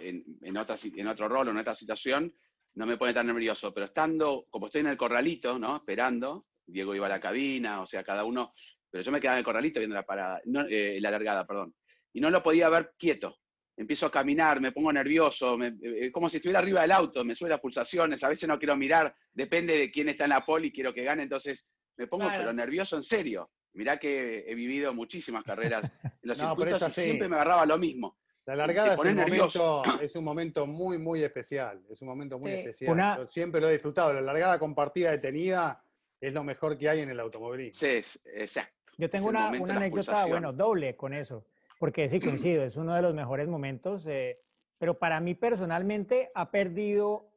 en, 0.00 0.56
otra, 0.56 0.76
en 0.96 1.06
otro 1.08 1.28
rol 1.28 1.48
o 1.48 1.50
en 1.50 1.58
otra 1.58 1.74
situación, 1.74 2.34
no 2.74 2.86
me 2.86 2.96
pone 2.96 3.12
tan 3.14 3.26
nervioso, 3.26 3.72
pero 3.74 3.86
estando, 3.86 4.46
como 4.50 4.66
estoy 4.66 4.82
en 4.82 4.88
el 4.88 4.96
corralito, 4.96 5.58
¿no? 5.58 5.76
Esperando, 5.76 6.46
Diego 6.66 6.94
iba 6.94 7.06
a 7.06 7.10
la 7.10 7.20
cabina, 7.20 7.80
o 7.82 7.86
sea, 7.86 8.02
cada 8.04 8.24
uno 8.24 8.52
pero 8.92 9.04
yo 9.04 9.12
me 9.12 9.20
quedaba 9.20 9.36
en 9.36 9.38
el 9.38 9.44
corralito 9.44 9.78
viendo 9.78 9.94
la 9.94 10.02
parada, 10.04 10.40
no, 10.46 10.66
eh, 10.68 10.98
la 11.00 11.12
largada, 11.12 11.46
perdón, 11.46 11.74
y 12.12 12.20
no 12.20 12.28
lo 12.28 12.42
podía 12.42 12.68
ver 12.68 12.92
quieto. 12.98 13.36
Empiezo 13.76 14.06
a 14.06 14.10
caminar, 14.10 14.60
me 14.60 14.72
pongo 14.72 14.92
nervioso, 14.92 15.56
me- 15.56 15.76
eh, 15.80 16.10
como 16.10 16.28
si 16.28 16.38
estuviera 16.38 16.58
arriba 16.58 16.82
del 16.82 16.90
auto, 16.90 17.24
me 17.24 17.36
suben 17.36 17.50
las 17.50 17.60
pulsaciones, 17.60 18.24
a 18.24 18.28
veces 18.28 18.48
no 18.48 18.58
quiero 18.58 18.76
mirar, 18.76 19.14
depende 19.32 19.78
de 19.78 19.92
quién 19.92 20.08
está 20.08 20.24
en 20.24 20.30
la 20.30 20.44
poli, 20.44 20.72
quiero 20.72 20.92
que 20.92 21.04
gane, 21.04 21.22
entonces 21.22 21.70
me 21.96 22.08
pongo 22.08 22.24
Claro. 22.24 22.38
pero 22.40 22.52
nervioso 22.52 22.96
en 22.96 23.04
serio. 23.04 23.52
Mirá 23.74 23.96
que 23.98 24.44
he 24.48 24.54
vivido 24.56 24.92
muchísimas 24.92 25.44
carreras 25.44 25.82
en 26.22 26.28
los 26.28 26.38
No, 26.38 26.48
circuitos 26.48 26.82
y 26.82 26.84
así. 26.86 27.00
siempre 27.02 27.28
me 27.28 27.36
agarraba 27.36 27.64
lo 27.66 27.78
mismo. 27.78 28.18
La 28.50 28.66
largada 28.66 28.94
es 28.94 29.00
un, 29.00 29.14
momento, 29.16 29.82
es 30.02 30.16
un 30.16 30.24
momento 30.24 30.66
muy, 30.66 30.98
muy 30.98 31.22
especial. 31.22 31.80
Es 31.88 32.02
un 32.02 32.08
momento 32.08 32.38
muy 32.38 32.50
Sí. 32.50 32.56
especial. 32.58 32.92
Una- 32.92 33.16
Yo 33.18 33.26
siempre 33.26 33.60
lo 33.60 33.68
he 33.68 33.72
disfrutado. 33.72 34.12
La 34.12 34.20
largada 34.20 34.58
compartida 34.58 35.12
detenida 35.12 35.84
es 36.20 36.32
lo 36.32 36.42
mejor 36.42 36.76
que 36.76 36.88
hay 36.88 37.00
en 37.00 37.10
el 37.10 37.20
automovilismo. 37.20 37.78
Sí, 37.78 37.86
es- 37.96 38.20
exacto. 38.26 38.92
Yo 38.98 39.08
tengo 39.08 39.28
una, 39.28 39.46
momento 39.46 39.64
una 39.64 39.76
anécdota, 39.76 40.26
bueno, 40.26 40.52
doble 40.52 40.96
con 40.96 41.14
eso, 41.14 41.46
porque 41.78 42.08
sí, 42.08 42.18
coincido, 42.20 42.64
es 42.64 42.76
uno 42.76 42.94
de 42.94 43.02
los 43.02 43.14
mejores 43.14 43.48
momentos, 43.48 44.04
eh, 44.06 44.40
pero 44.78 44.98
para 44.98 45.20
mí 45.20 45.34
personalmente 45.34 46.30
ha 46.34 46.50
perdido 46.50 47.30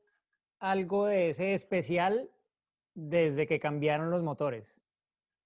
algo 0.60 1.06
de 1.06 1.30
ese 1.30 1.54
especial 1.54 2.30
desde 2.96 3.46
que 3.48 3.60
cambiaron 3.60 4.10
los 4.10 4.24
motores. 4.24 4.76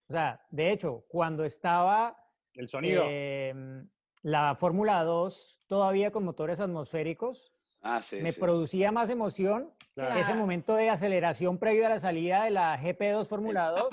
O 0.10 0.14
sea, 0.14 0.42
de 0.50 0.72
hecho, 0.72 1.04
cuando 1.10 1.44
estaba 1.44 2.18
El 2.54 2.70
sonido. 2.70 3.04
em, 3.08 3.88
la 4.28 4.56
Fórmula 4.56 5.04
2 5.06 5.58
todavía 5.68 6.12
con 6.12 6.26
motores 6.26 6.60
atmosféricos, 6.60 7.54
Ah, 7.82 8.02
sí, 8.02 8.18
me 8.22 8.34
sí. 8.34 8.40
producía 8.42 8.92
más 8.92 9.10
emoción 9.10 9.74
Claro. 9.94 10.20
ese 10.20 10.34
momento 10.34 10.76
de 10.76 10.90
aceleración 10.90 11.58
previo 11.60 11.86
a 11.86 11.90
la 11.90 12.00
salida 12.02 12.44
de 12.44 12.52
la 12.52 12.78
GP2 12.78 13.30
Fórmula 13.30 13.70
2 13.70 13.88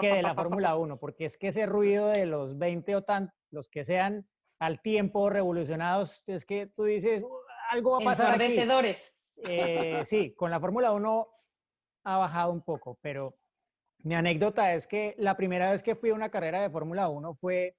que 0.00 0.12
de 0.16 0.22
la 0.22 0.34
Fórmula 0.34 0.76
1, 0.76 0.98
porque 0.98 1.24
es 1.24 1.38
que 1.38 1.48
ese 1.48 1.64
ruido 1.64 2.08
de 2.08 2.26
los 2.26 2.58
20 2.58 2.94
o 2.96 3.02
tan, 3.04 3.32
los 3.50 3.70
que 3.70 3.84
sean 3.86 4.28
al 4.58 4.82
tiempo 4.82 5.30
revolucionados, 5.30 6.24
es 6.26 6.44
que 6.44 6.66
tú 6.66 6.84
dices, 6.84 7.22
"Uh, 7.22 7.32
algo 7.70 7.92
va 7.92 7.98
a 7.98 8.00
pasar 8.04 8.34
aquí. 8.34 8.44
Ensordecedores. 8.44 9.14
Eh, 9.48 10.02
sí, 10.04 10.34
con 10.34 10.50
la 10.50 10.60
Fórmula 10.60 10.92
1 10.92 11.26
ha 12.04 12.18
bajado 12.18 12.52
un 12.52 12.60
poco, 12.62 12.98
pero 13.00 13.34
mi 14.02 14.14
anécdota 14.14 14.74
es 14.74 14.86
que 14.86 15.14
la 15.16 15.36
primera 15.38 15.70
vez 15.70 15.82
que 15.82 15.94
fui 15.96 16.10
a 16.10 16.14
una 16.14 16.30
carrera 16.30 16.60
de 16.60 16.68
Fórmula 16.68 17.08
1 17.08 17.34
fue 17.34 17.78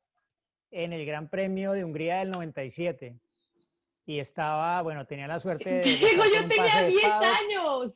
en 0.75 0.91
el 0.91 1.05
Gran 1.05 1.29
Premio 1.29 1.71
de 1.71 1.85
Hungría 1.85 2.17
del 2.17 2.31
97. 2.31 3.17
Y 4.05 4.19
estaba, 4.19 4.81
bueno, 4.81 5.05
tenía 5.07 5.25
la 5.27 5.39
suerte 5.39 5.75
de... 5.75 5.81
Diego, 5.81 6.23
yo 6.25 6.41
tenía 6.47 6.63
pase 6.65 6.83
de 6.83 6.89
10 6.89 7.01
paddock. 7.03 7.25
años. 7.39 7.93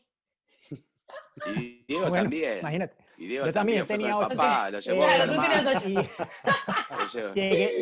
Y 1.57 1.83
Diego 1.87 2.07
Bueno, 2.09 2.23
también. 2.23 2.59
Imagínate. 2.59 2.95
Y 3.17 3.27
Diego 3.27 3.45
yo 3.47 3.53
también 3.53 3.85
tenía 3.85 4.17
papá, 4.17 4.71
lo 4.71 4.79
llevó 4.79 5.01
Claro, 5.05 5.33
tú 5.33 5.41
Germán. 5.41 5.65
Lo 5.65 5.79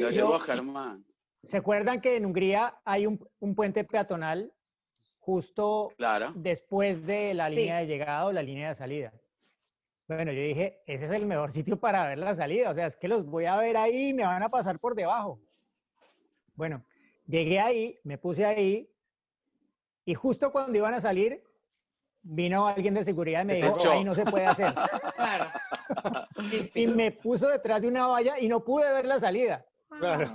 llevó, 0.09 0.11
yo- 0.37 0.39
Germán. 0.39 1.05
¿Se 1.47 1.57
acuerdan 1.57 2.01
que 2.01 2.15
en 2.17 2.25
Hungría 2.25 2.75
hay 2.83 3.05
un, 3.05 3.23
un 3.39 3.53
puente 3.55 3.83
peatonal 3.83 4.51
justo 5.19 5.93
Claro. 5.97 6.33
después 6.35 7.05
de 7.05 7.35
la 7.35 7.49
Sí. 7.51 7.57
línea 7.57 7.77
de 7.77 7.85
llegada 7.87 8.25
o 8.25 8.31
la 8.31 8.41
línea 8.41 8.69
de 8.69 8.75
salida? 8.75 9.13
Bueno, 10.07 10.31
yo 10.31 10.41
dije, 10.41 10.81
ese 10.85 11.05
es 11.05 11.11
el 11.11 11.25
mejor 11.25 11.51
sitio 11.53 11.77
para 11.77 12.07
ver 12.07 12.17
la 12.17 12.35
salida. 12.35 12.71
O 12.71 12.73
sea, 12.73 12.87
es 12.87 12.95
que 12.95 13.07
los 13.07 13.25
voy 13.25 13.45
a 13.45 13.57
ver 13.57 13.77
ahí 13.77 14.09
y 14.09 14.13
me 14.13 14.23
van 14.23 14.43
a 14.43 14.49
pasar 14.49 14.79
por 14.79 14.95
debajo. 14.95 15.39
Bueno, 16.55 16.83
llegué 17.27 17.59
ahí, 17.59 17.99
me 18.03 18.17
puse 18.17 18.45
ahí 18.45 18.89
y 20.05 20.13
justo 20.15 20.51
cuando 20.51 20.77
iban 20.77 20.93
a 20.93 21.01
salir, 21.01 21.43
vino 22.23 22.67
alguien 22.67 22.93
de 22.93 23.03
seguridad 23.03 23.41
y 23.43 23.45
me 23.45 23.55
dijo, 23.55 23.77
ahí 23.91 24.03
no 24.03 24.15
se 24.15 24.25
puede 24.25 24.45
hacer. 24.45 24.73
Claro. 25.15 25.45
Y 26.75 26.87
me 26.87 27.11
puso 27.11 27.47
detrás 27.47 27.81
de 27.81 27.87
una 27.87 28.07
valla 28.07 28.39
y 28.39 28.47
no 28.47 28.63
pude 28.63 28.91
ver 28.93 29.05
la 29.05 29.19
salida. 29.19 29.65
Claro. 29.99 30.29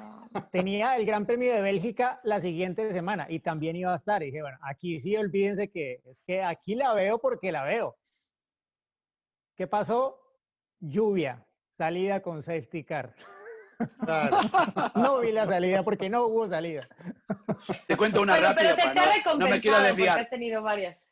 tenía 0.51 0.97
el 0.97 1.07
Gran 1.07 1.25
Premio 1.25 1.55
de 1.55 1.61
Bélgica 1.61 2.21
la 2.25 2.41
siguiente 2.41 2.91
semana 2.93 3.27
y 3.29 3.39
también 3.41 3.77
iba 3.77 3.93
a 3.93 3.97
estar. 3.97 4.23
Y 4.23 4.27
dije, 4.27 4.43
bueno, 4.43 4.59
aquí 4.63 5.01
sí 5.01 5.17
olvídense 5.17 5.71
que 5.71 6.03
es 6.05 6.21
que 6.23 6.43
aquí 6.43 6.75
la 6.75 6.93
veo 6.95 7.19
porque 7.19 7.53
la 7.53 7.65
veo. 7.65 7.97
¿Qué 9.57 9.67
pasó? 9.67 10.19
Lluvia, 10.81 11.47
salida 11.77 12.23
con 12.23 12.43
safety 12.43 12.85
car. 12.85 13.15
Claro. 14.05 14.37
No 14.95 15.19
vi 15.21 15.33
la 15.33 15.47
salida 15.47 15.83
porque 15.83 16.09
no 16.09 16.27
hubo 16.27 16.49
salida. 16.49 16.83
Te 17.87 17.97
cuento 17.97 18.21
una 18.23 18.35
Bueno, 18.35 18.49
rápida. 18.49 18.75
pero 18.75 18.77
se 18.77 18.83
para 18.95 19.17
no- 19.25 19.39
no, 19.39 19.49
me 19.49 19.61
quiero 19.61 19.81
desviar. 19.81 20.21
has 20.21 20.31
tenido 20.31 20.63
varias. 20.63 21.09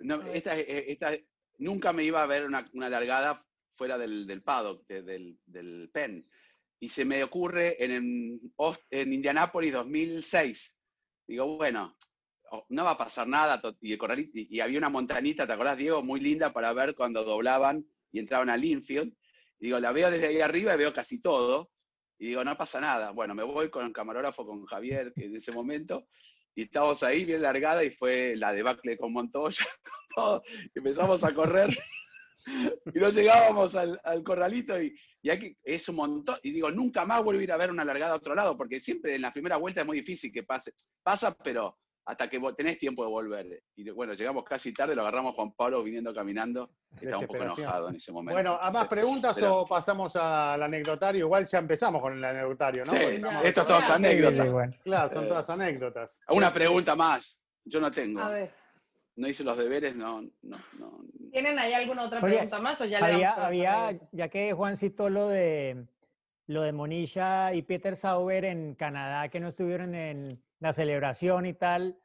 No, 0.00 0.22
esta, 0.26 0.56
eh, 0.58 0.90
esta- 0.92 1.12
nunca 1.58 1.92
me 1.92 2.04
iba 2.04 2.22
a 2.22 2.26
ver 2.26 2.44
una, 2.44 2.68
una 2.74 2.88
largada 2.88 3.44
fuera 3.76 3.98
del, 3.98 4.26
del 4.26 4.42
paddock, 4.42 4.86
de- 4.86 5.02
del, 5.02 5.38
del 5.46 5.90
pen. 5.92 6.28
Y 6.78 6.88
se 6.90 7.04
me 7.04 7.22
ocurre 7.24 7.82
en, 7.82 7.90
en, 7.92 8.52
en 8.90 9.12
Indianápolis 9.12 9.72
2006. 9.72 10.78
Digo, 11.26 11.56
bueno, 11.56 11.96
no 12.68 12.84
va 12.84 12.92
a 12.92 12.98
pasar 12.98 13.26
nada. 13.26 13.60
Y, 13.80 13.92
el 13.92 13.98
corralito- 13.98 14.30
y- 14.34 14.60
había 14.60 14.78
una 14.78 14.88
montanita, 14.88 15.46
¿te 15.46 15.52
acordás, 15.52 15.76
Diego? 15.76 16.02
Muy 16.02 16.20
linda 16.20 16.52
para 16.52 16.72
ver 16.72 16.94
cuando 16.94 17.24
doblaban 17.24 17.84
y 18.12 18.18
entraban 18.18 18.50
al 18.50 18.64
infield. 18.64 19.12
Y 19.58 19.66
digo, 19.66 19.80
la 19.80 19.92
veo 19.92 20.10
desde 20.10 20.28
ahí 20.28 20.40
arriba 20.40 20.74
y 20.74 20.78
veo 20.78 20.92
casi 20.92 21.20
todo. 21.20 21.70
Y 22.18 22.26
digo, 22.28 22.44
no 22.44 22.56
pasa 22.56 22.80
nada. 22.80 23.10
Bueno, 23.10 23.34
me 23.34 23.42
voy 23.42 23.70
con 23.70 23.84
el 23.86 23.92
camarógrafo, 23.92 24.46
con 24.46 24.64
Javier, 24.66 25.12
que 25.14 25.26
en 25.26 25.36
ese 25.36 25.52
momento, 25.52 26.06
y 26.54 26.62
estábamos 26.62 27.02
ahí 27.02 27.24
bien 27.24 27.42
largada 27.42 27.84
y 27.84 27.90
fue 27.90 28.34
la 28.36 28.52
debacle 28.52 28.96
con 28.96 29.12
Montoya, 29.12 29.66
todo. 30.14 30.42
Empezamos 30.74 31.22
a 31.24 31.34
correr 31.34 31.68
y 32.94 32.98
no 32.98 33.10
llegábamos 33.10 33.74
al, 33.74 34.00
al 34.04 34.22
corralito 34.22 34.80
y, 34.80 34.96
y 35.22 35.30
aquí 35.30 35.56
es 35.62 35.88
un 35.88 35.96
montón. 35.96 36.38
Y 36.42 36.52
digo, 36.52 36.70
nunca 36.70 37.04
más 37.04 37.22
vuelvo 37.22 37.50
a 37.52 37.54
a 37.54 37.58
ver 37.58 37.70
una 37.70 37.84
largada 37.84 38.12
a 38.12 38.16
otro 38.16 38.34
lado, 38.34 38.56
porque 38.56 38.80
siempre 38.80 39.14
en 39.16 39.22
la 39.22 39.32
primera 39.32 39.56
vuelta 39.56 39.80
es 39.82 39.86
muy 39.86 39.98
difícil 39.98 40.32
que 40.32 40.42
pase. 40.42 40.72
Pasa, 41.02 41.36
pero 41.36 41.78
hasta 42.06 42.30
que 42.30 42.40
tenés 42.56 42.78
tiempo 42.78 43.02
de 43.04 43.10
volver. 43.10 43.62
Y 43.74 43.90
bueno, 43.90 44.14
llegamos 44.14 44.44
casi 44.44 44.72
tarde, 44.72 44.94
lo 44.94 45.02
agarramos 45.02 45.34
Juan 45.34 45.52
Pablo 45.52 45.82
viniendo 45.82 46.14
caminando. 46.14 46.70
Estaba 47.00 47.18
un 47.18 47.26
poco 47.26 47.42
enojado 47.42 47.88
en 47.88 47.96
ese 47.96 48.12
momento. 48.12 48.34
Bueno, 48.34 48.58
¿a 48.60 48.70
más 48.70 48.84
Sí. 48.84 48.88
preguntas 48.90 49.34
pero- 49.34 49.56
o 49.58 49.66
pasamos 49.66 50.14
al 50.14 50.62
anecdotario? 50.62 51.26
Igual 51.26 51.46
ya 51.46 51.58
empezamos 51.58 52.00
con 52.00 52.12
el 52.16 52.24
anecdotario, 52.24 52.84
¿no? 52.84 52.92
Sí, 52.92 52.98
estamos- 52.98 53.44
esto 53.44 53.60
es 53.60 53.66
todo 53.66 53.80
Sí, 53.80 53.92
anécdota. 53.92 54.44
bueno. 54.44 54.72
Claro, 54.84 55.08
son 55.08 55.24
Eh, 55.24 55.28
todas 55.28 55.50
anécdotas. 55.50 56.20
Una 56.28 56.52
pregunta 56.52 56.94
más. 56.94 57.42
Yo 57.64 57.80
no 57.80 57.90
tengo. 57.90 58.20
A 58.20 58.30
ver, 58.30 58.50
No 59.18 59.26
hice 59.26 59.44
los 59.44 59.56
deberes, 59.56 59.96
no, 59.96 60.20
no, 60.42 60.58
no. 60.78 61.00
¿tienen 61.32 61.58
ahí 61.58 61.72
alguna 61.72 62.04
otra 62.04 62.18
Oye, 62.22 62.34
pregunta 62.34 62.60
más 62.60 62.78
o 62.82 62.84
ya 62.84 62.98
Había, 62.98 63.32
había, 63.32 63.98
ya 64.12 64.28
que 64.28 64.52
Juan 64.52 64.76
citó 64.76 65.08
lo 65.08 65.28
de 65.28 65.86
lo 66.48 66.60
de 66.60 66.72
Monisha 66.72 67.54
y 67.54 67.62
Peter 67.62 67.96
Sauber 67.96 68.44
en 68.44 68.74
Canadá 68.74 69.28
que 69.30 69.40
no 69.40 69.48
estuvieron 69.48 69.94
en 69.94 70.40
la 70.60 70.72
celebración 70.72 71.46
y 71.46 71.54
tal. 71.54 71.98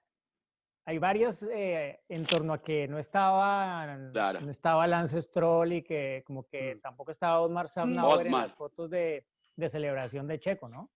Hay 0.85 0.97
varias 0.97 1.43
eh, 1.43 2.01
en 2.09 2.25
torno 2.25 2.53
a 2.53 2.61
que 2.61 2.87
no 2.87 2.97
estaba, 2.97 3.97
Claro. 4.11 4.41
no 4.41 4.51
estaba 4.51 4.87
Lance 4.87 5.21
Stroll 5.21 5.73
y 5.73 5.83
que 5.83 6.23
como 6.25 6.47
que 6.47 6.77
tampoco 6.81 7.11
estaba 7.11 7.39
Otmar 7.41 7.69
Safnauer 7.69 8.25
en 8.25 8.31
las 8.33 8.53
fotos 8.53 8.89
de, 8.89 9.25
de 9.55 9.69
celebración 9.69 10.27
de 10.27 10.39
Checo, 10.39 10.67
¿no? 10.69 10.89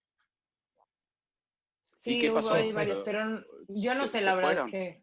¿Y 1.98 2.10
Sí, 2.14 2.20
qué 2.20 2.30
hubo 2.30 2.36
pasó? 2.36 2.54
ahí 2.54 2.72
varios, 2.72 3.00
Pero, 3.04 3.22
pero 3.44 3.64
yo 3.68 3.94
no 3.94 4.02
¿se- 4.02 4.08
sé 4.08 4.20
la 4.22 4.34
verdad 4.34 4.66
que... 4.66 5.02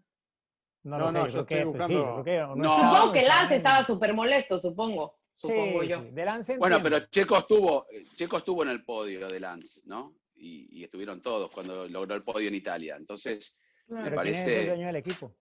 No, 0.83 0.97
No, 0.97 1.05
lo 1.05 1.07
sé, 1.07 1.13
no, 1.13 1.19
yo 1.19 1.25
yo 1.39 1.45
creo 1.45 1.59
estoy 1.61 1.71
que, 1.71 1.77
pues, 1.77 1.87
sí, 1.87 1.93
creo 1.93 2.23
que 2.55 2.61
No. 2.61 2.75
Supongo 2.75 3.13
que 3.13 3.21
Lance 3.23 3.55
estaba 3.55 3.83
súper 3.83 4.13
molesto, 4.13 4.59
supongo. 4.59 5.17
Sí, 5.35 5.47
Supongo 5.47 5.83
yo. 5.83 5.99
sí, 6.01 6.11
de 6.11 6.25
Lance 6.25 6.57
Bueno, 6.57 6.79
pero 6.83 6.99
Checo 7.07 7.37
estuvo, 7.37 7.87
Checo 8.15 8.37
estuvo 8.37 8.63
en 8.63 8.69
el 8.69 8.83
podio 8.83 9.27
de 9.27 9.39
Lance, 9.39 9.81
¿no? 9.85 10.13
Y, 10.43 10.67
y 10.71 10.83
estuvieron 10.83 11.21
todos 11.21 11.49
cuando 11.51 11.87
logró 11.87 12.15
el 12.15 12.23
podio 12.23 12.49
en 12.49 12.55
Italia. 12.55 12.95
Entonces, 12.97 13.57
me 13.87 14.03
Pero 14.03 14.21
¿quién 14.21 14.33
es 14.35 14.39
el 14.39 14.45
parece, 14.45 14.67
dueño 14.67 14.87
del 14.87 14.95
equipo? 14.97 15.35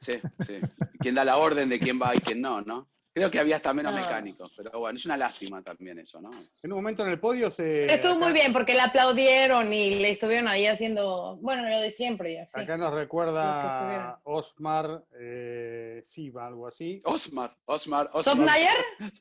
sí, 0.00 0.14
sí. 0.44 0.58
¿Quién 0.98 1.14
da 1.14 1.24
la 1.24 1.36
orden 1.36 1.68
de 1.68 1.78
quién 1.78 2.00
va 2.02 2.14
y 2.16 2.18
quién 2.18 2.40
no, 2.40 2.60
no? 2.62 2.88
Creo 3.14 3.30
que 3.30 3.38
había 3.38 3.56
hasta 3.56 3.74
menos 3.74 3.92
Ah. 3.94 4.00
mecánicos, 4.00 4.52
pero 4.56 4.78
bueno, 4.80 4.96
es 4.96 5.04
una 5.04 5.18
lástima 5.18 5.62
también 5.62 5.98
eso, 5.98 6.18
¿no? 6.20 6.30
En 6.62 6.72
un 6.72 6.78
momento 6.78 7.04
en 7.04 7.10
el 7.12 7.20
podio 7.20 7.50
se. 7.50 7.92
Estuvo 7.92 8.18
muy 8.18 8.32
bien 8.32 8.52
porque 8.54 8.72
le 8.72 8.80
aplaudieron 8.80 9.70
y 9.72 9.96
le 9.96 10.10
estuvieron 10.12 10.48
ahí 10.48 10.66
haciendo, 10.66 11.36
bueno, 11.42 11.68
lo 11.68 11.78
de 11.78 11.90
siempre 11.90 12.32
y 12.32 12.36
así. 12.38 12.58
Acá 12.58 12.76
nos 12.78 12.92
recuerda. 12.94 14.18
Osmar 14.24 15.04
eh, 15.20 15.81
Siva, 16.04 16.46
algo 16.46 16.66
así. 16.66 17.00
Osmar, 17.04 17.56
Osmar, 17.66 18.10
Osmar. 18.12 18.58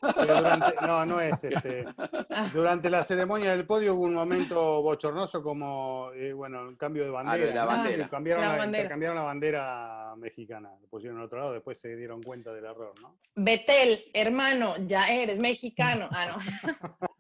Durante- 0.02 0.86
no, 0.88 1.06
no 1.06 1.22
es 1.22 1.44
este. 1.44 1.86
Durante 2.54 2.90
la 2.90 3.04
ceremonia 3.04 3.52
del 3.52 3.66
podio 3.66 3.94
hubo 3.96 4.04
un 4.06 4.14
momento 4.14 4.82
bochornoso 4.82 5.42
como, 5.44 6.12
eh, 6.14 6.34
bueno, 6.34 6.70
el 6.70 6.78
cambio 6.78 7.04
de 7.04 7.10
bandera. 7.10 7.64
Ah, 7.64 8.10
Cambiaron 8.10 8.44
La 8.44 8.50
la, 8.52 8.58
bandera. 8.58 8.84
intercambiaron 8.84 9.16
la 9.18 9.24
bandera 9.24 10.14
mexicana, 10.18 10.72
lo 10.82 10.88
pusieron 10.88 11.20
al 11.20 11.26
otro 11.26 11.40
lado, 11.40 11.54
después 11.54 11.80
se 11.80 11.96
dieron 11.96 12.22
cuenta 12.22 12.54
del 12.54 12.66
error, 12.66 12.94
¿no? 13.02 13.18
Betel, 13.36 14.06
hermano, 14.14 14.76
ya 14.88 15.08
eres 15.08 15.38
mexicano. 15.40 16.08
Ah, 16.12 16.38
no. 16.64 16.72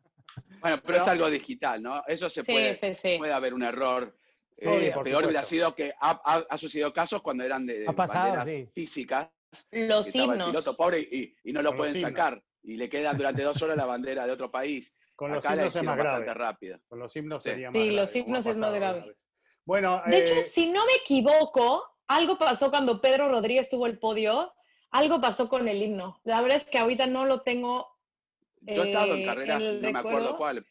Bueno, 0.62 0.78
pero 0.86 0.99
es 0.99 1.07
algo 1.07 1.28
digital, 1.30 1.82
¿no? 1.82 2.03
Eso 2.07 2.30
se 2.30 2.43
Sí, 2.43 2.51
puede, 2.51 2.76
sí, 2.76 2.93
sí. 2.93 3.18
puede 3.18 3.34
haber 3.34 3.53
un 3.55 3.64
error. 3.64 4.16
Sí, 4.51 4.68
Eh, 4.70 4.91
por 4.93 5.03
peor 5.03 5.24
hubiera 5.24 5.41
sido 5.43 5.74
que 5.74 5.91
ha, 5.99 6.22
ha- 6.24 6.45
ha 6.47 6.57
sucedido 6.57 6.93
casos 6.93 7.22
cuando 7.24 7.43
eran 7.43 7.66
de, 7.66 7.80
de 7.80 7.86
pasado, 7.93 8.36
banderas 8.36 8.47
sí. 8.47 8.70
físicas 8.74 9.28
Los 9.72 10.04
que 10.06 10.10
estaba 10.10 10.26
el 10.26 10.32
himnos. 10.32 10.49
piloto 10.49 10.78
pobre 10.78 10.99
y, 10.99 11.36
y 11.43 11.52
no 11.54 11.62
lo 11.62 11.70
Con 11.72 11.78
los 11.78 11.88
pueden 11.91 12.02
sacar. 12.02 12.43
y 12.64 12.78
le 12.78 12.89
quedan 12.89 13.18
durante 13.18 13.43
dos 13.43 13.62
horas 13.62 13.76
la 13.78 13.86
bandera 13.86 14.26
de 14.26 14.32
otro 14.34 14.49
país. 14.52 14.93
Con 15.16 15.32
los 15.32 15.39
Acá 15.45 15.56
la 15.56 15.62
himnos 15.64 15.76
es 15.76 15.84
más 15.84 15.97
grave. 15.97 16.34
rápida. 16.34 16.80
Con 16.88 16.99
los 16.99 17.16
himnos 17.16 17.43
Sí. 17.43 17.49
sería 17.49 17.70
más 17.70 17.74
Sí, 17.80 17.88
grave, 17.88 17.95
los 18.02 18.16
himnos 18.16 18.45
es 18.45 18.58
más 18.58 18.74
grave. 18.74 19.16
Bueno, 19.66 20.02
De 20.08 20.18
hecho, 20.24 20.34
eh, 20.36 20.41
si 20.41 20.72
no 20.72 20.84
me 20.86 20.93
equivoco, 20.93 21.84
algo 22.08 22.38
pasó 22.39 22.72
cuando 22.72 22.99
Pedro 23.02 23.30
Rodríguez 23.30 23.70
tuvo 23.70 23.86
el 23.86 23.99
podio, 23.99 24.54
algo 24.89 25.22
pasó 25.22 25.47
con 25.47 25.68
el 25.68 25.82
himno. 25.82 26.20
La 26.24 26.41
verdad 26.41 26.58
es 26.58 26.66
que 26.66 26.80
ahorita 26.80 27.06
no 27.08 27.26
lo 27.26 27.41
tengo, 27.41 27.88
Yo 28.62 28.84
he 28.84 28.88
estado 28.88 29.14
en 29.14 29.22
eh, 29.22 29.26
carreras, 29.26 29.62
no 29.64 29.91
me 29.91 29.99
acuerdo 29.99 30.38
cuál, 30.38 30.66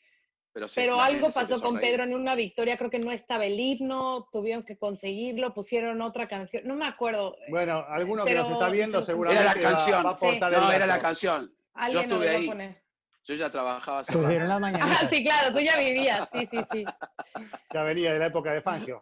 pero 0.52 0.68
sí. 0.68 0.74
pero 0.80 0.96
la 0.96 1.04
algo 1.06 1.30
pasó 1.30 1.60
con. 1.60 1.78
Pedro 1.80 2.02
en 2.04 2.14
una 2.14 2.34
victoria, 2.34 2.76
creo 2.76 2.90
que 2.90 2.98
no 2.98 3.10
estaba 3.12 3.46
el 3.46 3.58
himno, 3.58 4.28
tuvieron 4.32 4.64
que 4.64 4.76
conseguirlo, 4.76 5.54
pusieron 5.54 6.00
otra 6.02 6.28
canción, 6.28 6.62
no 6.66 6.74
me 6.76 6.86
acuerdo. 6.86 7.36
bueno, 7.48 7.84
alguno 7.88 8.24
que 8.24 8.30
pero- 8.32 8.42
nos 8.44 8.52
está 8.52 8.68
viendo 8.68 9.02
seguramente 9.02 9.44
Era 9.44 9.54
la 9.54 9.62
va- 9.62 9.76
canción. 9.76 10.04
va, 10.04 10.10
a 10.10 10.12
aportar 10.12 10.54
el 10.54 10.60
No, 10.60 10.72
era 10.72 10.86
la 10.86 10.98
canción. 10.98 11.54
Alguien 11.74 12.08
yo 12.08 12.14
estuve 12.16 12.28
ahí. 12.28 12.46
poner. 12.46 12.82
Yo 13.22 13.34
ya 13.34 13.50
trabajaba 13.50 14.00
hace 14.00 14.12
Pusieron 14.14 14.48
rato. 14.48 14.60
las 14.78 15.02
Ah, 15.02 15.06
sí, 15.08 15.22
claro, 15.22 15.52
tú 15.54 15.60
ya 15.60 15.78
vivías, 15.78 16.28
sí, 16.32 16.48
sí, 16.50 16.58
sí. 16.72 16.84
Ya 17.72 17.82
venía 17.84 18.12
de 18.12 18.18
la 18.18 18.26
época 18.26 18.52
de 18.52 18.60
Fangio. 18.62 19.00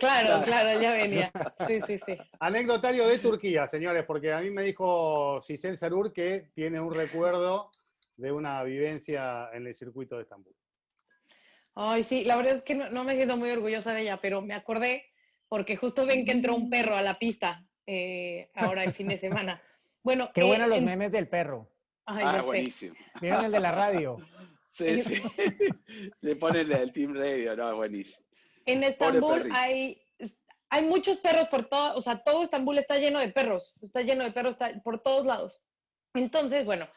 Claro, 0.00 0.42
claro, 0.44 0.80
ya 0.80 0.92
venía. 0.92 1.30
Sí, 1.68 1.80
sí, 1.86 1.98
sí. 2.04 2.18
Anecdotario 2.40 3.06
de 3.06 3.18
Turquía, 3.20 3.66
señores, 3.68 4.04
porque 4.04 4.32
a 4.32 4.40
mí 4.40 4.50
me 4.50 4.62
dijo 4.62 5.40
Giselle 5.42 5.76
Sarur 5.76 6.12
que 6.12 6.50
tiene 6.54 6.80
un 6.80 6.92
recuerdo 6.92 7.70
de 8.16 8.32
una 8.32 8.62
vivencia 8.64 9.50
en 9.52 9.66
el 9.68 9.74
circuito 9.74 10.16
de 10.16 10.22
Estambul. 10.22 10.54
Ay, 11.74 12.02
sí, 12.02 12.24
la 12.24 12.36
verdad 12.36 12.56
es 12.58 12.62
que 12.62 12.74
no, 12.74 12.88
no 12.90 13.04
me 13.04 13.16
siento 13.16 13.36
muy 13.36 13.50
orgullosa 13.50 13.92
de 13.94 14.02
ella, 14.02 14.18
pero 14.20 14.40
me 14.42 14.54
acordé 14.54 15.06
porque 15.48 15.76
justo 15.76 16.06
ven 16.06 16.24
que 16.24 16.32
entró 16.32 16.54
un 16.54 16.70
perro 16.70 16.96
a 16.96 17.02
la 17.02 17.18
pista 17.18 17.64
eh, 17.86 18.50
ahora 18.54 18.84
el 18.84 18.92
fin 18.92 19.08
de 19.08 19.18
semana. 19.18 19.60
Bueno, 20.02 20.30
Qué 20.34 20.40
eh, 20.42 20.44
bueno 20.44 20.66
los 20.66 20.78
en- 20.78 20.84
memes 20.84 21.10
del 21.12 21.28
perro. 21.28 21.68
Ay, 22.06 22.24
Ah, 22.26 22.42
buenísimo. 22.42 22.94
Miren 23.20 23.44
el 23.46 23.52
de 23.52 23.60
la 23.60 23.72
radio. 23.72 24.18
Sí, 24.76 24.98
sí. 24.98 25.22
Le 26.20 26.34
ponen 26.34 26.72
el 26.72 26.92
Team 26.92 27.14
Radio, 27.14 27.54
no, 27.56 27.76
buenísimo. 27.76 28.26
En 28.66 28.82
Estambul 28.82 29.48
hay, 29.52 30.02
hay 30.68 30.82
muchos 30.84 31.18
perros 31.18 31.46
por 31.46 31.66
todo, 31.68 31.94
o 31.94 32.00
sea, 32.00 32.18
todo 32.24 32.42
Estambul 32.42 32.78
está 32.78 32.98
lleno 32.98 33.20
de 33.20 33.28
perros, 33.28 33.72
está 33.80 34.00
lleno 34.02 34.24
de 34.24 34.32
perros 34.32 34.54
está 34.54 34.72
por 34.82 34.98
todos 35.00 35.26
lados. 35.26 35.62
Entonces, 36.12 36.64
bueno, 36.64 36.88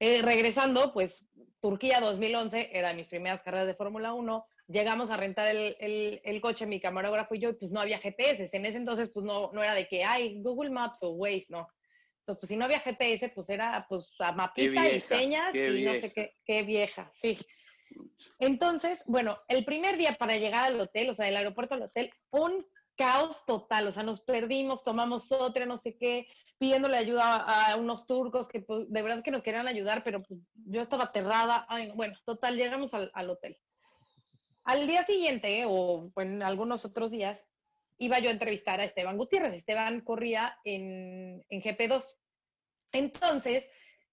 eh, 0.00 0.22
regresando, 0.22 0.92
pues 0.92 1.24
Turquía 1.60 2.00
2011 2.00 2.70
era 2.76 2.88
de 2.88 2.94
mis 2.94 3.08
primeras 3.08 3.42
carreras 3.42 3.66
de 3.66 3.74
Fórmula 3.74 4.12
1. 4.14 4.46
Llegamos 4.66 5.10
a 5.10 5.16
rentar 5.16 5.48
el, 5.54 5.76
el- 5.78 6.20
el 6.24 6.40
coche, 6.40 6.66
mi 6.66 6.80
camarógrafo 6.80 7.34
y 7.34 7.38
yo, 7.40 7.50
y 7.50 7.54
pues 7.54 7.70
no 7.70 7.80
había 7.80 7.98
GPS. 7.98 8.48
En 8.56 8.66
ese 8.66 8.78
entonces, 8.78 9.10
pues 9.12 9.24
no, 9.26 9.50
no 9.52 9.62
era 9.62 9.74
de 9.74 9.86
que 9.86 10.02
hay 10.04 10.40
Google 10.42 10.70
Maps 10.70 11.02
o 11.02 11.10
Waze, 11.10 11.46
no. 11.50 11.68
Entonces, 12.20 12.40
pues 12.40 12.48
si 12.48 12.56
no 12.56 12.64
había 12.64 12.80
GPS, 12.80 13.28
pues 13.30 13.48
era 13.50 13.84
pues 13.88 14.04
a 14.20 14.32
mapita 14.32 14.82
y 14.88 15.00
señas 15.00 15.54
y 15.54 15.84
no 15.84 15.98
sé 16.00 16.12
qué, 16.12 16.36
qué 16.44 16.62
vieja, 16.62 17.10
sí. 17.14 17.36
Entonces, 18.38 19.02
bueno, 19.06 19.38
el 19.48 19.64
primer 19.64 19.96
día 19.98 20.14
para 20.18 20.36
llegar 20.36 20.64
al 20.66 20.80
hotel, 20.80 21.10
o 21.10 21.14
sea, 21.14 21.26
del 21.26 21.36
aeropuerto 21.36 21.74
al 21.74 21.82
hotel, 21.82 22.10
un 22.30 22.64
caos 23.00 23.46
total, 23.46 23.86
o 23.86 23.92
sea, 23.92 24.02
nos 24.02 24.20
perdimos, 24.20 24.84
tomamos 24.84 25.32
otra, 25.32 25.64
no 25.64 25.78
sé 25.78 25.96
qué, 25.96 26.28
pidiéndole 26.58 26.98
ayuda 26.98 27.36
a, 27.38 27.76
unos 27.76 28.06
turcos 28.06 28.46
que 28.46 28.60
pues, 28.60 28.92
de 28.92 29.00
verdad 29.00 29.22
que 29.24 29.30
nos 29.30 29.42
querían 29.42 29.66
ayudar, 29.66 30.04
pero 30.04 30.22
pues, 30.22 30.38
yo 30.66 30.82
estaba 30.82 31.04
aterrada. 31.04 31.66
Bueno, 31.94 32.14
total, 32.26 32.56
llegamos 32.56 32.92
al, 32.92 33.10
al 33.14 33.30
hotel. 33.30 33.56
Al 34.64 34.86
día 34.86 35.02
siguiente, 35.04 35.64
o 35.66 36.12
en 36.16 36.42
algunos 36.42 36.84
otros 36.84 37.10
días, 37.10 37.46
iba 37.96 38.18
yo 38.18 38.28
a 38.28 38.32
entrevistar 38.32 38.80
a 38.80 38.84
Esteban 38.84 39.16
Gutiérrez. 39.16 39.54
Esteban 39.54 40.02
corría 40.02 40.58
en, 40.64 41.42
en 41.48 41.62
GP2. 41.62 42.04
Entonces, 42.92 43.66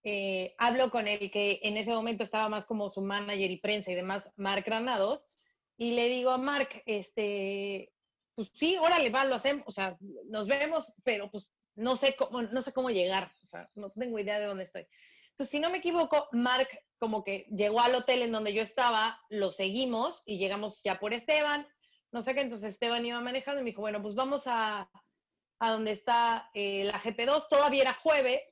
eh, 0.05 0.55
hablo 0.59 0.89
con 0.91 1.09
el 1.09 1.29
que 1.29 1.59
en 1.61 1.75
ese 1.75 1.91
momento 1.91 2.23
estaba 2.23 2.47
más 2.47 2.65
como 2.65 2.89
su 2.89 3.01
manager 3.01 3.51
y 3.51 3.57
prensa 3.57 3.91
y 3.91 3.95
demás, 3.95 4.29
Marc 4.37 4.65
Granados, 4.65 5.25
y 5.75 5.95
le 5.95 6.07
digo 6.07 6.29
a 6.29 6.37
Marc, 6.37 6.81
este, 6.85 7.91
pues 8.37 8.51
sí, 8.53 8.77
órale, 8.77 9.09
va, 9.09 9.25
lo 9.25 9.33
hacemos, 9.33 9.63
o 9.65 9.71
sea, 9.71 9.97
nos 10.29 10.47
vemos, 10.47 10.93
pero 11.03 11.31
pues 11.31 11.49
no 11.73 11.95
sé 11.95 12.15
cómo, 12.15 12.43
no 12.43 12.61
sé 12.61 12.71
cómo 12.71 12.91
llegar, 12.91 13.31
o 13.43 13.47
sea, 13.47 13.67
no 13.73 13.89
tengo 13.89 14.19
idea 14.19 14.39
de 14.39 14.45
dónde 14.45 14.63
estoy. 14.63 14.85
Entonces, 15.31 15.49
si 15.49 15.59
no 15.59 15.71
me 15.71 15.79
equivoco, 15.79 16.27
Marc 16.33 16.69
como 16.99 17.23
que 17.23 17.47
llegó 17.49 17.81
al 17.81 17.95
hotel 17.95 18.21
en 18.21 18.31
donde 18.31 18.53
yo 18.53 18.61
estaba, 18.61 19.19
lo 19.31 19.49
seguimos 19.49 20.21
y 20.27 20.37
llegamos 20.37 20.83
ya 20.83 20.99
por 20.99 21.15
Esteban, 21.15 21.67
no 22.11 22.21
sé 22.21 22.35
qué, 22.35 22.41
entonces 22.41 22.73
Esteban 22.73 23.07
iba 23.07 23.19
manejando 23.21 23.61
y 23.61 23.63
me 23.63 23.71
dijo, 23.71 23.81
bueno, 23.81 24.03
pues 24.03 24.13
vamos 24.13 24.43
a, 24.45 24.87
a 25.57 25.71
donde 25.71 25.93
está 25.93 26.51
eh, 26.53 26.83
la 26.83 26.99
GP2, 27.01 27.47
todavía 27.49 27.81
era 27.81 27.93
jueves, 27.95 28.43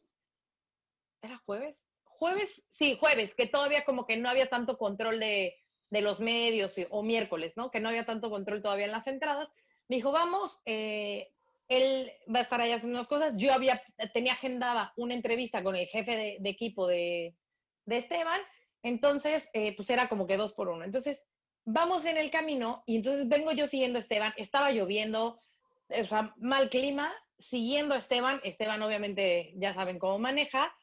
¿era 1.22 1.38
jueves? 1.46 1.86
Jueves, 2.06 2.66
sí, 2.70 2.98
jueves, 3.00 3.36
que 3.36 3.46
todavía 3.46 3.86
como 3.86 4.08
que 4.08 4.18
no 4.18 4.30
había 4.30 4.48
tanto 4.50 4.80
control 4.80 5.20
de, 5.20 5.56
de 5.92 6.02
los 6.02 6.20
medios 6.20 6.74
o 6.90 7.04
miércoles, 7.04 7.54
¿no? 7.56 7.70
Que 7.70 7.80
no 7.80 7.90
había 7.90 8.06
tanto 8.06 8.32
control 8.32 8.64
todavía 8.64 8.86
en 8.86 8.92
las 8.92 9.06
entradas. 9.06 9.54
Me 9.88 9.98
dijo, 9.98 10.12
vamos, 10.12 10.62
eh, 10.66 11.32
él 11.68 12.12
va 12.34 12.40
a 12.40 12.42
estar 12.44 12.62
allá 12.62 12.76
haciendo 12.76 12.98
unas 12.98 13.08
cosas. 13.08 13.34
Yo 13.38 13.54
había, 13.54 13.82
tenía 14.14 14.34
agendada 14.34 14.94
una 14.98 15.14
entrevista 15.14 15.64
con 15.64 15.76
el 15.76 15.88
jefe 15.88 16.16
de, 16.16 16.38
de 16.40 16.50
equipo 16.50 16.88
de, 16.88 17.36
de 17.86 17.98
Esteban, 17.98 18.42
entonces, 18.84 19.50
eh, 19.54 19.76
pues 19.76 19.90
era 19.90 20.08
como 20.10 20.28
que 20.28 20.38
dos 20.38 20.54
por 20.54 20.70
uno. 20.70 20.84
Entonces, 20.84 21.26
vamos 21.66 22.06
en 22.06 22.18
el 22.18 22.30
camino 22.30 22.84
y 22.86 22.98
entonces 22.98 23.28
vengo 23.28 23.52
yo 23.52 23.68
siguiendo 23.68 23.98
a 23.98 24.02
Esteban, 24.02 24.34
estaba 24.38 24.72
lloviendo, 24.72 25.42
o 25.90 26.06
sea, 26.06 26.36
mal 26.38 26.70
clima, 26.70 27.12
siguiendo 27.40 27.96
a 27.96 27.98
Esteban, 27.98 28.40
Esteban 28.44 28.82
obviamente 28.84 29.54
ya 29.56 29.74
saben 29.74 29.98
cómo 29.98 30.20
maneja, 30.20 30.74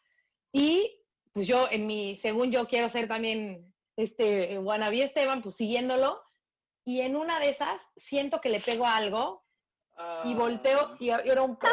y 0.53 1.01
pues 1.33 1.47
yo 1.47 1.69
en 1.71 1.87
mi, 1.87 2.17
según 2.17 2.51
yo 2.51 2.67
quiero 2.67 2.89
ser 2.89 3.09
también 3.09 3.73
este 3.97 4.59
wannabe 4.59 5.03
Esteban, 5.03 5.41
pues 5.41 5.55
siguiéndolo, 5.55 6.21
y 6.85 7.01
en 7.01 7.16
una 7.16 7.39
de 7.41 7.51
esas 7.51 7.83
siento 7.97 8.41
que 8.41 8.49
le 8.49 8.61
pego 8.61 8.87
a 8.87 8.97
algo 8.97 9.45
y 10.24 10.35
volteo 10.35 10.97
y 10.99 11.11
era 11.11 11.43
un 11.43 11.57
perro. 11.57 11.72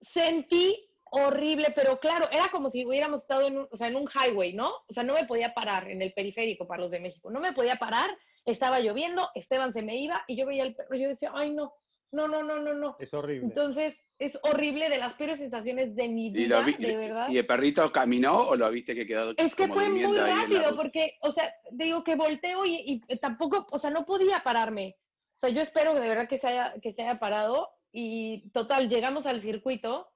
Sentí 0.00 0.88
horrible, 1.10 1.72
pero 1.74 1.98
claro, 1.98 2.28
era 2.30 2.48
como 2.50 2.70
si 2.70 2.84
hubiéramos 2.84 3.22
estado 3.22 3.46
en 3.46 3.58
un, 3.58 3.68
o 3.70 3.76
sea, 3.76 3.88
en 3.88 3.96
un 3.96 4.08
highway, 4.08 4.52
¿no? 4.52 4.68
O 4.88 4.92
sea, 4.92 5.02
no 5.02 5.14
me 5.14 5.24
podía 5.24 5.54
parar 5.54 5.90
en 5.90 6.02
el 6.02 6.12
periférico 6.12 6.66
para 6.66 6.82
los 6.82 6.90
de 6.90 7.00
México, 7.00 7.30
no 7.30 7.40
me 7.40 7.52
podía 7.52 7.76
parar, 7.76 8.10
estaba 8.44 8.80
lloviendo, 8.80 9.30
Esteban 9.34 9.72
se 9.72 9.82
me 9.82 9.96
iba 9.96 10.22
y 10.26 10.36
yo 10.36 10.46
veía 10.46 10.64
el 10.64 10.74
perro 10.74 10.96
yo 10.96 11.08
decía, 11.08 11.32
ay 11.34 11.50
no, 11.50 11.72
no, 12.12 12.28
no, 12.28 12.42
no, 12.42 12.58
no, 12.60 12.74
no. 12.74 12.96
Es 12.98 13.12
horrible. 13.14 13.46
Entonces, 13.46 13.98
es 14.18 14.38
horrible, 14.42 14.88
de 14.88 14.98
las 14.98 15.14
peores 15.14 15.38
sensaciones 15.38 15.94
de 15.94 16.08
mi 16.08 16.26
¿Y, 16.26 16.30
vida, 16.30 16.60
vi- 16.62 16.74
de 16.74 16.96
verdad. 16.96 17.28
¿Y 17.28 17.38
el 17.38 17.46
perrito 17.46 17.90
caminó 17.92 18.40
o 18.48 18.56
lo 18.56 18.70
viste 18.70 18.94
que 18.94 19.06
quedó 19.06 19.32
Es 19.36 19.54
que 19.54 19.68
fue 19.68 19.88
muy 19.88 20.16
rápido, 20.16 20.74
porque, 20.76 21.16
o 21.22 21.30
sea, 21.32 21.52
digo 21.70 22.02
que 22.02 22.16
volteo 22.16 22.64
y, 22.66 23.02
y 23.06 23.16
tampoco, 23.18 23.66
o 23.70 23.78
sea, 23.78 23.90
no 23.90 24.04
podía 24.04 24.42
pararme. 24.42 24.96
O 25.36 25.40
sea, 25.40 25.50
yo 25.50 25.62
espero 25.62 25.94
de 25.94 26.08
verdad 26.08 26.28
que 26.28 26.38
se 26.38 26.48
haya, 26.48 26.74
que 26.82 26.92
se 26.92 27.02
haya 27.02 27.18
parado. 27.18 27.70
Y 27.92 28.50
total, 28.50 28.88
llegamos 28.90 29.24
al 29.26 29.40
circuito 29.40 30.10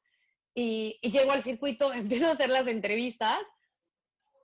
y, 0.55 0.98
y 1.00 1.11
llego 1.11 1.32
al 1.32 1.42
circuito, 1.42 1.92
empiezo 1.94 2.26
a 2.28 2.32
hacer 2.32 2.50
las 2.50 2.66
entrevistas 2.66 3.38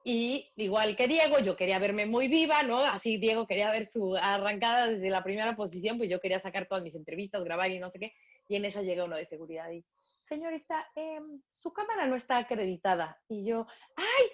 y 0.05 0.51
igual 0.57 0.97
que 0.97 1.07
Diego, 1.09 1.39
yo 1.41 1.55
quería 1.57 1.79
verme 1.79 2.07
muy 2.07 2.29
viva, 2.29 2.63
¿no? 2.63 2.79
Así 2.79 3.19
Diego 3.19 3.47
quería 3.47 3.71
ver 3.71 3.91
su 3.93 4.17
arrancada 4.17 4.87
desde 4.87 5.11
la 5.11 5.23
primera 5.23 5.55
posición, 5.57 5.99
pues 5.99 6.09
yo 6.09 6.21
quería 6.21 6.39
sacar 6.39 6.67
todas 6.67 6.85
mis 6.85 6.95
entrevistas, 6.95 7.45
grabar 7.45 7.71
y 7.71 7.79
no 7.79 7.91
sé 7.91 7.99
qué. 7.99 8.15
Y 8.49 8.57
en 8.57 8.65
esa 8.65 8.83
llega 8.83 9.05
uno 9.05 9.17
de 9.17 9.25
seguridad 9.25 9.71
y, 9.71 9.85
señorita, 10.21 10.87
em, 10.97 11.41
su 11.51 11.73
cámara 11.73 12.07
no 12.07 12.17
está 12.17 12.39
acreditada. 12.39 13.21
Y 13.29 13.45
yo, 13.45 13.67
¡ay! 13.97 14.27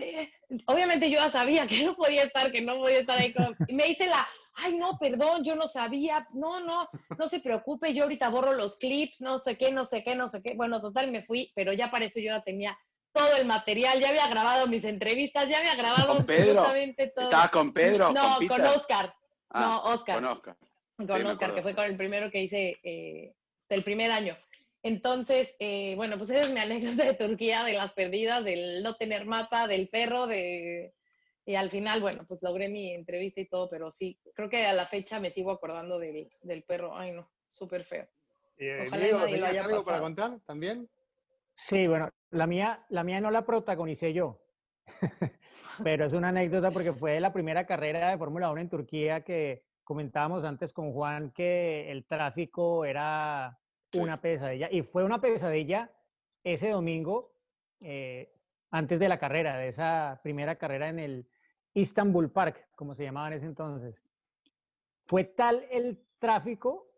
eh, 0.00 0.32
obviamente 0.66 1.08
yo 1.10 1.18
ya 1.18 1.28
sabía 1.28 1.66
que 1.66 1.84
no 1.84 1.96
podía 1.96 2.22
estar, 2.22 2.50
que 2.52 2.60
no 2.60 2.76
podía 2.76 3.00
estar 3.00 3.18
ahí. 3.18 3.32
Con... 3.32 3.56
Y 3.68 3.74
me 3.74 3.84
dice 3.84 4.06
la, 4.06 4.26
ay, 4.54 4.76
no, 4.76 4.98
perdón, 4.98 5.44
yo 5.44 5.54
no 5.56 5.68
sabía. 5.68 6.26
No, 6.32 6.60
no, 6.60 6.88
no 7.18 7.28
se 7.28 7.40
preocupe, 7.40 7.94
yo 7.94 8.04
ahorita 8.04 8.28
borro 8.28 8.52
los 8.52 8.76
clips, 8.76 9.20
no 9.20 9.38
sé 9.40 9.56
qué, 9.56 9.72
no 9.72 9.84
sé 9.84 10.04
qué, 10.04 10.14
no 10.14 10.28
sé 10.28 10.42
qué. 10.42 10.54
Bueno, 10.54 10.80
total, 10.80 11.10
me 11.10 11.24
fui, 11.24 11.52
pero 11.54 11.72
ya 11.72 11.90
para 11.90 12.06
eso 12.06 12.18
yo 12.18 12.26
ya 12.26 12.42
tenía 12.42 12.78
todo 13.12 13.36
el 13.36 13.46
material, 13.46 14.00
ya 14.00 14.08
había 14.08 14.26
grabado 14.28 14.66
mis 14.66 14.84
entrevistas, 14.84 15.48
ya 15.48 15.58
había 15.58 15.76
grabado 15.76 16.16
¿Con 16.16 16.26
Pedro? 16.26 16.60
absolutamente 16.60 17.12
todo. 17.14 17.26
¿Estabas 17.26 17.50
con 17.50 17.72
Pedro? 17.72 18.12
No, 18.12 18.36
¿Con 18.38 18.48
con? 18.48 18.66
Oscar. 18.66 19.14
Ah, 19.50 19.60
no, 19.60 19.92
Oscar. 19.92 20.16
Con 20.16 20.24
Oscar. 20.26 20.56
Con 20.96 21.06
Sí, 21.06 21.22
Oscar, 21.24 21.54
que 21.54 21.62
fue 21.62 21.74
con 21.74 21.84
el 21.84 21.96
primero 21.96 22.30
que 22.30 22.42
hice 22.42 22.78
eh, 22.82 23.34
del 23.68 23.82
primer 23.82 24.10
año. 24.10 24.36
Entonces, 24.82 25.56
eh, 25.58 25.94
bueno, 25.96 26.18
pues 26.18 26.30
esa 26.30 26.42
es 26.42 26.50
mi 26.52 26.60
anécdota 26.60 27.04
de 27.04 27.14
Turquía, 27.14 27.64
de 27.64 27.72
las 27.72 27.92
perdidas, 27.92 28.44
del 28.44 28.82
no 28.82 28.94
tener 28.96 29.26
mapa, 29.26 29.66
del 29.66 29.88
perro, 29.88 30.26
de... 30.26 30.94
Y 31.46 31.56
al 31.56 31.68
final, 31.68 32.00
bueno, 32.00 32.24
pues 32.26 32.40
logré 32.42 32.70
mi 32.70 32.94
entrevista 32.94 33.40
y 33.40 33.48
todo, 33.48 33.68
pero 33.68 33.90
sí, 33.90 34.18
creo 34.34 34.48
que 34.48 34.64
a 34.64 34.72
la 34.72 34.86
fecha 34.86 35.20
me 35.20 35.30
sigo 35.30 35.50
acordando 35.50 35.98
del, 35.98 36.30
del 36.40 36.62
perro. 36.62 36.96
Ay, 36.96 37.12
no, 37.12 37.30
súper 37.50 37.84
feo. 37.84 38.06
Eh, 38.56 38.84
Ojalá 38.86 39.02
Diego, 39.02 39.18
nadie 39.18 39.36
lo 39.36 39.44
¿tenías 39.44 39.50
haya 39.50 39.64
algo 39.64 39.84
para 39.84 40.00
contar 40.00 40.40
también? 40.46 40.88
Sí, 41.54 41.86
bueno, 41.86 42.10
la 42.30 42.46
mía, 42.46 42.84
la 42.88 43.04
mía 43.04 43.20
no 43.20 43.30
la 43.30 43.44
protagonicé 43.44 44.12
yo, 44.12 44.40
pero 45.84 46.06
es 46.06 46.12
una 46.12 46.28
anécdota 46.28 46.70
porque 46.70 46.92
fue 46.92 47.20
la 47.20 47.32
primera 47.32 47.66
carrera 47.66 48.10
de 48.10 48.18
Fórmula 48.18 48.50
1 48.50 48.60
en 48.60 48.68
Turquía 48.68 49.22
que 49.22 49.64
comentábamos 49.84 50.44
antes 50.44 50.72
con 50.72 50.92
Juan 50.92 51.30
que 51.30 51.90
el 51.90 52.04
tráfico 52.06 52.84
era 52.84 53.58
una 53.94 54.20
pesadilla 54.20 54.68
y 54.70 54.82
fue 54.82 55.04
una 55.04 55.20
pesadilla 55.20 55.90
ese 56.42 56.70
domingo, 56.70 57.32
eh, 57.80 58.32
antes 58.70 58.98
de 58.98 59.08
la 59.08 59.18
carrera, 59.18 59.56
de 59.56 59.68
esa 59.68 60.20
primera 60.22 60.56
carrera 60.56 60.88
en 60.88 60.98
el 60.98 61.28
Istanbul 61.74 62.30
Park, 62.30 62.68
como 62.74 62.94
se 62.94 63.04
llamaba 63.04 63.28
en 63.28 63.32
ese 63.34 63.46
entonces, 63.46 64.02
fue 65.06 65.24
tal 65.24 65.64
el 65.70 66.02
tráfico 66.18 66.88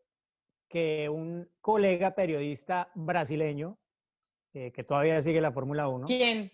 que 0.68 1.08
un 1.08 1.48
colega 1.60 2.14
periodista 2.14 2.90
brasileño, 2.94 3.78
eh, 4.54 4.72
que 4.72 4.84
todavía 4.84 5.20
sigue 5.22 5.40
la 5.40 5.52
Fórmula 5.52 5.88
1. 5.88 6.06
¿Quién? 6.06 6.50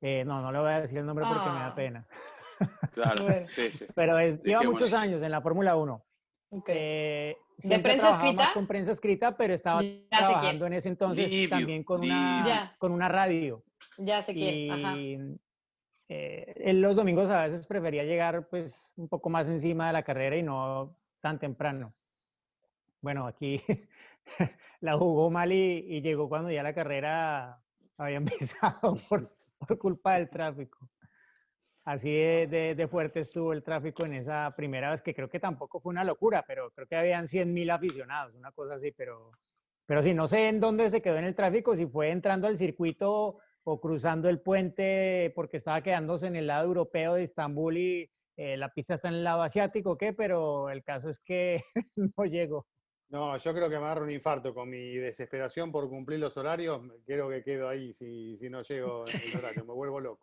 Eh, 0.00 0.24
no, 0.24 0.40
no 0.40 0.52
le 0.52 0.58
voy 0.58 0.70
a 0.72 0.80
decir 0.82 0.98
el 0.98 1.06
nombre 1.06 1.24
porque 1.24 1.48
me 1.48 1.58
da 1.58 1.66
Ah. 1.68 1.74
pena. 1.74 2.06
Claro, 2.92 3.24
Bueno. 3.24 3.46
sí, 3.48 3.70
sí. 3.70 3.86
Pero 3.94 4.18
es, 4.18 4.42
lleva 4.42 4.62
muchos 4.62 4.92
años 4.92 5.22
en 5.22 5.30
la 5.30 5.40
Fórmula 5.40 5.76
1. 5.76 6.04
Ok. 6.50 6.68
Eh, 6.68 7.36
¿De 7.58 7.78
prensa 7.80 8.02
trabajaba 8.02 8.24
más 8.24 8.28
escrita? 8.32 8.54
con 8.54 8.66
prensa 8.66 8.92
escrita, 8.92 9.36
pero 9.36 9.54
estaba 9.54 9.82
Ya 9.82 10.00
trabajando 10.10 10.66
en 10.66 10.72
ese 10.72 10.88
entonces 10.88 11.28
Livio, 11.28 11.50
también 11.50 11.84
con 11.84 12.00
una, 12.00 12.42
Livio. 12.44 12.56
Con 12.78 12.92
una 12.92 13.08
radio. 13.08 13.64
Ya 13.98 14.22
sé 14.22 14.34
quién. 14.34 14.70
Ajá. 14.72 14.96
Y 14.96 15.38
eh, 16.08 16.54
él 16.64 16.80
los 16.80 16.96
domingos 16.96 17.28
a 17.30 17.46
veces 17.46 17.66
prefería 17.66 18.04
llegar 18.04 18.48
pues 18.48 18.92
un 18.96 19.08
poco 19.08 19.28
más 19.28 19.46
encima 19.46 19.88
de 19.88 19.92
la 19.92 20.02
carrera 20.02 20.36
y 20.36 20.42
no 20.42 20.96
tan 21.20 21.38
temprano. 21.38 21.92
Bueno, 23.00 23.26
aquí 23.26 23.62
la 24.80 24.96
jugó 24.96 25.30
mal 25.30 25.52
y, 25.52 25.84
y 25.88 26.00
llegó 26.00 26.28
cuando 26.28 26.50
ya 26.50 26.62
la 26.62 26.74
carrera 26.74 27.60
había 27.96 28.16
empezado 28.18 28.96
por, 29.08 29.36
por 29.58 29.78
culpa 29.78 30.14
del 30.14 30.30
tráfico. 30.30 30.88
Así 31.88 32.10
de, 32.12 32.46
de- 32.48 32.74
de 32.74 32.86
fuerte 32.88 33.20
estuvo 33.20 33.54
el 33.54 33.62
tráfico 33.62 34.04
en 34.04 34.12
esa 34.12 34.52
primera 34.54 34.90
vez, 34.90 35.00
que 35.00 35.14
creo 35.14 35.30
que 35.30 35.40
tampoco 35.40 35.80
fue 35.80 35.88
una 35.90 36.04
locura, 36.04 36.44
pero 36.46 36.70
creo 36.70 36.86
que 36.86 36.96
habían 36.96 37.28
100.000 37.28 37.70
aficionados, 37.70 38.34
una 38.34 38.52
cosa 38.52 38.74
así, 38.74 38.92
pero, 38.92 39.30
pero 39.86 40.02
sí, 40.02 40.12
no 40.12 40.28
sé 40.28 40.48
en 40.48 40.60
dónde 40.60 40.90
se 40.90 41.00
quedó 41.00 41.16
en 41.16 41.24
el 41.24 41.34
tráfico, 41.34 41.74
si 41.76 41.86
fue 41.86 42.10
entrando 42.10 42.46
al 42.46 42.58
circuito 42.58 43.38
o 43.64 43.80
cruzando 43.80 44.28
el 44.28 44.42
puente 44.42 45.32
porque 45.34 45.56
estaba 45.56 45.80
quedándose 45.82 46.26
en 46.26 46.36
el 46.36 46.46
lado 46.48 46.66
europeo 46.66 47.14
de 47.14 47.22
Estambul 47.24 47.78
y 47.78 48.10
eh, 48.36 48.58
la 48.58 48.68
pista 48.74 48.96
está 48.96 49.08
en 49.08 49.14
el 49.14 49.24
lado 49.24 49.40
asiático, 49.40 49.96
¿qué? 49.96 50.12
Pero 50.12 50.68
el 50.68 50.84
caso 50.84 51.08
es 51.08 51.18
que 51.20 51.62
no 51.96 52.24
llegó. 52.26 52.66
No, 53.08 53.34
yo 53.38 53.54
creo 53.54 53.70
que 53.70 53.78
me 53.78 53.86
agarro 53.86 54.04
un 54.04 54.10
infarto 54.10 54.52
con 54.52 54.68
mi 54.68 54.96
desesperación 54.98 55.72
por 55.72 55.88
cumplir 55.88 56.20
los 56.20 56.36
horarios. 56.36 56.82
Creo 57.06 57.30
que 57.30 57.42
quedo 57.42 57.66
ahí 57.66 57.94
si, 57.94 58.36
si 58.36 58.50
no 58.50 58.60
llego 58.60 59.06
en 59.08 59.14
el 59.16 59.34
horario, 59.38 59.64
me 59.64 59.72
vuelvo 59.72 59.98
loco. 60.00 60.20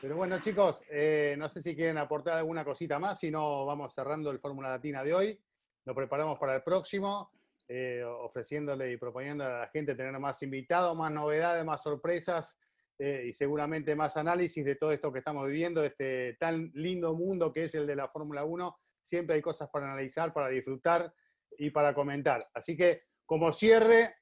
Pero 0.00 0.16
bueno, 0.16 0.40
chicos, 0.40 0.82
eh, 0.90 1.36
no 1.38 1.48
sé 1.48 1.62
si 1.62 1.76
quieren 1.76 1.98
aportar 1.98 2.36
alguna 2.36 2.64
cosita 2.64 2.98
más, 2.98 3.20
si 3.20 3.30
no, 3.30 3.64
vamos 3.64 3.94
cerrando 3.94 4.30
el 4.30 4.40
Fórmula 4.40 4.68
Latina 4.68 5.04
de 5.04 5.14
hoy. 5.14 5.40
Lo 5.84 5.94
preparamos 5.94 6.38
para 6.38 6.56
el 6.56 6.62
próximo, 6.62 7.30
eh, 7.68 8.02
ofreciéndole 8.04 8.92
y 8.92 8.96
proponiéndole 8.96 9.54
a 9.54 9.58
la 9.60 9.68
gente 9.68 9.94
tener 9.94 10.18
más 10.18 10.42
invitados, 10.42 10.96
más 10.96 11.12
novedades, 11.12 11.64
más 11.64 11.82
sorpresas 11.82 12.56
eh, 12.98 13.26
y 13.28 13.32
seguramente 13.32 13.96
más 13.96 14.16
análisis 14.16 14.64
de 14.64 14.76
todo 14.76 14.92
esto 14.92 15.12
que 15.12 15.20
estamos 15.20 15.46
viviendo, 15.46 15.82
este 15.84 16.34
tan 16.38 16.70
lindo 16.74 17.14
mundo 17.14 17.52
que 17.52 17.64
es 17.64 17.74
el 17.74 17.86
de 17.86 17.96
la 17.96 18.08
Fórmula 18.08 18.44
1. 18.44 18.78
Siempre 19.02 19.36
hay 19.36 19.42
cosas 19.42 19.68
para 19.70 19.86
analizar, 19.86 20.32
para 20.32 20.48
disfrutar 20.48 21.12
y 21.58 21.70
para 21.70 21.94
comentar. 21.94 22.48
Así 22.54 22.76
que, 22.76 23.02
como 23.26 23.52
cierre, 23.52 24.14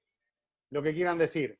lo 0.70 0.82
que 0.82 0.94
quieran 0.94 1.18
decir. 1.18 1.59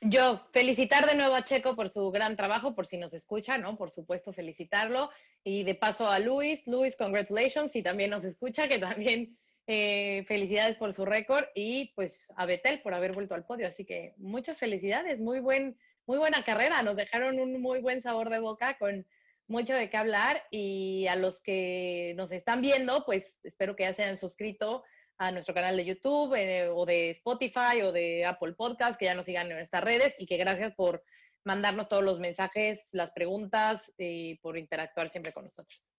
Yo, 0.00 0.38
felicitar 0.52 1.06
de 1.06 1.14
nuevo 1.14 1.34
a 1.34 1.44
Checo 1.44 1.76
por 1.76 1.88
su 1.88 2.10
gran 2.10 2.36
trabajo, 2.36 2.74
por 2.74 2.86
si 2.86 2.96
nos 2.96 3.14
escucha, 3.14 3.58
¿no? 3.58 3.76
Por 3.76 3.90
supuesto, 3.90 4.32
felicitarlo. 4.32 5.10
Y 5.44 5.64
de 5.64 5.74
paso 5.74 6.08
a 6.08 6.18
Luis, 6.18 6.66
Luis, 6.66 6.96
congratulations, 6.96 7.72
si 7.72 7.82
también 7.82 8.10
nos 8.10 8.24
escucha, 8.24 8.68
que 8.68 8.78
también 8.78 9.36
eh, 9.66 10.24
felicidades 10.26 10.76
por 10.76 10.92
su 10.92 11.04
récord. 11.04 11.44
Y 11.54 11.92
pues 11.94 12.32
a 12.36 12.46
Betel 12.46 12.80
por 12.82 12.94
haber 12.94 13.12
vuelto 13.12 13.34
al 13.34 13.44
podio. 13.44 13.66
Así 13.66 13.84
que 13.84 14.14
muchas 14.16 14.58
felicidades, 14.58 15.20
muy, 15.20 15.40
buen, 15.40 15.78
muy 16.06 16.18
buena 16.18 16.42
carrera. 16.44 16.82
Nos 16.82 16.96
dejaron 16.96 17.38
un 17.38 17.60
muy 17.60 17.80
buen 17.80 18.02
sabor 18.02 18.30
de 18.30 18.40
boca 18.40 18.76
con 18.78 19.06
mucho 19.46 19.74
de 19.74 19.90
qué 19.90 19.96
hablar. 19.96 20.42
Y 20.50 21.06
a 21.06 21.16
los 21.16 21.42
que 21.42 22.14
nos 22.16 22.32
están 22.32 22.60
viendo, 22.60 23.04
pues 23.04 23.36
espero 23.44 23.76
que 23.76 23.84
ya 23.84 23.94
se 23.94 24.02
hayan 24.02 24.18
suscrito 24.18 24.82
a 25.18 25.30
nuestro 25.30 25.54
canal 25.54 25.76
de 25.76 25.84
YouTube 25.84 26.34
eh, 26.34 26.68
o 26.68 26.84
de 26.84 27.10
Spotify 27.10 27.82
o 27.82 27.92
de 27.92 28.24
Apple 28.24 28.54
Podcast, 28.54 28.98
que 28.98 29.06
ya 29.06 29.14
nos 29.14 29.26
sigan 29.26 29.50
en 29.50 29.58
nuestras 29.58 29.84
redes 29.84 30.14
y 30.18 30.26
que 30.26 30.36
gracias 30.36 30.74
por 30.74 31.02
mandarnos 31.44 31.88
todos 31.88 32.02
los 32.02 32.18
mensajes, 32.18 32.88
las 32.92 33.12
preguntas 33.12 33.92
y 33.98 34.36
por 34.36 34.56
interactuar 34.56 35.10
siempre 35.10 35.32
con 35.32 35.44
nosotros. 35.44 35.90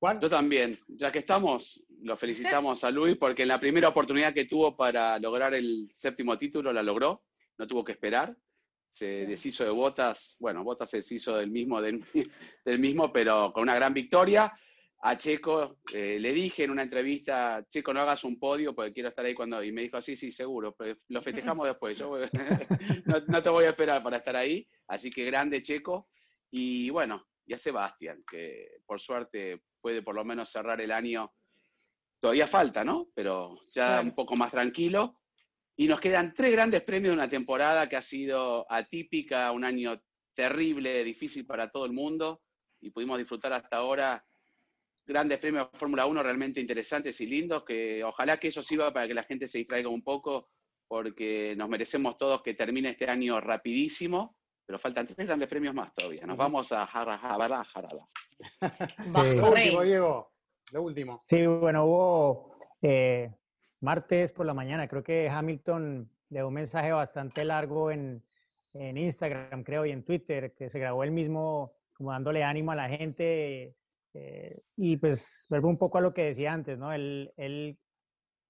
Juan. 0.00 0.20
Yo 0.20 0.28
también, 0.28 0.76
ya 0.88 1.12
que 1.12 1.20
estamos, 1.20 1.84
lo 2.02 2.16
felicitamos 2.16 2.82
a 2.82 2.90
Luis 2.90 3.16
porque 3.16 3.42
en 3.42 3.48
la 3.48 3.60
primera 3.60 3.88
oportunidad 3.88 4.34
que 4.34 4.46
tuvo 4.46 4.76
para 4.76 5.18
lograr 5.20 5.54
el 5.54 5.90
séptimo 5.94 6.36
título 6.36 6.72
la 6.72 6.82
logró, 6.82 7.22
no 7.56 7.68
tuvo 7.68 7.84
que 7.84 7.92
esperar, 7.92 8.36
se 8.88 9.26
deshizo 9.26 9.64
de 9.64 9.70
Botas, 9.70 10.36
bueno, 10.40 10.64
Botas 10.64 10.90
se 10.90 10.98
deshizo 10.98 11.36
del 11.36 11.50
mismo, 11.50 11.80
del, 11.80 12.04
del 12.64 12.78
mismo, 12.80 13.12
pero 13.12 13.52
con 13.52 13.62
una 13.62 13.76
gran 13.76 13.94
victoria. 13.94 14.52
A 15.04 15.18
Checo 15.18 15.78
eh, 15.92 16.18
le 16.20 16.32
dije 16.32 16.62
en 16.62 16.70
una 16.70 16.82
entrevista, 16.82 17.66
Checo, 17.68 17.92
no 17.92 18.00
hagas 18.00 18.22
un 18.22 18.38
podio 18.38 18.72
porque 18.72 18.92
quiero 18.92 19.08
estar 19.08 19.24
ahí 19.24 19.34
cuando... 19.34 19.62
Y 19.62 19.72
me 19.72 19.82
dijo, 19.82 20.00
sí, 20.00 20.14
sí, 20.14 20.30
seguro, 20.30 20.76
pero 20.78 20.96
lo 21.08 21.20
festejamos 21.20 21.66
después. 21.66 21.98
Yo 21.98 22.16
no, 23.06 23.16
no 23.26 23.42
te 23.42 23.48
voy 23.48 23.64
a 23.64 23.70
esperar 23.70 24.00
para 24.00 24.18
estar 24.18 24.36
ahí. 24.36 24.64
Así 24.86 25.10
que 25.10 25.24
grande 25.24 25.60
Checo. 25.60 26.08
Y 26.52 26.88
bueno, 26.90 27.26
y 27.44 27.52
a 27.52 27.58
Sebastián, 27.58 28.22
que 28.30 28.80
por 28.86 29.00
suerte 29.00 29.64
puede 29.80 30.02
por 30.02 30.14
lo 30.14 30.24
menos 30.24 30.50
cerrar 30.50 30.80
el 30.80 30.92
año. 30.92 31.32
Todavía 32.20 32.46
falta, 32.46 32.84
¿no? 32.84 33.08
Pero 33.12 33.56
ya 33.74 34.00
un 34.00 34.14
poco 34.14 34.36
más 34.36 34.52
tranquilo. 34.52 35.18
Y 35.76 35.88
nos 35.88 36.00
quedan 36.00 36.32
tres 36.32 36.52
grandes 36.52 36.82
premios 36.82 37.10
de 37.10 37.18
una 37.18 37.28
temporada 37.28 37.88
que 37.88 37.96
ha 37.96 38.02
sido 38.02 38.70
atípica, 38.70 39.50
un 39.50 39.64
año 39.64 40.00
terrible, 40.32 41.02
difícil 41.02 41.44
para 41.44 41.70
todo 41.70 41.86
el 41.86 41.92
mundo. 41.92 42.40
Y 42.80 42.90
pudimos 42.90 43.18
disfrutar 43.18 43.52
hasta 43.52 43.78
ahora 43.78 44.24
grandes 45.06 45.38
premios 45.38 45.70
de 45.70 45.78
Fórmula 45.78 46.06
1 46.06 46.22
realmente 46.22 46.60
interesantes 46.60 47.20
y 47.20 47.26
lindos, 47.26 47.64
que 47.64 48.02
ojalá 48.04 48.38
que 48.38 48.48
eso 48.48 48.62
sirva 48.62 48.92
para 48.92 49.06
que 49.06 49.14
la 49.14 49.24
gente 49.24 49.48
se 49.48 49.58
distraiga 49.58 49.88
un 49.88 50.02
poco, 50.02 50.50
porque 50.88 51.54
nos 51.56 51.68
merecemos 51.68 52.18
todos 52.18 52.42
que 52.42 52.54
termine 52.54 52.90
este 52.90 53.08
año 53.08 53.40
rapidísimo, 53.40 54.36
pero 54.64 54.78
faltan 54.78 55.06
tres 55.06 55.26
grandes 55.26 55.48
premios 55.48 55.74
más 55.74 55.92
todavía. 55.92 56.26
Nos 56.26 56.36
vamos 56.36 56.72
a 56.72 56.86
Jarajabara. 56.86 57.64
Sí. 59.24 59.36
Lo 59.36 59.50
último, 59.50 59.82
Diego. 59.82 60.32
Lo 60.72 60.82
último. 60.82 61.22
Sí, 61.28 61.46
bueno, 61.46 61.84
hubo 61.84 62.56
eh, 62.80 63.30
martes 63.80 64.32
por 64.32 64.46
la 64.46 64.54
mañana, 64.54 64.88
creo 64.88 65.04
que 65.04 65.28
Hamilton 65.28 66.10
le 66.30 66.38
dio 66.38 66.48
un 66.48 66.54
mensaje 66.54 66.90
bastante 66.90 67.44
largo 67.44 67.90
en, 67.90 68.24
en 68.74 68.96
Instagram, 68.96 69.62
creo, 69.64 69.86
y 69.86 69.90
en 69.92 70.02
Twitter, 70.02 70.54
que 70.54 70.70
se 70.70 70.78
grabó 70.78 71.04
él 71.04 71.10
mismo 71.10 71.74
como 71.92 72.10
dándole 72.10 72.42
ánimo 72.42 72.72
a 72.72 72.76
la 72.76 72.88
gente. 72.88 73.76
Eh, 74.14 74.60
y 74.76 74.96
pues 74.96 75.46
vuelvo 75.48 75.68
un 75.68 75.78
poco 75.78 75.98
a 75.98 76.00
lo 76.00 76.12
que 76.12 76.24
decía 76.24 76.52
antes, 76.52 76.78
¿no? 76.78 76.92
Él, 76.92 77.32
él 77.36 77.78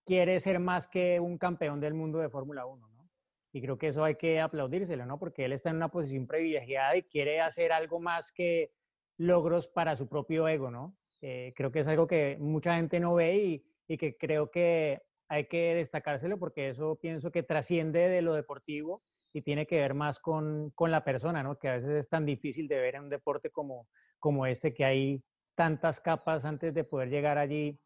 quiere 0.05 0.41
ser 0.41 0.59
más 0.59 0.87
que 0.89 1.21
un 1.21 1.39
campeón 1.39 1.81
del 1.81 1.95
mundo 1.95 2.19
de 2.19 2.29
Fórmula 2.29 2.67
1, 2.67 2.89
¿no? 2.89 3.09
Y 3.53 3.61
creo 3.61 3.79
que 3.79 3.89
eso 3.89 4.03
hay 4.03 4.17
que 4.17 4.41
aplaudírselo, 4.41 5.07
¿no? 5.07 5.19
Porque 5.19 5.45
él 5.45 5.53
está 5.53 5.71
en 5.71 5.77
una 5.77 5.91
posición 5.91 6.27
privilegiada 6.27 6.97
y 6.97 7.03
quiere 7.03 7.41
hacer 7.41 7.73
algo 7.73 8.01
más 8.01 8.33
que 8.33 8.73
logros 9.19 9.69
para 9.69 9.97
su 9.97 10.09
propio 10.09 10.49
ego, 10.49 10.71
¿no? 10.71 10.97
Eh, 11.21 11.53
creo 11.55 11.71
que 11.71 11.81
es 11.81 11.87
algo 11.87 12.07
que 12.07 12.37
mucha 12.41 12.75
gente 12.77 12.99
no 12.99 13.15
ve 13.15 13.37
y, 13.37 13.65
y 13.87 13.99
que 13.99 14.17
creo 14.17 14.51
que 14.51 15.01
hay 15.29 15.47
que 15.47 15.75
destacárselo 15.75 16.39
porque 16.39 16.71
eso 16.71 16.99
pienso 17.01 17.31
que 17.31 17.43
trasciende 17.43 18.09
de 18.09 18.23
lo 18.23 18.35
deportivo 18.35 19.03
y 19.33 19.43
tiene 19.43 19.67
que 19.67 19.77
ver 19.77 19.95
más 19.95 20.19
con, 20.19 20.71
con 20.75 20.91
la 20.91 21.05
persona, 21.05 21.43
¿no? 21.43 21.59
Que 21.59 21.69
a 21.69 21.75
veces 21.77 21.91
es 21.91 22.09
tan 22.09 22.27
difícil 22.27 22.69
de 22.69 22.81
ver 22.81 22.97
en 22.97 23.05
un 23.05 23.09
deporte 23.11 23.51
como, 23.51 23.87
como 24.19 24.47
este, 24.47 24.75
que 24.75 24.85
hay 24.85 25.23
tantas 25.55 26.01
capas 26.01 26.45
antes 26.45 26.75
de 26.75 26.85
poder 26.85 27.09
llegar 27.09 27.39
allí 27.39 27.79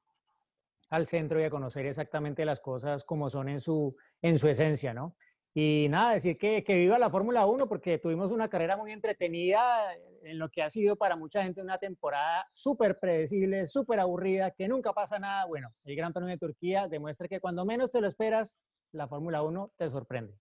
al 0.91 1.07
centro 1.07 1.41
y 1.41 1.45
a 1.45 1.51
conocer 1.51 1.87
exactamente 1.87 2.45
las 2.45 2.61
cosas 2.61 3.05
como 3.05 3.29
son 3.31 3.49
en 3.49 3.61
su, 3.61 3.97
en 4.23 4.39
su 4.39 4.49
esencia, 4.49 4.95
¿no? 4.95 5.17
Y 5.59 5.87
nada, 5.89 6.13
decir 6.13 6.37
que, 6.37 6.63
que 6.63 6.75
viva 6.77 6.99
la 6.99 7.09
Fórmula 7.09 7.47
1 7.47 7.67
porque 7.67 7.99
tuvimos 7.99 8.31
una 8.31 8.51
carrera 8.51 8.77
muy 8.77 8.93
entretenida 8.93 9.95
en 10.23 10.39
lo 10.39 10.51
que 10.51 10.63
ha 10.63 10.69
sido 10.69 10.97
para 10.97 11.17
mucha 11.17 11.43
gente 11.43 11.63
una 11.63 11.79
temporada 11.79 12.47
súper 12.53 12.99
predecible, 12.99 13.67
súper 13.67 14.01
aburrida, 14.01 14.51
que 14.51 14.69
nunca 14.69 14.93
pasa 14.93 15.19
nada. 15.19 15.47
Bueno, 15.47 15.73
el 15.85 15.97
Gran 15.97 16.13
Premio 16.13 16.29
de 16.29 16.39
Turquía 16.39 16.89
demuestra 16.89 17.27
que 17.27 17.41
cuando 17.41 17.65
menos 17.65 17.91
te 17.91 18.03
lo 18.03 18.07
esperas, 18.07 18.59
la 18.93 19.09
Fórmula 19.09 19.43
1 19.43 19.73
te 19.79 19.89
sorprende. 19.89 20.35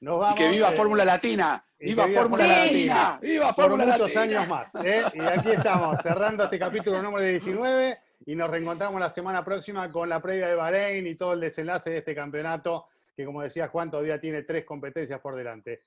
Nos 0.00 0.16
Y 0.16 0.18
vamos. 0.20 0.34
que 0.38 0.48
viva 0.48 0.72
eh, 0.72 0.76
Fórmula 0.76 1.04
Latina, 1.04 1.64
y 1.78 1.78
que 1.80 1.86
viva 1.90 2.06
viva 2.06 2.20
Fórmula 2.22 2.44
Fórmula 2.44 2.64
Latina, 2.64 2.94
Latina. 2.94 3.18
viva 3.20 3.46
por 3.54 3.64
Fórmula 3.64 3.84
muchos 3.86 4.14
Latina. 4.14 4.22
años 4.22 4.48
más. 4.48 4.74
¿eh? 4.76 5.04
Y 5.14 5.20
aquí 5.20 5.50
estamos, 5.50 6.00
cerrando 6.02 6.44
este 6.44 6.58
capítulo 6.58 7.02
número 7.02 7.24
19 7.24 7.98
y 8.26 8.34
nos 8.34 8.50
reencontramos 8.50 9.00
la 9.00 9.08
semana 9.10 9.42
próxima 9.44 9.90
con 9.92 10.08
la 10.08 10.20
previa 10.20 10.48
de 10.48 10.54
Bahrein 10.54 11.06
y 11.06 11.14
todo 11.16 11.34
el 11.34 11.40
desenlace 11.40 11.90
de 11.90 11.98
este 11.98 12.14
campeonato 12.14 12.88
que, 13.14 13.24
como 13.24 13.42
decía 13.42 13.68
Juan, 13.68 13.90
todavía 13.90 14.18
tiene 14.20 14.42
tres 14.42 14.64
competencias 14.64 15.20
por 15.20 15.36
delante. 15.36 15.82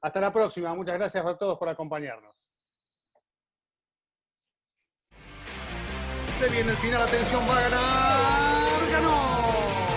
Hasta 0.00 0.20
la 0.20 0.32
próxima. 0.32 0.74
Muchas 0.74 0.96
gracias 0.96 1.24
a 1.24 1.38
todos 1.38 1.58
por 1.58 1.68
acompañarnos. 1.68 2.34
Se 6.34 6.48
viene 6.50 6.70
el 6.72 6.76
final, 6.76 7.00
atención, 7.02 7.42
va 7.48 7.56
a 7.56 7.60
ganar, 7.62 8.90
ganó. 8.90 9.35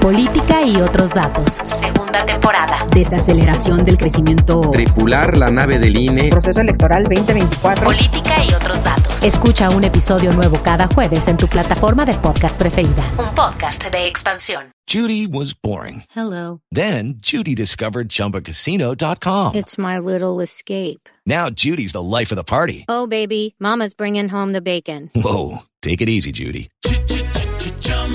Política 0.00 0.62
y 0.64 0.76
otros 0.76 1.10
datos. 1.10 1.60
Segunda 1.66 2.24
temporada. 2.24 2.86
Desaceleración 2.94 3.84
del 3.84 3.98
crecimiento. 3.98 4.70
Tripular 4.70 5.36
la 5.36 5.50
nave 5.50 5.78
del 5.78 5.98
INE. 5.98 6.30
Proceso 6.30 6.60
electoral 6.60 7.04
2024. 7.04 7.84
Política 7.84 8.42
y 8.42 8.54
otros 8.54 8.82
datos. 8.84 9.22
Escucha 9.22 9.68
un 9.68 9.84
episodio 9.84 10.32
nuevo 10.32 10.58
cada 10.62 10.86
jueves 10.86 11.28
en 11.28 11.36
tu 11.36 11.46
plataforma 11.46 12.06
de 12.06 12.14
podcast 12.14 12.56
preferida. 12.58 13.12
Un 13.18 13.34
podcast 13.34 13.84
de 13.90 14.06
expansión. 14.06 14.72
Judy 14.90 15.26
was 15.26 15.52
boring. 15.54 16.04
Hello. 16.14 16.60
Then 16.72 17.16
Judy 17.20 17.54
discovered 17.54 18.08
chumbacasino.com. 18.08 19.54
It's 19.54 19.76
my 19.76 19.98
little 19.98 20.40
escape. 20.40 21.08
Now 21.26 21.50
Judy's 21.50 21.92
the 21.92 22.02
life 22.02 22.32
of 22.32 22.36
the 22.36 22.44
party. 22.44 22.86
Oh, 22.88 23.06
baby, 23.06 23.54
Mama's 23.58 23.92
bringing 23.92 24.30
home 24.30 24.52
the 24.52 24.62
bacon. 24.62 25.10
Whoa. 25.14 25.64
Take 25.82 26.00
it 26.00 26.08
easy, 26.08 26.32
Judy. 26.32 26.70